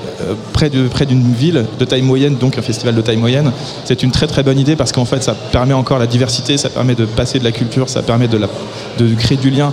près 0.52 0.70
de- 0.70 0.88
près 0.88 1.04
d'une 1.06 1.32
ville 1.32 1.66
de 1.78 1.84
taille 1.84 2.02
moyenne, 2.02 2.36
donc 2.36 2.56
un 2.58 2.62
festival 2.62 2.94
de 2.94 3.00
taille 3.02 3.16
moyenne. 3.16 3.52
C'est 3.84 4.02
une 4.02 4.10
très 4.10 4.26
très 4.26 4.42
bonne 4.42 4.58
idée 4.58 4.76
parce 4.76 4.92
qu'en 4.92 5.04
fait, 5.04 5.22
ça 5.22 5.34
permet 5.34 5.74
encore 5.74 5.98
la 5.98 6.06
diversité, 6.06 6.56
ça 6.56 6.70
permet 6.70 6.94
de 6.94 7.04
passer 7.04 7.38
de 7.38 7.44
la 7.44 7.52
culture, 7.52 7.88
ça 7.88 8.02
permet 8.02 8.28
de 8.28 9.14
créer 9.16 9.36
du 9.38 9.50
lien. 9.50 9.72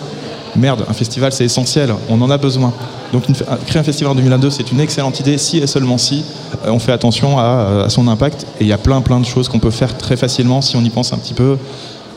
Merde, 0.56 0.86
un 0.90 0.94
festival 0.94 1.32
c'est 1.32 1.46
essentiel, 1.46 1.94
on 2.10 2.22
en 2.22 2.30
a 2.30 2.38
besoin. 2.38 2.74
Donc 3.14 3.24
créer 3.66 3.80
un 3.80 3.84
festival 3.84 4.12
en 4.12 4.16
2022 4.16 4.50
c'est 4.50 4.72
une 4.72 4.80
excellente 4.80 5.20
idée, 5.20 5.38
si 5.38 5.60
et 5.60 5.68
seulement 5.68 5.98
si 5.98 6.24
euh, 6.66 6.72
on 6.72 6.80
fait 6.80 6.92
attention 6.92 7.40
à, 7.40 7.44
euh, 7.44 7.86
à 7.86 7.90
son 7.90 8.08
impact. 8.08 8.46
Et 8.60 8.64
il 8.66 8.68
y 8.68 8.74
a 8.74 8.78
plein 8.78 9.02
plein 9.02 9.20
de 9.20 9.26
choses 9.26 9.48
qu'on 9.48 9.60
peut 9.60 9.72
faire 9.72 9.98
très 9.98 10.18
facilement 10.18 10.62
si 10.62 10.76
on 10.76 10.82
y 10.84 10.90
pense 10.90 11.14
un 11.14 11.18
petit 11.18 11.34
peu. 11.34 11.58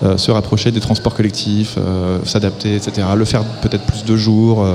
Euh, 0.02 0.16
se 0.16 0.30
rapprocher 0.32 0.72
des 0.72 0.80
transports 0.80 1.14
collectifs, 1.14 1.78
s'adapter, 2.24 2.74
etc. 2.74 3.06
Le 3.16 3.24
faire 3.24 3.44
peut-être 3.62 3.84
plus 3.84 4.04
de 4.04 4.16
jours. 4.16 4.66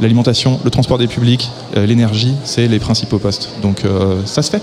L'alimentation, 0.00 0.60
le 0.64 0.70
transport 0.70 0.98
des 0.98 1.06
publics, 1.06 1.50
l'énergie, 1.74 2.34
c'est 2.44 2.66
les 2.66 2.78
principaux 2.78 3.18
postes. 3.18 3.50
Donc 3.62 3.82
ça 4.26 4.42
se 4.42 4.50
fait. 4.50 4.62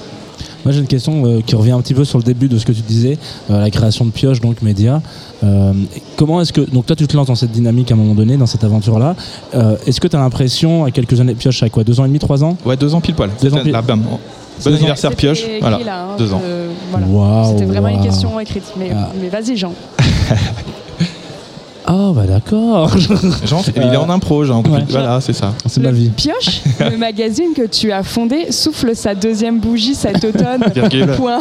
Moi 0.66 0.74
j'ai 0.74 0.80
une 0.80 0.88
question 0.88 1.24
euh, 1.26 1.42
qui 1.46 1.56
revient 1.56 1.72
un 1.72 1.82
petit 1.82 1.94
peu 1.94 2.04
sur 2.04 2.18
le 2.18 2.24
début 2.24 2.48
de 2.50 2.58
ce 2.58 2.66
que 2.66 2.72
tu 2.72 2.82
disais, 2.82 3.18
euh, 3.52 3.62
la 3.62 3.70
création 3.70 4.04
de 4.04 4.10
Pioche, 4.12 4.42
donc 4.42 4.62
média. 4.64 5.02
Euh, 5.44 5.72
comment 6.18 6.42
est-ce 6.42 6.52
que. 6.52 6.62
Donc 6.62 6.86
toi 6.88 6.96
tu 6.96 7.06
te 7.08 7.16
lances 7.16 7.28
dans 7.28 7.36
cette 7.36 7.52
dynamique 7.52 7.92
à 7.92 7.94
un 7.94 7.98
moment 7.98 8.16
donné, 8.16 8.36
dans 8.36 8.48
cette 8.48 8.64
aventure-là. 8.64 9.16
Euh, 9.54 9.78
est-ce 9.86 10.02
que 10.02 10.08
tu 10.08 10.16
as 10.16 10.20
l'impression, 10.20 10.84
à 10.86 10.92
quelques 10.92 11.20
années, 11.22 11.36
Pioche, 11.36 11.62
à 11.64 11.70
quoi 11.70 11.84
Deux 11.84 12.00
ans 12.00 12.06
et 12.06 12.08
demi, 12.08 12.20
trois 12.20 12.44
ans? 12.44 12.58
Ouais, 12.66 12.76
deux 12.78 12.94
ans 12.96 13.02
pile 13.02 13.16
poil. 13.16 13.30
Deux 13.42 13.54
ans 13.54 13.60
pile. 13.62 13.72
Là, 13.72 13.82
bam. 13.82 14.02
Bon 14.02 14.20
anniversaire 14.74 15.12
Pioche. 15.16 15.44
écrit, 15.44 15.60
Voilà, 15.60 15.80
là, 15.80 16.04
hein, 16.04 16.16
deux 16.18 16.32
ans. 16.34 16.42
euh, 16.44 16.70
voilà. 16.90 17.08
Waouh, 17.08 17.52
C'était 17.52 17.66
vraiment 17.66 17.90
une 17.90 18.02
question 18.02 18.40
écrite. 18.40 18.64
Mais, 18.80 18.90
Ah. 18.96 19.10
mais 19.22 19.30
vas-y, 19.30 19.56
Jean. 19.58 19.74
Ah 21.88 22.12
bah 22.16 22.24
d'accord. 22.28 22.92
Il 23.76 23.82
est 23.94 23.96
en 23.98 24.10
impro, 24.10 24.44
Jean. 24.44 24.64
Ouais. 24.64 24.84
Voilà, 24.90 25.22
c'est 25.22 25.34
ça. 25.34 25.54
C'est 25.68 25.80
ma 25.82 25.92
vie. 25.92 26.10
Pioche, 26.10 26.62
le 26.80 26.98
magazine 26.98 27.54
que 27.56 27.68
tu 27.68 27.92
as 27.92 28.02
fondé, 28.02 28.52
souffle 28.52 28.96
sa 28.96 29.14
deuxième 29.14 29.60
bougie 29.60 29.94
cet 29.94 30.24
automne. 30.24 30.62
Point. 31.18 31.40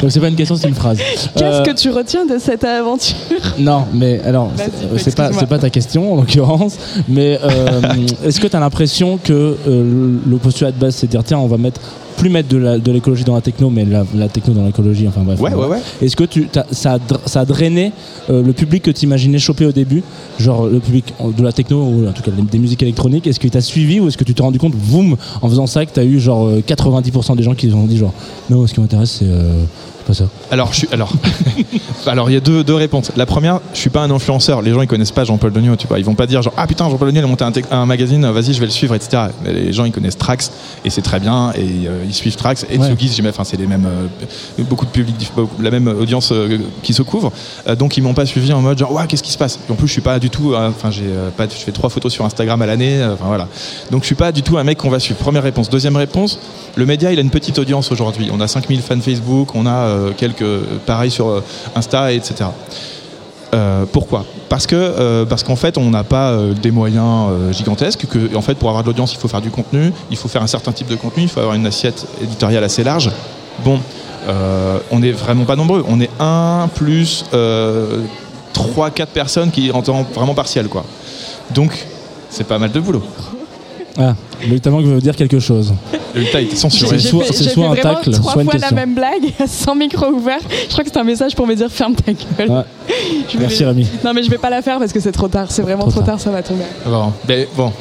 Donc 0.00 0.10
c'est 0.10 0.20
pas 0.20 0.28
une 0.28 0.36
question, 0.36 0.54
c'est 0.56 0.68
une 0.68 0.74
phrase. 0.74 0.98
Qu'est-ce 0.98 1.42
Euh, 1.44 1.62
que 1.62 1.72
tu 1.72 1.90
retiens 1.90 2.24
de 2.24 2.38
cette 2.38 2.62
aventure? 2.64 3.16
Non, 3.58 3.84
mais 3.92 4.20
alors, 4.24 4.50
c'est- 4.96 5.16
pas, 5.16 5.30
pas 5.30 5.58
ta 5.58 5.70
question 5.70 6.12
en 6.12 6.16
l'occurrence, 6.16 6.76
mais 7.08 7.40
euh, 7.42 7.80
est-ce 8.24 8.38
que 8.40 8.46
tu 8.46 8.56
as 8.56 8.60
l'impression 8.60 9.18
que 9.22 9.56
euh, 9.66 10.18
le 10.24 10.36
postulat 10.36 10.70
de 10.72 10.78
base, 10.78 10.94
c'est 10.94 11.06
de 11.06 11.10
dire 11.12 11.24
tiens, 11.24 11.38
on 11.38 11.46
va 11.48 11.56
mettre 11.56 11.80
plus 12.16 12.30
mettre 12.30 12.48
de 12.48 12.92
l'écologie 12.92 13.24
dans 13.24 13.34
la 13.34 13.40
techno, 13.40 13.70
mais 13.70 13.84
la, 13.84 14.04
la 14.14 14.28
techno 14.28 14.54
dans 14.54 14.64
l'écologie, 14.64 15.06
enfin 15.06 15.22
bref. 15.22 15.40
Ouais, 15.40 15.54
ouais, 15.54 15.66
ouais. 15.66 15.78
Est-ce 16.02 16.16
que 16.16 16.24
tu, 16.24 16.46
t'as- 16.46 16.66
ça, 16.70 16.94
a, 16.94 16.98
ça 17.26 17.40
a 17.40 17.44
drainé 17.44 17.92
euh, 18.30 18.42
le 18.42 18.52
public 18.52 18.82
que 18.82 18.90
tu 18.90 19.04
imaginais 19.04 19.38
choper 19.38 19.66
au 19.66 19.72
début, 19.72 20.02
genre 20.38 20.66
le 20.66 20.80
public 20.80 21.14
de 21.36 21.42
la 21.42 21.52
techno 21.52 21.82
ou 21.82 22.08
en 22.08 22.12
tout 22.12 22.22
cas 22.22 22.30
des, 22.30 22.58
musiques 22.58 22.82
électroniques 22.82 23.26
Est-ce 23.26 23.38
qu'il 23.40 23.50
t'a 23.50 23.60
suivi 23.60 24.00
ou 24.00 24.08
est-ce 24.08 24.16
que 24.16 24.24
tu 24.24 24.34
t'es 24.34 24.42
rendu 24.42 24.58
compte, 24.58 24.74
boum, 24.74 25.16
en 25.42 25.48
faisant 25.48 25.66
ça, 25.66 25.84
que 25.86 25.92
tu 25.92 26.00
as 26.00 26.04
eu 26.04 26.18
genre 26.18 26.46
euh, 26.46 26.60
90% 26.66 27.36
des 27.36 27.42
gens 27.42 27.54
qui 27.54 27.72
ont 27.72 27.86
dit 27.86 27.98
genre 27.98 28.14
non, 28.50 28.66
ce 28.66 28.74
qui 28.74 28.80
m'intéresse 28.80 29.16
c'est 29.18 29.26
euh, 29.28 29.64
pas 30.06 30.14
ça. 30.14 30.24
Alors, 30.50 30.72
je 30.72 30.78
suis, 30.78 30.88
alors, 30.92 31.12
alors 32.06 32.30
il 32.30 32.34
y 32.34 32.36
a 32.36 32.40
deux, 32.40 32.62
deux 32.62 32.74
réponses. 32.74 33.10
La 33.16 33.26
première, 33.26 33.60
je 33.74 33.78
suis 33.78 33.90
pas 33.90 34.02
un 34.02 34.10
influenceur. 34.10 34.62
Les 34.62 34.72
gens 34.72 34.80
ils 34.80 34.86
connaissent 34.86 35.10
pas 35.10 35.24
Jean-Paul 35.24 35.52
Degnaud, 35.52 35.76
tu 35.76 35.86
vois. 35.86 35.98
Ils 35.98 36.04
vont 36.04 36.14
pas 36.14 36.26
dire 36.26 36.42
genre 36.42 36.52
ah 36.56 36.66
putain 36.66 36.88
Jean-Paul 36.88 37.08
Degnaud 37.08 37.20
il 37.20 37.24
a 37.24 37.28
monté 37.28 37.62
un, 37.70 37.86
magazine, 37.86 38.26
vas-y 38.30 38.54
je 38.54 38.60
vais 38.60 38.66
le 38.66 38.72
suivre, 38.72 38.94
etc. 38.94 39.24
Mais 39.44 39.52
les 39.52 39.72
gens 39.72 39.84
ils 39.84 39.92
connaissent 39.92 40.18
Trax 40.18 40.52
et 40.84 40.90
c'est 40.90 41.02
très 41.02 41.20
bien 41.20 41.52
et 41.52 41.86
euh, 41.86 42.04
ils 42.06 42.14
suivent 42.14 42.36
Trax 42.36 42.64
et 42.70 42.76
Ouais. 42.76 42.94
Tsugis, 42.94 43.22
enfin 43.26 43.44
c'est 43.44 43.56
les 43.56 43.66
mêmes, 43.66 43.86
euh, 43.86 44.62
beaucoup 44.64 44.84
de 44.84 44.90
public, 44.90 45.32
la 45.60 45.70
même 45.70 45.88
audience 45.88 46.30
euh, 46.32 46.58
qui 46.82 46.92
se 46.92 47.02
couvre. 47.02 47.32
Donc 47.78 47.96
ils 47.96 48.02
m'ont 48.02 48.14
pas 48.14 48.26
suivi 48.26 48.52
en 48.52 48.60
mode 48.60 48.78
genre 48.78 48.92
ouais 48.92 49.06
qu'est-ce 49.08 49.22
qui 49.22 49.32
se 49.32 49.38
passe? 49.38 49.58
Et 49.68 49.72
en 49.72 49.76
plus 49.76 49.88
je 49.88 49.92
suis 49.92 50.02
pas 50.02 50.18
du 50.18 50.30
tout, 50.30 50.54
enfin 50.54 50.90
j'ai 50.90 51.08
pas, 51.36 51.44
je 51.44 51.54
fais 51.54 51.72
trois 51.72 51.90
photos 51.90 52.12
sur 52.12 52.24
Instagram 52.24 52.60
à 52.62 52.66
l'année, 52.66 53.02
enfin 53.04 53.24
voilà. 53.26 53.48
Donc 53.90 54.02
je 54.02 54.06
suis 54.06 54.14
pas 54.14 54.30
du 54.30 54.42
tout 54.42 54.58
un 54.58 54.64
mec 54.64 54.78
qu'on 54.78 54.90
va 54.90 55.00
suivre. 55.00 55.18
Première 55.18 55.42
réponse. 55.42 55.70
Deuxième 55.70 55.96
réponse, 55.96 56.38
le 56.74 56.84
média 56.86 57.12
il 57.12 57.18
a 57.18 57.22
une 57.22 57.30
petite 57.30 57.58
audience 57.58 57.90
aujourd'hui. 57.90 58.30
On 58.32 58.40
a 58.40 58.46
5000 58.46 58.80
fans 58.82 59.00
Facebook, 59.00 59.54
on 59.54 59.66
a 59.66 59.95
quelques 60.16 60.60
pareil 60.86 61.10
sur 61.10 61.28
euh, 61.28 61.40
Insta, 61.74 62.12
etc. 62.12 62.50
Euh, 63.54 63.84
pourquoi? 63.90 64.24
Parce 64.48 64.66
que 64.66 64.74
euh, 64.74 65.24
parce 65.24 65.42
qu'en 65.42 65.56
fait 65.56 65.78
on 65.78 65.90
n'a 65.90 66.04
pas 66.04 66.30
euh, 66.30 66.52
des 66.52 66.70
moyens 66.70 67.28
euh, 67.30 67.52
gigantesques. 67.52 68.06
Que 68.06 68.34
en 68.36 68.42
fait 68.42 68.54
pour 68.54 68.68
avoir 68.68 68.82
de 68.82 68.88
l'audience 68.88 69.12
il 69.12 69.18
faut 69.18 69.28
faire 69.28 69.40
du 69.40 69.50
contenu, 69.50 69.92
il 70.10 70.16
faut 70.16 70.28
faire 70.28 70.42
un 70.42 70.48
certain 70.48 70.72
type 70.72 70.88
de 70.88 70.96
contenu, 70.96 71.24
il 71.24 71.28
faut 71.28 71.40
avoir 71.40 71.54
une 71.54 71.66
assiette 71.66 72.06
éditoriale 72.22 72.64
assez 72.64 72.82
large. 72.84 73.10
Bon, 73.64 73.80
euh, 74.28 74.78
on 74.90 74.98
n'est 74.98 75.12
vraiment 75.12 75.44
pas 75.44 75.56
nombreux. 75.56 75.84
On 75.88 76.00
est 76.00 76.10
un 76.18 76.68
plus 76.74 77.24
euh, 77.32 78.02
trois 78.52 78.90
quatre 78.90 79.12
personnes 79.12 79.50
qui 79.50 79.70
en 79.70 79.82
temps 79.82 80.04
vraiment 80.14 80.34
partiel 80.34 80.68
quoi. 80.68 80.84
Donc 81.54 81.86
c'est 82.30 82.44
pas 82.44 82.58
mal 82.58 82.72
de 82.72 82.80
boulot. 82.80 83.02
Ah, 83.98 84.14
le 84.46 84.70
manque 84.70 84.84
veut 84.84 85.00
dire 85.00 85.16
quelque 85.16 85.38
chose. 85.38 85.72
Le 86.14 86.24
tas 86.30 86.40
été 86.40 86.54
censuré. 86.56 86.98
C'est 86.98 87.08
soit, 87.08 87.24
soit 87.32 87.68
un 87.68 87.74
tacle, 87.76 88.10
trois 88.12 88.32
soit 88.34 88.42
une 88.42 88.50
fois 88.50 88.58
la 88.60 88.70
même 88.70 88.94
blague, 88.94 89.32
sans 89.46 89.74
micro 89.74 90.06
ouvert. 90.08 90.38
Je 90.66 90.72
crois 90.72 90.84
que 90.84 90.90
c'est 90.92 90.98
un 90.98 91.04
message 91.04 91.34
pour 91.34 91.46
me 91.46 91.54
dire 91.54 91.70
ferme 91.70 91.94
ta 91.94 92.12
gueule. 92.12 92.50
Ouais. 92.50 92.62
Je 93.32 93.38
Merci, 93.38 93.60
vais- 93.60 93.66
Rémi. 93.70 93.86
Non 94.04 94.12
mais 94.14 94.22
je 94.22 94.30
vais 94.30 94.38
pas 94.38 94.50
la 94.50 94.62
faire 94.62 94.78
parce 94.78 94.92
que 94.92 95.00
c'est 95.00 95.12
trop 95.12 95.28
tard. 95.28 95.46
C'est 95.50 95.62
vraiment 95.62 95.82
Trop 95.84 95.90
trop, 95.90 96.00
tard. 96.00 96.06
tard. 96.16 96.20
ça 96.20 96.30
va 96.30 96.42
tomber. 96.42 96.64
Bon, 96.86 97.12
ben, 97.26 97.46
bon. 97.56 97.72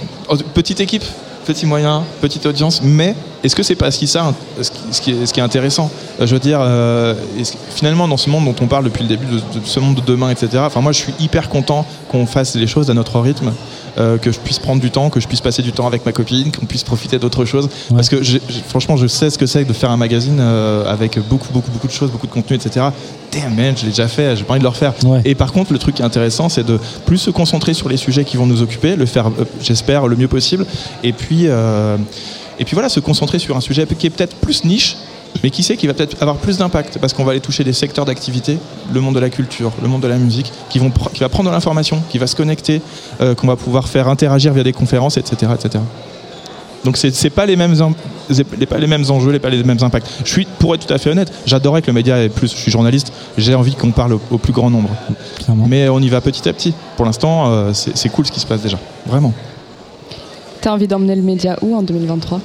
Petite 0.54 0.80
équipe, 0.82 1.04
petit 1.46 1.66
moyen, 1.66 2.04
petite 2.22 2.46
audience, 2.46 2.82
mais 2.84 3.16
est-ce 3.44 3.56
que 3.56 3.62
c'est 3.64 3.76
pas 3.76 3.92
ce 3.92 4.00
qui, 4.00 4.08
ça, 4.08 4.34
ce 4.62 4.72
qui, 4.72 4.80
ce 4.92 5.02
qui 5.02 5.12
est, 5.12 5.26
ce 5.26 5.34
qui 5.34 5.40
est 5.40 5.44
intéressant? 5.44 5.92
Euh, 6.20 6.26
Je 6.26 6.34
veux 6.34 6.40
dire, 6.40 6.60
euh, 6.62 7.14
finalement, 7.76 8.08
dans 8.08 8.18
ce 8.18 8.30
monde 8.30 8.46
dont 8.46 8.56
on 8.62 8.66
parle 8.68 8.86
depuis 8.86 9.04
le 9.04 9.10
début, 9.10 9.26
de, 9.28 9.36
de 9.60 9.66
ce 9.66 9.80
monde 9.80 9.96
de 9.96 10.02
demain, 10.02 10.30
etc., 10.32 10.50
enfin, 10.66 10.82
moi, 10.82 10.92
je 10.92 10.98
suis 11.00 11.14
hyper 11.20 11.48
content 11.50 11.86
qu'on 12.10 12.26
fasse 12.26 12.56
les 12.56 12.66
choses 12.68 12.90
à 12.90 12.94
notre 12.96 13.20
rythme. 13.20 13.52
Euh, 13.97 14.17
que 14.17 14.31
je 14.31 14.39
puisse 14.39 14.59
prendre 14.59 14.81
du 14.81 14.91
temps, 14.91 15.09
que 15.09 15.19
je 15.19 15.27
puisse 15.27 15.41
passer 15.41 15.61
du 15.61 15.72
temps 15.72 15.88
avec 15.88 16.05
ma 16.05 16.11
copine, 16.11 16.51
qu'on 16.51 16.65
puisse 16.65 16.84
profiter 16.84 17.17
d'autres 17.19 17.45
choses. 17.45 17.69
Parce 17.89 18.09
que 18.09 18.22
j'ai- 18.23 18.41
franchement, 18.67 18.97
je 18.97 19.07
sais 19.07 19.30
ce 19.30 19.38
que 19.38 19.45
c'est 19.45 19.63
que 19.63 19.69
de 19.69 19.73
faire 19.73 19.91
un 19.91 19.97
magazine 19.97 20.38
euh, 20.39 20.85
avec 20.91 21.17
beaucoup, 21.27 21.51
beaucoup, 21.53 21.72
beaucoup 21.72 21.88
de 21.88 21.91
choses, 21.91 22.11
beaucoup 22.11 22.27
de 22.27 22.31
contenu, 22.31 22.55
etc. 22.55 22.88
Damn 23.31 23.55
man, 23.55 23.73
je 23.77 23.84
l'ai 23.84 23.89
déjà 23.89 24.07
fait, 24.07 24.35
j'ai 24.35 24.43
pas 24.43 24.53
envie 24.53 24.59
de 24.59 24.63
le 24.65 24.69
refaire. 24.69 24.93
Et 25.26 25.35
par 25.35 25.51
contre, 25.51 25.73
le 25.73 25.80
truc 25.80 25.95
qui 25.95 26.01
est 26.01 26.05
intéressant, 26.05 26.49
c'est 26.49 26.63
de 26.65 26.80
plus 27.05 27.17
se 27.17 27.30
concentrer 27.31 27.73
sur 27.73 27.89
les 27.89 27.97
sujets 27.97 28.23
qui 28.26 28.38
vont 28.38 28.45
nous 28.45 28.61
occuper, 28.61 28.95
le 28.95 29.05
faire, 29.05 29.27
euh, 29.27 29.45
j'espère, 29.61 30.07
le 30.07 30.15
mieux 30.15 30.27
possible. 30.27 30.65
Et 31.03 31.13
puis, 31.13 31.45
et 31.45 32.63
puis 32.65 32.73
voilà, 32.73 32.89
se 32.89 32.99
concentrer 32.99 33.39
sur 33.39 33.55
un 33.57 33.61
sujet 33.61 33.85
qui 33.97 34.07
est 34.07 34.09
peut-être 34.09 34.35
plus 34.38 34.63
niche, 34.63 34.95
mais 35.44 35.49
qui 35.52 35.64
sait 35.64 35.78
qui 35.78 35.88
va 35.88 35.94
peut-être 35.94 36.18
avoir 36.22 36.38
plus 36.38 36.57
d'impact 36.57 36.98
parce 36.99 37.14
qu'on 37.14 37.24
va 37.24 37.32
aller 37.32 37.41
toucher 37.41 37.64
des 37.64 37.74
secteurs 37.74 38.06
d'activité, 38.06 38.57
le 38.94 39.02
monde 39.02 39.16
de 39.16 39.20
la 39.20 39.30
culture, 39.30 39.72
le 39.82 39.88
monde 39.88 40.02
de 40.02 40.07
la 40.07 40.18
musique, 40.18 40.52
qui, 40.70 40.80
vont, 40.80 40.90
pr- 40.90 41.12
qui 41.14 41.20
va 41.20 41.30
prendre 41.30 41.49
de 41.49 41.53
l'information, 41.53 42.02
qui 42.10 42.18
va 42.18 42.28
se 42.28 42.36
connecter, 42.36 42.82
euh, 43.22 43.36
qu'on 43.36 43.48
va 43.48 43.56
pouvoir 43.56 43.88
faire 43.88 44.07
interagir 44.07 44.53
via 44.53 44.64
des 44.64 44.74
conférences, 44.74 45.18
etc. 45.18 45.52
etc. 45.53 45.84
Donc 46.84 46.98
c'est 46.98 47.30
pas 47.32 47.48
les 47.48 47.56
mêmes 47.56 47.76
pas 48.70 48.78
les 48.78 48.86
mêmes 48.88 49.06
enjeux, 49.10 49.32
les 49.32 49.40
pas 49.40 49.49
les 49.49 49.64
mêmes 49.64 49.80
impacts. 49.82 50.07
Je 50.24 50.30
suis 50.32 50.45
pour 50.60 50.76
être 50.76 50.86
tout 50.86 50.94
à 50.94 50.99
fait 50.99 51.10
honnête, 51.10 51.32
j'adorais 51.48 51.82
que 51.82 51.88
le 51.88 51.94
média 51.94 52.24
ait 52.24 52.30
plus. 52.30 52.52
Je 52.52 52.57
suis 52.57 52.72
journaliste, 52.72 53.12
j'ai 53.40 53.56
envie 53.56 53.74
qu'on 53.76 53.90
parle 53.91 54.14
au, 54.14 54.22
au 54.30 54.38
plus 54.38 54.53
grand 54.53 54.70
nombre. 54.70 54.90
Mais 55.68 55.90
on 55.90 55.99
y 55.99 56.10
va 56.10 56.22
petit 56.22 56.48
à 56.48 56.53
petit. 56.53 56.74
Pour 56.95 57.06
l'instant, 57.06 57.48
euh, 57.48 57.72
c'est 57.74 57.98
c'est 57.98 58.10
cool 58.10 58.28
ce 58.28 58.32
qui 58.32 58.40
se 58.40 58.45
passe 58.45 58.62
déjà, 58.62 58.78
vraiment. 59.07 59.34
T'as 60.62 60.72
envie 60.74 60.88
d'emmener 60.88 61.16
le 61.16 61.22
média 61.24 61.57
où 61.62 61.76
en 61.76 61.82
2023 61.84 62.40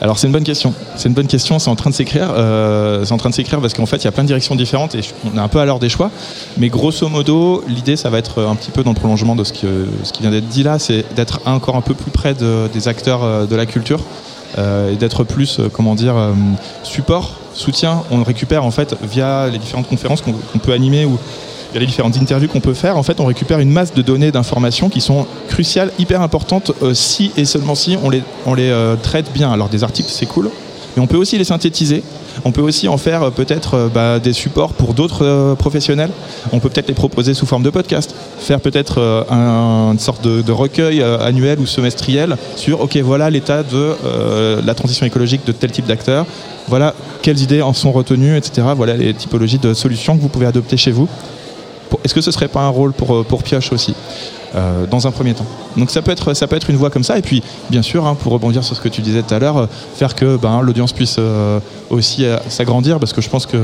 Alors 0.00 0.18
c'est 0.18 0.26
une 0.26 0.32
bonne 0.32 0.44
question. 0.44 0.74
C'est 0.96 1.08
une 1.08 1.14
bonne 1.14 1.26
question. 1.26 1.58
C'est 1.58 1.70
en 1.70 1.76
train 1.76 1.90
de 1.90 1.94
s'écrire. 1.94 2.30
Euh, 2.36 3.04
c'est 3.04 3.12
en 3.12 3.16
train 3.16 3.30
de 3.30 3.34
s'écrire 3.34 3.60
parce 3.60 3.74
qu'en 3.74 3.86
fait 3.86 3.96
il 3.96 4.04
y 4.04 4.08
a 4.08 4.12
plein 4.12 4.24
de 4.24 4.28
directions 4.28 4.54
différentes 4.54 4.94
et 4.94 5.00
on 5.32 5.36
est 5.36 5.40
un 5.40 5.48
peu 5.48 5.60
à 5.60 5.64
l'heure 5.64 5.78
des 5.78 5.88
choix. 5.88 6.10
Mais 6.58 6.68
grosso 6.68 7.08
modo, 7.08 7.64
l'idée 7.68 7.96
ça 7.96 8.10
va 8.10 8.18
être 8.18 8.42
un 8.42 8.54
petit 8.54 8.70
peu 8.70 8.82
dans 8.82 8.90
le 8.90 8.96
prolongement 8.96 9.34
de 9.36 9.44
ce, 9.44 9.52
qui 9.52 9.66
vient 10.20 10.30
d'être 10.30 10.48
dit 10.48 10.62
là, 10.62 10.78
c'est 10.78 11.04
d'être 11.14 11.40
encore 11.46 11.76
un 11.76 11.80
peu 11.80 11.94
plus 11.94 12.10
près 12.10 12.34
de- 12.34 12.68
des 12.72 12.88
acteurs 12.88 13.22
euh, 13.24 13.46
de 13.46 13.56
la 13.56 13.66
culture 13.66 14.00
euh, 14.58 14.92
et 14.92 14.96
d'être 14.96 15.24
plus, 15.24 15.58
euh, 15.58 15.68
comment 15.72 15.94
dire, 15.94 16.16
euh, 16.16 16.32
support, 16.82 17.32
soutien. 17.54 18.02
On 18.10 18.22
récupère 18.22 18.64
en 18.64 18.70
fait 18.70 18.94
via 19.02 19.48
les 19.48 19.58
différentes 19.58 19.88
conférences 19.88 20.20
qu'on 20.22 20.58
peut 20.58 20.72
animer 20.72 21.04
ou 21.04 21.18
via 21.74 21.80
les 21.80 21.86
différentes 21.86 22.16
interviews 22.16 22.46
qu'on 22.48 22.60
peut 22.60 22.72
faire, 22.72 22.96
en 22.96 23.02
fait, 23.02 23.18
on 23.18 23.26
récupère 23.26 23.58
une 23.58 23.70
masse 23.70 23.92
de 23.92 24.00
données, 24.00 24.30
d'informations 24.30 24.88
qui 24.88 25.00
sont 25.00 25.26
cruciales, 25.48 25.90
hyper 25.98 26.22
importantes, 26.22 26.70
euh, 26.84 26.94
si 26.94 27.32
et 27.36 27.44
seulement 27.44 27.74
si 27.74 27.98
on 28.04 28.10
les, 28.10 28.22
on 28.46 28.54
les 28.54 28.70
euh, 28.70 28.94
traite 28.94 29.32
bien. 29.34 29.50
Alors 29.50 29.68
des 29.68 29.82
articles, 29.82 30.08
c'est 30.08 30.26
cool, 30.26 30.50
mais 30.96 31.02
on 31.02 31.08
peut 31.08 31.16
aussi 31.16 31.36
les 31.36 31.42
synthétiser. 31.44 32.04
On 32.44 32.52
peut 32.52 32.60
aussi 32.60 32.86
en 32.86 32.96
faire 32.96 33.24
euh, 33.24 33.30
peut-être 33.30 33.90
bah, 33.92 34.20
des 34.20 34.32
supports 34.32 34.72
pour 34.72 34.94
d'autres 34.94 35.56
professionnels. 35.58 36.10
On 36.52 36.60
peut 36.60 36.68
peut-être 36.68 36.86
les 36.86 36.94
proposer 36.94 37.34
sous 37.34 37.44
forme 37.44 37.64
de 37.64 37.70
podcast. 37.70 38.14
Faire 38.38 38.60
peut-être 38.60 39.26
un- 39.28 39.90
une 39.92 39.98
sorte 39.98 40.22
de, 40.22 40.52
recueil 40.52 41.02
annuel 41.02 41.58
ou 41.58 41.66
semestriel 41.66 42.36
sur, 42.54 42.82
ok, 42.82 42.96
voilà 42.98 43.30
l'état 43.30 43.64
de 43.64 43.96
la 44.64 44.74
transition 44.74 45.06
écologique 45.06 45.44
de 45.44 45.50
tel 45.52 45.72
type 45.72 45.86
d'acteur. 45.86 46.24
Voilà 46.68 46.94
quelles 47.22 47.40
idées 47.40 47.62
en 47.62 47.72
sont 47.72 47.90
retenues, 47.90 48.36
etc. 48.36 48.68
Voilà 48.76 48.96
les 48.96 49.12
typologies 49.14 49.58
de 49.58 49.74
solutions 49.74 50.16
que 50.16 50.22
vous 50.22 50.28
pouvez 50.28 50.46
adopter 50.46 50.76
chez 50.76 50.92
vous. 50.92 51.08
Est-ce 52.04 52.14
que 52.14 52.20
ce 52.20 52.30
serait 52.30 52.48
pas 52.48 52.62
un 52.62 52.68
rôle 52.68 52.92
pour, 52.92 53.14
euh, 53.14 53.22
pour 53.22 53.42
Pioche 53.42 53.72
aussi 53.72 53.94
euh, 54.54 54.86
dans 54.86 55.06
un 55.06 55.10
premier 55.10 55.34
temps? 55.34 55.46
Donc 55.76 55.90
ça 55.90 56.02
peut 56.02 56.10
être 56.10 56.34
ça 56.34 56.46
peut 56.46 56.56
être 56.56 56.70
une 56.70 56.76
voie 56.76 56.90
comme 56.90 57.04
ça 57.04 57.18
et 57.18 57.22
puis 57.22 57.42
bien 57.70 57.82
sûr 57.82 58.06
hein, 58.06 58.14
pour 58.14 58.32
rebondir 58.32 58.62
sur 58.64 58.74
ce 58.76 58.80
que 58.80 58.88
tu 58.88 59.00
disais 59.02 59.22
tout 59.22 59.34
à 59.34 59.38
l'heure, 59.38 59.56
euh, 59.58 59.66
faire 59.96 60.14
que 60.14 60.36
ben, 60.36 60.60
l'audience 60.62 60.92
puisse 60.92 61.16
euh, 61.18 61.58
aussi 61.90 62.24
s'agrandir 62.48 62.98
parce 62.98 63.12
que 63.12 63.20
je 63.20 63.28
pense 63.28 63.46
que 63.46 63.58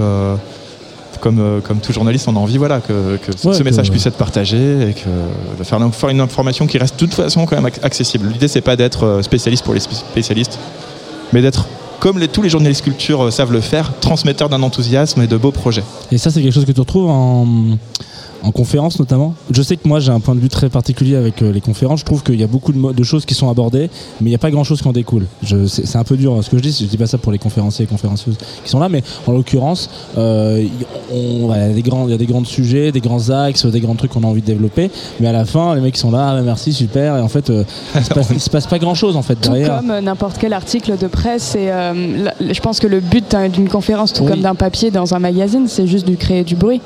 comme, 1.21 1.61
comme 1.67 1.79
tout 1.81 1.93
journaliste, 1.93 2.29
on 2.29 2.37
a 2.37 2.39
envie 2.39 2.57
voilà, 2.57 2.81
que, 2.81 3.19
que 3.19 3.37
ce- 3.37 3.47
Ouais, 3.49 3.53
ce 3.55 3.59
que- 3.59 3.65
message 3.65 3.91
puisse 3.91 4.07
être 4.07 4.17
partagé 4.17 4.57
et 4.89 4.95
que 4.95 5.09
de 5.59 5.65
faire, 5.65 5.79
faire 5.93 6.09
une 6.09 6.21
information 6.21 6.67
qui 6.67 6.79
reste 6.79 6.95
de 6.95 6.99
toute 7.01 7.13
façon 7.15 7.45
quand 7.45 7.57
même 7.61 7.67
ac- 7.71 7.83
accessible. 7.85 8.29
L'idée 8.33 8.49
c'est 8.49 8.63
pas 8.63 8.75
d'être 8.77 9.21
spécialiste 9.23 9.63
pour 9.65 9.75
les 9.75 9.81
spé- 9.81 9.95
spécialistes, 9.97 10.59
mais 11.35 11.43
d'être 11.43 11.67
comme 11.99 12.19
les- 12.19 12.29
tous 12.29 12.41
les 12.41 12.49
journalistes 12.49 12.83
culture 12.83 13.31
savent 13.31 13.53
le 13.53 13.61
faire, 13.61 13.93
transmetteur 14.01 14.49
d'un 14.49 14.63
enthousiasme 14.63 15.21
et 15.21 15.27
de 15.27 15.37
beaux 15.37 15.51
projets. 15.53 15.85
Et 16.11 16.17
ça, 16.17 16.31
c'est 16.31 16.41
quelque 16.41 16.55
chose 16.55 16.65
que 16.65 16.73
tu 16.73 16.81
retrouves 16.81 17.11
en, 17.11 17.47
en 18.43 18.53
conférence 18.53 18.99
notamment. 18.99 19.35
Je 19.51 19.63
sais 19.63 19.77
que 19.77 19.87
moi, 19.87 20.01
j'ai 20.01 20.13
un 20.13 20.21
point 20.21 20.35
de 20.35 20.41
vue 20.41 20.49
très 20.49 20.69
particulier 20.69 21.17
avec 21.17 21.43
euh, 21.43 21.53
les 21.53 21.61
conférences. 21.61 22.01
Je 22.01 22.05
trouve 22.05 22.23
qu'il 22.23 22.41
y 22.41 22.45
a 22.45 22.47
beaucoup 22.47 22.73
de, 22.73 23.05
choses 23.05 23.25
qui 23.25 23.35
sont 23.35 23.51
abordées, 23.51 23.91
mais 24.21 24.27
il 24.27 24.31
n'y 24.31 24.35
a 24.35 24.39
pas 24.39 24.51
grand-chose 24.51 24.83
qui 24.83 24.89
en 24.89 24.93
découle. 24.93 25.27
C'est 25.67 25.97
un 25.97 26.05
peu 26.05 26.17
dur 26.17 26.35
hein, 26.35 26.43
ce 26.43 26.51
que 26.51 26.57
je 26.57 26.63
dis. 26.63 26.77
Je 26.81 26.87
dis 26.87 26.97
pas 26.97 27.07
ça 27.07 27.19
pour 27.19 27.33
les 27.33 27.39
conférenciers 27.39 27.85
et 27.85 27.89
conférencieuses 27.89 28.37
qui 28.65 28.71
sont 28.71 28.79
là, 28.79 28.89
mais 28.89 29.03
en 29.27 29.33
l'occurrence, 29.33 29.91
euh, 30.17 30.65
il 31.13 31.47
y 31.47 31.53
a 31.53 31.69
des 31.69 31.83
grands, 31.83 32.07
il 32.07 32.13
y 32.13 32.15
a 32.15 32.19
des 32.19 32.27
grands 32.27 32.45
sujets, 32.45 32.93
des 32.93 33.01
grands 33.01 33.31
axes, 33.31 33.67
des 33.67 33.81
grands 33.81 33.95
trucs 33.95 34.13
qu'on 34.13 34.23
a 34.23 34.27
envie 34.27 34.43
de 34.43 34.47
développer. 34.47 34.91
Mais 35.21 35.29
à 35.29 35.33
la 35.33 35.45
fin, 35.45 35.75
les 35.75 35.81
mecs 35.81 35.97
sont 35.97 36.11
là, 36.11 36.37
ah, 36.39 36.43
merci, 36.43 36.73
super. 36.73 37.17
Et 37.17 37.21
en 37.21 37.29
fait, 37.29 37.51
euh, 37.51 37.65
il, 37.95 38.05
se 38.05 38.11
passe, 38.11 38.31
il 38.35 38.41
se 38.41 38.51
passe 38.51 38.67
pas 38.67 38.79
grand-chose 38.79 39.17
en 39.17 39.23
fait 39.23 39.37
Tout 39.37 39.51
derrière. 39.51 39.79
comme 39.79 39.91
euh, 39.91 40.01
n'importe 40.01 40.39
quel 40.39 40.53
article 40.53 40.97
de 40.99 41.07
presse. 41.07 41.55
Et, 41.55 41.71
euh, 41.71 42.29
je 42.41 42.61
pense 42.61 42.81
que 42.81 42.87
le 42.87 43.01
but 43.01 43.31
d'un- 43.31 43.49
d'une 43.49 43.69
conférence, 43.69 44.13
tout 44.13 44.25
Oui. 44.25 44.31
comme 44.31 44.41
d'un 44.41 44.55
papier 44.55 44.91
dans 44.91 45.15
un 45.15 45.19
magazine, 45.19 45.67
c'est 45.67 45.87
juste 45.87 46.07
de 46.07 46.15
créer 46.15 46.45
du 46.45 46.57
bruit. 46.57 46.81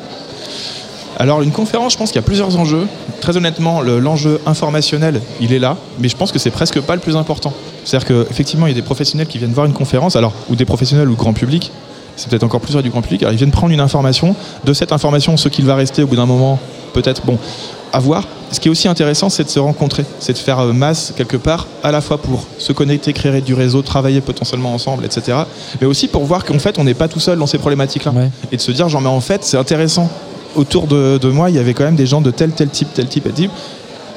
Alors 1.19 1.43
une 1.43 1.53
conférence, 1.53 1.93
je 1.93 1.99
pense 1.99 2.11
qu'il 2.11 2.17
y 2.17 2.25
a 2.25 2.27
plusieurs 2.27 2.57
enjeux. 2.59 2.87
Très 3.21 3.37
honnêtement, 3.37 3.81
le- 3.81 3.99
l'enjeu 4.01 4.41
informationnel, 4.47 5.21
il 5.41 5.53
est 5.53 5.59
là, 5.59 5.77
mais 5.99 6.09
je 6.09 6.17
pense 6.17 6.33
que 6.33 6.39
c'est 6.39 6.51
presque 6.51 6.81
pas 6.81 6.95
le 6.95 7.01
plus 7.01 7.17
important. 7.17 7.53
C'est-à-dire 7.85 8.09
qu'effectivement, 8.09 8.67
il 8.67 8.71
y 8.71 8.73
a 8.73 8.77
des 8.77 8.83
professionnels 8.83 9.27
qui 9.27 9.39
viennent 9.39 9.53
voir 9.53 9.67
une 9.67 9.73
conférence, 9.73 10.17
alors 10.17 10.33
ou 10.51 10.57
des 10.57 10.65
professionnels 10.65 11.09
ou 11.09 11.15
grand 11.17 11.33
public. 11.33 11.71
C'est 12.17 12.29
peut-être 12.29 12.45
encore 12.45 12.61
plus 12.61 12.73
vrai 12.75 12.83
du 12.83 12.91
grand 12.91 13.03
public. 13.03 13.23
Alors 13.23 13.33
ils 13.33 13.37
viennent 13.39 13.51
prendre 13.51 13.73
une 13.73 13.81
information. 13.81 14.37
De 14.65 14.73
cette 14.73 14.93
information, 14.93 15.37
ce 15.37 15.49
qu'il 15.49 15.65
va 15.65 15.75
rester 15.75 16.03
au 16.03 16.07
bout 16.07 16.17
d'un 16.17 16.27
moment, 16.27 16.59
peut-être 16.93 17.23
bon, 17.27 17.39
à 17.93 17.99
voir. 17.99 18.25
Ce 18.53 18.61
qui 18.61 18.69
est 18.69 18.71
aussi 18.71 18.87
intéressant, 18.87 19.31
c'est 19.31 19.43
de 19.43 19.49
se 19.49 19.59
rencontrer, 19.59 20.05
c'est 20.21 20.33
de 20.33 20.39
faire 20.39 20.61
euh, 20.61 20.73
masse 20.73 21.13
quelque 21.17 21.37
part, 21.37 21.67
à 21.83 21.91
la 21.91 22.01
fois 22.01 22.19
pour 22.19 22.45
se 22.59 22.73
connecter, 22.73 23.13
créer 23.13 23.41
du 23.41 23.53
réseau, 23.55 23.83
travailler 23.83 24.21
potentiellement 24.21 24.73
ensemble, 24.73 25.05
etc. 25.05 25.39
Mais 25.81 25.89
aussi 25.89 26.07
pour 26.07 26.25
voir 26.25 26.45
qu'en 26.45 26.61
fait, 26.61 26.79
on 26.79 26.85
n'est 26.85 26.95
pas 26.95 27.09
tout 27.09 27.19
seul 27.19 27.37
dans 27.37 27.49
ces 27.49 27.59
problématiques-là. 27.59 28.13
Et 28.53 28.57
de 28.57 28.61
se 28.63 28.71
dire, 28.71 28.89
genre, 28.89 29.01
mais 29.01 29.09
en 29.09 29.21
fait, 29.21 29.43
c'est 29.43 29.57
intéressant. 29.57 30.09
Autour 30.55 30.87
de, 30.87 31.19
de 31.19 31.29
moi, 31.29 31.51
il 31.51 31.57
y 31.57 31.59
avait 31.59 31.75
quand 31.75 31.85
même 31.85 31.97
des 31.97 32.07
gens 32.07 32.21
de 32.21 32.31
tel, 32.31 32.53
tel 32.53 32.69
type, 32.69 32.89
tel 32.95 33.07
type, 33.09 33.25
tel 33.25 33.33
type. 33.33 33.51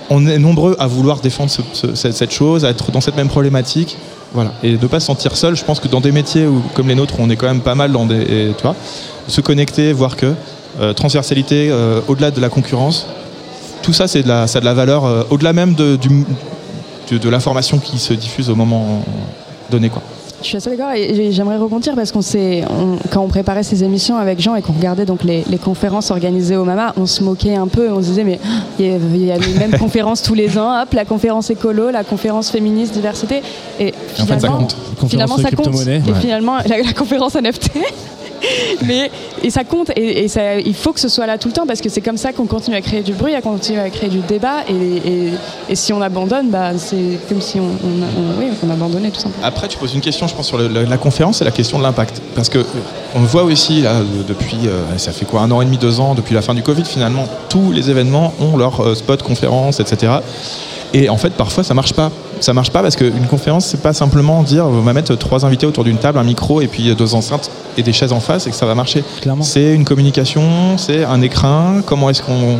On 0.09 0.25
est 0.25 0.39
nombreux 0.39 0.75
à 0.79 0.87
vouloir 0.87 1.19
défendre 1.19 1.49
ce- 1.49 1.61
ce- 1.95 2.11
cette, 2.11 2.31
chose, 2.31 2.63
à 2.63 2.69
être 2.69 2.91
dans 2.91 3.01
cette 3.01 3.17
même 3.17 3.27
problématique. 3.27 3.97
Voilà. 4.33 4.53
Et 4.63 4.73
de 4.77 4.81
ne 4.81 4.87
pas 4.87 4.99
se 4.99 5.07
sentir 5.07 5.35
seul, 5.35 5.55
je 5.55 5.63
pense 5.65 5.79
que 5.79 5.87
dans 5.87 5.99
des 6.01 6.11
métiers 6.11 6.47
comme 6.73 6.87
les 6.87 6.95
nôtres, 6.95 7.15
on 7.19 7.29
est 7.29 7.35
quand 7.35 7.47
même 7.47 7.61
pas 7.61 7.75
mal 7.75 7.91
dans 7.91 8.05
des. 8.05 8.53
tu 8.57 8.61
vois, 8.63 8.75
se 9.27 9.41
connecter, 9.41 9.91
voir 9.93 10.15
que 10.15 10.33
euh, 10.79 10.93
transversalité, 10.93 11.69
euh, 11.71 11.99
au-delà 12.07 12.31
de 12.31 12.39
la 12.39 12.49
concurrence, 12.49 13.07
tout 13.81 13.93
ça, 13.93 14.07
c'est 14.07 14.23
de 14.23 14.27
la, 14.27 14.47
ça 14.47 14.57
a 14.59 14.61
de 14.61 14.65
la 14.65 14.73
valeur, 14.73 15.05
euh, 15.05 15.23
au-delà 15.29 15.53
même 15.53 15.73
de, 15.73 15.95
du- 15.95 16.25
de, 17.11 17.17
de 17.17 17.29
l'information 17.29 17.79
qui 17.79 17.97
se 17.99 18.13
diffuse 18.13 18.49
au 18.49 18.55
moment 18.55 19.03
donné. 19.71 19.89
Quoi. 19.89 20.01
Je 20.41 20.45
suis 20.47 20.57
assez 20.57 20.69
d'accord 20.69 20.91
et 20.91 21.15
j'ai- 21.15 21.31
j'aimerais 21.31 21.57
rebondir 21.57 21.95
parce 21.95 22.11
qu'on 22.11 22.21
s'est, 22.21 22.63
on- 22.69 22.97
quand 23.11 23.21
on 23.21 23.27
préparait 23.27 23.63
ces 23.63 23.83
émissions 23.83 24.17
avec 24.17 24.39
Jean 24.39 24.55
et 24.55 24.61
qu'on 24.61 24.73
regardait 24.73 25.05
donc 25.05 25.23
les, 25.23 25.43
les 25.49 25.57
conférences 25.57 26.11
organisées 26.11 26.55
au 26.55 26.63
Mama, 26.63 26.93
on 26.95 27.07
se 27.07 27.23
moquait 27.23 27.55
un 27.55 27.67
peu, 27.67 27.91
on 27.91 28.01
se 28.01 28.07
disait 28.09 28.23
mais 28.23 28.39
il 28.77 28.85
y 28.85 28.89
a, 28.91 28.97
il 28.97 29.25
y 29.25 29.31
a 29.31 29.37
les 29.37 29.53
mêmes 29.53 29.77
conférences 29.79 30.21
tous 30.21 30.35
les 30.35 30.57
ans, 30.59 30.79
hop, 30.81 30.93
la 30.93 31.05
conférence 31.05 31.49
écolo, 31.49 31.89
la 31.89 32.03
conférence 32.03 32.51
féministe, 32.51 32.93
diversité, 32.93 33.41
et 33.79 33.87
Et 33.87 33.93
en 34.21 34.25
fait, 34.25 34.33
ça 34.33 34.37
finalement, 34.37 34.57
compte. 34.59 35.09
finalement 35.09 35.37
ça 35.37 35.49
compte. 35.51 35.67
Et 35.87 35.89
Ouais. 35.89 36.19
finalement 36.21 36.57
la, 36.67 36.77
la 36.83 36.93
conférence 36.93 37.35
NFT. 37.35 37.71
Mais 38.85 39.09
et 39.43 39.49
ça 39.49 39.63
compte 39.63 39.91
et, 39.95 40.23
et 40.23 40.27
ça, 40.27 40.59
il 40.59 40.73
faut 40.75 40.93
que 40.93 40.99
ce 40.99 41.09
soit 41.09 41.25
là 41.25 41.37
tout 41.37 41.47
le 41.47 41.53
temps 41.53 41.65
parce 41.67 41.81
que 41.81 41.89
c'est 41.89 42.01
comme 42.01 42.17
ça 42.17 42.33
qu'on 42.33 42.45
continue 42.45 42.75
à 42.75 42.81
créer 42.81 43.01
du 43.01 43.13
bruit, 43.13 43.33
à 43.35 43.41
continuer 43.41 43.79
à 43.81 43.89
créer 43.89 44.09
du 44.09 44.19
débat 44.19 44.63
et, 44.69 44.73
et- 44.73 45.31
et 45.69 45.75
si 45.75 45.91
on 45.93 46.01
abandonne, 46.01 46.49
bah, 46.49 46.71
c'est 46.77 47.19
comme 47.27 47.41
si 47.41 47.59
on, 47.59 47.67
oui, 48.39 48.47
on 48.65 48.69
abandonnait 48.69 49.09
tout 49.11 49.19
simplement. 49.19 49.45
Après, 49.45 49.67
tu 49.67 49.77
poses 49.77 49.93
une 49.93 50.01
question, 50.01 50.27
je 50.27 50.35
pense, 50.35 50.47
sur 50.47 50.57
la, 50.57 50.97
conférence, 50.97 51.37
c'est 51.39 51.45
la 51.45 51.51
question 51.51 51.77
de 51.77 51.83
l'impact. 51.83 52.21
Parce 52.35 52.49
que 52.49 52.59
euh, 52.59 52.63
on 53.15 53.19
voit 53.21 53.43
aussi, 53.43 53.81
là, 53.81 53.99
de- 53.99 54.23
depuis, 54.23 54.67
euh, 54.67 54.97
ça 54.97 55.11
fait 55.11 55.25
quoi, 55.25 55.41
un 55.41 55.51
an 55.51 55.61
et 55.61 55.65
demi, 55.65 55.77
deux 55.77 55.99
ans, 55.99 56.15
depuis 56.15 56.33
la 56.35 56.41
fin 56.41 56.53
du 56.53 56.63
Covid, 56.63 56.85
finalement, 56.85 57.25
tous 57.49 57.71
les 57.71 57.89
événements 57.89 58.33
ont 58.39 58.55
leur 58.57 58.79
euh, 58.81 58.95
spot 58.95 59.23
conférence, 59.23 59.79
etc. 59.79 60.13
Et 60.93 61.09
en 61.09 61.17
fait, 61.17 61.31
parfois, 61.31 61.63
ça 61.63 61.73
marche 61.73 61.93
pas. 61.93 62.11
Ça 62.39 62.53
marche 62.53 62.71
pas 62.71 62.81
parce 62.81 62.95
qu'une 62.95 63.25
conférence, 63.29 63.65
c'est 63.65 63.81
pas 63.81 63.93
simplement 63.93 64.43
dire 64.43 64.65
on 64.65 64.81
va 64.81 64.93
mettre 64.93 65.15
trois 65.15 65.45
invités 65.45 65.65
autour 65.65 65.83
d'une 65.83 65.97
table, 65.97 66.17
un 66.19 66.23
micro 66.23 66.61
et 66.61 66.67
puis 66.67 66.93
deux 66.95 67.13
enceintes 67.15 67.49
et 67.77 67.83
des 67.83 67.93
chaises 67.93 68.11
en 68.13 68.19
face 68.19 68.47
et 68.47 68.49
que 68.49 68.55
ça 68.55 68.65
va 68.65 68.73
marcher. 68.75 69.03
C'est 69.43 69.73
une 69.73 69.85
communication, 69.85 70.77
c'est 70.77 71.03
un 71.03 71.21
écrin, 71.21 71.81
comment 71.85 72.09
est-ce 72.09 72.21
qu'on. 72.23 72.57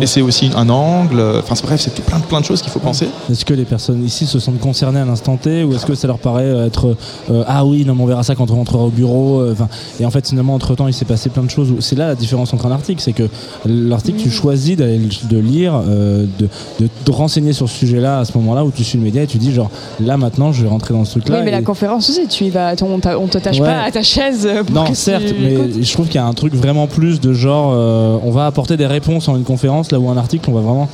Et 0.00 0.06
c'est 0.06 0.22
aussi 0.22 0.50
un 0.56 0.68
angle. 0.68 1.20
Enfin, 1.38 1.54
bref, 1.64 1.80
c'est 1.80 1.94
tout 1.94 2.02
plein, 2.02 2.18
de- 2.18 2.24
plein 2.24 2.40
de 2.40 2.44
choses 2.44 2.62
qu'il 2.62 2.70
faut 2.70 2.78
penser. 2.80 3.06
Est-ce 3.30 3.44
que 3.44 3.54
les 3.54 3.64
personnes 3.64 4.04
ici 4.04 4.26
se 4.26 4.38
sentent 4.38 4.60
concernées 4.60 5.00
à 5.00 5.04
l'instant 5.04 5.36
T 5.36 5.64
ou 5.64 5.74
est-ce 5.74 5.84
que 5.86 5.94
ça 5.94 6.06
leur 6.06 6.18
paraît 6.18 6.66
être 6.66 6.96
euh, 7.30 7.44
ah 7.46 7.64
oui 7.64 7.84
non 7.84 7.94
mais 7.94 8.02
on 8.02 8.06
verra 8.06 8.22
ça 8.22 8.34
quand 8.34 8.50
on 8.50 8.56
rentrera 8.56 8.84
au 8.84 8.88
bureau 8.90 9.40
euh, 9.40 9.52
enfin, 9.52 9.68
et 10.00 10.06
en 10.06 10.10
fait 10.10 10.26
finalement 10.28 10.54
entre 10.54 10.74
temps 10.74 10.88
il 10.88 10.94
s'est 10.94 11.04
passé 11.04 11.28
plein 11.30 11.42
de 11.42 11.50
choses 11.50 11.72
c'est 11.80 11.96
là 11.96 12.08
la 12.08 12.14
différence 12.14 12.52
entre 12.54 12.66
un 12.66 12.72
article 12.72 13.00
c'est 13.02 13.12
que 13.12 13.28
l'article 13.66 14.18
tu 14.20 14.30
choisis 14.30 14.76
d'aller 14.76 14.98
le- 14.98 15.28
de 15.28 15.38
lire 15.38 15.80
euh, 15.88 16.26
de, 16.38 16.48
de 16.80 16.88
te 17.04 17.10
renseigner 17.10 17.52
sur 17.52 17.68
ce 17.68 17.76
sujet 17.76 18.00
là 18.00 18.18
à 18.20 18.24
ce 18.24 18.36
moment 18.36 18.54
là 18.54 18.64
où 18.64 18.70
tu 18.70 18.84
suis 18.84 18.98
le 18.98 19.04
et 19.14 19.26
tu 19.26 19.38
dis 19.38 19.52
genre 19.52 19.70
là 20.00 20.16
maintenant 20.16 20.52
je 20.52 20.62
vais 20.62 20.68
rentrer 20.68 20.94
dans 20.94 21.04
ce 21.04 21.12
truc 21.12 21.28
là 21.28 21.38
Oui, 21.38 21.44
mais 21.44 21.50
la 21.50 21.62
conférence 21.62 22.08
aussi, 22.10 22.26
tu 22.28 22.44
y 22.44 22.50
vas, 22.50 22.74
on, 22.82 22.98
te 23.28 23.38
tâche 23.38 23.60
Ouais. 23.60 23.66
pas 23.66 23.82
à 23.82 23.90
ta 23.90 24.02
chaise. 24.02 24.48
Pour 24.66 24.74
non, 24.74 24.84
que 24.84 24.94
certes, 24.94 25.24
tu 25.26 25.34
mais 25.40 25.82
je 25.82 25.92
trouve 25.92 26.06
qu'il 26.06 26.16
y 26.16 26.18
a 26.18 26.26
un 26.26 26.34
truc 26.34 26.54
vraiment 26.54 26.86
plus 26.86 27.20
de 27.20 27.32
genre, 27.32 27.72
euh, 27.74 28.18
on 28.22 28.30
va 28.30 28.46
apporter 28.46 28.76
des 28.76 28.86
réponses 28.86 29.28
en 29.28 29.36
une 29.36 29.44
conférence, 29.44 29.92
là 29.92 29.98
où 29.98 30.10
un 30.10 30.16
article, 30.16 30.50
on 30.50 30.54
va 30.54 30.60
vraiment 30.60 30.88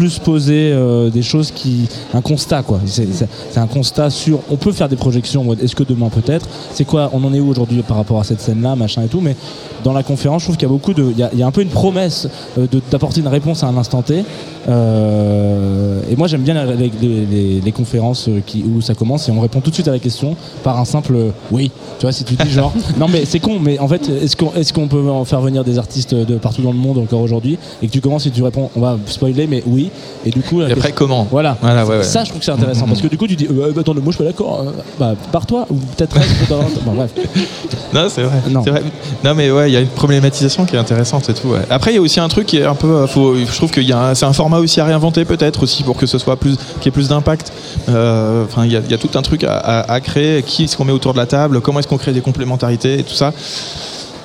plus 0.00 0.18
poser 0.18 0.72
euh, 0.72 1.10
des 1.10 1.20
choses 1.20 1.50
qui. 1.50 1.86
un 2.14 2.22
constat, 2.22 2.62
quoi. 2.62 2.80
C'est 2.86 3.58
un 3.58 3.66
constat 3.66 4.08
sur. 4.08 4.40
On 4.50 4.56
peut 4.56 4.72
faire 4.72 4.88
des 4.88 4.96
projections 4.96 5.44
est-ce 5.52 5.76
que 5.76 5.82
demain 5.82 6.08
peut-être? 6.08 6.48
C'est 6.72 6.86
quoi 6.86 7.10
On 7.12 7.22
en 7.22 7.34
est 7.34 7.40
où 7.40 7.50
aujourd'hui 7.50 7.82
par 7.82 7.98
rapport 7.98 8.18
à 8.18 8.24
cette 8.24 8.40
scène-là, 8.40 8.76
machin 8.76 9.02
et 9.02 9.08
tout, 9.08 9.20
mais 9.20 9.36
dans 9.84 9.92
la 9.92 10.02
conférence, 10.02 10.40
je 10.42 10.46
trouve 10.46 10.56
qu'il 10.56 10.66
y 10.66 10.70
a 10.70 10.72
beaucoup 10.72 10.94
de. 10.94 11.10
Il 11.10 11.18
y 11.18 11.22
a, 11.22 11.28
il 11.34 11.38
y 11.38 11.42
a 11.42 11.46
un 11.46 11.50
peu 11.50 11.60
une 11.60 11.68
promesse 11.68 12.28
euh, 12.58 12.66
d'apporter 12.90 13.20
une 13.20 13.28
réponse 13.28 13.62
à 13.62 13.66
un 13.66 13.76
instant 13.76 14.00
T. 14.00 14.24
Euh, 14.68 16.00
et 16.10 16.16
moi, 16.16 16.26
j'aime 16.26 16.42
bien 16.42 16.54
les, 16.64 16.90
les- 17.00 17.26
les- 17.26 17.60
les 17.60 17.72
conférences 17.72 18.28
euh, 18.28 18.40
qui, 18.44 18.62
où 18.64 18.80
ça 18.80 18.94
commence 18.94 19.28
et 19.28 19.32
on 19.32 19.40
répond 19.40 19.60
tout 19.60 19.70
de 19.70 19.74
suite 19.74 19.88
à 19.88 19.92
la 19.92 19.98
question 19.98 20.36
par 20.62 20.78
un 20.78 20.84
simple 20.84 21.14
euh, 21.14 21.30
oui. 21.50 21.70
Tu 21.98 22.06
vois, 22.06 22.12
si 22.12 22.24
tu 22.24 22.34
dis 22.34 22.50
genre. 22.50 22.72
non, 22.98 23.06
mais 23.08 23.24
c'est 23.24 23.40
con, 23.40 23.58
mais 23.60 23.78
en 23.78 23.88
fait, 23.88 24.08
est-ce 24.08 24.36
qu'on 24.36 24.52
est 24.54 24.70
qu'on 24.72 24.88
peut 24.88 25.08
en 25.08 25.24
faire 25.24 25.40
venir 25.40 25.64
des 25.64 25.78
artistes 25.78 26.14
de 26.14 26.36
partout 26.36 26.62
dans 26.62 26.72
le 26.72 26.78
monde 26.78 26.98
encore 26.98 27.20
aujourd'hui 27.20 27.58
et 27.82 27.86
que 27.86 27.92
tu 27.92 28.00
commences 28.00 28.26
et 28.26 28.30
tu 28.30 28.42
réponds, 28.42 28.70
on 28.76 28.80
va 28.80 28.98
spoiler, 29.06 29.46
mais 29.46 29.62
oui. 29.66 29.90
Et 30.24 30.30
du 30.30 30.40
coup. 30.42 30.62
Et 30.62 30.72
après, 30.72 30.92
comment 30.92 31.26
Voilà. 31.30 31.56
Voilà, 31.60 31.84
ouais, 31.86 31.98
ouais. 31.98 32.02
Ça, 32.02 32.24
je 32.24 32.28
trouve 32.30 32.40
que 32.40 32.44
c'est 32.44 32.52
intéressant 32.52 32.86
parce 32.86 33.00
que 33.00 33.08
du 33.08 33.16
coup, 33.18 33.26
tu 33.26 33.36
dis, 33.36 33.46
euh, 33.50 33.72
bah, 33.74 33.80
attends, 33.80 33.94
moi 33.94 34.02
je 34.06 34.10
suis 34.12 34.18
pas 34.18 34.24
d'accord. 34.24 34.60
euh, 34.66 34.70
bah, 34.98 35.14
pars-toi 35.32 35.66
ou 35.70 35.74
peut-être 35.96 36.16
bon, 36.84 36.92
bref. 36.94 37.10
Non, 37.92 38.06
c'est 38.08 38.22
vrai. 38.22 38.36
Non. 38.48 38.62
c'est 38.62 38.70
vrai. 38.70 38.82
Non, 39.24 39.34
mais 39.34 39.50
ouais, 39.50 39.68
il 39.68 39.72
y 39.72 39.76
a 39.76 39.80
une 39.80 39.88
problématisation 39.88 40.64
qui 40.64 40.76
est 40.76 40.78
intéressante, 40.78 41.24
c'est 41.26 41.34
tout. 41.40 41.48
ouais. 41.48 41.60
Après, 41.70 41.90
il 41.90 41.96
y 41.96 41.98
a 41.98 42.00
aussi 42.00 42.20
un 42.20 42.28
truc 42.28 42.46
qui 42.46 42.58
est 42.58 42.64
un 42.64 42.74
peu. 42.76 43.06
Faut, 43.06 43.34
je 43.34 43.56
trouve 43.56 43.70
qu'il 43.72 43.82
y 43.82 43.92
a 43.92 43.98
un- 44.10 44.14
c'est 44.14 44.26
un 44.26 44.32
format 44.32 44.49
aussi 44.58 44.80
à 44.80 44.84
réinventer, 44.84 45.24
peut-être 45.24 45.62
aussi 45.62 45.82
pour 45.82 45.96
que 45.96 46.06
ce 46.06 46.18
soit 46.18 46.36
plus, 46.36 46.56
qu'il 46.56 46.86
y 46.86 46.88
ait 46.88 46.90
plus 46.90 47.08
d'impact. 47.08 47.52
Euh, 47.88 48.44
il 48.64 48.72
y, 48.72 48.76
a- 48.76 48.98
tout 48.98 49.16
un 49.18 49.22
truc 49.22 49.44
à 49.44 50.00
créer. 50.02 50.42
Qui 50.42 50.64
est-ce 50.64 50.76
qu'on 50.76 50.84
met 50.84 50.92
autour 50.92 51.12
de 51.12 51.18
la 51.18 51.26
table? 51.26 51.60
Comment 51.60 51.80
est-ce 51.80 51.88
qu'on 51.88 51.98
crée 51.98 52.12
des 52.12 52.20
complémentarités 52.20 52.98
et 52.98 53.02
tout 53.02 53.14
ça? 53.14 53.32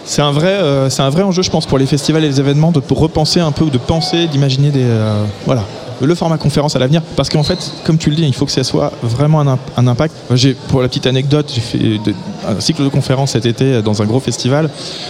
C'est 0.08 0.22
un 0.22 0.32
vrai, 0.32 0.48
euh, 0.50 0.90
c'est 0.90 1.02
un 1.02 1.10
vrai 1.10 1.24
enjeu, 1.24 1.42
je 1.42 1.50
pense, 1.50 1.66
pour 1.66 1.80
les 1.80 1.88
festivals 1.88 2.24
et 2.24 2.28
les 2.28 2.40
événements 2.40 2.72
de 2.72 2.80
repenser 2.92 3.40
un 3.40 3.52
peu 3.52 3.66
ou 3.66 3.70
de 3.72 3.80
penser, 3.80 4.28
d'imaginer 4.28 4.70
des, 4.70 4.84
euh, 4.84 5.24
voilà, 5.48 5.64
le 6.02 6.16
format 6.16 6.38
conférence 6.38 6.76
à 6.76 6.80
l'avenir, 6.80 7.02
parce 7.16 7.30
qu'en 7.30 7.44
fait, 7.44 7.72
comme 7.86 7.98
tu 7.98 8.10
le 8.10 8.16
dis, 8.16 8.24
il 8.24 8.34
faut 8.34 8.46
que 8.46 8.52
ça 8.52 8.64
soit 8.64 8.92
vraiment 9.04 9.40
un, 9.42 9.48
imp- 9.48 9.60
un 9.78 9.88
impact. 9.88 10.14
J'ai, 10.34 10.54
pour 10.54 10.82
la 10.82 10.88
petite 10.88 11.08
anecdote, 11.08 11.52
j'ai 11.54 11.62
fait 11.62 11.78
de- 11.78 12.14
un 12.48 12.60
cycle 12.60 12.84
de 12.84 12.90
conférences 12.90 13.32
cet 13.32 13.46
été 13.46 13.82
dans 13.82 14.02
un 14.02 14.06
gros 14.06 14.20
festival. 14.20 14.70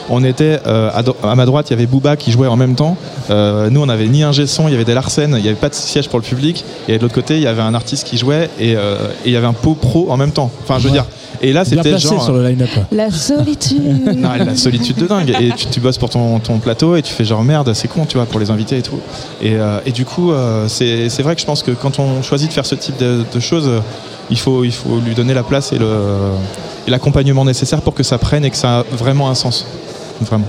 On 0.10 0.24
était 0.24 0.60
euh, 0.68 0.90
à, 0.94 1.04
do- 1.04 1.16
à 1.24 1.36
ma 1.36 1.46
droite, 1.46 1.68
il 1.70 1.74
y 1.74 1.76
avait 1.76 1.86
Booba 1.86 2.16
qui 2.16 2.32
jouait 2.32 2.48
en 2.48 2.56
même 2.58 2.76
temps. 2.76 2.98
Euh, 3.30 3.70
nous, 3.70 3.82
on 3.82 3.86
n'avait 3.88 4.08
ni 4.08 4.24
un 4.24 4.32
son, 4.34 4.68
il 4.68 4.72
y 4.72 4.76
avait 4.76 4.86
des 4.86 4.94
Larsen, 4.94 5.34
il 5.38 5.42
n'y 5.42 5.48
avait 5.48 5.56
pas 5.58 5.70
de 5.70 5.76
siège 5.76 6.10
pour 6.10 6.20
le 6.20 6.24
public. 6.26 6.64
Et 6.88 6.98
de 6.98 7.02
l'autre 7.02 7.16
côté, 7.16 7.36
il 7.38 7.44
y 7.44 7.48
avait 7.48 7.62
un 7.62 7.74
artiste 7.74 8.06
qui 8.08 8.18
jouait 8.18 8.50
et, 8.60 8.76
euh, 8.76 8.98
et 9.26 9.30
il 9.30 9.32
y 9.32 9.38
avait 9.38 9.48
un 9.48 9.54
pot 9.54 9.74
pro 9.76 10.08
en 10.12 10.18
même 10.18 10.32
temps. 10.32 10.52
Enfin, 10.64 10.78
je 10.80 10.84
veux 10.84 10.90
Ouais. 10.90 10.94
dire. 11.00 11.06
Et 11.48 11.54
là, 11.54 11.64
c'était 11.66 11.98
genre. 11.98 12.24
sur 12.24 12.34
le 12.34 12.48
line-up. 12.48 12.70
La 12.92 13.12
solitude. 13.12 13.84
Non, 14.18 14.30
la 14.38 14.56
solitude 14.56 14.96
de 14.98 15.06
dingue. 15.08 15.30
Et 15.40 15.52
tu, 15.56 15.68
tu 15.68 15.80
bosses 15.80 15.98
pour 15.98 16.10
ton, 16.10 16.40
ton 16.40 16.58
plateau 16.60 16.96
et 16.96 17.02
tu 17.02 17.14
fais 17.14 17.26
genre 17.26 17.44
merde, 17.44 17.72
c'est 17.74 17.88
con, 17.88 18.06
tu 18.06 18.18
vois, 18.18 18.26
pour 18.26 18.40
les 18.40 18.50
invités 18.52 18.78
et 18.78 18.82
tout. 18.82 19.00
Et, 19.42 19.56
euh, 19.56 19.80
et 19.86 19.92
du 19.92 20.06
coup, 20.06 20.32
euh, 20.32 20.68
c'est 20.68 21.10
c'est 21.10 21.24
vrai 21.24 21.36
que 21.36 21.42
je 21.42 21.46
pense 21.46 21.64
que 21.64 21.72
quand 21.72 22.00
on 22.00 22.22
choisit 22.22 22.50
de 22.50 22.54
faire 22.54 22.66
ce 22.66 22.76
type 22.76 22.98
de, 22.98 23.24
de 23.34 23.40
choses, 23.40 23.68
euh, 23.68 23.80
il 24.30 24.38
faut, 24.40 24.64
il 24.64 24.72
faut 24.72 25.00
lui 25.06 25.14
donner 25.14 25.34
la 25.34 25.44
place 25.44 25.72
et 25.72 25.78
le- 25.78 26.32
et 26.88 26.92
l'accompagnement 26.92 27.46
nécessaire 27.46 27.82
pour 27.82 27.94
que 27.94 28.04
ça 28.04 28.18
prenne 28.18 28.46
et 28.46 28.50
que 28.50 28.58
ça 28.58 28.80
a 28.80 28.84
vraiment 28.96 29.30
un 29.30 29.36
sens. 29.36 29.66
Vraiment. 30.22 30.46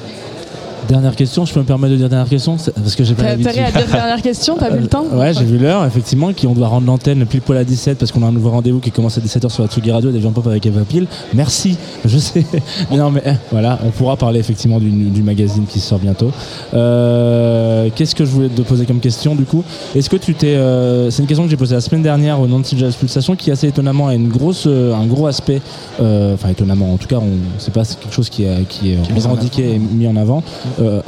Dernière 0.88 1.16
question, 1.16 1.44
je 1.44 1.52
peux 1.52 1.58
me 1.60 1.64
permettre 1.64 1.92
de 1.94 1.96
dire 1.98 2.08
dernière 2.08 2.28
question 2.28 2.56
Parce 2.56 2.94
que 2.94 3.02
j'ai 3.02 3.14
pas 3.14 3.22
T'as 3.24 3.28
l'habitude. 3.30 3.48
intérêt 3.50 3.66
à 3.66 3.72
dire 3.84 3.92
dernière 3.92 4.22
question, 4.22 4.56
t'as 4.56 4.70
vu 4.70 4.78
le 4.80 4.86
temps? 4.86 5.04
Ouais, 5.12 5.34
j'ai 5.34 5.44
vu 5.44 5.58
l'heure, 5.58 5.84
effectivement, 5.84 6.32
qui 6.32 6.46
on 6.46 6.54
doit 6.54 6.68
rendre 6.68 6.86
l'antenne 6.86 7.26
pile 7.26 7.40
poil 7.40 7.58
à 7.58 7.64
17 7.64 7.98
parce 7.98 8.12
qu'on 8.12 8.22
a 8.22 8.26
un 8.26 8.32
nouveau 8.32 8.50
rendez-vous 8.50 8.78
qui 8.78 8.92
commence 8.92 9.18
à 9.18 9.20
17h 9.20 9.48
sur 9.48 9.64
la 9.64 9.68
Tsugi 9.68 9.90
Radio, 9.90 10.12
des 10.12 10.20
gens 10.20 10.30
pop 10.30 10.46
avec 10.46 10.64
Eva 10.64 10.82
Pile. 10.82 11.08
Merci, 11.34 11.76
je 12.04 12.18
sais. 12.18 12.44
Non, 12.92 13.10
mais 13.10 13.20
eh, 13.26 13.30
voilà, 13.50 13.80
on 13.84 13.90
pourra 13.90 14.16
parler 14.16 14.38
effectivement 14.38 14.78
du, 14.78 14.90
du 14.90 15.22
magazine 15.24 15.64
qui 15.66 15.80
sort 15.80 15.98
bientôt. 15.98 16.30
Euh, 16.74 17.88
Qu'est-ce 17.94 18.14
que 18.14 18.24
je 18.24 18.30
voulais 18.30 18.48
te 18.48 18.62
poser 18.62 18.86
comme 18.86 19.00
question 19.00 19.34
du 19.34 19.44
coup? 19.44 19.64
Est-ce 19.96 20.08
que 20.08 20.16
tu 20.16 20.34
t'es. 20.34 20.54
euh, 20.54 21.10
c'est 21.10 21.22
une 21.22 21.28
question 21.28 21.44
que 21.44 21.50
j'ai 21.50 21.56
posée 21.56 21.74
la 21.74 21.80
semaine 21.80 22.02
dernière 22.02 22.38
au 22.40 22.46
Nancy 22.46 22.78
Jazz 22.78 22.94
Pulsation 22.94 23.34
qui 23.34 23.50
assez 23.50 23.66
étonnamment 23.66 24.06
a 24.08 24.14
une 24.14 24.28
grosse, 24.28 24.64
euh, 24.68 24.94
un 24.94 25.06
gros 25.06 25.26
aspect. 25.26 25.60
euh, 26.00 26.34
Enfin, 26.34 26.50
étonnamment, 26.50 26.92
en 26.92 26.96
tout 26.96 27.08
cas, 27.08 27.16
on 27.16 27.26
c'est 27.58 27.72
pas 27.74 27.82
quelque 27.84 28.14
chose 28.14 28.28
qui, 28.28 28.44
est- 28.44 28.68
qui 28.68 28.92
est 28.92 28.96
mis 28.96 29.02
en 29.26 29.30
revendiqué 29.30 29.74
et 29.74 29.78
mis 29.78 30.06
en 30.06 30.16
avant. 30.16 30.42
Euh, 30.80 31.00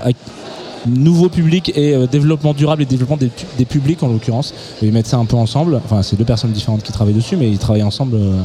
nouveau 0.86 1.28
public 1.28 1.72
et 1.76 1.94
euh, 1.94 2.06
développement 2.06 2.54
durable 2.54 2.82
et 2.82 2.86
développement 2.86 3.16
des, 3.16 3.30
des 3.56 3.64
publics 3.64 4.02
en 4.02 4.08
l'occurrence. 4.08 4.54
Ils 4.80 4.92
mettent 4.92 5.06
ça 5.06 5.18
un 5.18 5.24
peu 5.24 5.36
ensemble. 5.36 5.80
Enfin, 5.84 6.02
c'est 6.02 6.16
deux 6.16 6.24
personnes 6.24 6.52
différentes 6.52 6.82
qui 6.82 6.92
travaillent 6.92 7.14
dessus, 7.14 7.36
mais 7.36 7.48
ils 7.50 7.58
travaillent 7.58 7.82
ensemble. 7.82 8.16
euh, 8.16 8.42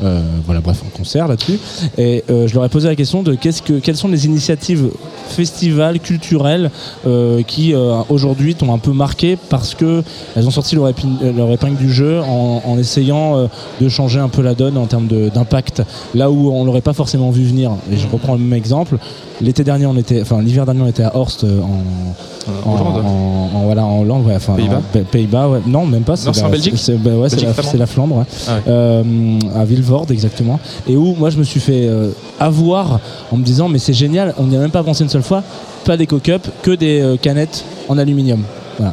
voilà, 0.00 0.60
bref, 0.60 0.82
en 0.86 0.96
concert 0.96 1.28
là-dessus. 1.28 1.58
Et 1.98 2.24
euh, 2.30 2.46
je 2.46 2.54
leur 2.54 2.64
ai 2.64 2.68
posé 2.68 2.88
la 2.88 2.96
question 2.96 3.22
de 3.22 3.34
qu'est-ce 3.34 3.62
que, 3.62 3.74
quelles 3.78 3.96
sont 3.96 4.08
les 4.08 4.26
initiatives 4.26 4.90
festivals, 5.28 5.98
culturelles, 6.00 6.70
euh, 7.06 7.42
qui 7.42 7.74
euh, 7.74 7.96
aujourd'hui 8.08 8.54
t'ont 8.54 8.72
un 8.72 8.78
peu 8.78 8.92
marqué 8.92 9.36
parce 9.48 9.74
que 9.74 10.02
elles 10.36 10.46
ont 10.46 10.50
sorti 10.52 10.74
leur, 10.76 10.88
épine- 10.88 11.18
euh, 11.22 11.32
leur 11.32 11.50
épingle 11.50 11.76
du 11.76 11.92
jeu 11.92 12.20
en, 12.20 12.62
en 12.64 12.78
essayant 12.78 13.36
euh, 13.36 13.46
de 13.80 13.88
changer 13.88 14.20
un 14.20 14.28
peu 14.28 14.42
la 14.42 14.54
donne 14.54 14.76
en 14.78 14.86
termes 14.86 15.08
d'impact. 15.08 15.82
Là 16.14 16.30
où 16.30 16.50
on 16.52 16.64
l'aurait 16.64 16.80
pas 16.80 16.92
forcément 16.92 17.30
vu 17.30 17.44
venir. 17.44 17.72
Et 17.92 17.96
je 17.96 18.06
reprends 18.10 18.34
le 18.34 18.38
même 18.40 18.52
exemple. 18.56 18.98
L'été 19.40 19.64
dernier, 19.64 19.84
on 19.86 19.96
était, 19.96 20.22
enfin 20.22 20.40
l'hiver 20.40 20.64
dernier, 20.64 20.80
on 20.82 20.86
était 20.86 21.02
à 21.02 21.14
Horst 21.14 21.44
euh, 21.44 21.60
en, 21.60 22.68
En 22.70 22.74
Hollande. 22.74 23.04
en- 23.04 23.56
en- 23.58 23.64
voilà, 23.64 23.84
en 23.84 24.00
Hollande, 24.00 24.24
ouais, 24.26 24.34
enfin, 24.36 24.54
Pays-Bas 24.54 24.80
Pays- 24.92 25.02
Pays-Bas, 25.10 25.48
ouais. 25.48 25.58
Non, 25.66 25.84
même 25.84 26.04
pas. 26.04 26.16
C'est 26.16 26.34
la- 26.40 26.48
Belgique 26.48 26.74
C'est 26.76 26.96
bah 26.96 27.10
ouais, 27.10 27.28
la, 27.28 27.78
la 27.78 27.86
Flandre, 27.86 28.16
ouais. 28.16 28.24
Ah. 28.48 28.58
Euh, 28.68 29.38
à 29.54 29.64
Exactement. 30.10 30.58
Et 30.88 30.96
où 30.96 31.14
moi 31.14 31.30
je 31.30 31.38
me 31.38 31.44
suis 31.44 31.60
fait 31.60 31.86
euh, 31.86 32.10
avoir 32.40 33.00
en 33.30 33.36
me 33.36 33.44
disant 33.44 33.68
mais 33.68 33.78
c'est 33.78 33.92
génial, 33.94 34.34
on 34.38 34.44
n'y 34.44 34.56
a 34.56 34.60
même 34.60 34.70
pas 34.70 34.82
pensé 34.82 35.02
une 35.04 35.10
seule 35.10 35.22
fois, 35.22 35.42
pas 35.84 35.96
des 35.96 36.06
cock-up, 36.06 36.46
que 36.62 36.70
des 36.72 37.00
euh, 37.00 37.16
canettes 37.16 37.64
en 37.88 37.98
aluminium. 37.98 38.42
Voilà. 38.78 38.92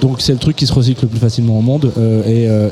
Donc 0.00 0.20
c'est 0.20 0.32
le 0.32 0.38
truc 0.38 0.56
qui 0.56 0.66
se 0.66 0.72
recycle 0.72 1.02
le 1.02 1.08
plus 1.08 1.20
facilement 1.20 1.56
au 1.58 1.62
monde. 1.62 1.90
euh, 1.98 2.22
et 2.26 2.46
euh, 2.48 2.68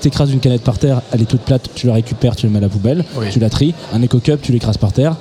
t'écrases 0.00 0.30
une 0.32 0.40
canette 0.40 0.62
par 0.62 0.78
terre, 0.78 1.00
elle 1.12 1.22
est 1.22 1.26
toute 1.26 1.40
plate, 1.42 1.68
tu 1.74 1.86
la 1.86 1.94
récupères, 1.94 2.36
tu 2.36 2.46
la 2.46 2.52
mets 2.52 2.58
à 2.58 2.62
la 2.62 2.68
poubelle, 2.68 3.04
Oui. 3.16 3.26
tu 3.30 3.38
la 3.38 3.48
tries. 3.48 3.74
Un 3.94 4.02
éco-cup, 4.02 4.40
tu 4.42 4.52
l'écrases 4.52 4.76
par 4.76 4.92
terre. 4.92 5.16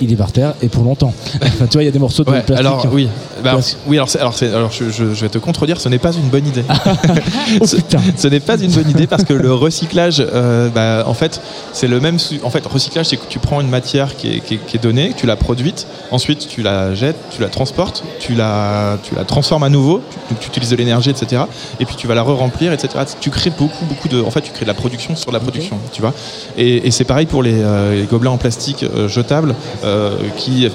Il 0.00 0.12
est 0.12 0.16
par 0.16 0.32
terre 0.32 0.54
et 0.62 0.68
pour 0.68 0.82
longtemps. 0.84 1.12
enfin, 1.42 1.66
tu 1.66 1.72
vois, 1.74 1.82
il 1.82 1.86
y 1.86 1.88
a 1.88 1.92
des 1.92 1.98
morceaux 1.98 2.24
de 2.24 2.30
Ouais, 2.30 2.40
plastique. 2.42 2.66
alors 2.66 2.80
qui- 2.82 2.88
oui, 2.88 3.08
Bah, 3.44 3.56
oui, 3.86 3.96
alors, 3.98 4.08
alors, 4.18 4.34
alors 4.42 4.70
je, 4.72 4.84
je- 4.90 5.14
je 5.14 5.20
vais 5.20 5.28
te 5.28 5.38
contredire, 5.38 5.80
ce 5.80 5.88
n'est 5.88 5.98
pas 5.98 6.12
une 6.12 6.28
bonne 6.28 6.46
idée. 6.46 6.64
Oh, 7.60 7.66
ce, 7.66 7.76
ce 8.16 8.28
n'est 8.28 8.40
pas 8.40 8.56
une 8.56 8.70
bonne 8.72 8.88
idée 8.90 9.06
parce 9.06 9.24
que 9.24 9.32
le 9.34 9.52
recyclage, 9.52 10.20
euh, 10.32 10.68
bah, 10.70 11.04
en 11.06 11.14
fait, 11.14 11.40
c'est 11.72 11.86
le 11.88 12.00
même. 12.00 12.16
En 12.44 12.50
fait, 12.50 12.64
recyclage, 12.66 13.06
c'est 13.06 13.16
que 13.16 13.26
tu 13.28 13.38
prends 13.38 13.60
une 13.60 13.68
matière 13.68 14.16
qui 14.16 14.36
est, 14.36 14.40
qui 14.40 14.54
est- 14.54 14.66
qui 14.66 14.76
est 14.76 14.80
donnée, 14.82 15.12
tu 15.16 15.26
la 15.26 15.36
produite, 15.36 15.86
ensuite 16.10 16.48
tu 16.48 16.62
la 16.62 16.94
jettes, 16.94 17.16
tu 17.30 17.40
la 17.42 17.48
transportes, 17.48 18.02
tu 18.20 18.34
la, 18.34 18.98
tu 19.02 19.14
la 19.14 19.24
transformes 19.24 19.62
à 19.64 19.68
nouveau, 19.68 20.00
tu, 20.28 20.34
tu 20.40 20.48
utilises 20.48 20.70
de 20.70 20.76
l'énergie, 20.76 21.10
etc. 21.10 21.42
Et 21.80 21.84
puis 21.84 21.96
tu 21.96 22.06
vas 22.06 22.14
la 22.14 22.22
re-remplir, 22.22 22.72
etc. 22.72 22.88
Tu 23.20 23.30
crées 23.30 23.50
beaucoup, 23.56 23.84
beaucoup 23.84 24.08
de. 24.08 24.20
En 24.22 24.30
fait, 24.30 24.40
tu 24.40 24.50
crées 24.52 24.64
de 24.64 24.70
la 24.70 24.74
production 24.74 25.14
sur 25.16 25.30
de 25.30 25.34
la 25.36 25.40
production, 25.40 25.78
tu 25.92 26.00
vois. 26.00 26.12
Et, 26.56 26.86
et 26.86 26.90
c'est 26.90 27.04
pareil 27.04 27.26
pour 27.26 27.42
les, 27.42 27.54
euh, 27.62 27.94
les 28.00 28.04
gobelets 28.06 28.28
en 28.30 28.38
plastique 28.38 28.82
euh, 28.84 29.08
jetables 29.08 29.54
euh, 29.84 29.91
qui, 30.36 30.68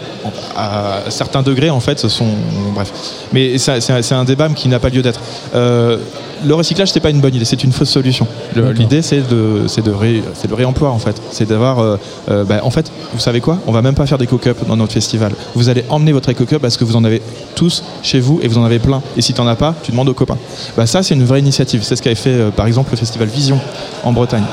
à 0.56 1.02
certains 1.10 1.42
degrés, 1.42 1.70
en 1.70 1.80
fait, 1.80 2.08
sont. 2.08 2.26
Bref. 2.74 2.92
Mais 3.34 3.58
c'est 3.58 4.12
un, 4.14 4.24
débat 4.24 4.50
qui 4.50 4.68
n'a 4.68 4.80
pas 4.80 4.90
lieu 4.90 5.02
d'être. 5.02 5.20
Euh, 5.56 5.98
le 6.46 6.54
recyclage, 6.54 6.92
c'est 6.92 7.00
pas 7.00 7.10
une 7.10 7.20
bonne 7.20 7.34
idée, 7.34 7.46
c'est 7.46 7.64
une 7.64 7.72
fausse 7.72 7.90
solution. 7.90 8.28
L'idée, 8.56 9.02
c'est 9.02 9.28
de, 9.28 9.66
de, 9.82 9.92
ré- 9.92 10.22
le 10.48 10.54
réemploi, 10.56 10.92
en 10.92 11.00
fait. 11.00 11.20
C'est 11.32 11.48
d'avoir. 11.48 11.80
euh, 11.80 11.98
euh, 12.30 12.44
bah, 12.44 12.60
en 12.64 12.70
fait, 12.70 12.92
vous 13.14 13.20
savez 13.20 13.42
quoi? 13.42 13.58
On 13.66 13.72
va 13.72 13.82
même 13.82 13.96
pas 13.96 14.06
faire 14.06 14.18
des 14.20 14.28
cook-up 14.28 14.58
dans 14.68 14.78
notre 14.78 14.94
festival. 14.94 15.32
Vous 15.56 15.70
allez 15.70 15.84
emmener 15.90 16.12
votre 16.12 16.32
cook-up 16.34 16.62
parce 16.62 16.78
que 16.78 16.84
vous 16.84 16.96
en 16.96 17.04
avez 17.04 17.22
tous 17.56 17.84
chez 18.04 18.20
vous 18.20 18.40
et 18.44 18.48
vous 18.48 18.58
en 18.60 18.64
avez 18.66 18.80
plein. 18.80 19.02
Et 19.18 19.22
si 19.22 19.34
t'en 19.34 19.48
as 19.48 19.56
pas, 19.56 19.74
tu 19.82 19.92
demandes 19.92 20.10
aux 20.10 20.14
copains. 20.14 20.38
Bah, 20.76 20.86
ça, 20.86 21.02
c'est 21.02 21.16
une 21.16 21.26
vraie 21.26 21.40
initiative. 21.40 21.82
C'est 21.84 21.96
ce 21.96 22.02
qu'avait 22.04 22.16
fait, 22.16 22.30
euh, 22.30 22.50
par 22.52 22.68
exemple, 22.68 22.92
le 22.92 22.98
festival 22.98 23.28
Vision 23.28 23.60
en 24.04 24.12
Bretagne. 24.12 24.46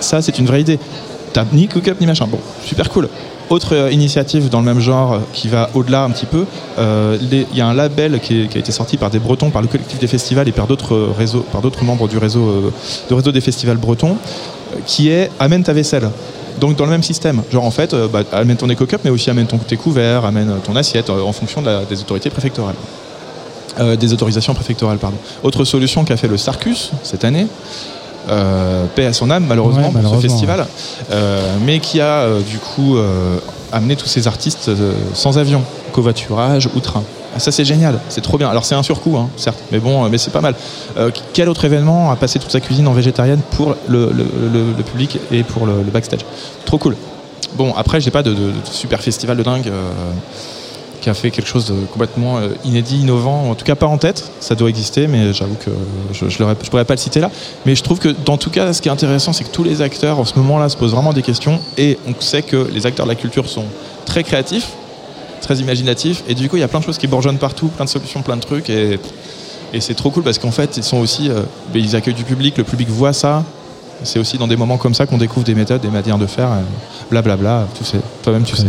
Ça, 0.00 0.22
c'est 0.22 0.38
une 0.38 0.46
vraie 0.46 0.62
idée. 0.62 0.78
T'as 1.34 1.44
ni 1.52 1.68
cook-up 1.68 2.00
ni 2.00 2.06
machin. 2.06 2.26
Bon, 2.30 2.38
super 2.64 2.88
cool. 2.88 3.08
Autre 3.48 3.76
euh, 3.76 3.92
initiative 3.92 4.48
dans 4.48 4.58
le 4.58 4.64
même 4.64 4.80
genre 4.80 5.20
qui 5.32 5.46
va 5.46 5.70
au-delà 5.74 6.02
un 6.02 6.10
petit 6.10 6.26
peu, 6.26 6.46
euh, 6.78 7.16
il 7.20 7.56
y 7.56 7.60
a 7.60 7.66
un 7.66 7.74
label 7.74 8.18
qui, 8.18 8.48
a 8.52 8.58
été 8.58 8.72
sorti 8.72 8.96
par 8.96 9.10
des 9.10 9.20
Bretons, 9.20 9.50
par 9.50 9.62
le 9.62 9.68
collectif 9.68 10.00
des 10.00 10.08
festivals 10.08 10.48
et 10.48 10.52
par 10.52 10.66
d'autres 10.66 10.94
euh, 10.94 11.14
réseaux, 11.16 11.44
par 11.52 11.62
d'autres 11.62 11.84
membres 11.84 12.08
du 12.08 12.18
réseau, 12.18 12.72
du 13.08 13.14
réseau 13.14 13.30
des 13.30 13.40
festivals 13.40 13.76
bretons, 13.76 14.16
qui 14.84 15.10
est 15.10 15.30
amène 15.38 15.62
ta 15.62 15.72
vaisselle. 15.72 16.10
Donc 16.60 16.76
dans 16.76 16.86
le 16.86 16.90
même 16.90 17.04
système, 17.04 17.42
genre 17.52 17.64
en 17.64 17.70
fait, 17.70 17.94
bah, 18.12 18.22
amène 18.32 18.56
ton 18.56 18.68
éco-cup, 18.68 19.00
mais 19.04 19.10
aussi 19.10 19.30
amène 19.30 19.46
ton, 19.46 19.58
tes 19.58 19.76
couverts, 19.76 20.24
amène 20.24 20.54
ton 20.64 20.74
assiette 20.74 21.10
en 21.10 21.32
fonction 21.32 21.62
des 21.62 22.00
autorités 22.00 22.30
préfectorales. 22.30 22.76
Des 24.00 24.14
autorisations 24.14 24.54
préfectorales, 24.54 24.96
pardon. 24.96 25.18
Autre 25.42 25.64
solution 25.64 26.06
qu'a 26.06 26.16
fait 26.16 26.28
le 26.28 26.38
Sarcus 26.38 26.92
cette 27.02 27.26
année, 27.26 27.46
paix 28.94 29.06
à 29.06 29.12
son 29.12 29.30
âme 29.30 29.44
malheureusement, 29.48 29.80
Ouais, 29.82 29.84
pour 29.86 29.94
malheureusement, 29.94 30.22
ce 30.22 30.26
festival, 30.28 30.66
euh, 31.12 31.56
mais 31.64 31.78
qui 31.80 32.00
a 32.00 32.20
euh, 32.22 32.40
du 32.40 32.58
coup 32.58 32.96
euh, 32.96 33.36
amené 33.72 33.96
tous 33.96 34.06
ces 34.06 34.26
artistes 34.26 34.68
euh, 34.68 34.92
sans 35.14 35.38
avion, 35.38 35.62
covoiturage 35.92 36.68
ou 36.74 36.80
train. 36.80 37.02
Ah, 37.34 37.38
ça 37.38 37.52
c'est 37.52 37.64
génial, 37.66 37.98
c'est 38.08 38.22
trop 38.22 38.38
bien. 38.38 38.48
Alors 38.48 38.64
c'est 38.64 38.74
un 38.74 38.82
surcoût, 38.82 39.16
hein, 39.18 39.28
certes, 39.36 39.58
mais 39.70 39.78
bon, 39.78 40.04
euh, 40.04 40.08
mais 40.10 40.16
c'est 40.18 40.30
pas 40.32 40.40
mal. 40.40 40.54
Euh, 40.96 41.10
quel 41.34 41.48
autre 41.50 41.64
événement 41.66 42.10
a 42.10 42.16
passé 42.16 42.38
toute 42.38 42.50
sa 42.50 42.60
cuisine 42.60 42.88
en 42.88 42.92
végétarienne 42.92 43.40
pour 43.52 43.74
le, 43.88 44.06
le- 44.12 44.26
le- 44.52 44.72
le 44.76 44.82
public 44.82 45.18
et 45.30 45.42
pour 45.42 45.66
le, 45.66 45.74
le 45.84 45.90
backstage? 45.90 46.20
Trop 46.64 46.78
cool. 46.78 46.96
Bon, 47.54 47.74
après 47.76 48.00
j'ai 48.00 48.10
pas 48.10 48.22
de, 48.22 48.30
de- 48.30 48.36
de 48.52 48.52
super 48.70 49.00
festival 49.02 49.36
de 49.36 49.42
dingue. 49.42 49.68
euh, 49.68 49.90
qui 51.06 51.10
a 51.10 51.14
fait 51.14 51.30
quelque 51.30 51.46
chose 51.46 51.66
de 51.66 51.74
complètement 51.92 52.38
euh, 52.38 52.48
inédit, 52.64 52.98
innovant, 52.98 53.48
en 53.48 53.54
tout 53.54 53.64
cas 53.64 53.76
pas 53.76 53.86
en 53.86 53.96
tête, 53.96 54.28
ça 54.40 54.56
doit 54.56 54.68
exister, 54.68 55.06
mais 55.06 55.32
j'avoue 55.32 55.54
que 55.54 55.70
je 56.12 56.28
je 56.28 56.42
ne 56.42 56.52
pourrais 56.54 56.84
pas 56.84 56.94
le 56.94 56.98
citer 56.98 57.20
là. 57.20 57.30
Mais 57.64 57.76
je 57.76 57.84
trouve 57.84 58.00
que 58.00 58.08
dans 58.24 58.38
tout 58.38 58.50
cas, 58.50 58.72
ce 58.72 58.82
qui 58.82 58.88
est 58.88 58.90
intéressant, 58.90 59.32
c'est 59.32 59.44
que 59.44 59.50
tous 59.50 59.62
les 59.62 59.82
acteurs 59.82 60.18
en 60.18 60.24
ce 60.24 60.34
moment-là 60.34 60.68
se 60.68 60.76
posent 60.76 60.90
vraiment 60.90 61.12
des 61.12 61.22
questions, 61.22 61.60
et 61.78 61.96
on 62.08 62.20
sait 62.20 62.42
que 62.42 62.68
les 62.74 62.86
acteurs 62.86 63.06
de 63.06 63.10
la 63.12 63.14
culture 63.14 63.48
sont 63.48 63.66
très 64.04 64.24
créatifs, 64.24 64.70
très 65.42 65.58
imaginatifs, 65.58 66.24
et 66.26 66.34
du 66.34 66.48
coup 66.48 66.56
il 66.56 66.60
y 66.60 66.64
a 66.64 66.68
plein 66.68 66.80
de 66.80 66.84
choses 66.84 66.98
qui 66.98 67.06
bourgeonnent 67.06 67.38
partout, 67.38 67.68
plein 67.68 67.84
de 67.84 67.90
solutions, 67.90 68.22
plein 68.22 68.36
de 68.36 68.40
trucs, 68.40 68.68
et, 68.68 68.98
et 69.72 69.80
c'est 69.80 69.94
trop 69.94 70.10
cool 70.10 70.24
parce 70.24 70.40
qu'en 70.40 70.50
fait 70.50 70.76
ils 70.76 70.82
sont 70.82 70.98
aussi, 70.98 71.30
euh, 71.30 71.42
ils 71.72 71.94
accueillent 71.94 72.14
du 72.14 72.24
public, 72.24 72.58
le 72.58 72.64
public 72.64 72.88
voit 72.88 73.12
ça. 73.12 73.44
C'est 74.02 74.18
aussi 74.18 74.38
dans 74.38 74.48
des 74.48 74.56
moments 74.56 74.76
comme 74.76 74.92
ça 74.92 75.06
qu'on 75.06 75.18
découvre 75.18 75.46
des 75.46 75.54
méthodes, 75.54 75.82
des 75.82 75.88
manières 75.88 76.18
de 76.18 76.26
faire, 76.26 76.50
euh, 76.50 76.62
blablabla, 77.12 77.68
tu 77.78 77.84
sais, 77.84 78.00
toi-même 78.24 78.42
tu 78.42 78.56
sais. 78.56 78.66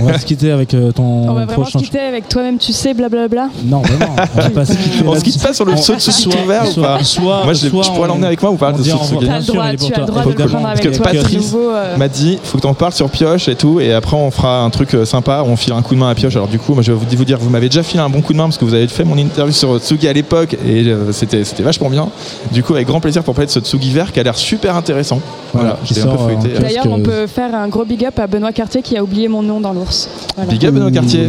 On 0.00 0.06
va 0.06 0.18
se 0.18 0.24
quitter 0.26 0.50
avec 0.50 0.72
euh, 0.74 0.92
ton 0.92 1.02
On 1.02 1.34
va 1.34 1.44
vraiment 1.44 1.62
prochain. 1.62 1.78
se 1.78 1.84
quitter 1.84 1.98
avec 2.00 2.28
toi-même, 2.28 2.58
tu 2.58 2.72
sais, 2.72 2.94
blablabla. 2.94 3.48
Non, 3.64 3.80
vraiment. 3.80 4.16
On 4.34 4.40
va 4.40 4.50
pas 4.50 4.64
se 4.64 4.72
quitter. 4.76 4.98
On 5.04 5.10
se 5.10 5.14
là-dessus. 5.14 5.30
quitte 5.32 5.42
pas 5.42 5.52
sur 5.54 5.64
le 5.64 5.72
On- 5.72 5.76
saut 5.76 5.94
de 5.94 6.00
ce 6.00 6.12
soit- 6.12 6.34
ouvert 6.44 6.64
ou 6.68 6.72
soit- 6.72 6.96
pas 6.98 7.04
soit- 7.04 7.44
Moi, 7.44 7.52
je, 7.52 7.68
soit 7.68 7.82
je 7.84 7.88
pourrais 7.90 8.00
on- 8.00 8.06
l'emmener 8.06 8.26
avec 8.28 8.42
moi 8.42 8.50
ou 8.52 8.56
pas 8.56 8.70
on 8.74 8.76
de 8.78 8.82
dit 8.82 8.90
ce 8.90 8.94
au 8.94 8.98
revoir. 8.98 9.18
truc 9.18 9.20
T'as 9.20 9.26
le 9.26 9.32
Bien 9.38 9.40
sûr, 9.44 9.54
droit, 9.54 9.66
elle 9.68 9.74
est 9.74 9.76
pour 9.78 9.86
tu 9.88 9.94
as 9.94 9.98
le 9.98 10.04
toi. 10.06 10.10
droit 10.14 10.22
de 10.22 10.26
le 10.28 10.32
Évidemment. 10.34 10.50
prendre 10.50 10.66
Parce 10.68 10.80
avec 10.80 10.92
que 10.92 10.96
toi. 10.96 11.06
Patrice 11.12 11.32
de 11.32 11.36
nouveau, 11.56 11.70
euh, 11.70 11.96
m'a 11.96 12.08
dit 12.08 12.38
faut 12.42 12.58
que 12.58 12.62
t'en 12.62 12.74
parles 12.74 12.92
sur 12.92 13.10
Pioche 13.10 13.48
et 13.48 13.54
tout 13.54 13.80
et 13.80 13.92
après 13.92 14.16
on 14.16 14.30
fera 14.30 14.60
un 14.62 14.70
truc 14.70 14.94
euh, 14.94 15.04
sympa 15.04 15.42
on 15.46 15.56
file 15.56 15.72
un 15.72 15.82
coup 15.82 15.94
de 15.94 16.00
main 16.00 16.10
à 16.10 16.14
Pioche 16.14 16.34
alors 16.36 16.48
du 16.48 16.58
coup 16.58 16.74
moi 16.74 16.82
je 16.82 16.92
vais 16.92 16.98
vous 16.98 17.04
vous 17.16 17.24
dire 17.24 17.38
vous 17.38 17.50
m'avez 17.50 17.68
déjà 17.68 17.82
filé 17.82 18.00
un 18.02 18.08
bon 18.08 18.20
coup 18.22 18.32
de 18.32 18.38
main 18.38 18.44
parce 18.44 18.58
que 18.58 18.64
vous 18.64 18.74
avez 18.74 18.88
fait 18.88 19.04
mon 19.04 19.16
interview 19.18 19.52
sur 19.52 19.78
Tsugi 19.78 20.08
à 20.08 20.12
l'époque 20.12 20.54
et 20.66 20.86
euh, 20.86 21.12
c'était 21.12 21.44
c'était 21.44 21.62
vachement 21.62 21.88
bien 21.90 22.08
du 22.52 22.62
coup 22.62 22.74
avec 22.74 22.86
grand 22.86 23.00
plaisir 23.00 23.22
pour 23.22 23.34
parler 23.34 23.46
de 23.46 23.52
ce 23.52 23.60
Tsugi 23.60 23.90
vert 23.92 24.12
qui 24.12 24.20
a 24.20 24.22
l'air 24.22 24.36
super 24.36 24.76
intéressant 24.76 25.20
voilà, 25.52 25.70
Voilà, 25.70 25.80
qui 25.84 25.94
je 25.94 26.00
l'ai 26.00 26.06
un 26.06 26.10
peu 26.10 26.18
sort, 26.18 26.26
feuilleté 26.28 26.60
D'ailleurs, 26.60 26.84
que- 26.84 26.88
on 26.88 27.00
peut 27.00 27.26
faire 27.26 27.54
un 27.54 27.68
gros 27.68 27.84
big 27.84 28.04
up 28.04 28.18
à 28.18 28.26
Benoît 28.26 28.52
Cartier 28.52 28.82
qui 28.82 28.96
a 28.96 29.02
oublié 29.02 29.28
mon 29.28 29.42
nom 29.42 29.60
dans 29.66 29.72
l'ours. 29.80 30.08
Voilà. 30.36 30.50
Big 30.52 30.64
up 30.66 30.74
Benoît 30.74 30.90
Cartier. 30.90 31.28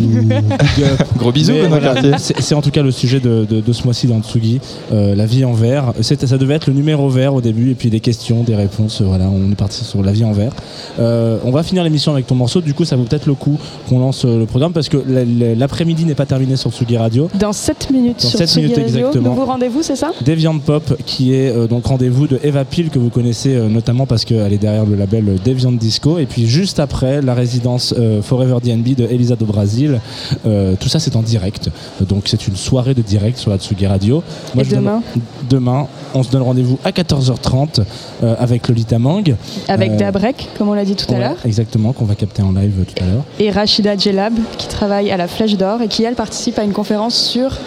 Gros 1.18 1.32
bisous 1.32 1.54
Benoît 1.54 1.80
voilà, 1.80 1.94
Cartier. 2.02 2.12
C'est 2.40 2.56
en 2.56 2.62
tout 2.62 2.72
cas 2.72 2.82
le 2.84 2.92
sujet 2.92 3.20
de, 3.20 3.46
de- 3.50 3.62
de 3.62 3.74
ce 3.74 3.84
mois-ci 3.84 4.08
dans 4.08 4.22
Tsugi, 4.22 4.60
euh, 4.92 5.16
la 5.16 5.26
vie 5.26 5.46
en 5.46 5.54
vert. 5.54 5.94
Ça 6.02 6.38
devait 6.38 6.56
être 6.56 6.68
le 6.68 6.74
numéro 6.74 7.10
vert 7.10 7.34
au 7.34 7.42
début, 7.42 7.72
et 7.72 7.76
puis 7.76 7.90
des 7.90 8.00
questions, 8.00 8.44
des 8.44 8.56
réponses. 8.56 9.02
euh, 9.02 9.06
Voilà, 9.06 9.26
on 9.30 9.52
est 9.52 9.56
parti 9.56 9.84
sur 9.84 10.04
la 10.04 10.12
vie 10.12 10.24
en 10.26 10.34
vert. 10.34 10.52
Euh, 11.00 11.38
on 11.44 11.52
va 11.52 11.64
finir 11.64 11.84
l'émission 11.84 12.12
avec 12.12 12.28
ton 12.28 12.36
morceau. 12.36 12.62
Du 12.62 12.74
coup, 12.74 12.86
ça 12.86 12.96
vaut 12.96 13.04
peut-être 13.04 13.26
le 13.26 13.34
coup 13.34 13.58
qu'on 13.90 14.00
lance 14.00 14.26
le 14.26 14.46
programme 14.46 14.74
parce 14.74 14.90
que 14.90 14.98
la- 15.08 15.26
la- 15.26 15.56
l'après-midi 15.56 16.06
n'est 16.06 16.16
pas 16.16 16.26
terminé 16.26 16.56
sur 16.56 16.72
Tsugi 16.72 16.98
Radio. 16.98 17.30
Dans 17.40 17.54
7 17.54 17.90
minutes 17.92 18.22
Dans 18.22 18.30
sur 18.30 18.40
7 18.40 18.48
Tsugi 18.50 18.62
minutes 18.68 18.78
Radio. 18.78 18.98
exactement. 18.98 19.30
Nouveau 19.30 19.46
rendez-vous, 19.46 19.82
c'est 19.82 19.96
ça? 19.96 20.12
Deviant 20.26 20.58
Pop, 20.60 20.96
qui 21.06 21.34
est 21.34 21.50
euh, 21.50 21.68
donc 21.68 21.86
rendez-vous 21.86 22.28
de 22.28 22.40
Eva 22.44 22.66
Peel, 22.66 22.90
que 22.90 23.00
vous 23.00 23.10
connaissez 23.10 23.56
euh, 23.56 23.68
notamment 23.70 24.06
parce 24.06 24.26
qu'elle 24.26 24.54
est 24.54 24.58
derrière 24.58 24.86
le 24.86 24.96
label 24.96 25.36
Deviant 25.44 25.72
Disco. 25.72 26.18
Et 26.20 26.26
puis 26.26 26.48
juste 26.48 26.80
après, 26.80 27.22
la 27.22 27.34
résidence 27.34 27.94
euh, 27.98 28.22
Forever 28.28 28.58
DNB 28.62 28.95
de 28.95 29.06
Elisa 29.06 29.36
do 29.36 29.45
Brasil. 29.45 29.99
Euh, 30.45 30.76
tout 30.80 30.90
ça, 30.90 30.99
c'est 30.99 31.16
en 31.16 31.22
direct. 31.22 31.70
Donc 32.02 32.24
c'est 32.26 32.48
une 32.48 32.56
soirée 32.58 32.94
de 32.94 33.02
direct 33.02 33.38
sur 33.38 33.49
la 33.52 33.58
Tsugi 33.58 33.88
Radio. 33.88 34.22
Et 34.58 34.64
je 34.64 34.70
donne- 34.72 34.80
demain 34.80 35.02
Demain, 35.49 35.88
on 36.14 36.24
se 36.24 36.30
donne 36.30 36.41
rendez-vous 36.41 36.78
à 36.84 36.91
14h30 36.91 37.80
euh, 38.24 38.36
avec 38.38 38.68
Lolita 38.68 38.99
Mang. 38.99 39.24
Avec 39.70 39.91
Euh, 39.91 39.98
Dabrek, 39.98 40.49
comme 40.58 40.68
on 40.70 40.74
l'a 40.74 40.84
dit 40.84 40.95
tout 40.95 41.12
à 41.14 41.18
l'heure. 41.20 41.38
Exactement, 41.45 41.94
qu'on 41.94 42.04
va 42.06 42.16
capter 42.16 42.41
en 42.41 42.52
live 42.52 42.84
tout 42.86 43.02
à 43.04 43.08
l'heure. 43.08 43.24
Et 43.40 43.49
Rachida 43.49 43.95
Djellab, 43.95 44.34
qui 44.58 44.68
travaille 44.68 45.10
à 45.10 45.16
la 45.18 45.28
Flèche 45.30 45.56
d'Or 45.56 45.82
et 45.82 45.88
qui, 45.88 46.04
elle, 46.04 46.16
participe 46.16 46.60
à 46.60 46.64
une 46.64 46.74
conférence 46.74 47.16
sur 47.16 47.58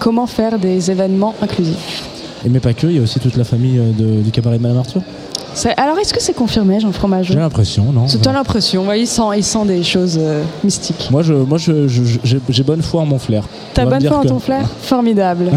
comment 0.00 0.26
faire 0.26 0.58
des 0.58 0.90
événements 0.90 1.34
inclusifs. 1.42 2.04
Et 2.44 2.48
mais 2.48 2.58
pas 2.60 2.72
que, 2.72 2.86
il 2.86 2.96
y 2.96 2.98
a 2.98 3.02
aussi 3.02 3.20
toute 3.20 3.36
la 3.36 3.44
famille 3.44 3.78
de- 3.98 4.22
du 4.22 4.30
cabaret 4.30 4.56
de 4.58 4.62
Madame 4.62 4.78
Arthur. 4.78 5.02
C'est- 5.54 5.74
Alors, 5.78 5.98
est-ce 5.98 6.14
que 6.14 6.22
c'est 6.22 6.32
confirmé, 6.34 6.78
Jean 6.80 6.92
Fromageau 6.92 7.32
J'ai 7.34 7.38
l'impression, 7.40 7.92
non 7.92 8.06
C'est 8.08 8.22
toi 8.22 8.32
l'impression, 8.32 8.86
ouais, 8.86 9.00
il, 9.00 9.06
sent, 9.06 9.22
il 9.36 9.44
sent 9.44 9.64
des 9.66 9.82
choses 9.82 10.18
euh, 10.20 10.42
mystiques. 10.64 11.08
Moi, 11.10 11.22
je, 11.22 11.34
moi, 11.34 11.58
je- 11.58 11.88
je- 11.88 12.04
je- 12.04 12.18
j'ai 12.24 12.40
j'ai 12.48 12.62
bonne 12.62 12.82
foi 12.82 13.02
en 13.02 13.06
mon 13.06 13.18
flair. 13.18 13.44
T'as 13.74 13.82
On 13.82 13.84
va 13.84 13.90
me 13.90 13.90
bonne 13.96 14.00
dire 14.00 14.10
foi 14.10 14.18
en 14.18 14.22
que- 14.22 14.28
ton 14.28 14.38
flair 14.38 14.68
Formidable. 14.82 15.50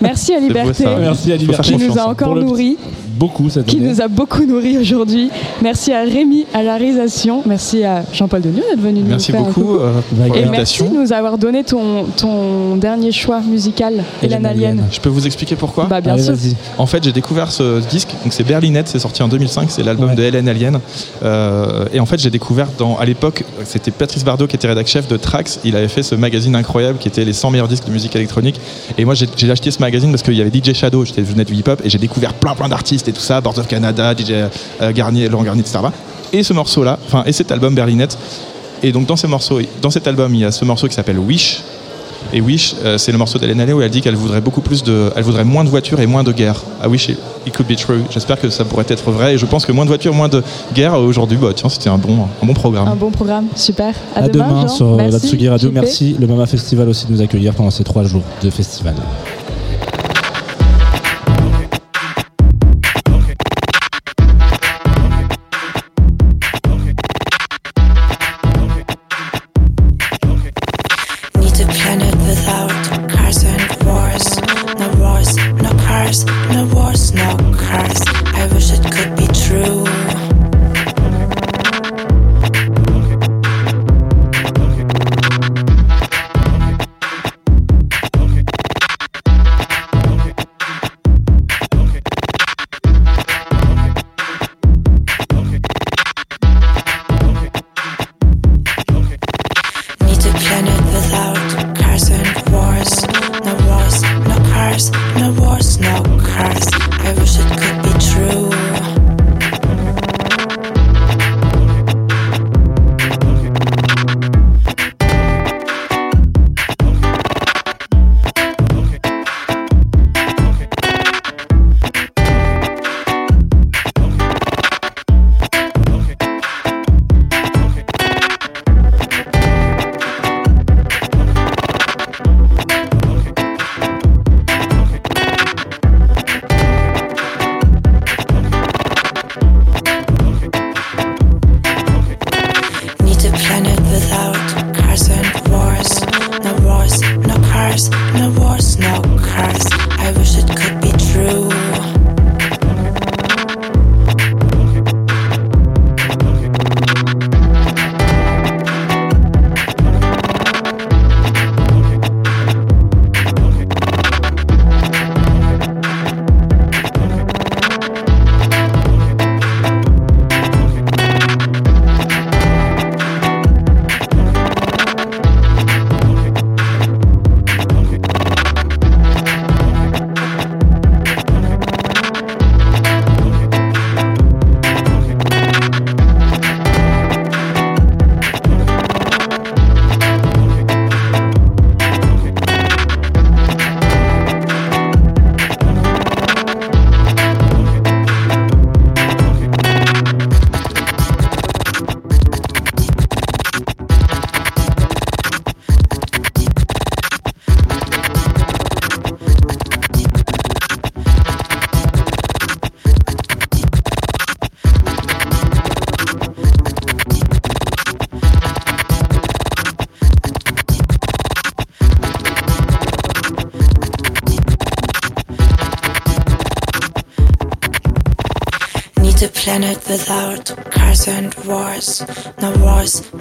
Merci 0.00 0.34
à 0.34 0.40
beau, 0.40 0.46
Liberté. 0.48 0.84
Merci 1.00 1.32
à 1.32 1.36
qui 1.38 1.46
Liberté. 1.46 1.76
nous 1.78 1.98
a 1.98 2.06
encore 2.08 2.34
le- 2.34 2.42
nourris. 2.42 2.76
Beaucoup 3.14 3.50
cette 3.50 3.66
qui 3.66 3.76
année. 3.76 3.88
nous 3.88 4.00
a 4.00 4.08
beaucoup 4.08 4.44
nourris 4.44 4.78
aujourd'hui. 4.78 5.30
Merci 5.62 5.92
à 5.92 6.02
Rémi 6.02 6.46
à 6.54 6.62
la 6.62 6.76
réalisation. 6.76 7.42
Merci 7.46 7.84
à 7.84 8.04
Jean-Paul 8.12 8.40
Denieux 8.42 8.62
d'être 8.70 8.80
venu 8.80 9.02
Merci 9.06 9.32
nous 9.32 9.38
faire 9.38 9.46
un 9.46 9.48
beaucoup 9.48 9.60
coucou. 9.62 9.80
euh, 9.80 10.00
pour 10.08 10.18
Et 10.18 10.28
merci 10.28 10.42
l'invitation. 10.80 10.90
de 10.90 10.96
nous 10.98 11.12
avoir 11.12 11.38
donné 11.38 11.64
ton, 11.64 12.04
ton 12.16 12.76
dernier 12.76 13.12
choix 13.12 13.40
musical, 13.40 14.02
Hélène 14.22 14.46
Alien. 14.46 14.84
Je 14.90 15.00
peux 15.00 15.08
vous 15.08 15.26
expliquer 15.26 15.56
pourquoi 15.56 15.84
Bah, 15.86 16.00
bien 16.00 16.14
Allez, 16.14 16.22
sûr. 16.22 16.34
En 16.78 16.86
fait, 16.86 17.04
j'ai 17.04 17.12
découvert 17.12 17.52
ce 17.52 17.80
disque, 17.88 18.10
donc 18.24 18.32
c'est 18.32 18.44
Berlinette, 18.44 18.88
c'est 18.88 18.98
sorti 18.98 19.22
en 19.22 19.28
2005, 19.28 19.70
c'est 19.70 19.82
l'album 19.82 20.14
de 20.14 20.22
Hélène 20.22 20.48
Alien. 20.48 20.80
Euh, 21.22 21.84
et 21.92 22.00
en 22.00 22.06
fait, 22.06 22.18
j'ai 22.20 22.30
découvert 22.30 22.68
dans, 22.78 22.96
à 22.96 23.04
l'époque, 23.04 23.44
c'était 23.64 23.90
Patrice 23.90 24.24
Bardot 24.24 24.46
qui 24.46 24.56
était 24.56 24.68
rédac 24.68 24.86
chef 24.86 25.08
de 25.08 25.16
Trax. 25.16 25.60
Il 25.64 25.76
avait 25.76 25.88
fait 25.88 26.02
ce 26.02 26.14
magazine 26.14 26.54
incroyable 26.56 26.98
qui 26.98 27.08
était 27.08 27.24
les 27.24 27.32
100 27.32 27.50
meilleurs 27.50 27.68
disques 27.68 27.86
de 27.86 27.92
musique 27.92 28.14
électronique. 28.16 28.60
Et 28.98 29.04
moi, 29.04 29.14
j'ai 29.14 29.50
acheté 29.50 29.70
ce 29.70 29.80
magazine 29.80 30.10
parce 30.10 30.22
qu'il 30.22 30.34
y 30.34 30.40
avait 30.40 30.50
DJ 30.50 30.72
Shadow, 30.72 31.04
j'étais 31.04 31.22
venais 31.22 31.44
du 31.44 31.54
hip-hop 31.54 31.80
et 31.84 31.90
j'ai 31.90 31.98
découvert 31.98 32.34
plein 32.34 32.54
plein 32.54 32.68
d'artistes 32.68 33.08
et 33.12 33.14
tout 33.14 33.20
ça, 33.20 33.40
Boards 33.40 33.58
of 33.58 33.68
Canada, 33.68 34.14
DJ 34.14 34.30
euh, 34.32 34.92
Garnier, 34.92 35.28
Laurent 35.28 35.44
Garnier, 35.44 35.60
etc. 35.60 35.78
Et 36.32 36.42
ce 36.42 36.52
morceau-là, 36.52 36.98
enfin, 37.06 37.22
et 37.26 37.32
cet 37.32 37.52
album 37.52 37.74
Berlinette. 37.74 38.18
Et 38.82 38.90
donc 38.90 39.06
dans 39.06 39.16
ces 39.16 39.28
morceaux, 39.28 39.60
dans 39.80 39.90
cet 39.90 40.06
album, 40.08 40.34
il 40.34 40.40
y 40.40 40.44
a 40.44 40.50
ce 40.50 40.64
morceau 40.64 40.88
qui 40.88 40.94
s'appelle 40.94 41.18
Wish. 41.18 41.62
Et 42.32 42.40
Wish, 42.40 42.74
euh, 42.84 42.98
c'est 42.98 43.12
le 43.12 43.18
morceau 43.18 43.38
d'Hélène 43.38 43.60
Allais 43.60 43.72
où 43.72 43.82
elle 43.82 43.90
dit 43.90 44.00
qu'elle 44.00 44.14
voudrait 44.14 44.40
beaucoup 44.40 44.60
plus 44.60 44.82
de, 44.82 45.12
elle 45.16 45.24
voudrait 45.24 45.44
moins 45.44 45.64
de 45.64 45.68
voitures 45.68 46.00
et 46.00 46.06
moins 46.06 46.22
de 46.22 46.32
guerre. 46.32 46.62
I 46.82 46.86
wish 46.86 47.08
it, 47.08 47.18
it 47.46 47.54
could 47.54 47.68
be 47.68 47.76
true. 47.76 48.00
J'espère 48.10 48.40
que 48.40 48.48
ça 48.48 48.64
pourrait 48.64 48.86
être 48.88 49.10
vrai. 49.10 49.34
Et 49.34 49.38
je 49.38 49.44
pense 49.44 49.66
que 49.66 49.72
moins 49.72 49.84
de 49.84 49.90
voitures, 49.90 50.14
moins 50.14 50.28
de 50.28 50.42
guerre 50.72 50.94
euh, 50.94 51.04
aujourd'hui, 51.04 51.36
bah 51.36 51.48
tiens, 51.54 51.68
c'était 51.68 51.90
un 51.90 51.98
bon, 51.98 52.26
un 52.42 52.46
bon 52.46 52.54
programme. 52.54 52.88
Un 52.88 52.94
bon 52.96 53.10
programme, 53.10 53.46
super. 53.56 53.94
À, 54.16 54.20
À 54.20 54.28
demain, 54.28 54.62
Jean. 54.62 54.68
sur 54.68 54.96
la 54.96 55.18
Tsugi 55.18 55.48
Radio. 55.48 55.70
Merci 55.72 56.16
le 56.18 56.26
Mama 56.26 56.46
Festival 56.46 56.88
aussi 56.88 57.06
de 57.06 57.12
nous 57.12 57.20
accueillir 57.20 57.54
pendant 57.54 57.70
ces 57.70 57.84
trois 57.84 58.04
jours 58.04 58.22
de 58.42 58.50
festival. 58.50 58.94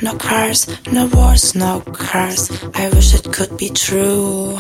No 0.02 0.16
cars, 0.16 0.68
no 0.92 1.08
wars, 1.08 1.56
no 1.56 1.82
cars. 1.82 2.50
I 2.74 2.90
wish 2.90 3.14
it 3.14 3.32
could 3.32 3.58
be 3.58 3.70
true. 3.70 4.58